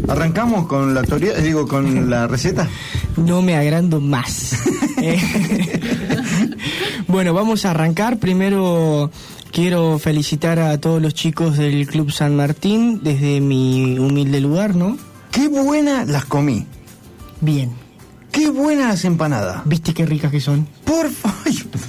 arrancamos 0.09 0.67
con 0.67 0.95
la 0.95 1.03
teoría, 1.03 1.35
digo, 1.35 1.67
con 1.67 2.09
la 2.11 2.27
receta. 2.27 2.69
No 3.17 3.43
me 3.43 3.57
agrando 3.57 4.01
más. 4.01 4.57
Eh, 5.01 5.17
bueno, 7.09 7.35
vamos 7.35 7.65
a 7.65 7.71
arrancar. 7.71 8.19
Primero 8.19 9.11
quiero 9.51 9.99
felicitar 9.99 10.59
a 10.59 10.79
todos 10.79 11.01
los 11.01 11.15
chicos 11.15 11.57
del 11.57 11.87
Club 11.87 12.13
San 12.13 12.37
Martín 12.37 13.01
desde 13.03 13.41
mi 13.41 13.99
humilde 13.99 14.41
lugar, 14.41 14.75
¿no? 14.75 14.97
Qué 15.31 15.49
buena 15.49 16.05
las 16.05 16.25
comí. 16.25 16.67
Bien. 17.41 17.88
Qué 18.39 18.51
buenas 18.51 18.87
las 18.89 19.05
empanadas. 19.05 19.63
¿Viste 19.65 19.93
qué 19.93 20.07
ricas 20.07 20.31
que 20.31 20.41
son? 20.41 20.67
Por 20.85 21.11
favor. 21.11 21.39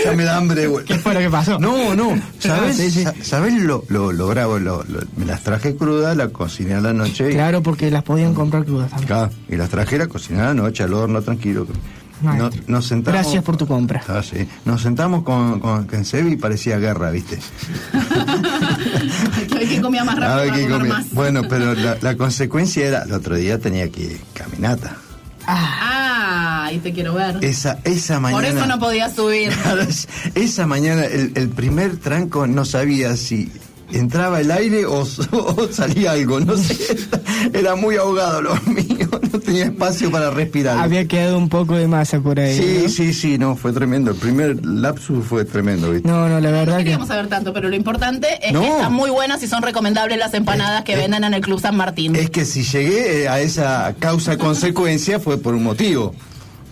ya 0.04 0.12
me 0.12 0.24
da 0.24 0.36
hambre. 0.36 0.66
güey. 0.66 0.84
¿Qué 0.84 0.96
fue 0.96 1.14
lo 1.14 1.20
que 1.20 1.30
pasó? 1.30 1.58
No, 1.58 1.94
no. 1.94 2.20
¿Sabes, 2.38 2.76
Sí, 2.76 2.90
sí. 2.90 3.02
sa- 3.04 3.14
¿sabes 3.22 3.54
lo, 3.54 3.84
lo, 3.88 4.12
lo 4.12 4.28
bravo? 4.28 4.58
Lo, 4.58 4.82
lo- 4.84 5.00
me 5.16 5.24
las 5.24 5.42
traje 5.42 5.74
crudas, 5.76 6.16
las 6.16 6.28
cociné 6.28 6.74
a 6.74 6.80
la 6.80 6.92
noche. 6.92 7.30
y- 7.30 7.32
Claro, 7.34 7.62
porque 7.62 7.90
las 7.90 8.02
podían 8.02 8.34
comprar 8.34 8.64
crudas 8.64 8.90
también. 8.90 9.10
Acá, 9.12 9.30
y 9.48 9.56
las 9.56 9.70
traje, 9.70 9.96
las 9.98 10.08
cociné 10.08 10.40
a 10.42 10.46
la 10.46 10.54
noche 10.54 10.82
al 10.82 10.92
horno, 10.92 11.22
tranquilo. 11.22 11.66
Nos 12.66 12.86
sentamos, 12.86 13.20
Gracias 13.20 13.44
por 13.44 13.56
tu 13.56 13.66
compra. 13.66 14.02
Ah, 14.08 14.22
sí. 14.22 14.46
Nos 14.64 14.82
sentamos 14.82 15.22
con, 15.22 15.60
con, 15.60 15.86
con 15.86 16.04
Sebi 16.04 16.32
y 16.32 16.36
parecía 16.36 16.78
guerra, 16.78 17.10
¿viste? 17.10 17.38
A 17.92 19.54
ver 19.58 19.68
quién 19.68 19.82
comía 19.82 20.04
más 20.04 20.18
A 20.18 20.36
ver 20.36 20.48
rápido 20.50 20.78
comía. 20.78 20.92
más. 20.94 21.10
Bueno, 21.12 21.42
pero 21.48 21.74
la, 21.74 21.96
la 22.00 22.16
consecuencia 22.16 22.86
era, 22.86 23.02
el 23.02 23.12
otro 23.12 23.36
día 23.36 23.58
tenía 23.58 23.88
que 23.90 24.00
ir 24.02 24.20
caminata. 24.32 24.96
Ah, 25.46 26.70
y 26.72 26.78
te 26.78 26.92
quiero 26.92 27.14
ver. 27.14 27.38
Esa, 27.44 27.78
esa 27.84 28.18
mañana. 28.18 28.42
Por 28.42 28.56
eso 28.56 28.66
no 28.66 28.78
podía 28.78 29.10
subir. 29.10 29.52
Esa 30.34 30.66
mañana 30.66 31.04
el, 31.04 31.32
el 31.34 31.48
primer 31.50 31.98
tranco 31.98 32.46
no 32.46 32.64
sabía 32.64 33.14
si 33.16 33.52
entraba 33.98 34.40
el 34.40 34.50
aire 34.50 34.86
o, 34.86 35.00
o 35.32 35.68
salía 35.70 36.12
algo, 36.12 36.40
no 36.40 36.56
sé. 36.56 36.76
Era 37.52 37.74
muy 37.76 37.96
ahogado 37.96 38.42
lo 38.42 38.54
mío, 38.66 39.08
no 39.32 39.38
tenía 39.40 39.64
espacio 39.66 40.10
para 40.10 40.30
respirar. 40.30 40.78
Había 40.78 41.06
quedado 41.06 41.38
un 41.38 41.48
poco 41.48 41.74
de 41.76 41.86
masa 41.88 42.20
por 42.20 42.38
ahí. 42.40 42.56
Sí, 42.56 42.80
¿no? 42.82 42.88
sí, 42.88 43.14
sí, 43.14 43.38
no, 43.38 43.56
fue 43.56 43.72
tremendo. 43.72 44.10
El 44.12 44.16
primer 44.16 44.64
lapsus 44.64 45.24
fue 45.24 45.44
tremendo, 45.44 45.90
¿viste? 45.90 46.08
No, 46.08 46.28
no, 46.28 46.40
la 46.40 46.50
verdad 46.50 46.72
No 46.72 46.78
que. 46.78 46.84
queríamos 46.84 47.08
saber 47.08 47.28
tanto, 47.28 47.52
pero 47.52 47.68
lo 47.68 47.76
importante 47.76 48.28
es 48.42 48.52
No. 48.52 48.60
que 48.62 48.68
están 48.68 48.92
muy 48.92 49.10
buenas 49.10 49.42
y 49.42 49.46
son 49.48 49.62
recomendables 49.62 50.18
las 50.18 50.34
empanadas 50.34 50.84
que 50.84 50.96
venden 50.96 51.24
en 51.24 51.34
el 51.34 51.40
Club 51.40 51.60
San 51.60 51.76
Martín. 51.76 52.16
Es 52.16 52.30
que 52.30 52.44
si 52.44 52.62
llegué 52.62 53.28
a 53.28 53.40
esa 53.40 53.94
causa-consecuencia 53.98 55.20
fue 55.20 55.38
por 55.38 55.54
un 55.54 55.62
motivo. 55.64 56.14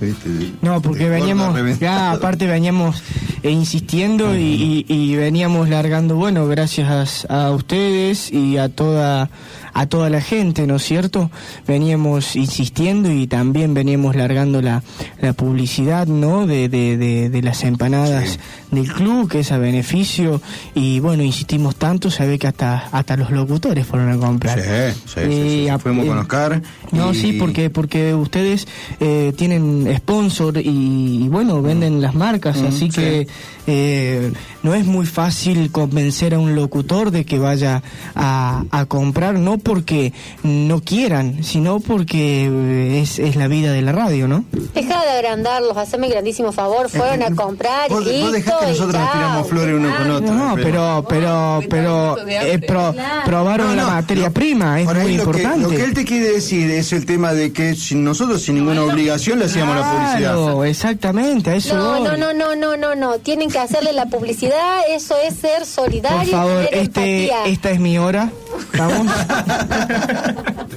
¿Viste? 0.06 0.28
No, 0.62 0.80
porque 0.82 1.08
veníamos, 1.08 1.78
ya, 1.78 2.12
aparte 2.12 2.46
veníamos 2.46 3.02
eh, 3.42 3.50
insistiendo 3.50 4.36
y, 4.36 4.84
y- 4.88 4.92
y 4.94 5.16
veníamos 5.16 5.68
largando, 5.68 6.16
bueno, 6.16 6.46
gracias 6.46 7.26
a, 7.28 7.46
a 7.46 7.50
ustedes 7.52 8.32
y 8.32 8.58
a 8.58 8.68
toda 8.68 9.30
a 9.74 9.86
toda 9.86 10.10
la 10.10 10.20
gente, 10.20 10.66
¿no 10.66 10.76
es 10.76 10.82
cierto? 10.84 11.30
Veníamos 11.66 12.36
insistiendo 12.36 13.10
y 13.10 13.26
también 13.26 13.74
veníamos 13.74 14.16
largando 14.16 14.60
la, 14.62 14.82
la 15.20 15.32
publicidad, 15.32 16.06
¿no? 16.06 16.46
De, 16.46 16.68
de, 16.68 16.96
de, 16.96 17.30
de 17.30 17.42
las 17.42 17.64
empanadas 17.64 18.38
del 18.70 18.92
club, 18.92 19.28
que 19.30 19.40
es 19.40 19.52
a 19.52 19.58
beneficio, 19.58 20.40
y 20.74 21.00
bueno, 21.00 21.22
insistimos 21.22 21.76
tanto, 21.76 22.10
se 22.10 22.26
ve 22.26 22.38
que 22.38 22.46
hasta, 22.48 22.88
hasta 22.92 23.16
los 23.16 23.30
locutores 23.30 23.86
fueron 23.86 24.10
a 24.10 24.16
comprar. 24.18 24.58
Sí, 24.58 24.98
sí, 25.06 25.20
sí, 25.20 25.26
sí, 25.30 25.66
Eh, 25.66 25.70
a- 25.70 25.78
Fuimos 25.78 26.06
con 26.06 26.16
eh, 26.16 26.20
Oscar. 26.20 26.62
no, 26.90 27.12
y- 27.12 27.14
sí, 27.14 27.32
porque 27.34 27.70
porque 27.70 28.14
ustedes 28.14 28.66
eh, 29.00 29.32
tienen 29.36 29.92
sponsor 29.98 30.58
y, 30.58 31.24
y, 31.24 31.28
bueno, 31.28 31.60
venden 31.62 32.00
las 32.02 32.14
marcas, 32.14 32.60
Mm, 32.60 32.66
así 32.66 32.78
sí. 32.78 32.88
que 32.90 33.26
eh, 33.66 34.32
no 34.62 34.74
es 34.74 34.84
muy 34.86 35.06
fácil 35.06 35.70
convencer 35.70 36.34
a 36.34 36.38
un 36.38 36.54
locutor 36.54 37.10
de 37.10 37.24
que 37.24 37.38
vaya 37.38 37.82
a, 38.14 38.64
a 38.70 38.86
comprar, 38.86 39.34
no 39.34 39.58
porque 39.58 40.12
no 40.42 40.80
quieran, 40.80 41.42
sino 41.44 41.80
porque 41.80 42.46
eh, 42.50 43.00
es, 43.02 43.18
es 43.18 43.36
la 43.36 43.48
vida 43.48 43.72
de 43.72 43.82
la 43.82 43.92
radio, 43.92 44.28
¿no? 44.28 44.44
Deja 44.74 45.02
de 45.04 45.10
agrandarlos, 45.10 45.76
haceme 45.76 46.08
grandísimo 46.08 46.52
favor. 46.52 46.88
Fueron 46.90 47.22
a 47.22 47.34
comprar 47.34 47.90
y 47.90 47.94
Vos, 47.94 48.06
listo. 48.06 48.22
vos 48.24 48.32
dejás 48.32 48.54
que 48.60 48.66
y 48.66 48.70
nosotros 48.70 48.94
nos 49.00 49.12
tiramos 49.12 49.48
flores 49.48 49.74
uno 49.76 49.96
con 49.96 50.10
otro. 50.10 50.34
No, 50.34 50.54
pero 50.56 51.04
pero 51.08 51.60
pero 51.68 52.16
eh, 52.28 52.58
pro- 52.66 52.94
probaron 53.24 53.68
No, 53.68 53.74
la 53.74 53.86
materia 53.86 54.26
no. 54.28 54.32
prima, 54.34 54.80
es 54.80 54.86
muy 54.86 54.94
lo 54.96 55.02
que- 55.04 55.12
importante. 55.12 55.58
lo 55.60 55.68
que 55.70 55.84
él 55.84 55.94
te 55.94 56.04
quiere 56.04 56.32
decir 56.32 56.70
es 56.70 56.92
el 56.92 57.06
tema 57.06 57.32
de 57.32 57.52
que 57.52 57.74
sin 57.74 58.04
nosotros 58.04 58.42
sin 58.42 58.56
ninguna 58.56 58.82
obligación 58.84 59.38
le 59.38 59.46
hacíamos 59.46 59.76
la 59.76 59.82
publicidad. 59.90 60.34
Claro, 60.34 60.64
exactamente, 60.64 61.50
a 61.50 61.54
eso 61.56 61.76
No, 61.76 62.00
voy. 62.00 62.08
no, 62.08 62.16
no, 62.16 62.32
no, 62.32 62.54
no, 62.56 62.76
no, 62.76 62.94
no. 62.94 63.18
Tienen 63.18 63.50
que 63.52 63.58
hacerle 63.58 63.92
la 63.92 64.06
publicidad. 64.06 64.80
Eso 64.88 65.14
es 65.18 65.34
ser 65.34 65.58
Por 65.58 65.66
solidario. 65.66 66.30
favor, 66.30 66.64
y 66.64 66.66
tener 66.68 66.82
este, 66.82 67.24
empatía. 67.26 67.44
esta 67.52 67.70
es 67.70 67.80
mi 67.80 67.98
hora. 67.98 68.30
¿Estamos? 68.72 69.06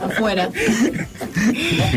Afuera. 0.01 0.49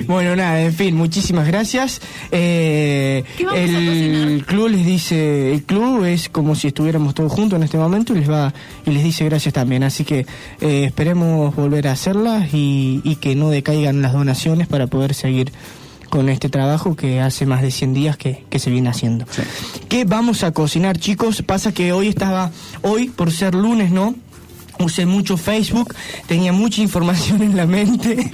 bueno, 0.06 0.36
nada, 0.36 0.60
en 0.62 0.72
fin, 0.72 0.94
muchísimas 0.94 1.46
gracias. 1.46 2.00
Eh, 2.30 3.24
¿Qué 3.36 3.44
vamos 3.44 3.60
a 3.60 3.64
el 3.64 4.44
club 4.46 4.68
les 4.68 4.86
dice, 4.86 5.52
el 5.52 5.62
club 5.64 6.04
es 6.04 6.28
como 6.28 6.54
si 6.54 6.68
estuviéramos 6.68 7.14
todos 7.14 7.32
juntos 7.32 7.56
en 7.56 7.64
este 7.64 7.76
momento 7.76 8.14
y 8.14 8.20
les 8.20 8.30
va 8.30 8.52
y 8.86 8.90
les 8.90 9.02
dice 9.02 9.24
gracias 9.24 9.52
también. 9.54 9.82
Así 9.82 10.04
que 10.04 10.26
eh, 10.60 10.84
esperemos 10.84 11.54
volver 11.54 11.88
a 11.88 11.92
hacerlas 11.92 12.52
y, 12.54 13.00
y 13.04 13.16
que 13.16 13.34
no 13.34 13.50
decaigan 13.50 14.02
las 14.02 14.12
donaciones 14.12 14.68
para 14.68 14.86
poder 14.86 15.14
seguir 15.14 15.52
con 16.08 16.28
este 16.28 16.48
trabajo 16.48 16.96
que 16.96 17.20
hace 17.20 17.46
más 17.46 17.62
de 17.62 17.70
100 17.70 17.94
días 17.94 18.16
que, 18.16 18.44
que 18.50 18.58
se 18.58 18.70
viene 18.70 18.88
haciendo. 18.88 19.26
¿Qué 19.88 20.04
vamos 20.04 20.42
a 20.42 20.52
cocinar, 20.52 20.98
chicos? 20.98 21.42
Pasa 21.42 21.72
que 21.72 21.92
hoy 21.92 22.08
estaba, 22.08 22.50
hoy 22.82 23.08
por 23.08 23.32
ser 23.32 23.54
lunes, 23.54 23.90
¿no? 23.90 24.14
Usé 24.80 25.06
mucho 25.06 25.36
Facebook, 25.36 25.94
tenía 26.26 26.52
mucha 26.52 26.80
información 26.80 27.42
en 27.42 27.56
la 27.56 27.66
mente 27.66 28.16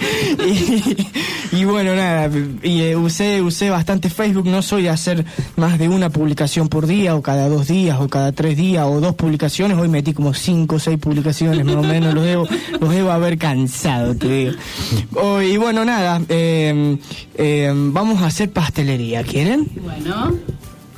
y, 1.52 1.56
y 1.56 1.64
bueno, 1.64 1.94
nada, 1.94 2.30
y 2.62 2.82
eh, 2.82 2.96
usé, 2.96 3.40
usé 3.42 3.70
bastante 3.70 4.10
Facebook, 4.10 4.46
no 4.46 4.60
soy 4.62 4.84
de 4.84 4.90
hacer 4.90 5.24
más 5.56 5.78
de 5.78 5.88
una 5.88 6.10
publicación 6.10 6.68
por 6.68 6.86
día 6.86 7.14
o 7.16 7.22
cada 7.22 7.48
dos 7.48 7.68
días 7.68 7.98
o 8.00 8.08
cada 8.08 8.32
tres 8.32 8.56
días 8.56 8.86
o 8.86 9.00
dos 9.00 9.14
publicaciones, 9.14 9.78
hoy 9.78 9.88
metí 9.88 10.12
como 10.12 10.34
cinco 10.34 10.76
o 10.76 10.78
seis 10.78 10.98
publicaciones 10.98 11.64
más 11.64 11.76
o 11.76 11.82
menos, 11.82 12.14
los 12.14 12.24
debo, 12.24 12.48
los 12.80 12.90
debo 12.90 13.10
haber 13.10 13.38
cansado, 13.38 14.14
te 14.14 14.28
digo. 14.28 14.52
Oh, 15.14 15.40
y 15.40 15.56
bueno, 15.56 15.84
nada, 15.84 16.20
eh, 16.28 16.98
eh, 17.36 17.72
vamos 17.74 18.22
a 18.22 18.26
hacer 18.26 18.50
pastelería, 18.50 19.22
¿quieren? 19.22 19.68
Bueno, 19.80 20.34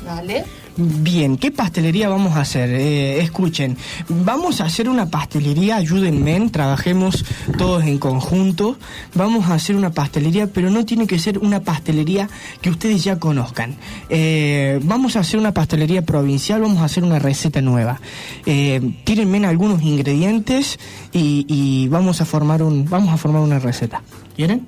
dale. 0.05 0.45
Bien, 0.79 1.39
¿qué 1.39 1.51
pastelería 1.51 2.11
vamos 2.11 2.37
a 2.37 2.41
hacer? 2.43 2.69
Eh, 2.69 3.23
escuchen, 3.23 3.79
vamos 4.09 4.61
a 4.61 4.67
hacer 4.67 4.91
una 4.91 5.07
pastelería, 5.09 5.77
ayúdenme, 5.77 6.51
trabajemos 6.51 7.25
todos 7.57 7.85
en 7.85 7.97
conjunto. 7.97 8.77
Vamos 9.15 9.47
a 9.47 9.55
hacer 9.55 9.75
una 9.75 9.91
pastelería, 9.93 10.49
pero 10.49 10.71
no 10.71 10.85
tiene 10.85 11.07
que 11.07 11.19
ser 11.19 11.39
una 11.39 11.61
pastelería 11.61 12.29
que 12.61 12.69
ustedes 12.69 13.05
ya 13.05 13.19
conozcan. 13.19 13.77
Eh, 14.11 14.79
vamos 14.83 15.17
a 15.17 15.21
hacer 15.21 15.41
una 15.41 15.55
pastelería 15.55 16.03
provincial, 16.03 16.61
vamos 16.61 16.83
a 16.83 16.85
hacer 16.85 17.05
una 17.05 17.19
receta 17.19 17.63
nueva. 17.63 17.99
Eh, 18.45 18.97
tírenme 19.05 19.47
algunos 19.47 19.81
ingredientes 19.83 20.79
y, 21.11 21.47
y 21.49 21.89
vamos 21.89 22.21
a 22.21 22.27
formar 22.27 22.63
un, 22.63 22.85
vamos 22.85 23.15
a 23.15 23.17
formar 23.17 23.41
una 23.41 23.59
receta. 23.59 24.03
¿Quieren? 24.37 24.67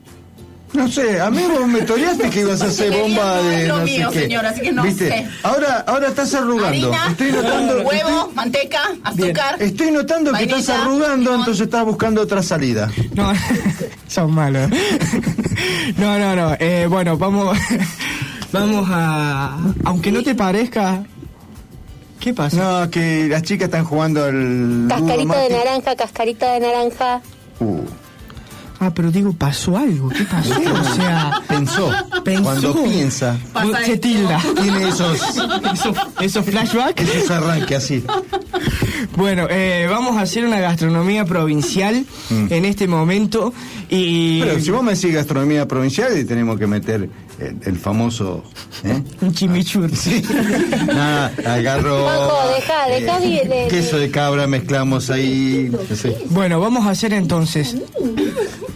No 0.74 0.86
sé, 0.86 1.18
a 1.20 1.30
mí 1.30 1.42
vos 1.48 1.66
me 1.66 1.80
toreaste 1.80 2.28
que 2.28 2.40
ibas 2.40 2.60
a 2.60 2.66
hacer 2.66 2.92
bomba 2.92 3.36
No 3.36 3.42
de 3.48 3.62
es 3.62 3.68
lo 3.68 3.78
no 3.78 3.84
mío, 3.84 4.12
señor, 4.12 4.44
así 4.46 4.60
que 4.60 4.72
no 4.72 4.82
¿Viste? 4.82 5.08
sé. 5.08 5.26
Ahora, 5.42 5.84
ahora 5.86 6.08
estás 6.08 6.34
arrugando. 6.34 6.66
Harina, 6.68 7.06
estoy 7.10 7.32
notando, 7.32 7.80
huevo, 7.82 8.32
manteca, 8.34 8.82
azúcar. 9.02 9.56
estoy 9.60 9.90
notando 9.90 10.32
que 10.34 10.44
estás 10.44 10.68
arrugando, 10.68 11.34
entonces 11.34 11.62
estás 11.62 11.84
buscando 11.86 12.20
otra 12.20 12.42
salida. 12.42 12.90
No, 13.14 13.32
son 14.08 14.32
malos. 14.32 14.70
No, 15.96 16.18
no, 16.18 16.36
no. 16.36 16.56
eh, 16.60 16.86
bueno, 16.88 17.16
vamos, 17.18 17.56
vamos 18.52 18.86
a, 18.90 19.58
aunque 19.84 20.12
no 20.12 20.22
te 20.22 20.34
parezca. 20.34 21.02
¿Qué 22.20 22.32
pasa? 22.34 22.56
No, 22.82 22.90
que 22.90 23.26
las 23.28 23.42
chicas 23.42 23.66
están 23.66 23.84
jugando 23.84 24.24
al. 24.24 24.86
Cascarita 24.88 25.38
de 25.40 25.48
naranja, 25.50 25.96
cascarita 25.96 26.52
de 26.52 26.60
naranja. 26.60 27.20
Uh, 27.60 27.80
Ah, 28.80 28.92
pero 28.94 29.10
digo, 29.10 29.32
pasó 29.32 29.76
algo. 29.76 30.08
¿Qué 30.08 30.24
pasó? 30.24 30.52
O 30.52 30.94
sea, 30.94 31.42
pensó. 31.48 31.90
pensó. 32.22 32.42
Cuando 32.44 32.82
piensa. 32.84 33.36
Pasa 33.52 33.84
se 33.84 33.92
esto. 33.94 34.08
tilda. 34.08 34.40
Tiene 34.62 34.88
esos, 34.88 35.20
Esos, 35.72 35.96
esos 36.20 36.44
flashbacks. 36.44 37.02
esos 37.02 37.30
arranques 37.30 37.76
así. 37.76 38.04
Bueno, 39.16 39.46
eh, 39.50 39.86
vamos 39.90 40.16
a 40.16 40.20
hacer 40.22 40.44
una 40.44 40.60
gastronomía 40.60 41.24
provincial 41.24 42.04
en 42.30 42.64
este 42.64 42.86
momento 42.86 43.52
y 43.88 44.40
Pero 44.42 44.60
si 44.60 44.70
vos 44.70 44.82
me 44.82 44.94
decís 44.94 45.12
gastronomía 45.14 45.66
provincial, 45.66 46.16
y 46.18 46.24
tenemos 46.24 46.58
que 46.58 46.66
meter 46.66 47.08
el, 47.38 47.56
el 47.64 47.78
famoso. 47.78 48.42
¿eh? 48.84 49.02
un 49.20 49.32
chimichurri. 49.32 49.94
Sí. 49.96 50.22
Nada, 50.86 51.32
agarro. 51.46 52.02
Juanjo, 52.02 52.48
deja, 52.54 52.88
deja 52.88 53.20
de- 53.20 53.48
de- 53.48 53.68
Queso 53.68 53.98
de 53.98 54.10
cabra 54.10 54.46
mezclamos 54.46 55.10
ahí. 55.10 55.70
Bueno, 56.30 56.60
vamos 56.60 56.86
a 56.86 56.90
hacer 56.90 57.12
entonces. 57.12 57.76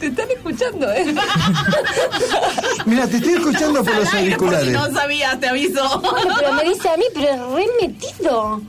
Te 0.00 0.06
están 0.08 0.28
escuchando, 0.30 0.90
¿eh? 0.92 1.06
Mira, 2.86 3.06
te 3.06 3.18
estoy 3.18 3.34
escuchando 3.34 3.84
por 3.84 3.94
los 3.94 4.04
por 4.04 4.10
si 4.10 4.16
auriculares. 4.18 4.72
no 4.72 4.90
sabías, 4.92 5.38
te 5.38 5.48
aviso. 5.48 6.00
Bueno, 6.00 6.34
pero 6.38 6.52
me 6.54 6.64
dice 6.64 6.88
a 6.88 6.96
mí, 6.96 7.04
pero 7.14 7.58
es 7.58 7.66
re 7.66 7.86
metido. 7.88 8.60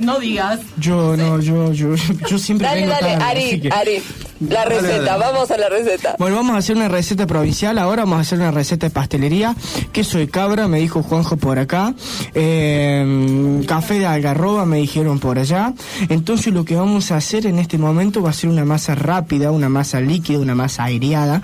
No 0.00 0.18
digas. 0.18 0.60
Yo 0.78 1.16
no, 1.16 1.40
yo, 1.40 1.72
yo, 1.72 1.94
yo 2.28 2.38
siempre 2.38 2.66
Dale, 2.66 2.80
vengo 2.80 2.92
dale, 2.94 3.12
tarde, 3.12 3.24
Ari, 3.24 3.44
así 3.46 3.60
que- 3.60 3.68
Ari. 3.70 4.02
La 4.40 4.64
Dale, 4.64 4.80
receta, 4.80 5.02
dale. 5.16 5.24
vamos 5.24 5.50
a 5.50 5.56
la 5.56 5.68
receta. 5.70 6.16
Bueno, 6.18 6.36
vamos 6.36 6.54
a 6.56 6.58
hacer 6.58 6.76
una 6.76 6.88
receta 6.88 7.26
provincial, 7.26 7.78
ahora 7.78 8.02
vamos 8.02 8.18
a 8.18 8.20
hacer 8.20 8.38
una 8.38 8.50
receta 8.50 8.86
de 8.86 8.90
pastelería, 8.90 9.56
queso 9.92 10.18
de 10.18 10.28
cabra, 10.28 10.68
me 10.68 10.78
dijo 10.78 11.02
Juanjo 11.02 11.36
por 11.38 11.58
acá, 11.58 11.94
eh, 12.34 13.62
café 13.66 13.98
de 13.98 14.06
algarroba, 14.06 14.66
me 14.66 14.76
dijeron 14.78 15.18
por 15.20 15.38
allá. 15.38 15.72
Entonces 16.10 16.52
lo 16.52 16.64
que 16.66 16.76
vamos 16.76 17.12
a 17.12 17.16
hacer 17.16 17.46
en 17.46 17.58
este 17.58 17.78
momento 17.78 18.20
va 18.22 18.30
a 18.30 18.34
ser 18.34 18.50
una 18.50 18.64
masa 18.66 18.94
rápida, 18.94 19.50
una 19.52 19.68
masa 19.70 20.00
líquida, 20.00 20.38
una 20.38 20.54
masa 20.54 20.84
aireada, 20.84 21.40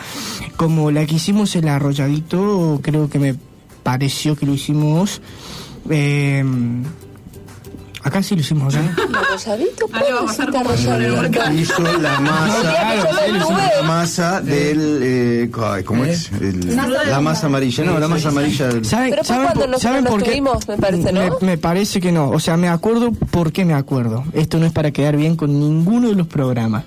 como 0.56 0.90
la 0.90 1.06
que 1.06 1.14
hicimos 1.14 1.56
el 1.56 1.68
arrolladito, 1.68 2.80
creo 2.82 3.08
que 3.08 3.18
me 3.18 3.36
pareció 3.82 4.36
que 4.36 4.44
lo 4.46 4.52
hicimos... 4.54 5.22
eh, 5.88 6.44
acá 8.02 8.22
sí 8.22 8.34
lo 8.34 8.40
hicimos 8.40 8.74
acá. 8.74 8.94
¿Arrolladito? 9.18 9.88
Ale 9.92 10.12
va 10.12 10.20
a 10.20 10.24
pasar 10.26 10.50
como 10.50 10.72
Hizo 11.54 11.82
la 12.00 12.20
masa. 12.20 12.96
La 13.76 13.82
masa 13.84 14.40
del. 14.40 15.00
Eh, 15.02 15.50
ay, 15.64 15.82
¿Cómo 15.84 16.04
es? 16.04 16.30
El- 16.40 16.76
la 16.76 17.20
masa 17.20 17.46
amarilla. 17.46 17.84
No, 17.84 17.98
la 17.98 18.08
masa 18.08 18.28
amarilla. 18.28 18.68
del- 18.68 18.84
¿Saben, 18.84 19.10
Pero 19.10 19.24
fue 19.24 19.28
saben 19.34 19.42
cuando 19.46 19.60
por, 19.60 19.68
nosotros 19.70 19.82
¿saben 19.82 20.04
nos 20.04 20.10
por 20.12 20.22
qué? 20.22 20.30
tuvimos, 20.30 20.68
me 20.68 20.76
parece, 20.78 21.12
¿no? 21.12 21.20
Me, 21.40 21.46
me 21.46 21.58
parece 21.58 22.00
que 22.00 22.12
no. 22.12 22.30
O 22.30 22.40
sea, 22.40 22.56
me 22.56 22.68
acuerdo 22.68 23.12
por 23.12 23.52
qué 23.52 23.64
me 23.64 23.74
acuerdo. 23.74 24.24
Esto 24.32 24.58
no 24.58 24.66
es 24.66 24.72
para 24.72 24.90
quedar 24.90 25.16
bien 25.16 25.36
con 25.36 25.58
ninguno 25.58 26.08
de 26.08 26.14
los 26.14 26.26
programas. 26.26 26.84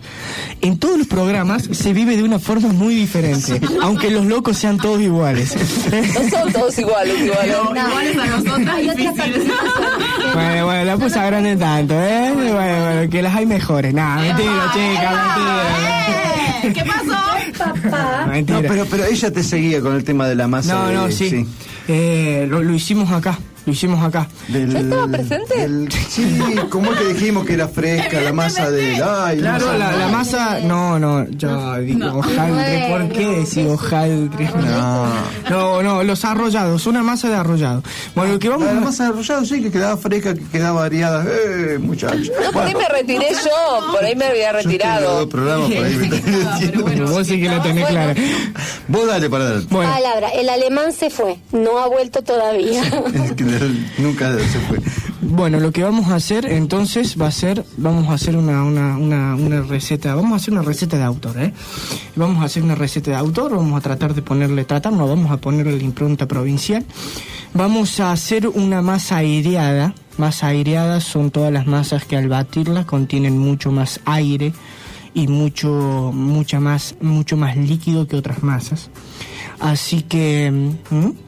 En 0.61 0.77
todos 0.77 0.97
los 0.97 1.07
programas 1.07 1.63
se 1.71 1.93
vive 1.93 2.17
de 2.17 2.23
una 2.23 2.39
forma 2.39 2.69
muy 2.69 2.95
diferente, 2.95 3.59
aunque 3.81 4.09
los 4.11 4.25
locos 4.25 4.57
sean 4.57 4.77
todos 4.77 5.01
iguales. 5.01 5.55
No 5.55 6.29
son 6.29 6.51
todos 6.53 6.77
iguales, 6.79 7.19
iguales. 7.21 7.55
No, 7.73 7.87
iguales 7.87 8.17
a 8.17 8.25
nosotras, 8.25 8.77
difícil. 8.81 9.51
bueno, 10.33 10.65
bueno, 10.65 10.83
la 10.85 10.97
grande 11.13 11.55
tanto, 11.55 11.93
¿eh? 11.93 12.31
Bueno, 12.33 12.53
bueno, 12.53 13.09
que 13.09 13.21
las 13.21 13.35
hay 13.35 13.45
mejores. 13.45 13.93
Nah, 13.93 14.17
mentira, 14.21 14.71
chica, 14.73 15.11
mentira. 15.11 16.63
Eh, 16.63 16.73
¿Qué 16.73 16.83
pasó? 16.85 17.21
Papá. 17.57 18.21
No, 18.25 18.31
Mentira. 18.33 18.61
pero, 18.67 18.85
pero 18.89 19.05
ella 19.05 19.31
te 19.31 19.43
seguía 19.43 19.79
con 19.81 19.95
el 19.95 20.03
tema 20.03 20.27
de 20.27 20.35
la 20.35 20.47
masa. 20.47 20.73
No, 20.73 20.87
de- 20.87 20.93
no, 20.95 21.11
sí. 21.11 21.45
Eh, 21.87 22.45
lo, 22.49 22.61
lo 22.63 22.73
hicimos 22.73 23.11
acá, 23.11 23.37
lo 23.65 23.71
hicimos 23.73 24.03
acá. 24.03 24.27
Del, 24.47 24.71
¿Yo 24.71 24.77
estaba 24.79 25.07
presente? 25.07 25.57
del- 25.57 25.91
sí, 25.91 26.39
como 26.69 26.91
es 26.93 26.99
que 26.99 27.13
dijimos 27.13 27.45
que 27.45 27.53
era 27.53 27.67
fresca 27.67 28.21
la 28.21 28.31
masa 28.33 28.69
de. 28.71 29.01
Ay, 29.03 29.39
Claro, 29.39 29.65
masa- 29.67 29.77
la, 29.77 29.91
la 29.97 30.07
masa, 30.07 30.59
no, 30.61 30.99
no, 30.99 31.27
yo 31.29 31.75
digo 31.79 32.07
hojaldre, 32.19 32.87
¿por 32.89 33.09
qué 33.09 33.27
decir 33.27 33.67
hojaldre? 33.67 34.49
No. 34.55 35.05
No, 35.49 35.83
no, 35.83 36.03
los 36.03 36.23
arrollados, 36.25 36.85
una 36.87 37.01
masa 37.03 37.29
de 37.29 37.35
arrollado. 37.35 37.83
Bueno, 38.15 38.33
lo 38.33 38.39
que 38.39 38.49
vamos 38.49 38.65
La, 38.67 38.73
la 38.73 38.81
a... 38.81 38.83
masa 38.85 39.03
de 39.05 39.09
arrollado 39.09 39.45
sí, 39.45 39.61
que 39.61 39.71
quedaba 39.71 39.97
fresca, 39.97 40.33
que 40.33 40.43
quedaba 40.45 40.81
variada. 40.81 41.25
Eh, 41.27 41.77
muchacho. 41.79 42.31
No, 42.43 42.51
por 42.51 42.63
ahí 42.63 42.73
me 42.75 42.87
retiré 42.87 43.27
yo, 43.33 43.91
por 43.91 44.03
ahí 44.03 44.15
me 44.15 44.25
había 44.25 44.51
Yo 44.51 44.57
retirado. 44.57 45.29
por 45.29 45.39
ahí 45.49 45.95
me- 45.95 47.01
Vos 47.05 47.27
sí 47.27 47.39
que 47.41 47.49
la 47.49 47.61
tenés 47.61 47.87
clara. 47.87 48.13
Vos 48.87 49.07
dale 49.07 49.29
para 49.29 49.45
adelante. 49.45 49.67
Bueno, 49.73 49.91
Palabra, 49.91 50.29
el 50.29 50.49
alemán 50.49 50.91
se 50.93 51.09
fue, 51.09 51.37
no 51.51 51.79
ha 51.79 51.87
vuelto 51.87 52.21
todavía. 52.21 52.83
Nunca 53.97 54.37
se 54.37 54.59
fue. 54.59 54.79
bueno, 55.21 55.59
lo 55.59 55.71
que 55.71 55.83
vamos 55.83 56.07
a 56.07 56.15
hacer 56.15 56.45
entonces 56.45 57.19
va 57.19 57.27
a 57.27 57.31
ser, 57.31 57.65
vamos 57.77 58.09
a 58.09 58.13
hacer 58.13 58.35
una, 58.35 58.63
una, 58.63 58.97
una, 58.97 59.35
una 59.35 59.61
receta, 59.61 60.15
vamos 60.15 60.33
a 60.33 60.35
hacer 60.35 60.53
una 60.53 60.63
receta 60.63 60.97
de 60.97 61.03
autor, 61.03 61.39
¿eh? 61.39 61.53
Vamos 62.15 62.41
a 62.41 62.45
hacer 62.45 62.63
una 62.63 62.75
receta 62.75 63.11
de 63.11 63.17
autor, 63.17 63.55
vamos 63.55 63.77
a 63.77 63.81
tratar 63.81 64.13
de 64.13 64.21
ponerle, 64.21 64.65
tratar, 64.65 64.93
no, 64.93 65.07
vamos 65.07 65.31
a 65.31 65.37
ponerle 65.37 65.77
la 65.77 65.83
impronta 65.83 66.27
provincial. 66.27 66.85
Vamos 67.53 67.99
a 67.99 68.11
hacer 68.11 68.47
una 68.47 68.81
masa 68.81 69.17
aireada, 69.17 69.93
masa 70.17 70.47
aireada 70.47 70.99
son 70.99 71.31
todas 71.31 71.51
las 71.53 71.67
masas 71.67 72.05
que 72.05 72.17
al 72.17 72.27
batirlas 72.27 72.85
contienen 72.85 73.37
mucho 73.37 73.71
más 73.71 74.01
aire 74.05 74.53
y 75.13 75.27
mucho, 75.27 76.11
mucha 76.13 76.59
más, 76.59 76.95
mucho 76.99 77.37
más 77.37 77.55
líquido 77.55 78.07
que 78.07 78.17
otras 78.17 78.43
masas. 78.43 78.89
Así 79.59 80.01
que... 80.01 80.73
¿mm? 80.89 81.24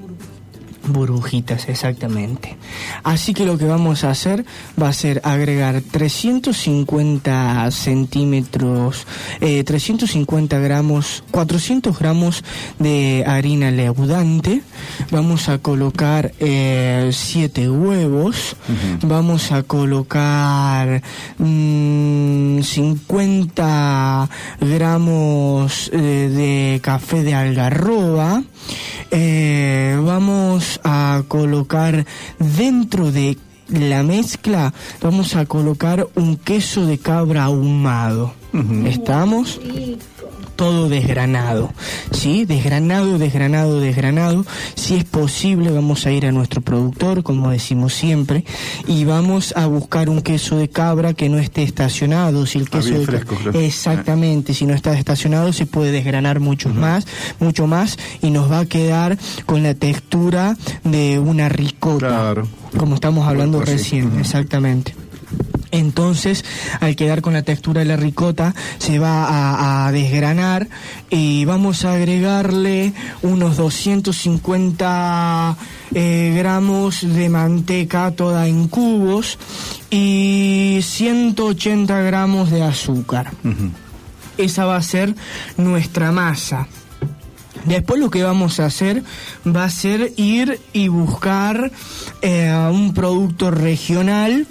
Burbujitas, 0.87 1.69
exactamente. 1.69 2.57
Así 3.03 3.33
que 3.33 3.45
lo 3.45 3.57
que 3.57 3.65
vamos 3.65 4.03
a 4.03 4.11
hacer 4.11 4.45
va 4.81 4.89
a 4.89 4.93
ser 4.93 5.21
agregar 5.23 5.81
350 5.81 7.69
centímetros, 7.71 9.05
eh, 9.41 9.63
350 9.63 10.59
gramos, 10.59 11.23
400 11.31 11.97
gramos 11.99 12.43
de 12.79 13.23
harina 13.27 13.71
leudante. 13.71 14.61
Vamos 15.11 15.49
a 15.49 15.57
colocar 15.59 16.33
7 16.39 17.69
huevos. 17.69 18.55
Vamos 19.01 19.51
a 19.51 19.63
colocar 19.63 21.01
mm, 21.37 22.61
50 22.61 24.29
gramos 24.61 25.89
eh, 25.93 25.97
de 25.97 26.79
café 26.81 27.23
de 27.23 27.33
algarroba. 27.33 28.43
Eh, 29.11 29.97
vamos 30.77 30.79
a 30.83 31.23
colocar 31.27 32.05
dentro 32.39 33.11
de 33.11 33.37
la 33.69 34.03
mezcla, 34.03 34.73
vamos 35.01 35.35
a 35.35 35.45
colocar 35.45 36.07
un 36.15 36.37
queso 36.37 36.85
de 36.85 36.97
cabra 36.97 37.45
ahumado. 37.45 38.33
¿Estamos? 38.85 39.59
Todo 40.57 40.89
desgranado, 40.89 41.71
¿sí? 42.11 42.43
Desgranado, 42.43 43.17
desgranado, 43.17 43.79
desgranado. 43.79 44.45
Si 44.75 44.95
es 44.95 45.05
posible, 45.05 45.71
vamos 45.71 46.05
a 46.05 46.11
ir 46.11 46.25
a 46.25 46.33
nuestro 46.33 46.59
productor, 46.59 47.23
como 47.23 47.49
decimos 47.51 47.93
siempre, 47.93 48.43
y 48.87 49.05
vamos 49.05 49.53
a 49.55 49.67
buscar 49.67 50.09
un 50.09 50.21
queso 50.21 50.57
de 50.57 50.67
cabra 50.69 51.13
que 51.13 51.29
no 51.29 51.37
esté 51.37 51.63
estacionado. 51.63 52.45
Si 52.45 52.57
el 52.57 52.65
Ah, 52.65 52.69
queso 52.71 52.89
bien 52.89 52.99
de 53.01 53.05
fresco, 53.05 53.35
claro. 53.35 53.59
Exactamente, 53.61 54.53
si 54.53 54.65
no 54.65 54.73
está 54.73 54.97
estacionado 54.97 55.53
se 55.53 55.65
puede 55.65 55.91
desgranar 55.91 56.39
mucho 56.41 56.69
más, 56.69 57.05
mucho 57.39 57.67
más 57.67 57.97
y 58.21 58.31
nos 58.31 58.51
va 58.51 58.59
a 58.59 58.65
quedar 58.65 59.17
con 59.45 59.63
la 59.63 59.75
textura 59.75 60.57
de 60.83 61.19
una 61.19 61.47
ricota. 61.47 62.07
Claro. 62.07 62.47
Como 62.75 62.95
estamos 62.95 63.27
hablando 63.27 63.61
recién, 63.61 64.19
exactamente. 64.19 64.93
Entonces, 65.71 66.45
al 66.79 66.95
quedar 66.95 67.21
con 67.21 67.33
la 67.33 67.43
textura 67.43 67.79
de 67.79 67.85
la 67.85 67.97
ricota, 67.97 68.55
se 68.77 68.99
va 68.99 69.25
a, 69.25 69.87
a 69.87 69.91
desgranar 69.91 70.67
y 71.09 71.45
vamos 71.45 71.83
a 71.83 71.93
agregarle 71.93 72.93
unos 73.21 73.57
250 73.57 75.57
eh, 75.93 76.33
gramos 76.35 77.01
de 77.01 77.29
manteca 77.29 78.11
toda 78.11 78.47
en 78.47 78.67
cubos 78.67 79.37
y 79.89 80.79
180 80.81 82.01
gramos 82.01 82.51
de 82.51 82.63
azúcar. 82.63 83.31
Esa 84.37 84.65
va 84.65 84.75
a 84.75 84.81
ser 84.81 85.15
nuestra 85.57 86.11
masa. 86.11 86.67
Después 87.65 87.99
lo 87.99 88.09
que 88.09 88.23
vamos 88.23 88.59
a 88.59 88.65
hacer 88.65 89.03
va 89.45 89.65
a 89.65 89.69
ser 89.69 90.13
ir 90.15 90.61
y 90.71 90.87
buscar 90.87 91.71
eh, 92.21 92.69
un 92.71 92.93
producto 92.93 93.51
regional 93.51 94.47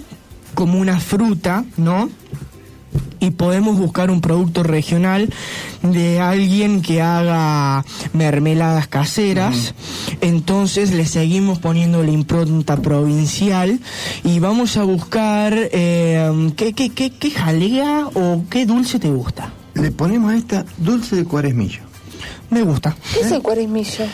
como 0.57 0.79
una 0.79 0.99
fruta, 0.99 1.65
¿no? 1.77 2.09
Y 3.19 3.29
podemos 3.29 3.77
buscar 3.77 4.09
un 4.09 4.21
producto 4.21 4.63
regional 4.63 5.31
de 5.83 6.19
alguien 6.19 6.81
que 6.81 6.99
haga 6.99 7.85
mermeladas 8.13 8.87
caseras. 8.87 9.75
Entonces 10.19 10.93
le 10.95 11.05
seguimos 11.05 11.59
poniendo 11.59 12.01
la 12.01 12.09
impronta 12.09 12.77
provincial 12.77 13.79
y 14.23 14.39
vamos 14.39 14.77
a 14.77 14.83
buscar 14.83 15.53
eh, 15.55 16.51
¿qué, 16.55 16.73
qué, 16.73 16.89
qué, 16.89 17.11
qué 17.11 17.29
jalea 17.29 18.07
o 18.15 18.43
qué 18.49 18.65
dulce 18.65 18.97
te 18.97 19.11
gusta. 19.11 19.53
Le 19.75 19.91
ponemos 19.91 20.31
a 20.31 20.37
esta 20.37 20.65
dulce 20.79 21.17
de 21.17 21.25
cuaresmillo. 21.25 21.81
Me 22.49 22.63
gusta. 22.63 22.97
¿Qué 23.13 23.19
es 23.19 23.31
el 23.31 23.43
cuaresmillo? 23.43 24.05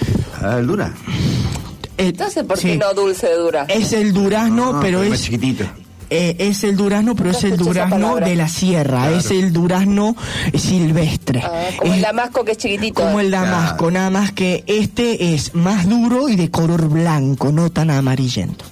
Ah, 0.42 0.58
dura. 0.58 0.94
Entonces, 1.98 2.44
¿por 2.44 2.60
qué 2.60 2.74
sí. 2.74 2.78
no 2.78 2.94
dulce 2.94 3.28
de 3.28 3.38
dura? 3.38 3.66
Es 3.70 3.94
el 3.94 4.12
durazno, 4.12 4.74
No, 4.74 4.82
pero 4.82 5.00
pero 5.00 5.10
más 5.10 5.20
es 5.20 5.26
chiquitito. 5.26 5.66
Eh, 6.16 6.36
es 6.40 6.64
el 6.64 6.76
durazno, 6.78 7.16
pero 7.16 7.32
es 7.32 7.44
el 7.44 7.58
durazno 7.58 8.16
de 8.18 8.36
la 8.36 8.48
sierra, 8.48 9.02
Claro. 9.04 9.18
es 9.18 9.32
el 9.32 9.52
durazno 9.52 10.16
silvestre. 10.54 11.42
Ah, 11.44 11.50
como 11.78 11.92
Es 11.92 11.98
el 11.98 12.04
damasco 12.04 12.46
que 12.46 12.52
es 12.54 12.58
chiquitito. 12.58 13.02
como 13.02 13.20
el 13.20 13.32
damasco, 13.32 13.92
nada 13.92 14.10
más 14.10 14.32
que 14.32 14.64
este 14.68 15.34
es 15.34 15.54
más 15.56 15.88
duro 15.90 16.30
y 16.30 16.36
de 16.36 16.50
color 16.52 16.88
blanco, 16.90 17.52
no 17.52 17.70
tan 17.70 17.90
amarillento. 17.90 18.66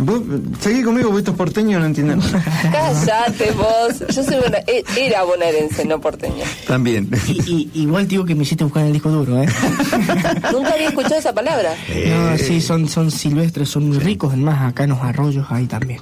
Vos, 0.00 0.20
seguí 0.60 0.82
conmigo, 0.82 1.10
vos 1.10 1.18
estos 1.18 1.34
porteños 1.34 1.80
no 1.80 1.86
entienden. 1.86 2.20
Cállate 2.72 3.50
vos. 3.52 3.98
Yo 4.14 4.22
soy 4.22 4.36
buena, 4.36 4.58
e- 4.66 4.84
era 4.96 5.24
bonaerense, 5.24 5.84
no 5.84 6.00
porteña. 6.00 6.44
También. 6.66 7.08
Y, 7.26 7.32
y- 7.52 7.70
igual 7.82 8.06
digo 8.06 8.24
que 8.24 8.34
me 8.34 8.42
hiciste 8.44 8.62
buscar 8.64 8.82
en 8.82 8.88
el 8.88 8.92
disco 8.92 9.10
duro, 9.10 9.42
¿eh? 9.42 9.46
Nunca 10.52 10.72
había 10.74 10.88
escuchado 10.88 11.16
esa 11.16 11.32
palabra. 11.34 11.74
No, 12.08 12.38
sí, 12.38 12.60
son, 12.60 12.88
son 12.88 13.10
silvestres, 13.10 13.68
son 13.68 13.88
muy 13.88 13.98
ricos, 13.98 14.32
además 14.32 14.62
acá 14.70 14.84
en 14.84 14.90
los 14.90 15.00
arroyos 15.02 15.46
hay 15.50 15.66
también. 15.66 16.00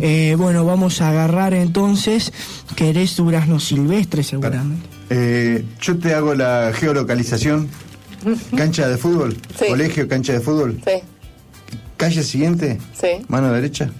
Eh, 0.00 0.34
bueno, 0.38 0.64
vamos 0.64 1.00
a 1.00 1.08
agarrar 1.10 1.54
entonces, 1.54 2.32
querés 2.76 3.16
durazno 3.16 3.60
silvestre 3.60 4.22
seguramente. 4.22 4.86
Eh, 5.10 5.64
yo 5.80 5.98
te 5.98 6.14
hago 6.14 6.34
la 6.34 6.72
geolocalización. 6.74 7.68
Cancha 8.56 8.86
de 8.88 8.96
fútbol. 8.98 9.36
Sí. 9.58 9.64
Colegio, 9.68 10.06
cancha 10.06 10.32
de 10.34 10.40
fútbol. 10.40 10.80
Sí, 10.86 10.92
Calle 11.96 12.22
siguiente. 12.22 12.78
sí. 13.00 13.24
Mano 13.28 13.52
derecha. 13.52 13.90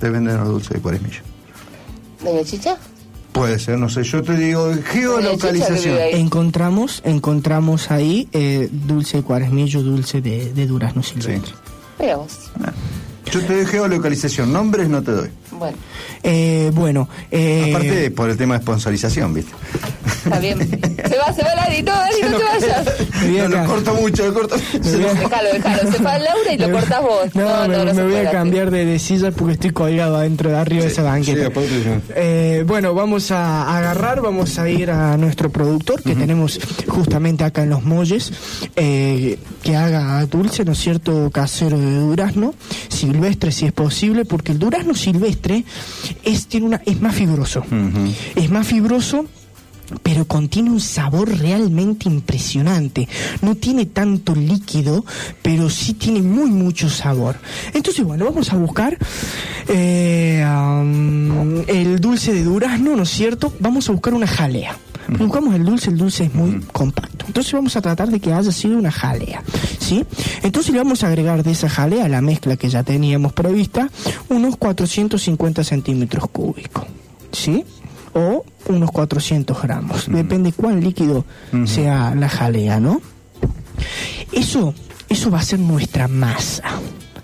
Te 0.00 0.10
venden 0.10 0.36
los 0.38 0.48
dulces 0.48 0.70
de 0.70 0.80
cuaresmillo. 0.80 1.20
¿Doña 2.24 2.42
Chicha? 2.44 2.76
Puede 3.32 3.58
ser, 3.58 3.78
no 3.78 3.88
sé. 3.88 4.02
Yo 4.02 4.22
te 4.22 4.36
digo 4.36 4.70
geolocalización. 4.84 5.96
Encontramos, 6.12 7.00
encontramos 7.04 7.90
ahí 7.90 8.28
eh, 8.32 8.68
dulce 8.70 9.18
de 9.18 9.22
cuaresmillo, 9.22 9.82
dulce 9.82 10.20
de, 10.20 10.52
de 10.52 10.66
durazno 10.66 11.02
silvestre. 11.02 11.54
Mira 11.98 12.16
vos. 12.16 12.50
Yo 13.30 13.40
te 13.40 13.54
doy 13.56 13.66
geolocalización. 13.66 14.52
Nombres 14.52 14.88
no 14.88 15.02
te 15.02 15.12
doy. 15.12 15.28
Bueno, 15.52 15.76
Eh, 16.24 16.70
bueno, 16.74 17.08
eh, 17.30 17.72
Aparte 17.74 18.10
por 18.12 18.30
el 18.30 18.36
tema 18.36 18.54
de 18.56 18.62
sponsorización, 18.62 19.34
¿viste? 19.34 19.52
está 20.24 20.38
bien. 20.38 20.58
Se 20.60 21.18
va, 21.18 21.32
se 21.32 21.42
va 21.42 21.54
Lari, 21.56 21.82
no, 21.82 21.92
Lari, 21.92 22.16
no 22.30 22.38
te 22.38 22.44
vayas. 22.44 22.86
me 23.22 23.28
voy 23.28 23.38
a 23.40 23.48
No, 23.48 23.56
lo 23.62 23.66
corto 23.66 23.94
mucho, 23.94 24.26
lo 24.26 24.34
corto. 24.34 24.56
me 24.72 24.78
voy 24.98 25.04
a- 25.06 25.14
Déjalo, 25.14 25.48
déjalo. 25.52 25.92
Se 25.92 25.98
va 26.02 26.18
Laura 26.18 26.52
y 26.52 26.58
lo 26.58 26.66
me 26.68 26.72
voy- 26.74 26.80
cortás 26.80 27.02
vos. 27.02 27.34
No, 27.34 27.42
No, 27.42 27.62
me, 27.68 27.68
no, 27.76 27.78
no, 27.78 27.84
me 27.86 27.94
se 27.94 28.02
voy 28.04 28.14
a 28.16 28.30
cambiar 28.30 28.70
de, 28.70 28.84
de 28.84 28.98
silla 29.00 29.32
porque 29.32 29.54
estoy 29.54 29.70
colgado 29.70 30.16
adentro 30.16 30.50
de 30.50 30.56
arriba 30.56 30.84
de 30.84 30.90
esa 30.90 31.02
banqueta. 31.02 31.40
Sí, 31.40 31.44
aparte, 31.46 32.00
Eh, 32.14 32.64
bueno, 32.66 32.94
vamos 32.94 33.30
a 33.32 33.76
agarrar, 33.76 34.20
vamos 34.20 34.58
a 34.60 34.68
ir 34.68 34.90
a 34.92 35.16
nuestro 35.16 35.50
productor 35.50 36.02
que 36.02 36.14
tenemos 36.14 36.60
justamente 36.86 37.42
acá 37.44 37.64
en 37.64 37.70
los 37.70 37.82
molles, 37.82 38.32
eh, 38.76 39.38
que 39.62 39.74
haga 39.76 40.24
dulce, 40.26 40.64
¿no 40.64 40.72
es 40.72 40.78
cierto?, 40.78 41.30
casero 41.32 41.78
de 41.78 41.94
durazno, 41.96 42.54
silvestre 42.88 43.50
si 43.50 43.66
es 43.66 43.72
posible, 43.72 44.24
porque 44.24 44.52
el 44.52 44.58
durazno 44.60 44.94
silvestre 44.94 45.64
es, 46.22 46.46
tiene 46.46 46.66
una, 46.66 46.82
es 46.84 47.00
más 47.00 47.14
fibroso. 47.14 47.64
Es 48.34 48.50
más 48.50 48.66
fibroso 48.66 49.26
pero 50.02 50.24
contiene 50.26 50.70
un 50.70 50.80
sabor 50.80 51.28
realmente 51.38 52.08
impresionante. 52.08 53.08
No 53.40 53.54
tiene 53.54 53.86
tanto 53.86 54.34
líquido, 54.34 55.04
pero 55.42 55.70
sí 55.70 55.94
tiene 55.94 56.22
muy 56.22 56.50
mucho 56.50 56.88
sabor. 56.88 57.36
Entonces, 57.74 58.04
bueno, 58.04 58.24
vamos 58.24 58.52
a 58.52 58.56
buscar 58.56 58.96
eh, 59.68 60.44
um, 60.44 61.62
el 61.66 62.00
dulce 62.00 62.32
de 62.32 62.44
durazno, 62.44 62.96
¿no 62.96 63.02
es 63.02 63.10
cierto? 63.10 63.52
Vamos 63.60 63.88
a 63.88 63.92
buscar 63.92 64.14
una 64.14 64.26
jalea. 64.26 64.76
Buscamos 65.08 65.54
el 65.54 65.64
dulce, 65.64 65.90
el 65.90 65.98
dulce 65.98 66.24
es 66.24 66.34
muy 66.34 66.60
compacto. 66.72 67.26
Entonces 67.26 67.52
vamos 67.52 67.76
a 67.76 67.82
tratar 67.82 68.08
de 68.08 68.20
que 68.20 68.32
haya 68.32 68.52
sido 68.52 68.78
una 68.78 68.92
jalea, 68.92 69.42
¿sí? 69.78 70.04
Entonces 70.42 70.72
le 70.72 70.78
vamos 70.78 71.02
a 71.02 71.08
agregar 71.08 71.42
de 71.42 71.50
esa 71.50 71.68
jalea 71.68 72.04
a 72.04 72.08
la 72.08 72.20
mezcla 72.20 72.56
que 72.56 72.68
ya 72.68 72.82
teníamos 72.82 73.32
prevista 73.32 73.90
unos 74.28 74.56
450 74.56 75.64
centímetros 75.64 76.28
cúbicos, 76.30 76.84
¿sí? 77.32 77.64
O 78.14 78.44
unos 78.68 78.90
400 78.90 79.60
gramos. 79.62 80.06
Depende 80.10 80.52
cuán 80.52 80.80
líquido 80.82 81.24
sea 81.66 82.14
la 82.14 82.28
jalea, 82.28 82.80
¿no? 82.80 83.00
Eso, 84.32 84.74
eso 85.08 85.30
va 85.30 85.38
a 85.38 85.42
ser 85.42 85.58
nuestra 85.58 86.08
masa. 86.08 86.62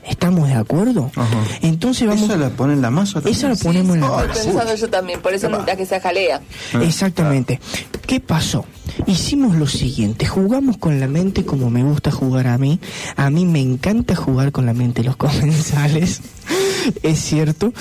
¿Estamos 0.09 0.49
de 0.49 0.55
acuerdo? 0.55 1.11
Entonces 1.61 2.09
vamos... 2.09 2.25
¿Esa 2.25 2.37
la 2.39 2.49
ponen 2.49 2.77
en 2.77 2.83
la 2.83 2.91
masa? 2.91 3.21
Esa 3.27 3.51
la 3.51 3.57
ponemos 3.57 3.95
en 3.95 4.01
la 4.01 4.09
masa. 4.09 4.33
pensando 4.33 4.75
yo 4.75 4.89
también, 4.89 5.21
por 5.21 5.35
eso 5.35 5.49
necesitas 5.49 5.77
que 5.77 5.87
sea 5.87 6.01
jalea. 6.01 6.41
Exactamente. 6.81 7.61
¿Qué 8.07 8.19
pasó? 8.19 8.65
Hicimos 9.07 9.57
lo 9.57 9.67
siguiente, 9.67 10.25
jugamos 10.25 10.79
con 10.79 10.99
la 10.99 11.07
mente 11.09 11.45
como 11.45 11.69
me 11.69 11.83
gusta 11.85 12.11
jugar 12.11 12.47
a 12.47 12.57
mí. 12.57 12.81
A 13.17 13.29
mí 13.29 13.45
me 13.45 13.61
encanta 13.61 14.17
jugar 14.17 14.51
con 14.51 14.65
la 14.65 14.73
mente 14.73 15.05
los 15.05 15.17
comensales. 15.19 16.23
Es 17.03 17.19
cierto. 17.21 17.73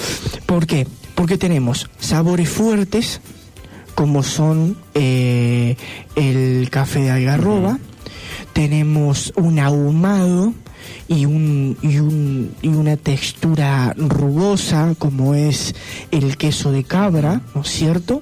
¿Por 0.45 0.65
qué? 0.67 0.87
Porque 1.15 1.37
tenemos 1.37 1.89
sabores 1.99 2.49
fuertes, 2.49 3.21
como 3.95 4.21
son 4.23 4.77
eh, 4.93 5.75
el 6.15 6.69
café 6.69 7.01
de 7.01 7.11
algarroba, 7.11 7.79
tenemos 8.53 9.33
un 9.35 9.59
ahumado 9.59 10.53
y, 11.07 11.25
un, 11.25 11.77
y, 11.81 11.97
un, 11.99 12.51
y 12.61 12.67
una 12.69 12.97
textura 12.97 13.93
rugosa 13.97 14.93
como 14.99 15.33
es 15.35 15.73
el 16.11 16.37
queso 16.37 16.71
de 16.71 16.83
cabra, 16.83 17.41
¿no 17.55 17.61
es 17.61 17.69
cierto? 17.69 18.21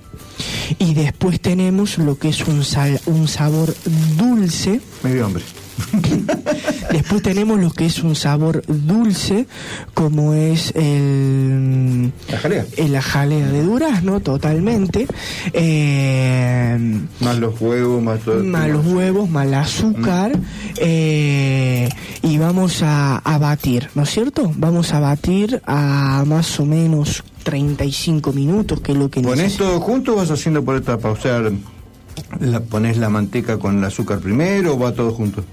Y 0.80 0.94
después 0.94 1.40
tenemos 1.42 1.98
lo 1.98 2.18
que 2.18 2.30
es 2.30 2.46
un, 2.48 2.64
sal- 2.64 3.02
un 3.06 3.28
sabor 3.28 3.76
dulce. 4.18 4.82
Medio 5.04 5.26
hombre. 5.26 5.44
Después 6.92 7.22
tenemos 7.22 7.60
lo 7.60 7.72
que 7.72 7.86
es 7.88 8.02
un 8.04 8.16
sabor 8.16 8.64
dulce, 8.68 9.48
como 9.94 10.34
es 10.34 10.72
el... 10.76 12.12
La 12.30 12.38
jalea. 12.40 12.66
el- 12.78 12.92
La 12.94 13.02
jalea 13.02 13.48
de 13.48 13.64
durazno, 13.64 14.20
totalmente. 14.22 15.08
Eh, 15.54 17.00
Más 17.20 17.38
los 17.40 17.60
huevos, 17.60 18.02
más 18.02 18.20
todo. 18.22 18.44
más 18.44 18.70
los 18.70 18.86
huevos, 18.86 19.30
más 19.30 19.46
el 19.48 19.54
azúcar 19.56 20.32
eh, 20.78 21.90
y 22.22 22.38
vamos 22.38 22.82
a, 22.82 23.18
a 23.18 23.38
batir, 23.38 23.90
¿no 23.96 24.04
es 24.04 24.10
cierto? 24.10 24.52
Vamos 24.58 24.94
a 24.94 25.00
batir 25.00 25.62
a 25.66 26.24
más 26.26 26.60
o 26.60 26.66
menos 26.66 27.24
35 27.44 28.32
minutos, 28.34 28.80
que 28.82 28.94
es 28.94 28.98
lo 28.98 29.10
que 29.10 29.22
¿Pones 29.22 29.58
todo 29.58 29.80
junto 29.80 30.14
o 30.14 30.16
vas 30.18 30.32
haciendo 30.32 30.64
por 30.64 30.76
etapa? 30.78 31.10
O 31.12 31.16
sea, 31.18 31.42
la, 32.40 32.60
¿pones 32.62 32.98
la 32.98 33.10
manteca 33.10 33.58
con 33.60 33.78
el 33.78 33.84
azúcar 33.84 34.20
primero 34.20 34.76
o 34.76 34.80
va 34.80 34.94
todo 34.94 35.12
junto? 35.12 35.44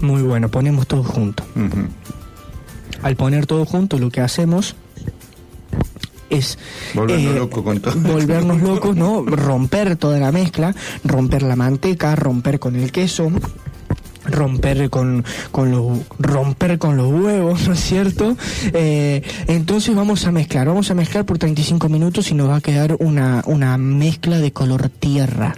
Muy 0.00 0.22
bueno, 0.22 0.48
ponemos 0.48 0.86
todo 0.86 1.02
junto. 1.02 1.44
Al 3.02 3.16
poner 3.16 3.46
todo 3.46 3.64
junto, 3.64 3.98
lo 3.98 4.10
que 4.10 4.20
hacemos 4.20 4.76
es 6.30 6.58
Volvernos 6.94 7.34
eh, 7.34 7.38
loco 7.38 7.64
con 7.64 7.80
todo. 7.80 7.94
volvernos 8.12 8.60
locos, 8.60 8.96
¿no? 8.96 9.22
Romper 9.24 9.96
toda 9.96 10.18
la 10.18 10.32
mezcla, 10.32 10.74
romper 11.04 11.42
la 11.42 11.56
manteca, 11.56 12.16
romper 12.16 12.58
con 12.58 12.76
el 12.76 12.92
queso. 12.92 13.30
Romper 14.26 14.90
con, 14.90 15.24
con 15.50 15.70
los 15.70 15.98
romper 16.18 16.78
con 16.78 16.96
los 16.96 17.12
huevos, 17.12 17.66
¿no 17.68 17.74
es 17.74 17.80
cierto? 17.80 18.36
Eh, 18.72 19.22
entonces 19.46 19.94
vamos 19.94 20.26
a 20.26 20.32
mezclar, 20.32 20.66
vamos 20.66 20.90
a 20.90 20.94
mezclar 20.94 21.24
por 21.24 21.38
35 21.38 21.88
minutos 21.88 22.30
y 22.30 22.34
nos 22.34 22.48
va 22.48 22.56
a 22.56 22.60
quedar 22.60 22.96
una, 22.98 23.42
una 23.46 23.78
mezcla 23.78 24.38
de 24.38 24.52
color 24.52 24.88
tierra. 24.88 25.54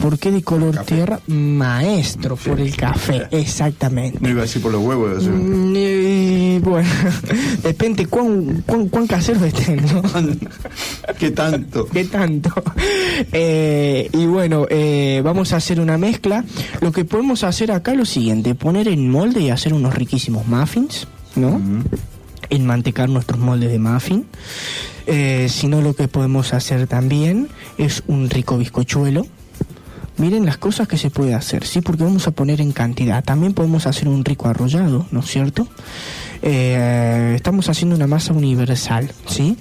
¿Por 0.00 0.18
qué 0.18 0.30
de 0.30 0.42
color 0.42 0.84
tierra? 0.84 1.20
Maestro, 1.26 2.36
por 2.36 2.60
el 2.60 2.76
café, 2.76 3.26
exactamente. 3.30 4.18
No 4.20 4.28
iba 4.28 4.40
a 4.40 4.42
decir 4.42 4.62
por 4.62 4.72
los 4.72 4.82
huevos. 4.82 5.24
Mm, 5.24 5.76
y, 5.76 6.58
bueno, 6.60 6.88
depende 7.62 8.06
cuán, 8.06 8.62
cuán, 8.66 8.88
cuán 8.88 9.06
caseros 9.06 9.42
estén, 9.42 9.84
¿no? 9.86 10.02
¿Qué 11.18 11.30
tanto? 11.30 11.86
¿Qué 11.86 12.04
tanto? 12.04 12.50
Eh, 13.32 14.08
y 14.12 14.26
bueno, 14.26 14.66
eh, 14.68 15.20
vamos 15.24 15.52
a 15.52 15.56
hacer 15.56 15.80
una 15.80 15.98
mezcla. 15.98 16.44
Lo 16.80 16.92
que 16.92 17.04
podemos 17.04 17.44
hacer 17.44 17.72
acá 17.72 17.92
es 17.92 17.98
lo 17.98 18.04
siguiente, 18.12 18.54
poner 18.54 18.88
en 18.88 19.10
molde 19.10 19.40
y 19.40 19.50
hacer 19.50 19.74
unos 19.74 19.94
riquísimos 19.94 20.46
muffins, 20.46 21.08
¿no? 21.34 21.60
Enmantecar 22.50 23.08
nuestros 23.08 23.40
moldes 23.40 23.70
de 23.70 23.78
muffin. 23.78 24.26
Eh, 25.06 25.48
si 25.48 25.66
no, 25.66 25.80
lo 25.80 25.94
que 25.94 26.08
podemos 26.08 26.52
hacer 26.54 26.86
también 26.86 27.48
es 27.78 28.02
un 28.06 28.30
rico 28.30 28.58
bizcochuelo. 28.58 29.26
Miren 30.18 30.44
las 30.44 30.58
cosas 30.58 30.86
que 30.88 30.98
se 30.98 31.10
puede 31.10 31.34
hacer, 31.34 31.64
¿sí? 31.64 31.80
Porque 31.80 32.04
vamos 32.04 32.28
a 32.28 32.32
poner 32.32 32.60
en 32.60 32.72
cantidad. 32.72 33.24
También 33.24 33.54
podemos 33.54 33.86
hacer 33.86 34.08
un 34.08 34.24
rico 34.24 34.46
arrollado, 34.46 35.06
¿no 35.10 35.20
es 35.20 35.26
cierto? 35.26 35.66
Eh, 36.42 37.32
estamos 37.34 37.68
haciendo 37.68 37.96
una 37.96 38.06
masa 38.06 38.34
universal, 38.34 39.10
¿sí? 39.26 39.56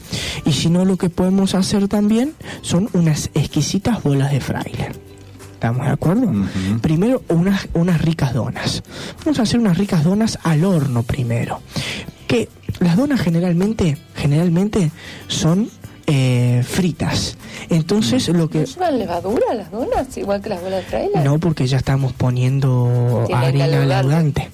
Y 0.46 0.52
si 0.52 0.70
no, 0.70 0.84
lo 0.84 0.98
que 0.98 1.10
podemos 1.10 1.56
hacer 1.56 1.88
también 1.88 2.34
son 2.62 2.90
unas 2.94 3.30
exquisitas 3.34 4.04
bolas 4.04 4.32
de 4.32 4.42
fraile. 4.42 4.92
¿Estamos 5.62 5.86
de 5.86 5.92
acuerdo? 5.92 6.28
Primero, 6.82 7.22
unas, 7.28 7.68
unas 7.76 8.02
ricas 8.02 8.34
donas. 8.34 8.82
Vamos 9.24 9.38
a 9.38 9.44
hacer 9.44 9.60
unas 9.60 9.78
ricas 9.78 10.04
donas 10.04 10.40
al 10.42 10.66
horno 10.66 11.04
primero. 11.04 11.62
Que 12.26 12.50
las 12.80 12.98
donas 12.98 13.22
generalmente, 13.22 13.96
generalmente 14.16 14.90
son 15.28 15.70
eh, 16.08 16.64
fritas. 16.68 17.38
Entonces, 17.70 18.28
lo 18.30 18.50
que... 18.50 18.62
¿No 18.62 18.66
llevan 18.66 18.98
levadura 18.98 19.54
las 19.54 19.70
donas? 19.70 20.18
Igual 20.18 20.42
que 20.42 20.50
las 20.50 20.64
bolas 20.64 20.80
de 20.80 20.86
fraile. 20.90 21.24
No, 21.24 21.38
porque 21.38 21.68
ya 21.68 21.78
estamos 21.78 22.12
poniendo 22.14 23.26
Tiene 23.28 23.46
harina 23.46 23.68
leudante. 23.68 24.50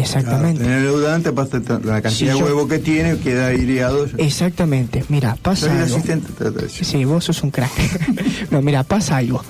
Exactamente. 0.00 0.62
Tener 0.62 0.78
el 0.78 0.84
leudante, 0.84 1.28
aparte 1.30 1.58
la 1.60 2.00
cantidad 2.02 2.10
Si 2.10 2.24
de 2.26 2.34
huevo 2.34 2.66
que 2.68 2.78
tiene, 2.78 3.18
queda 3.18 3.48
aireado. 3.48 4.06
Exactamente. 4.18 5.04
Mira, 5.08 5.36
pasa 5.40 5.66
Soy 5.66 5.76
algo. 5.78 5.96
asistente. 5.96 6.32
te- 6.32 6.50
te- 6.50 6.66
te- 6.66 6.84
Sí, 6.84 7.04
vos 7.04 7.24
sos 7.24 7.42
un 7.42 7.50
crack. 7.50 7.70
no, 8.50 8.62
mira, 8.62 8.82
pasa 8.84 9.16
algo. 9.16 9.42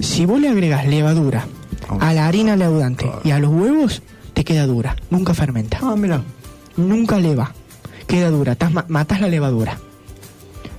Si 0.00 0.26
vos 0.26 0.40
le 0.40 0.48
agregas 0.48 0.86
levadura 0.86 1.46
a 2.00 2.12
la 2.12 2.26
harina 2.26 2.56
leudante 2.56 3.10
y 3.24 3.30
a 3.30 3.38
los 3.38 3.50
huevos, 3.50 4.02
te 4.32 4.44
queda 4.44 4.66
dura. 4.66 4.96
Nunca 5.10 5.34
fermenta. 5.34 5.78
Ah, 5.82 5.94
mira. 5.96 6.22
Nunca 6.76 7.18
leva. 7.18 7.52
Queda 8.06 8.30
dura. 8.30 8.56
Tas- 8.56 8.72
ma- 8.72 8.84
matás 8.88 9.20
la 9.20 9.28
levadura. 9.28 9.78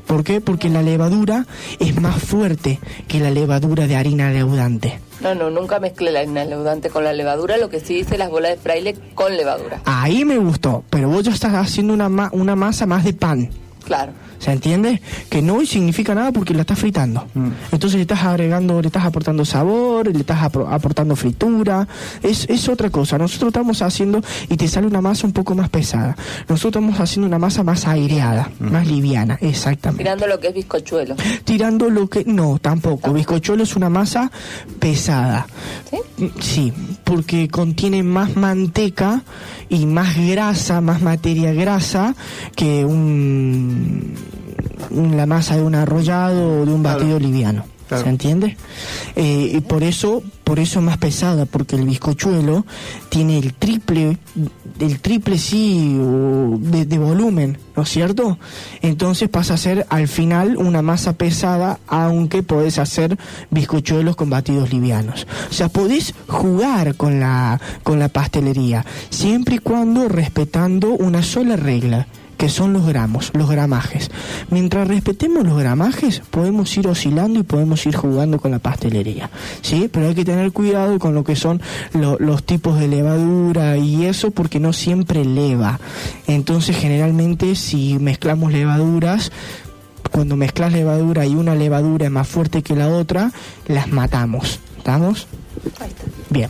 ¿Por 0.08 0.24
qué? 0.24 0.40
Porque 0.42 0.70
la 0.70 0.82
levadura 0.82 1.46
es 1.80 2.00
más 2.00 2.22
fuerte 2.22 2.80
que 3.08 3.20
la 3.20 3.32
levadura 3.32 3.88
de 3.88 3.96
harina 3.96 4.32
leudante. 4.32 5.00
No, 5.22 5.34
no, 5.34 5.50
nunca 5.50 5.80
mezclé 5.80 6.12
la 6.12 6.20
harina 6.20 6.46
leudante 6.46 6.90
con 6.90 7.04
la 7.04 7.14
levadura, 7.14 7.58
lo 7.58 7.70
que 7.70 7.80
sí 7.80 7.96
hice 8.00 8.18
las 8.18 8.30
bolas 8.30 8.52
de 8.52 8.58
fraile 8.58 8.96
con 9.16 9.36
levadura. 9.36 9.82
Ahí 9.86 10.26
me 10.26 10.38
gustó, 10.38 10.84
pero 10.90 11.10
vos 11.10 11.24
ya 11.24 11.32
estás 11.32 11.54
haciendo 11.54 11.94
una, 11.94 12.10
ma- 12.10 12.30
una 12.34 12.56
masa 12.56 12.86
más 12.86 13.04
de 13.04 13.14
pan. 13.14 13.50
Claro. 13.86 14.12
¿Se 14.46 14.52
entiende? 14.52 15.02
Que 15.28 15.42
no 15.42 15.66
significa 15.66 16.14
nada 16.14 16.32
porque 16.32 16.54
la 16.54 16.62
estás 16.62 16.78
fritando. 16.78 17.26
Entonces 17.72 17.96
le 17.96 18.02
estás 18.04 18.22
agregando, 18.22 18.80
le 18.80 18.90
estás 18.90 19.04
aportando 19.04 19.44
sabor, 19.44 20.06
le 20.14 20.20
estás 20.20 20.40
aportando 20.44 21.16
fritura. 21.16 21.88
Es, 22.22 22.46
es 22.48 22.70
otra 22.70 22.92
cosa. 22.92 23.18
Nosotros 23.18 23.48
estamos 23.50 23.82
haciendo 23.82 24.22
y 24.48 24.56
te 24.56 24.68
sale 24.68 24.86
una 24.86 25.02
masa 25.02 25.26
un 25.26 25.34
poco 25.34 25.56
más 25.56 25.70
pesada. 25.70 26.16
Nosotros 26.48 26.84
estamos 26.84 27.00
haciendo 27.00 27.26
una 27.28 27.40
masa 27.40 27.64
más 27.64 27.88
aireada, 27.88 28.52
más 28.60 28.86
liviana, 28.86 29.40
exactamente. 29.42 30.04
Mirando 30.04 30.28
lo 30.28 30.40
que 30.40 30.50
es 30.50 30.54
bizcochuelo. 30.54 31.16
Tirando 31.44 31.90
lo 31.90 32.08
que... 32.08 32.24
No, 32.26 32.60
tampoco. 32.60 33.14
Bizcochuelo 33.14 33.64
es 33.64 33.76
una 33.76 33.90
masa 33.90 34.32
pesada. 34.80 35.48
¿Sí? 35.90 36.30
Sí, 36.40 36.74
porque 37.04 37.48
contiene 37.48 38.04
más 38.04 38.36
manteca 38.36 39.24
y 39.70 39.88
más 39.88 40.16
grasa, 40.18 40.82
más 40.82 41.02
materia 41.02 41.52
grasa 41.52 42.14
que 42.56 42.86
un- 42.86 44.14
la 44.92 45.26
masa 45.26 45.56
de 45.56 45.64
un 45.64 45.76
arrollado 45.76 46.62
o 46.62 46.66
de 46.66 46.74
un 46.74 46.84
batido 46.84 47.20
liviano. 47.20 47.66
¿Se 47.90 48.10
entiende? 48.10 48.58
Eh, 49.16 49.52
y 49.54 49.62
por 49.62 49.84
eso, 49.84 50.24
por 50.44 50.58
eso 50.58 50.80
es 50.80 50.86
más 50.86 50.98
pesada, 50.98 51.46
porque 51.46 51.76
el 51.76 51.86
bizcochuelo 51.86 52.66
tiene 53.10 53.38
el 53.38 53.54
triple, 53.54 54.18
el 54.80 55.00
triple 55.02 55.38
sí 55.38 55.96
de 55.96 56.98
volumen, 56.98 57.60
¿no 57.76 57.84
es 57.84 57.90
cierto? 57.90 58.40
Entonces 58.82 59.30
pasa 59.30 59.54
a 59.54 59.58
ser 59.58 59.86
al 59.90 60.08
final 60.08 60.58
una 60.58 60.82
masa 60.82 61.14
pesada, 61.14 61.80
aunque 61.88 62.42
podés 62.42 62.80
hacer 62.80 63.20
bizcochuelos 63.52 64.16
con 64.16 64.32
batidos 64.32 64.74
livianos. 64.74 65.28
O 65.52 65.54
sea, 65.54 65.70
podés 65.70 66.16
jugar 66.28 66.96
con 66.96 67.20
la, 67.20 67.62
con 67.84 68.00
la 68.00 68.10
pastelería, 68.10 68.84
siempre 69.12 69.58
y 69.58 69.60
cuando 69.60 70.10
respetando 70.10 70.90
una 70.90 71.22
sola 71.22 71.56
regla 71.56 72.08
que 72.38 72.50
son 72.50 72.74
los 72.74 72.86
gramos, 72.86 73.32
los 73.34 73.50
gramajes. 73.50 74.12
Mientras 74.50 74.88
respetemos 74.88 75.44
los 75.46 75.58
gramajes, 75.58 76.22
podemos 76.32 76.76
ir 76.78 76.88
oscilando 76.88 77.40
y 77.40 77.44
podemos 77.44 77.86
ir 77.86 77.96
jugando 77.96 78.40
con 78.40 78.52
la 78.52 78.60
pastelería, 78.60 79.30
¿sí? 79.62 79.90
Pero 79.92 80.08
hay 80.08 80.16
que 80.16 80.26
tener 80.26 80.52
cuidado 80.52 81.00
con 81.00 81.14
lo 81.16 81.24
que 81.24 81.36
son 81.36 81.62
lo- 81.94 82.18
los 82.20 82.44
tipos 82.44 82.80
de 82.80 82.88
levadura 82.88 83.78
y 83.78 84.06
eso 84.06 84.32
porque 84.32 84.60
no 84.60 84.74
siempre 84.74 85.24
leva. 85.26 85.80
Entonces, 86.28 86.76
generalmente, 86.78 87.56
si 87.56 87.98
mezclamos 88.00 88.52
levaduras, 88.52 89.32
cuando 90.12 90.36
mezclas 90.36 90.72
levadura 90.72 91.26
y 91.26 91.36
una 91.36 91.56
levadura 91.56 92.06
es 92.06 92.12
más 92.12 92.28
fuerte 92.28 92.62
que 92.64 92.76
la 92.76 92.88
otra, 92.90 93.32
las 93.68 93.88
matamos. 93.90 94.60
¿Estamos? 94.78 95.28
Bien. 96.30 96.50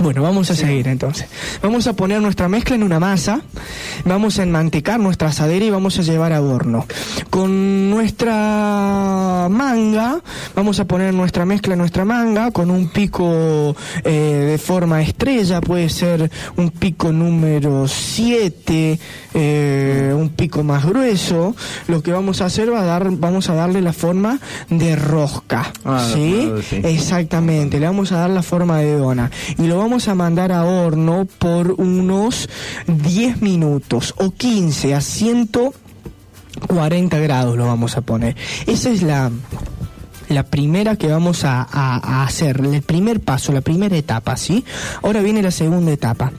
Bueno, 0.00 0.22
vamos 0.22 0.50
a 0.50 0.56
seguir 0.56 0.88
entonces. 0.88 1.26
Vamos 1.62 1.86
a 1.86 1.92
poner 1.92 2.20
nuestra 2.20 2.48
mezcla 2.48 2.74
en 2.74 2.82
una 2.82 2.98
masa, 2.98 3.40
vamos 4.04 4.38
a 4.38 4.42
enmantecar 4.42 4.98
nuestra 4.98 5.28
asadera 5.28 5.64
y 5.64 5.70
vamos 5.70 5.98
a 5.98 6.02
llevar 6.02 6.32
a 6.32 6.42
horno. 6.42 6.84
Con 7.30 7.90
nuestra 7.90 9.46
manga, 9.50 10.20
vamos 10.54 10.80
a 10.80 10.84
poner 10.86 11.14
nuestra 11.14 11.44
mezcla 11.46 11.74
en 11.74 11.78
nuestra 11.78 12.04
manga 12.04 12.50
con 12.50 12.70
un 12.70 12.88
pico 12.88 13.76
eh, 14.04 14.48
de 14.50 14.58
forma 14.58 15.00
estrella, 15.02 15.60
puede 15.60 15.88
ser 15.88 16.30
un 16.56 16.70
pico 16.70 17.12
número 17.12 17.86
7, 17.86 18.98
un 20.14 20.30
pico 20.36 20.62
más 20.64 20.84
grueso. 20.84 21.54
Lo 21.88 22.02
que 22.02 22.12
vamos 22.12 22.40
a 22.40 22.46
hacer 22.46 22.72
va 22.72 22.80
a 22.80 22.84
dar, 22.84 23.10
vamos 23.12 23.48
a 23.48 23.54
darle 23.54 23.80
la 23.80 23.92
forma 23.92 24.38
de 24.70 24.96
rosca, 24.96 25.72
Ah, 25.84 26.08
¿sí? 26.12 26.40
claro, 26.46 26.62
sí. 26.62 26.80
Exactamente, 26.82 27.78
le 27.78 27.86
vamos 27.86 28.10
a 28.12 28.18
dar 28.18 28.30
la 28.30 28.42
forma 28.42 28.78
de 28.78 28.96
dona 28.96 29.30
y 29.58 29.66
lo 29.66 29.78
vamos 29.84 30.08
a 30.08 30.14
mandar 30.14 30.50
a 30.50 30.64
horno 30.64 31.28
por 31.38 31.72
unos 31.72 32.48
10 32.86 33.42
minutos 33.42 34.14
o 34.16 34.30
15 34.30 34.94
a 34.94 35.02
140 35.02 37.18
grados 37.18 37.58
lo 37.58 37.66
vamos 37.66 37.98
a 37.98 38.00
poner. 38.00 38.34
Esa 38.66 38.88
es 38.88 39.02
la 39.02 39.30
la 40.30 40.44
primera 40.44 40.96
que 40.96 41.08
vamos 41.08 41.44
a, 41.44 41.68
hacer, 42.24 42.62
el 42.64 42.80
primer 42.80 43.20
paso, 43.20 43.52
la 43.52 43.60
primera 43.60 43.94
etapa, 43.94 44.38
¿sí? 44.38 44.64
Ahora 45.02 45.20
viene 45.20 45.42
la 45.42 45.50
segunda 45.50 45.92
etapa. 45.92 46.32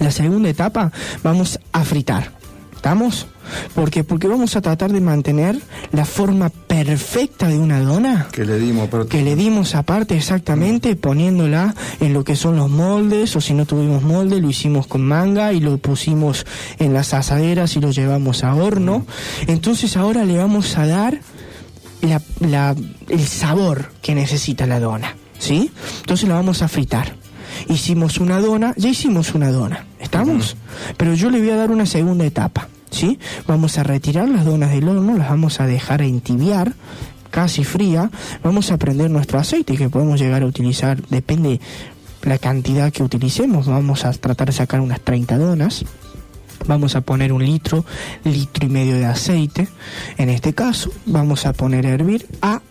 La 0.00 0.10
segunda 0.10 0.48
etapa 0.48 0.90
vamos 1.22 1.60
a 1.70 1.84
fritar. 1.84 2.32
¿Estamos? 2.74 3.28
¿Por 3.74 3.90
qué? 3.90 4.04
Porque 4.04 4.28
vamos 4.28 4.56
a 4.56 4.60
tratar 4.60 4.92
de 4.92 5.00
mantener 5.00 5.60
la 5.92 6.04
forma 6.04 6.48
perfecta 6.50 7.48
de 7.48 7.58
una 7.58 7.80
dona 7.80 8.28
Que 8.32 8.44
le 8.44 8.58
dimos, 8.58 8.88
pero 8.90 9.06
que 9.06 9.22
le 9.22 9.36
dimos 9.36 9.74
aparte 9.74 10.16
exactamente 10.16 10.94
poniéndola 10.96 11.74
en 12.00 12.12
lo 12.12 12.24
que 12.24 12.36
son 12.36 12.56
los 12.56 12.68
moldes 12.70 13.34
o 13.36 13.40
si 13.40 13.54
no 13.54 13.66
tuvimos 13.66 14.02
molde 14.02 14.40
lo 14.40 14.50
hicimos 14.50 14.86
con 14.86 15.02
manga 15.02 15.52
y 15.52 15.60
lo 15.60 15.78
pusimos 15.78 16.46
en 16.78 16.92
las 16.92 17.14
asaderas 17.14 17.76
y 17.76 17.80
lo 17.80 17.90
llevamos 17.90 18.44
a 18.44 18.54
horno. 18.54 19.06
Entonces 19.46 19.96
ahora 19.96 20.24
le 20.24 20.36
vamos 20.38 20.76
a 20.76 20.86
dar 20.86 21.20
la- 22.02 22.22
la- 22.40 22.74
el 23.08 23.26
sabor 23.26 23.90
que 24.02 24.14
necesita 24.14 24.66
la 24.66 24.78
dona 24.80 25.16
¿sí? 25.38 25.70
entonces 26.00 26.28
la 26.28 26.34
vamos 26.34 26.62
a 26.62 26.68
fritar. 26.68 27.14
Hicimos 27.68 28.18
una 28.18 28.38
dona 28.40 28.74
ya 28.76 28.90
hicimos 28.90 29.34
una 29.34 29.50
dona 29.50 29.86
¿estamos? 29.98 30.56
pero 30.98 31.14
yo 31.14 31.30
le 31.30 31.38
voy 31.40 31.50
a 31.50 31.56
dar 31.56 31.70
una 31.70 31.86
segunda 31.86 32.24
etapa 32.26 32.68
¿sí? 32.90 33.18
vamos 33.46 33.78
a 33.78 33.82
retirar 33.82 34.28
las 34.28 34.44
donas 34.44 34.70
del 34.70 34.88
horno 34.88 35.16
las 35.16 35.28
vamos 35.28 35.60
a 35.60 35.66
dejar 35.66 36.02
entibiar 36.02 36.74
casi 37.30 37.64
fría, 37.64 38.10
vamos 38.42 38.70
a 38.70 38.78
prender 38.78 39.10
nuestro 39.10 39.38
aceite 39.38 39.76
que 39.76 39.90
podemos 39.90 40.18
llegar 40.18 40.42
a 40.42 40.46
utilizar, 40.46 41.02
depende 41.08 41.60
la 42.22 42.38
cantidad 42.38 42.90
que 42.90 43.02
utilicemos, 43.02 43.66
vamos 43.66 44.06
a 44.06 44.12
tratar 44.12 44.46
de 44.46 44.54
sacar 44.54 44.80
unas 44.80 45.00
30 45.00 45.36
donas. 45.36 45.84
Vamos 46.66 46.96
a 46.96 47.02
poner 47.02 47.34
un 47.34 47.44
litro, 47.44 47.84
litro 48.24 48.66
y 48.66 48.70
medio 48.70 48.96
de 48.96 49.04
aceite. 49.04 49.68
En 50.16 50.30
este 50.30 50.54
caso, 50.54 50.90
vamos 51.04 51.44
a 51.44 51.52
poner 51.52 51.86
a 51.86 51.90
hervir 51.90 52.26
a 52.40 52.62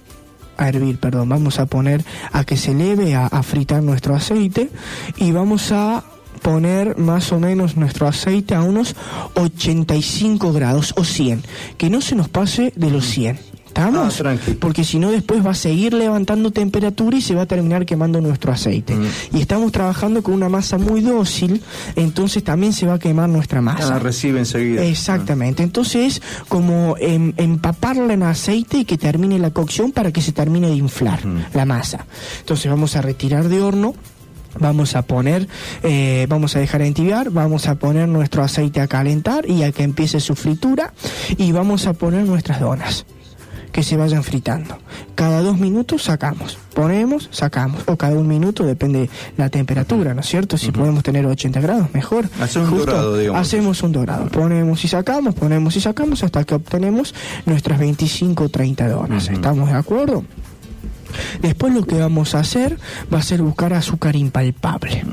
a 0.58 0.70
hervir, 0.70 0.98
perdón, 0.98 1.30
vamos 1.30 1.60
a 1.60 1.66
poner 1.66 2.04
a 2.32 2.46
que 2.46 2.58
se 2.58 2.72
eleve 2.72 3.14
a, 3.14 3.28
a 3.28 3.44
fritar 3.44 3.84
nuestro 3.84 4.16
aceite 4.16 4.70
y 5.18 5.32
vamos 5.32 5.72
a 5.74 6.04
poner 6.46 6.96
más 7.00 7.32
o 7.32 7.40
menos 7.40 7.76
nuestro 7.76 8.08
aceite 8.08 8.54
a 8.54 8.62
unos 8.62 8.96
85 9.34 10.54
grados 10.54 10.94
o 10.96 11.04
100, 11.04 11.42
que 11.76 11.90
no 11.90 12.02
se 12.02 12.14
nos 12.14 12.30
pase 12.30 12.72
de 12.76 12.92
los 12.92 13.04
100. 13.06 13.40
¿Estamos? 13.66 14.24
Porque 14.60 14.84
si 14.84 15.00
no 15.00 15.12
después 15.12 15.44
va 15.44 15.52
a 15.52 15.56
seguir 15.56 15.94
levantando 15.94 16.52
temperatura 16.52 17.18
y 17.18 17.22
se 17.22 17.34
va 17.34 17.42
a 17.42 17.46
terminar 17.48 17.86
quemando 17.86 18.22
nuestro 18.22 18.54
aceite. 18.54 18.96
Y 19.34 19.42
estamos 19.42 19.72
trabajando 19.72 20.22
con 20.22 20.36
una 20.36 20.48
masa 20.48 20.78
muy 20.78 21.02
dócil, 21.02 21.62
entonces 21.96 22.44
también 22.44 22.74
se 22.74 22.86
va 22.86 22.94
a 22.94 23.00
quemar 23.00 23.28
nuestra 23.28 23.60
masa. 23.60 23.90
La 23.90 24.00
recibe 24.00 24.38
enseguida. 24.38 24.84
Exactamente. 24.86 25.64
Entonces, 25.64 26.22
como 26.48 26.96
em, 27.00 27.34
empaparla 27.38 28.14
en 28.14 28.22
aceite 28.22 28.78
y 28.78 28.86
que 28.86 29.00
termine 29.00 29.40
la 29.40 29.50
cocción 29.50 29.92
para 29.92 30.12
que 30.12 30.22
se 30.22 30.32
termine 30.32 30.70
de 30.70 30.76
inflar 30.76 31.22
la 31.54 31.66
masa. 31.66 32.06
Entonces 32.40 32.70
vamos 32.70 32.96
a 32.96 33.02
retirar 33.02 33.50
de 33.50 33.62
horno. 33.62 33.96
Vamos 34.60 34.96
a 34.96 35.02
poner, 35.04 35.48
eh, 35.84 36.26
vamos 36.30 36.56
a 36.56 36.60
dejar 36.60 36.82
entibiar, 36.82 37.30
vamos 37.30 37.68
a 37.68 37.76
poner 37.76 38.08
nuestro 38.08 38.44
aceite 38.44 38.82
a 38.82 38.88
calentar 38.88 39.50
y 39.50 39.64
a 39.64 39.72
que 39.72 39.84
empiece 39.84 40.20
su 40.20 40.36
fritura 40.36 40.94
y 41.38 41.52
vamos 41.52 41.88
a 41.88 41.94
poner 41.94 42.26
nuestras 42.26 42.60
donas 42.60 43.06
que 43.76 43.84
se 43.84 43.98
vayan 43.98 44.24
fritando. 44.24 44.78
Cada 45.16 45.42
dos 45.42 45.60
minutos 45.60 46.04
sacamos, 46.04 46.58
ponemos, 46.74 47.28
sacamos, 47.34 47.84
o 47.88 47.98
cada 47.98 48.16
un 48.16 48.26
minuto, 48.26 48.64
depende 48.64 49.10
la 49.36 49.50
temperatura, 49.50 50.14
¿no 50.14 50.22
es 50.22 50.28
cierto? 50.28 50.58
Si 50.58 50.72
podemos 50.72 51.04
tener 51.04 51.26
80 51.26 51.60
grados, 51.60 51.94
mejor. 51.94 52.30
Hacemos 52.40 52.72
un 52.72 52.78
dorado, 52.78 53.18
digamos. 53.18 53.42
Hacemos 53.42 53.84
un 53.84 53.92
dorado, 53.92 54.28
ponemos 54.28 54.86
y 54.86 54.88
sacamos, 54.88 55.36
ponemos 55.36 55.76
y 55.76 55.82
sacamos 55.82 56.24
hasta 56.24 56.46
que 56.46 56.56
obtenemos 56.56 57.14
nuestras 57.46 57.78
25 57.78 58.46
o 58.46 58.50
30 58.50 58.88
donas. 58.88 59.28
¿Estamos 59.28 59.68
de 59.68 59.76
acuerdo? 59.76 60.24
Después 61.42 61.74
lo 61.74 61.86
que 61.86 62.00
vamos 62.00 62.36
a 62.36 62.40
hacer 62.40 62.78
va 63.14 63.20
a 63.20 63.24
ser 63.24 63.42
buscar 63.42 63.74
azúcar 63.74 64.16
impalpable. 64.16 65.04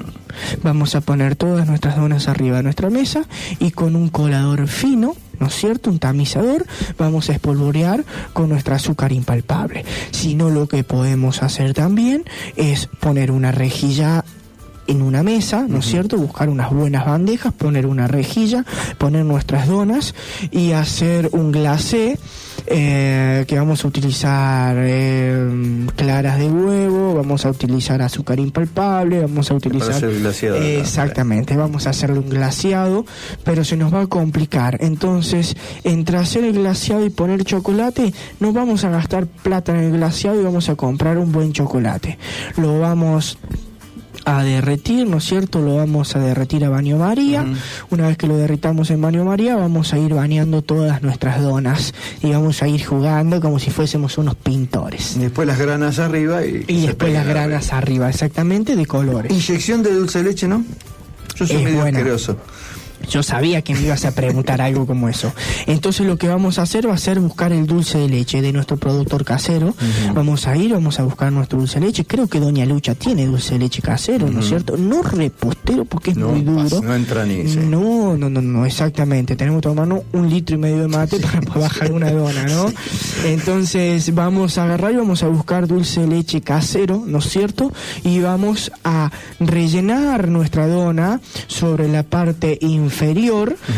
Vamos 0.62 0.94
a 0.94 1.00
poner 1.00 1.36
todas 1.36 1.66
nuestras 1.66 1.96
donas 1.96 2.28
arriba 2.28 2.58
de 2.58 2.62
nuestra 2.62 2.90
mesa 2.90 3.24
y 3.58 3.70
con 3.70 3.96
un 3.96 4.08
colador 4.08 4.66
fino, 4.66 5.14
¿no 5.38 5.48
es 5.48 5.54
cierto? 5.54 5.90
Un 5.90 5.98
tamizador, 5.98 6.66
vamos 6.98 7.28
a 7.28 7.34
espolvorear 7.34 8.04
con 8.32 8.48
nuestra 8.48 8.76
azúcar 8.76 9.12
impalpable. 9.12 9.84
Si 10.10 10.34
no, 10.34 10.50
lo 10.50 10.68
que 10.68 10.84
podemos 10.84 11.42
hacer 11.42 11.74
también 11.74 12.24
es 12.56 12.86
poner 13.00 13.30
una 13.30 13.52
rejilla 13.52 14.24
en 14.86 15.02
una 15.02 15.22
mesa, 15.22 15.66
¿no 15.68 15.78
es 15.78 15.86
cierto? 15.86 16.16
Buscar 16.16 16.48
unas 16.48 16.70
buenas 16.70 17.06
bandejas, 17.06 17.52
poner 17.52 17.86
una 17.86 18.08
rejilla, 18.08 18.64
poner 18.98 19.24
nuestras 19.24 19.68
donas 19.68 20.14
y 20.50 20.72
hacer 20.72 21.28
un 21.32 21.52
glacé 21.52 22.18
eh, 22.66 23.44
que 23.46 23.58
vamos 23.58 23.84
a 23.84 23.88
utilizar 23.88 24.76
eh, 24.78 25.86
claras 25.96 26.38
de 26.38 26.48
huevo, 26.48 27.14
vamos 27.14 27.44
a 27.44 27.50
utilizar 27.50 28.02
azúcar 28.02 28.38
impalpable, 28.38 29.20
vamos 29.20 29.50
a 29.50 29.54
utilizar... 29.54 29.90
hacer 29.90 30.10
el 30.10 30.20
glaseado, 30.20 30.58
¿no? 30.58 30.64
exactamente, 30.64 31.56
vamos 31.56 31.86
a 31.86 31.90
hacerle 31.90 32.18
un 32.18 32.28
glaseado, 32.28 33.04
pero 33.44 33.64
se 33.64 33.76
nos 33.76 33.92
va 33.92 34.02
a 34.02 34.06
complicar. 34.06 34.78
Entonces, 34.80 35.56
entre 35.84 36.18
hacer 36.18 36.44
el 36.44 36.54
glaseado 36.54 37.04
y 37.04 37.10
poner 37.10 37.44
chocolate, 37.44 38.12
no 38.40 38.52
vamos 38.52 38.84
a 38.84 38.90
gastar 38.90 39.26
plata 39.26 39.72
en 39.72 39.84
el 39.84 39.92
glaseado 39.92 40.40
y 40.40 40.44
vamos 40.44 40.68
a 40.68 40.76
comprar 40.76 41.18
un 41.18 41.32
buen 41.32 41.52
chocolate. 41.52 42.18
Lo 42.56 42.78
vamos 42.78 43.38
a 44.24 44.42
derretir, 44.44 45.06
¿no 45.06 45.18
es 45.18 45.24
cierto? 45.24 45.60
Lo 45.60 45.76
vamos 45.76 46.14
a 46.16 46.18
derretir 46.20 46.64
a 46.64 46.68
baño 46.68 46.96
María. 46.98 47.44
Una 47.90 48.06
vez 48.08 48.16
que 48.16 48.26
lo 48.26 48.36
derritamos 48.36 48.90
en 48.90 49.00
baño 49.00 49.24
María, 49.24 49.56
vamos 49.56 49.92
a 49.92 49.98
ir 49.98 50.14
bañando 50.14 50.62
todas 50.62 51.02
nuestras 51.02 51.42
donas 51.42 51.92
y 52.22 52.30
vamos 52.30 52.62
a 52.62 52.68
ir 52.68 52.84
jugando 52.84 53.40
como 53.40 53.58
si 53.58 53.70
fuésemos 53.70 54.18
unos 54.18 54.34
pintores. 54.36 55.16
Y 55.16 55.20
después 55.20 55.46
las 55.48 55.58
granas 55.58 55.98
arriba 55.98 56.44
y, 56.46 56.64
Y 56.68 56.86
después 56.86 57.12
las 57.12 57.26
granas 57.26 57.72
arriba, 57.72 58.08
exactamente, 58.08 58.76
de 58.76 58.86
colores. 58.86 59.32
Inyección 59.32 59.82
de 59.82 59.92
dulce 59.92 60.18
de 60.22 60.24
leche, 60.30 60.48
¿no? 60.48 60.64
Yo 61.36 61.46
soy 61.46 61.56
Es 61.56 61.62
medio 61.64 61.80
buena. 61.80 61.98
asqueroso. 61.98 62.36
Yo 63.10 63.22
sabía 63.22 63.62
que 63.62 63.74
me 63.74 63.80
ibas 63.82 64.04
a 64.04 64.12
preguntar 64.14 64.60
algo 64.62 64.86
como 64.86 65.08
eso. 65.08 65.32
Entonces 65.66 66.06
lo 66.06 66.16
que 66.18 66.28
vamos 66.28 66.58
a 66.58 66.62
hacer 66.62 66.88
va 66.88 66.94
a 66.94 66.98
ser 66.98 67.20
buscar 67.20 67.52
el 67.52 67.66
dulce 67.66 67.98
de 67.98 68.08
leche 68.08 68.40
de 68.42 68.52
nuestro 68.52 68.76
productor 68.76 69.24
casero. 69.24 69.74
Vamos 70.14 70.46
a 70.46 70.56
ir, 70.56 70.72
vamos 70.72 70.98
a 71.00 71.04
buscar 71.04 71.32
nuestro 71.32 71.58
dulce 71.58 71.80
de 71.80 71.86
leche. 71.86 72.04
Creo 72.04 72.26
que 72.28 72.40
Doña 72.40 72.64
Lucha 72.66 72.94
tiene 72.94 73.26
dulce 73.26 73.54
de 73.54 73.60
leche 73.60 73.82
casero, 73.82 74.28
¿no 74.30 74.40
es 74.40 74.46
cierto? 74.48 74.76
No 74.76 75.02
repostero 75.02 75.84
porque 75.84 76.12
es 76.12 76.16
No, 76.16 76.28
muy 76.28 76.42
duro. 76.42 76.80
no 76.82 76.94
entra 76.94 77.24
ni 77.24 77.46
sí. 77.48 77.58
No, 77.58 78.16
no, 78.16 78.28
no, 78.30 78.40
no, 78.40 78.64
exactamente. 78.66 79.36
Tenemos 79.36 79.60
que 79.60 79.68
tomarnos 79.68 80.02
un 80.12 80.28
litro 80.30 80.56
y 80.56 80.58
medio 80.58 80.78
de 80.82 80.88
mate 80.88 81.18
para 81.20 81.40
poder 81.40 81.60
bajar 81.62 81.92
una 81.92 82.10
dona, 82.10 82.44
¿no? 82.46 82.66
Entonces 83.24 84.14
vamos 84.14 84.58
a 84.58 84.64
agarrar 84.64 84.92
y 84.92 84.96
vamos 84.96 85.22
a 85.22 85.28
buscar 85.28 85.66
dulce 85.66 86.00
de 86.00 86.06
leche 86.08 86.40
casero, 86.40 87.02
¿no 87.06 87.18
es 87.18 87.28
cierto? 87.28 87.72
Y 88.04 88.20
vamos 88.20 88.70
a 88.84 89.10
rellenar 89.40 90.28
nuestra 90.28 90.66
dona 90.66 91.20
sobre 91.46 91.88
la 91.88 92.02
parte 92.02 92.58
inferior. 92.60 92.91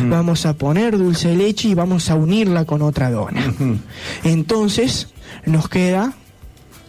Vamos 0.03 0.47
a 0.47 0.55
poner 0.55 0.99
dulce 0.99 1.29
de 1.29 1.37
leche 1.37 1.69
y 1.69 1.75
vamos 1.75 2.11
a 2.11 2.15
unirla 2.15 2.65
con 2.65 2.83
otra 2.83 3.11
dona. 3.11 3.55
Entonces 4.25 5.09
nos 5.47 5.69
queda 5.69 6.15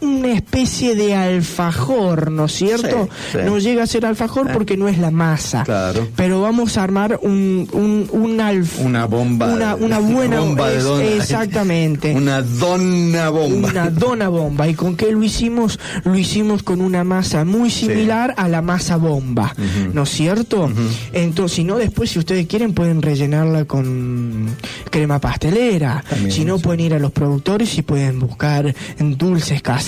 una 0.02 0.34
especie 0.34 0.96
de 0.96 1.16
alfajor, 1.16 2.32
¿no 2.32 2.46
es 2.46 2.52
cierto? 2.54 3.08
Sí, 3.32 3.38
sí. 3.40 3.46
No 3.46 3.58
llega 3.58 3.84
a 3.84 3.88
ser 3.88 4.06
alfajor 4.06 4.52
porque 4.52 4.78
no 4.78 4.88
es 4.88 4.98
la 4.98 5.12
masa. 5.12 5.64
Claro. 5.64 6.08
Pero 6.16 6.42
vamos 6.42 6.78
a 6.78 6.84
armar 6.84 7.20
un, 7.22 7.68
un, 7.72 8.08
un 8.12 8.40
alf- 8.40 8.80
Una 8.84 9.06
bomba. 9.06 9.48
una, 9.54 9.76
una 9.76 10.00
buena 10.00 10.40
bomba 10.42 10.70
de 10.70 10.78
es- 10.78 10.84
dona. 10.84 11.04
Exactamente. 11.06 12.14
Una 12.16 12.42
dona 12.42 13.30
bomba. 13.30 13.70
Una 13.70 13.90
dona 13.90 14.30
bomba. 14.30 14.68
¿Y 14.68 14.74
con 14.74 14.96
qué 14.96 15.12
lo 15.12 15.24
hicimos? 15.24 15.80
Lo 16.04 16.16
hicimos 16.16 16.64
con 16.64 16.82
una 16.82 17.04
masa 17.04 17.46
muy 17.46 17.70
similar 17.70 18.34
a 18.38 18.48
la 18.48 18.62
masa 18.62 18.98
bomba. 18.98 19.56
¿No 19.94 20.04
es 20.04 20.10
cierto? 20.10 20.70
Entonces, 21.14 21.56
si 21.56 21.64
no, 21.64 21.78
después, 21.78 22.10
si 22.12 22.20
ustedes 22.20 22.48
quieren, 22.48 22.74
pueden 22.74 23.02
rellenarla 23.02 23.66
con 23.66 24.48
crema 24.90 25.20
pastelera. 25.20 26.04
También, 26.10 26.32
si 26.32 26.46
no, 26.46 26.60
pueden 26.60 26.80
ir 26.82 26.94
a 26.94 27.00
los 27.00 27.12
productores 27.12 27.78
y 27.78 27.82
pueden 27.82 28.20
buscar 28.20 28.74
dulces 29.00 29.62
caseros. 29.62 29.85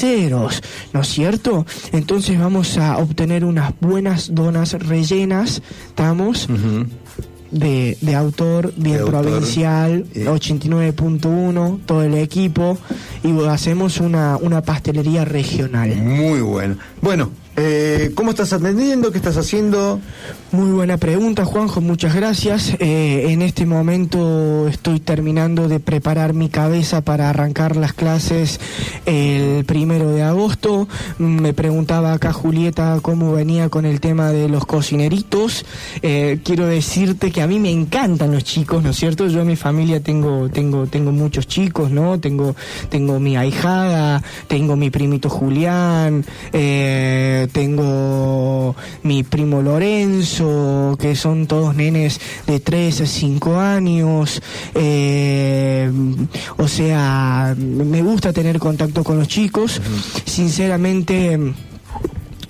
¿No 0.93 1.01
es 1.01 1.07
cierto? 1.07 1.65
Entonces, 1.91 2.39
vamos 2.39 2.77
a 2.77 2.97
obtener 2.97 3.43
unas 3.45 3.73
buenas 3.79 4.33
donas 4.33 4.73
rellenas. 4.73 5.61
¿Estamos? 5.89 6.47
de, 7.51 7.97
de 8.01 8.15
autor, 8.15 8.73
bien 8.75 8.97
De 8.97 9.05
provincial, 9.05 10.05
89.1, 10.13 11.79
todo 11.85 12.03
el 12.03 12.15
equipo, 12.15 12.77
y 13.23 13.45
hacemos 13.45 13.99
una, 13.99 14.37
una 14.37 14.61
pastelería 14.61 15.25
regional. 15.25 15.95
Muy 15.95 16.41
bueno. 16.41 16.77
Bueno, 17.01 17.31
eh, 17.55 18.11
¿cómo 18.15 18.31
estás 18.31 18.53
atendiendo? 18.53 19.11
¿Qué 19.11 19.17
estás 19.17 19.37
haciendo? 19.37 19.99
Muy 20.53 20.71
buena 20.71 20.95
pregunta, 20.95 21.43
Juanjo, 21.43 21.81
muchas 21.81 22.15
gracias. 22.15 22.73
Eh, 22.79 23.25
en 23.31 23.41
este 23.41 23.65
momento 23.65 24.69
estoy 24.69 25.01
terminando 25.01 25.67
de 25.67 25.81
preparar 25.81 26.33
mi 26.33 26.47
cabeza 26.47 27.01
para 27.01 27.29
arrancar 27.29 27.75
las 27.75 27.91
clases 27.91 28.61
el 29.05 29.65
primero 29.65 30.09
de 30.11 30.23
agosto. 30.23 30.87
Me 31.17 31.53
preguntaba 31.53 32.13
acá 32.13 32.31
Julieta 32.31 32.97
cómo 33.01 33.33
venía 33.33 33.67
con 33.67 33.85
el 33.85 33.99
tema 33.99 34.31
de 34.31 34.47
los 34.47 34.65
cocineritos. 34.65 35.65
Eh, 36.01 36.39
quiero 36.45 36.65
decirte 36.65 37.29
que 37.29 37.41
a 37.41 37.47
mí 37.47 37.59
me 37.59 37.71
encantan 37.71 38.31
los 38.31 38.45
chicos, 38.45 38.81
¿no 38.81 38.91
es 38.91 38.95
cierto? 38.95 39.27
Yo 39.27 39.41
en 39.41 39.47
mi 39.47 39.57
familia 39.57 39.99
tengo, 39.99 40.47
tengo, 40.47 40.87
tengo 40.87 41.11
muchos 41.11 41.47
chicos, 41.47 41.91
¿no? 41.91 42.21
Tengo, 42.21 42.55
tengo 42.87 43.19
mi 43.19 43.35
ahijada, 43.35 44.23
tengo 44.47 44.77
mi 44.77 44.91
primito 44.91 45.29
Julián, 45.29 46.23
eh, 46.53 47.49
tengo 47.51 48.77
mi 49.03 49.23
primo 49.23 49.61
Lorenzo, 49.61 50.36
que 50.99 51.15
son 51.15 51.47
todos 51.47 51.75
nenes 51.75 52.19
de 52.45 52.59
3 52.59 53.01
a 53.01 53.05
5 53.05 53.59
años. 53.59 54.41
eh, 54.75 55.91
o 56.57 56.67
sea, 56.67 57.55
me 57.57 58.01
gusta 58.01 58.33
tener 58.33 58.59
contacto 58.59 59.03
con 59.03 59.17
los 59.17 59.27
chicos. 59.27 59.81
Sinceramente 60.25 61.53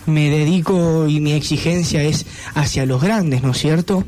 me 0.08 0.30
dedico 0.30 1.08
y 1.08 1.20
mi 1.20 1.34
exigencia 1.34 2.02
es 2.04 2.26
hacia 2.56 2.86
los 2.86 3.02
grandes, 3.02 3.44
¿no 3.44 3.52
es 3.52 3.58
cierto? 3.60 4.04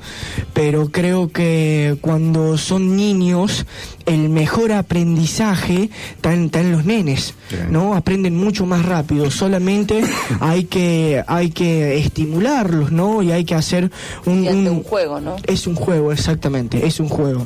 Pero 0.53 0.89
creo 0.89 1.31
que 1.31 1.97
cuando 2.01 2.57
son 2.57 2.95
niños, 2.95 3.65
el 4.05 4.29
mejor 4.29 4.71
aprendizaje 4.71 5.89
está 6.15 6.33
en, 6.33 6.45
está 6.45 6.61
en 6.61 6.71
los 6.71 6.85
nenes, 6.85 7.33
¿no? 7.69 7.93
Aprenden 7.95 8.35
mucho 8.37 8.65
más 8.65 8.85
rápido, 8.85 9.29
solamente 9.29 10.01
hay 10.39 10.63
que, 10.63 11.23
hay 11.27 11.51
que 11.51 11.97
estimularlos, 11.99 12.91
¿no? 12.91 13.21
Y 13.21 13.31
hay 13.31 13.45
que 13.45 13.55
hacer 13.55 13.91
un- 14.25 14.47
un 14.47 14.83
juego, 14.83 15.19
¿no? 15.19 15.35
es 15.45 15.67
un 15.67 15.75
juego, 15.75 16.11
exactamente, 16.11 16.87
es 16.87 16.99
un 16.99 17.09
juego. 17.09 17.43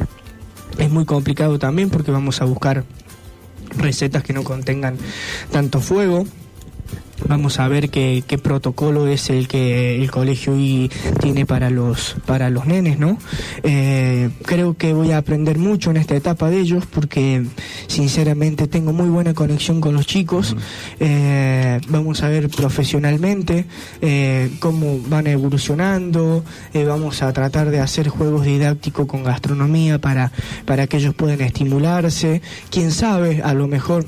Es 0.77 0.89
muy 0.89 1.05
complicado 1.05 1.59
también 1.59 1.89
porque 1.89 2.11
vamos 2.11 2.41
a 2.41 2.45
buscar 2.45 2.83
recetas 3.77 4.23
que 4.23 4.33
no 4.33 4.43
contengan 4.43 4.97
tanto 5.51 5.79
fuego. 5.79 6.25
Vamos 7.27 7.59
a 7.59 7.67
ver 7.67 7.89
qué, 7.89 8.23
qué 8.25 8.37
protocolo 8.37 9.07
es 9.07 9.29
el 9.29 9.47
que 9.47 10.01
el 10.01 10.11
colegio 10.11 10.57
y 10.57 10.91
tiene 11.19 11.45
para 11.45 11.69
los 11.69 12.15
para 12.25 12.49
los 12.49 12.65
nenes, 12.65 12.99
¿no? 12.99 13.17
Eh, 13.63 14.29
creo 14.45 14.75
que 14.75 14.93
voy 14.93 15.11
a 15.11 15.17
aprender 15.17 15.57
mucho 15.57 15.91
en 15.91 15.97
esta 15.97 16.15
etapa 16.15 16.49
de 16.49 16.59
ellos 16.59 16.85
porque 16.85 17.45
sinceramente 17.87 18.67
tengo 18.67 18.93
muy 18.93 19.09
buena 19.09 19.33
conexión 19.33 19.81
con 19.81 19.93
los 19.93 20.05
chicos. 20.05 20.55
Eh, 20.99 21.79
vamos 21.89 22.23
a 22.23 22.29
ver 22.29 22.49
profesionalmente 22.49 23.65
eh, 24.01 24.51
cómo 24.59 24.99
van 25.07 25.27
evolucionando. 25.27 26.43
eh, 26.73 26.83
vamos 26.85 27.21
a 27.21 27.31
tratar 27.33 27.69
de 27.71 27.79
hacer 27.79 28.07
juegos 28.07 28.45
didácticos 28.45 29.07
con 29.07 29.23
gastronomía 29.23 29.99
para 29.99 30.31
para 30.65 30.87
que 30.87 30.97
ellos 30.97 31.13
puedan 31.15 31.41
estimularse. 31.41 32.41
Quién 32.69 32.91
sabe, 32.91 33.41
a 33.43 33.53
lo 33.53 33.67
mejor 33.67 34.05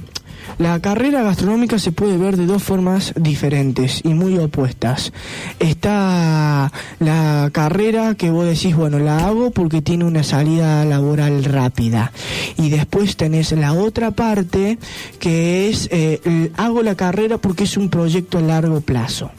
la 0.58 0.80
carrera 0.80 1.24
gastronómica 1.24 1.80
se 1.80 1.92
puede 1.92 2.18
ver 2.18 2.38
de 2.38 2.46
dos 2.46 2.64
formas 2.64 3.14
diferentes 3.16 4.02
y 4.04 4.14
muy 4.14 4.38
opuestas. 4.38 5.12
Está 5.60 6.72
la 7.00 7.50
carrera 7.52 8.16
que 8.16 8.30
vos 8.30 8.46
decís, 8.46 8.76
bueno, 8.76 9.00
la 9.00 9.26
hago 9.28 9.52
porque 9.52 9.82
tiene 9.82 10.06
una 10.06 10.24
salida 10.24 10.86
laboral 10.86 11.44
rápida. 11.44 12.12
Y 12.58 12.70
después 12.70 13.18
tenés 13.18 13.52
la 13.52 13.74
otra 13.74 14.12
parte 14.12 14.78
que 15.20 15.70
es, 15.70 15.90
eh, 15.92 16.52
hago 16.58 16.84
la 16.84 16.96
carrera 16.96 17.38
porque 17.38 17.66
es 17.66 17.78
un 17.78 17.90
proyecto 17.90 18.38
a 18.38 18.42
largo 18.42 18.82
plazo. 18.82 19.32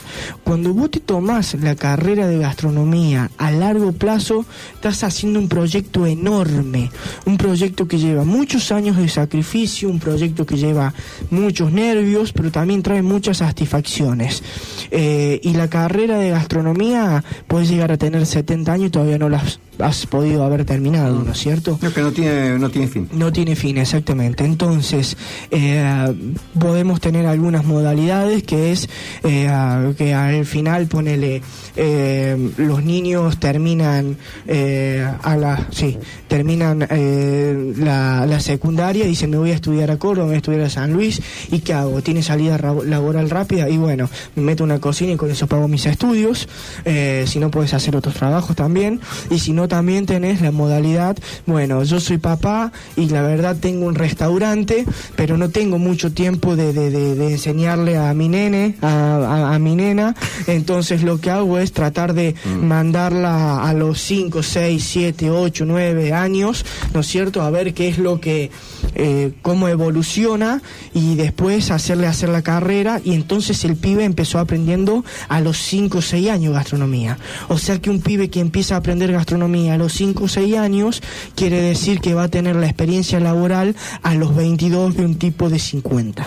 Cuando 0.45 0.75
vos 0.75 0.91
te 0.91 1.01
tomás 1.01 1.55
la 1.55 1.75
carrera 1.77 2.27
de 2.27 2.39
gastronomía 2.39 3.31
a 3.39 3.51
largo 3.51 3.93
plazo, 3.93 4.45
estás 4.75 5.03
haciendo 5.05 5.39
un 5.39 5.49
proyecto 5.49 6.07
enorme, 6.07 6.91
un 7.25 7.37
proyecto 7.37 7.89
que 7.89 7.99
lleva 7.99 8.25
muchos 8.25 8.73
años 8.73 8.97
de 8.97 9.09
sacrificio, 9.09 9.89
un 9.89 9.99
proyecto 9.99 10.45
que 10.47 10.57
lleva 10.57 10.93
muchos 11.31 11.73
nervios, 11.73 12.33
pero 12.33 12.51
también 12.51 12.83
trae 12.83 13.03
muchas 13.03 13.39
satisfacciones. 13.39 14.43
Eh, 14.91 15.41
y 15.43 15.55
la 15.55 15.69
carrera 15.69 16.19
de 16.19 16.31
gastronomía 16.31 17.25
puedes 17.47 17.69
llegar 17.69 17.93
a 17.93 17.99
tener 17.99 18.27
70 18.27 18.73
años 18.73 18.87
y 18.89 18.91
todavía 18.91 19.19
no 19.19 19.29
la 19.29 19.43
has, 19.79 20.07
podido 20.07 20.45
haber 20.45 20.65
terminado, 20.65 21.23
¿no 21.23 21.33
es 21.33 21.39
cierto? 21.39 21.79
No, 21.83 21.93
que 21.93 22.01
no 22.01 22.13
tiene, 22.13 22.59
no 22.59 22.71
tiene 22.71 22.89
fin. 22.89 23.09
No 23.13 23.33
tiene 23.33 23.57
fin, 23.57 23.79
exactamente. 23.79 24.45
Entonces, 24.45 25.17
eh, 25.51 26.15
podemos 26.59 27.01
tener 27.01 27.27
algunas 27.27 27.65
modalidades 27.65 28.43
que 28.43 28.73
es 28.73 28.89
eh, 29.25 29.95
que 29.97 30.15
al 30.15 30.47
final, 30.47 30.87
ponele, 30.87 31.43
eh, 31.77 32.51
los 32.57 32.83
niños 32.85 33.39
terminan 33.39 34.17
eh, 34.47 35.07
a 35.23 35.37
la, 35.37 35.67
sí, 35.71 35.99
terminan 36.29 36.87
eh, 36.91 37.73
la, 37.77 38.27
la 38.27 38.41
secundaria 38.41 39.05
y 39.05 39.09
dicen 39.09 39.31
me 39.31 39.39
voy 39.39 39.51
a 39.51 39.55
estudiar 39.55 39.91
a 39.91 39.99
Córdoba, 39.99 40.25
me 40.27 40.31
voy 40.31 40.35
a 40.35 40.39
estudiar 40.39 40.63
a 40.63 40.71
San 40.71 40.93
Luis 40.93 41.21
y 41.51 41.61
¿qué 41.61 41.73
hago? 41.75 42.03
¿Tiene 42.03 42.23
salida 42.23 42.57
ra- 42.57 42.75
laboral 42.85 43.31
rápida? 43.31 43.69
Y 43.69 43.77
bueno, 43.77 44.09
me 44.35 44.43
meto 44.43 44.65
una 44.65 44.79
cocina 44.79 45.13
y 45.13 45.17
con 45.17 45.31
eso 45.31 45.47
pago 45.47 45.69
mis 45.69 45.87
estudios. 45.87 46.49
Eh, 46.85 47.25
si 47.27 47.39
no 47.39 47.51
puedes 47.51 47.75
hacer 47.75 47.97
otros 47.97 48.15
trabajos 48.15 48.57
también. 48.57 49.01
Y 49.31 49.39
si 49.39 49.53
no 49.53 49.66
también 49.69 50.07
tenés 50.07 50.41
la 50.41 50.51
modalidad, 50.51 51.17
bueno, 51.47 51.83
yo 51.85 52.01
soy 52.01 52.19
papá 52.19 52.73
y 52.97 53.09
la 53.09 53.23
verdad 53.23 53.57
tengo 53.61 53.87
un 53.87 53.95
restaurante, 53.95 54.85
pero 55.17 55.37
no 55.37 55.49
tengo 55.51 55.79
mucho 55.79 56.13
tiempo 56.13 56.57
de, 56.57 56.73
de- 56.73 56.91
de- 56.91 57.15
de 57.15 57.31
enseñarle 57.33 57.97
a 57.97 58.13
mi 58.15 58.29
nene, 58.29 58.77
a, 58.83 58.89
a- 58.89 59.55
a 59.55 59.59
mi 59.59 59.77
nena. 59.77 60.15
Entonces 60.47 61.03
lo 61.03 61.19
que 61.21 61.31
hago 61.31 61.59
es 61.59 61.73
tratar 61.73 62.15
de 62.15 62.35
mandarla 62.81 63.63
a 63.69 63.73
los 63.75 64.01
5, 64.03 64.43
6, 64.43 64.85
7, 64.85 65.31
8, 65.31 65.65
9 65.67 66.13
años, 66.13 66.65
¿no 66.93 67.01
es 67.01 67.07
cierto? 67.07 67.43
A 67.43 67.51
ver 67.51 67.75
qué 67.75 67.89
es 67.89 67.99
lo 67.99 68.21
que, 68.21 68.51
eh, 68.95 69.33
cómo 69.43 69.69
evoluciona 69.69 70.63
y 70.95 71.15
después 71.17 71.71
hacerle 71.71 72.07
hacer 72.07 72.29
la 72.29 72.43
carrera 72.43 73.01
y 73.05 73.15
entonces 73.15 73.65
el 73.65 73.77
pibe 73.77 74.05
empezó 74.05 74.39
aprendiendo 74.39 75.05
a 75.29 75.41
los 75.41 75.57
5 75.59 75.99
o 75.99 76.03
6 76.03 76.29
años 76.31 76.53
gastronomía. 76.55 77.19
O 77.49 77.59
sea 77.59 77.81
que 77.81 77.91
un 77.91 78.01
pibe 78.01 78.29
que 78.31 78.41
empieza 78.41 78.75
a 78.75 78.79
aprender 78.79 79.13
gastronomía 79.13 79.56
a 79.71 79.77
los 79.79 79.93
5 79.95 80.25
o 80.25 80.29
6 80.29 80.57
años 80.59 81.03
quiere 81.35 81.61
decir 81.61 82.01
que 82.01 82.15
va 82.15 82.25
a 82.25 82.29
tener 82.29 82.57
la 82.57 82.67
experiencia 82.67 83.19
laboral 83.21 83.75
a 84.03 84.15
los 84.15 84.35
22 84.37 84.97
de 84.97 85.05
un 85.05 85.17
tipo 85.17 85.49
de 85.49 85.59
50. 85.59 86.27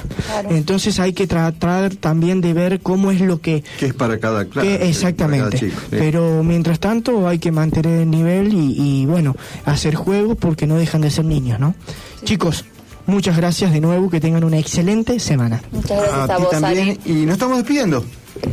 Entonces 0.50 1.00
hay 1.00 1.14
que 1.14 1.28
tratar 1.28 1.96
también 1.96 2.42
de 2.42 2.54
ver 2.54 2.80
cómo 2.82 3.12
es 3.12 3.22
lo 3.22 3.40
que 3.42 3.64
Que 3.80 3.88
es 3.88 3.94
para 3.94 4.20
cada 4.20 4.46
clase. 4.46 4.68
que- 4.80 4.90
exactamente. 4.90 5.72
Pero 5.90 6.44
mientras 6.44 6.80
tanto 6.80 7.28
hay 7.28 7.40
que 7.40 7.52
mantener 7.52 8.02
el 8.02 8.10
nivel 8.12 8.54
y, 8.54 8.76
y, 9.02 9.06
bueno, 9.06 9.36
hacer 9.66 9.96
juegos 9.96 10.38
porque 10.40 10.66
no 10.68 10.76
dejan 10.76 11.02
de 11.02 11.12
ser 11.12 11.26
niños, 11.26 11.60
¿no? 11.60 11.76
Chicos, 12.24 12.66
muchas 13.06 13.38
gracias 13.38 13.72
de 13.74 13.82
nuevo, 13.82 14.10
que 14.10 14.20
tengan 14.20 14.44
una 14.44 14.58
excelente 14.58 15.20
semana. 15.20 15.62
Muchas 15.72 15.98
gracias 16.02 16.30
a, 16.30 16.36
ti 16.36 16.42
vos, 16.44 16.52
también. 16.52 16.90
Ari. 16.90 17.00
Y 17.06 17.26
nos 17.26 17.34
estamos 17.34 17.58
despidiendo. 17.58 18.04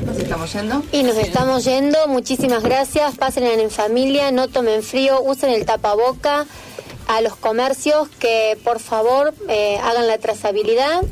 ¿Nos 0.04 0.16
estamos 0.18 0.52
yendo? 0.52 0.82
Y 0.92 1.02
nos 1.02 1.16
estamos 1.16 1.64
yendo. 1.64 1.98
Muchísimas 2.08 2.62
gracias. 2.62 3.16
Pásenla 3.16 3.52
en 3.52 3.70
familia, 3.70 4.30
no 4.30 4.48
tomen 4.48 4.82
frío, 4.82 5.20
usen 5.22 5.50
el 5.50 5.64
tapaboca. 5.64 6.46
A 7.08 7.20
los 7.20 7.36
comercios 7.36 8.08
que 8.18 8.58
por 8.64 8.80
favor 8.80 9.32
eh, 9.48 9.78
hagan 9.82 10.08
la 10.08 10.18
trazabilidad. 10.18 11.02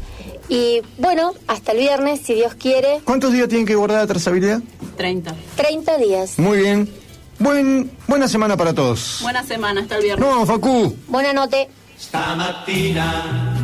Y 0.48 0.82
bueno, 0.98 1.34
hasta 1.46 1.72
el 1.72 1.78
viernes, 1.78 2.20
si 2.20 2.34
Dios 2.34 2.54
quiere. 2.54 3.00
¿Cuántos 3.04 3.32
días 3.32 3.48
tienen 3.48 3.66
que 3.66 3.76
guardar 3.76 4.00
la 4.00 4.06
trazabilidad? 4.06 4.60
30. 4.96 5.34
30 5.56 5.96
días. 5.98 6.38
Muy 6.38 6.58
bien. 6.58 6.92
Buen, 7.38 7.90
buena 8.06 8.28
semana 8.28 8.56
para 8.56 8.72
todos. 8.74 9.20
Buena 9.22 9.42
semana, 9.44 9.80
hasta 9.82 9.96
el 9.96 10.02
viernes. 10.02 10.28
No, 10.28 10.44
Facu. 10.46 10.96
Buena 11.08 11.32
noche. 11.32 11.68
Stamattina 11.98 13.63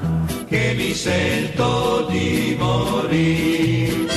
che 0.51 0.73
mi 0.75 0.93
sento 0.93 2.07
di 2.09 2.57
morire. 2.59 4.13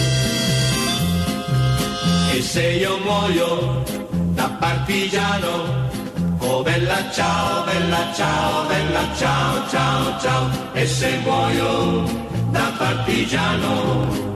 E 2.34 2.42
se 2.42 2.66
io 2.72 2.98
muoio 2.98 3.84
da 4.34 4.48
partigiano, 4.58 5.88
oh 6.38 6.62
bella 6.64 7.08
ciao, 7.12 7.64
bella 7.64 8.12
ciao, 8.16 8.66
bella 8.66 9.04
ciao, 9.14 9.68
ciao, 9.68 10.20
ciao. 10.20 10.50
E 10.72 10.86
se 10.86 11.18
muoio 11.22 12.02
da 12.50 12.72
partigiano, 12.78 14.33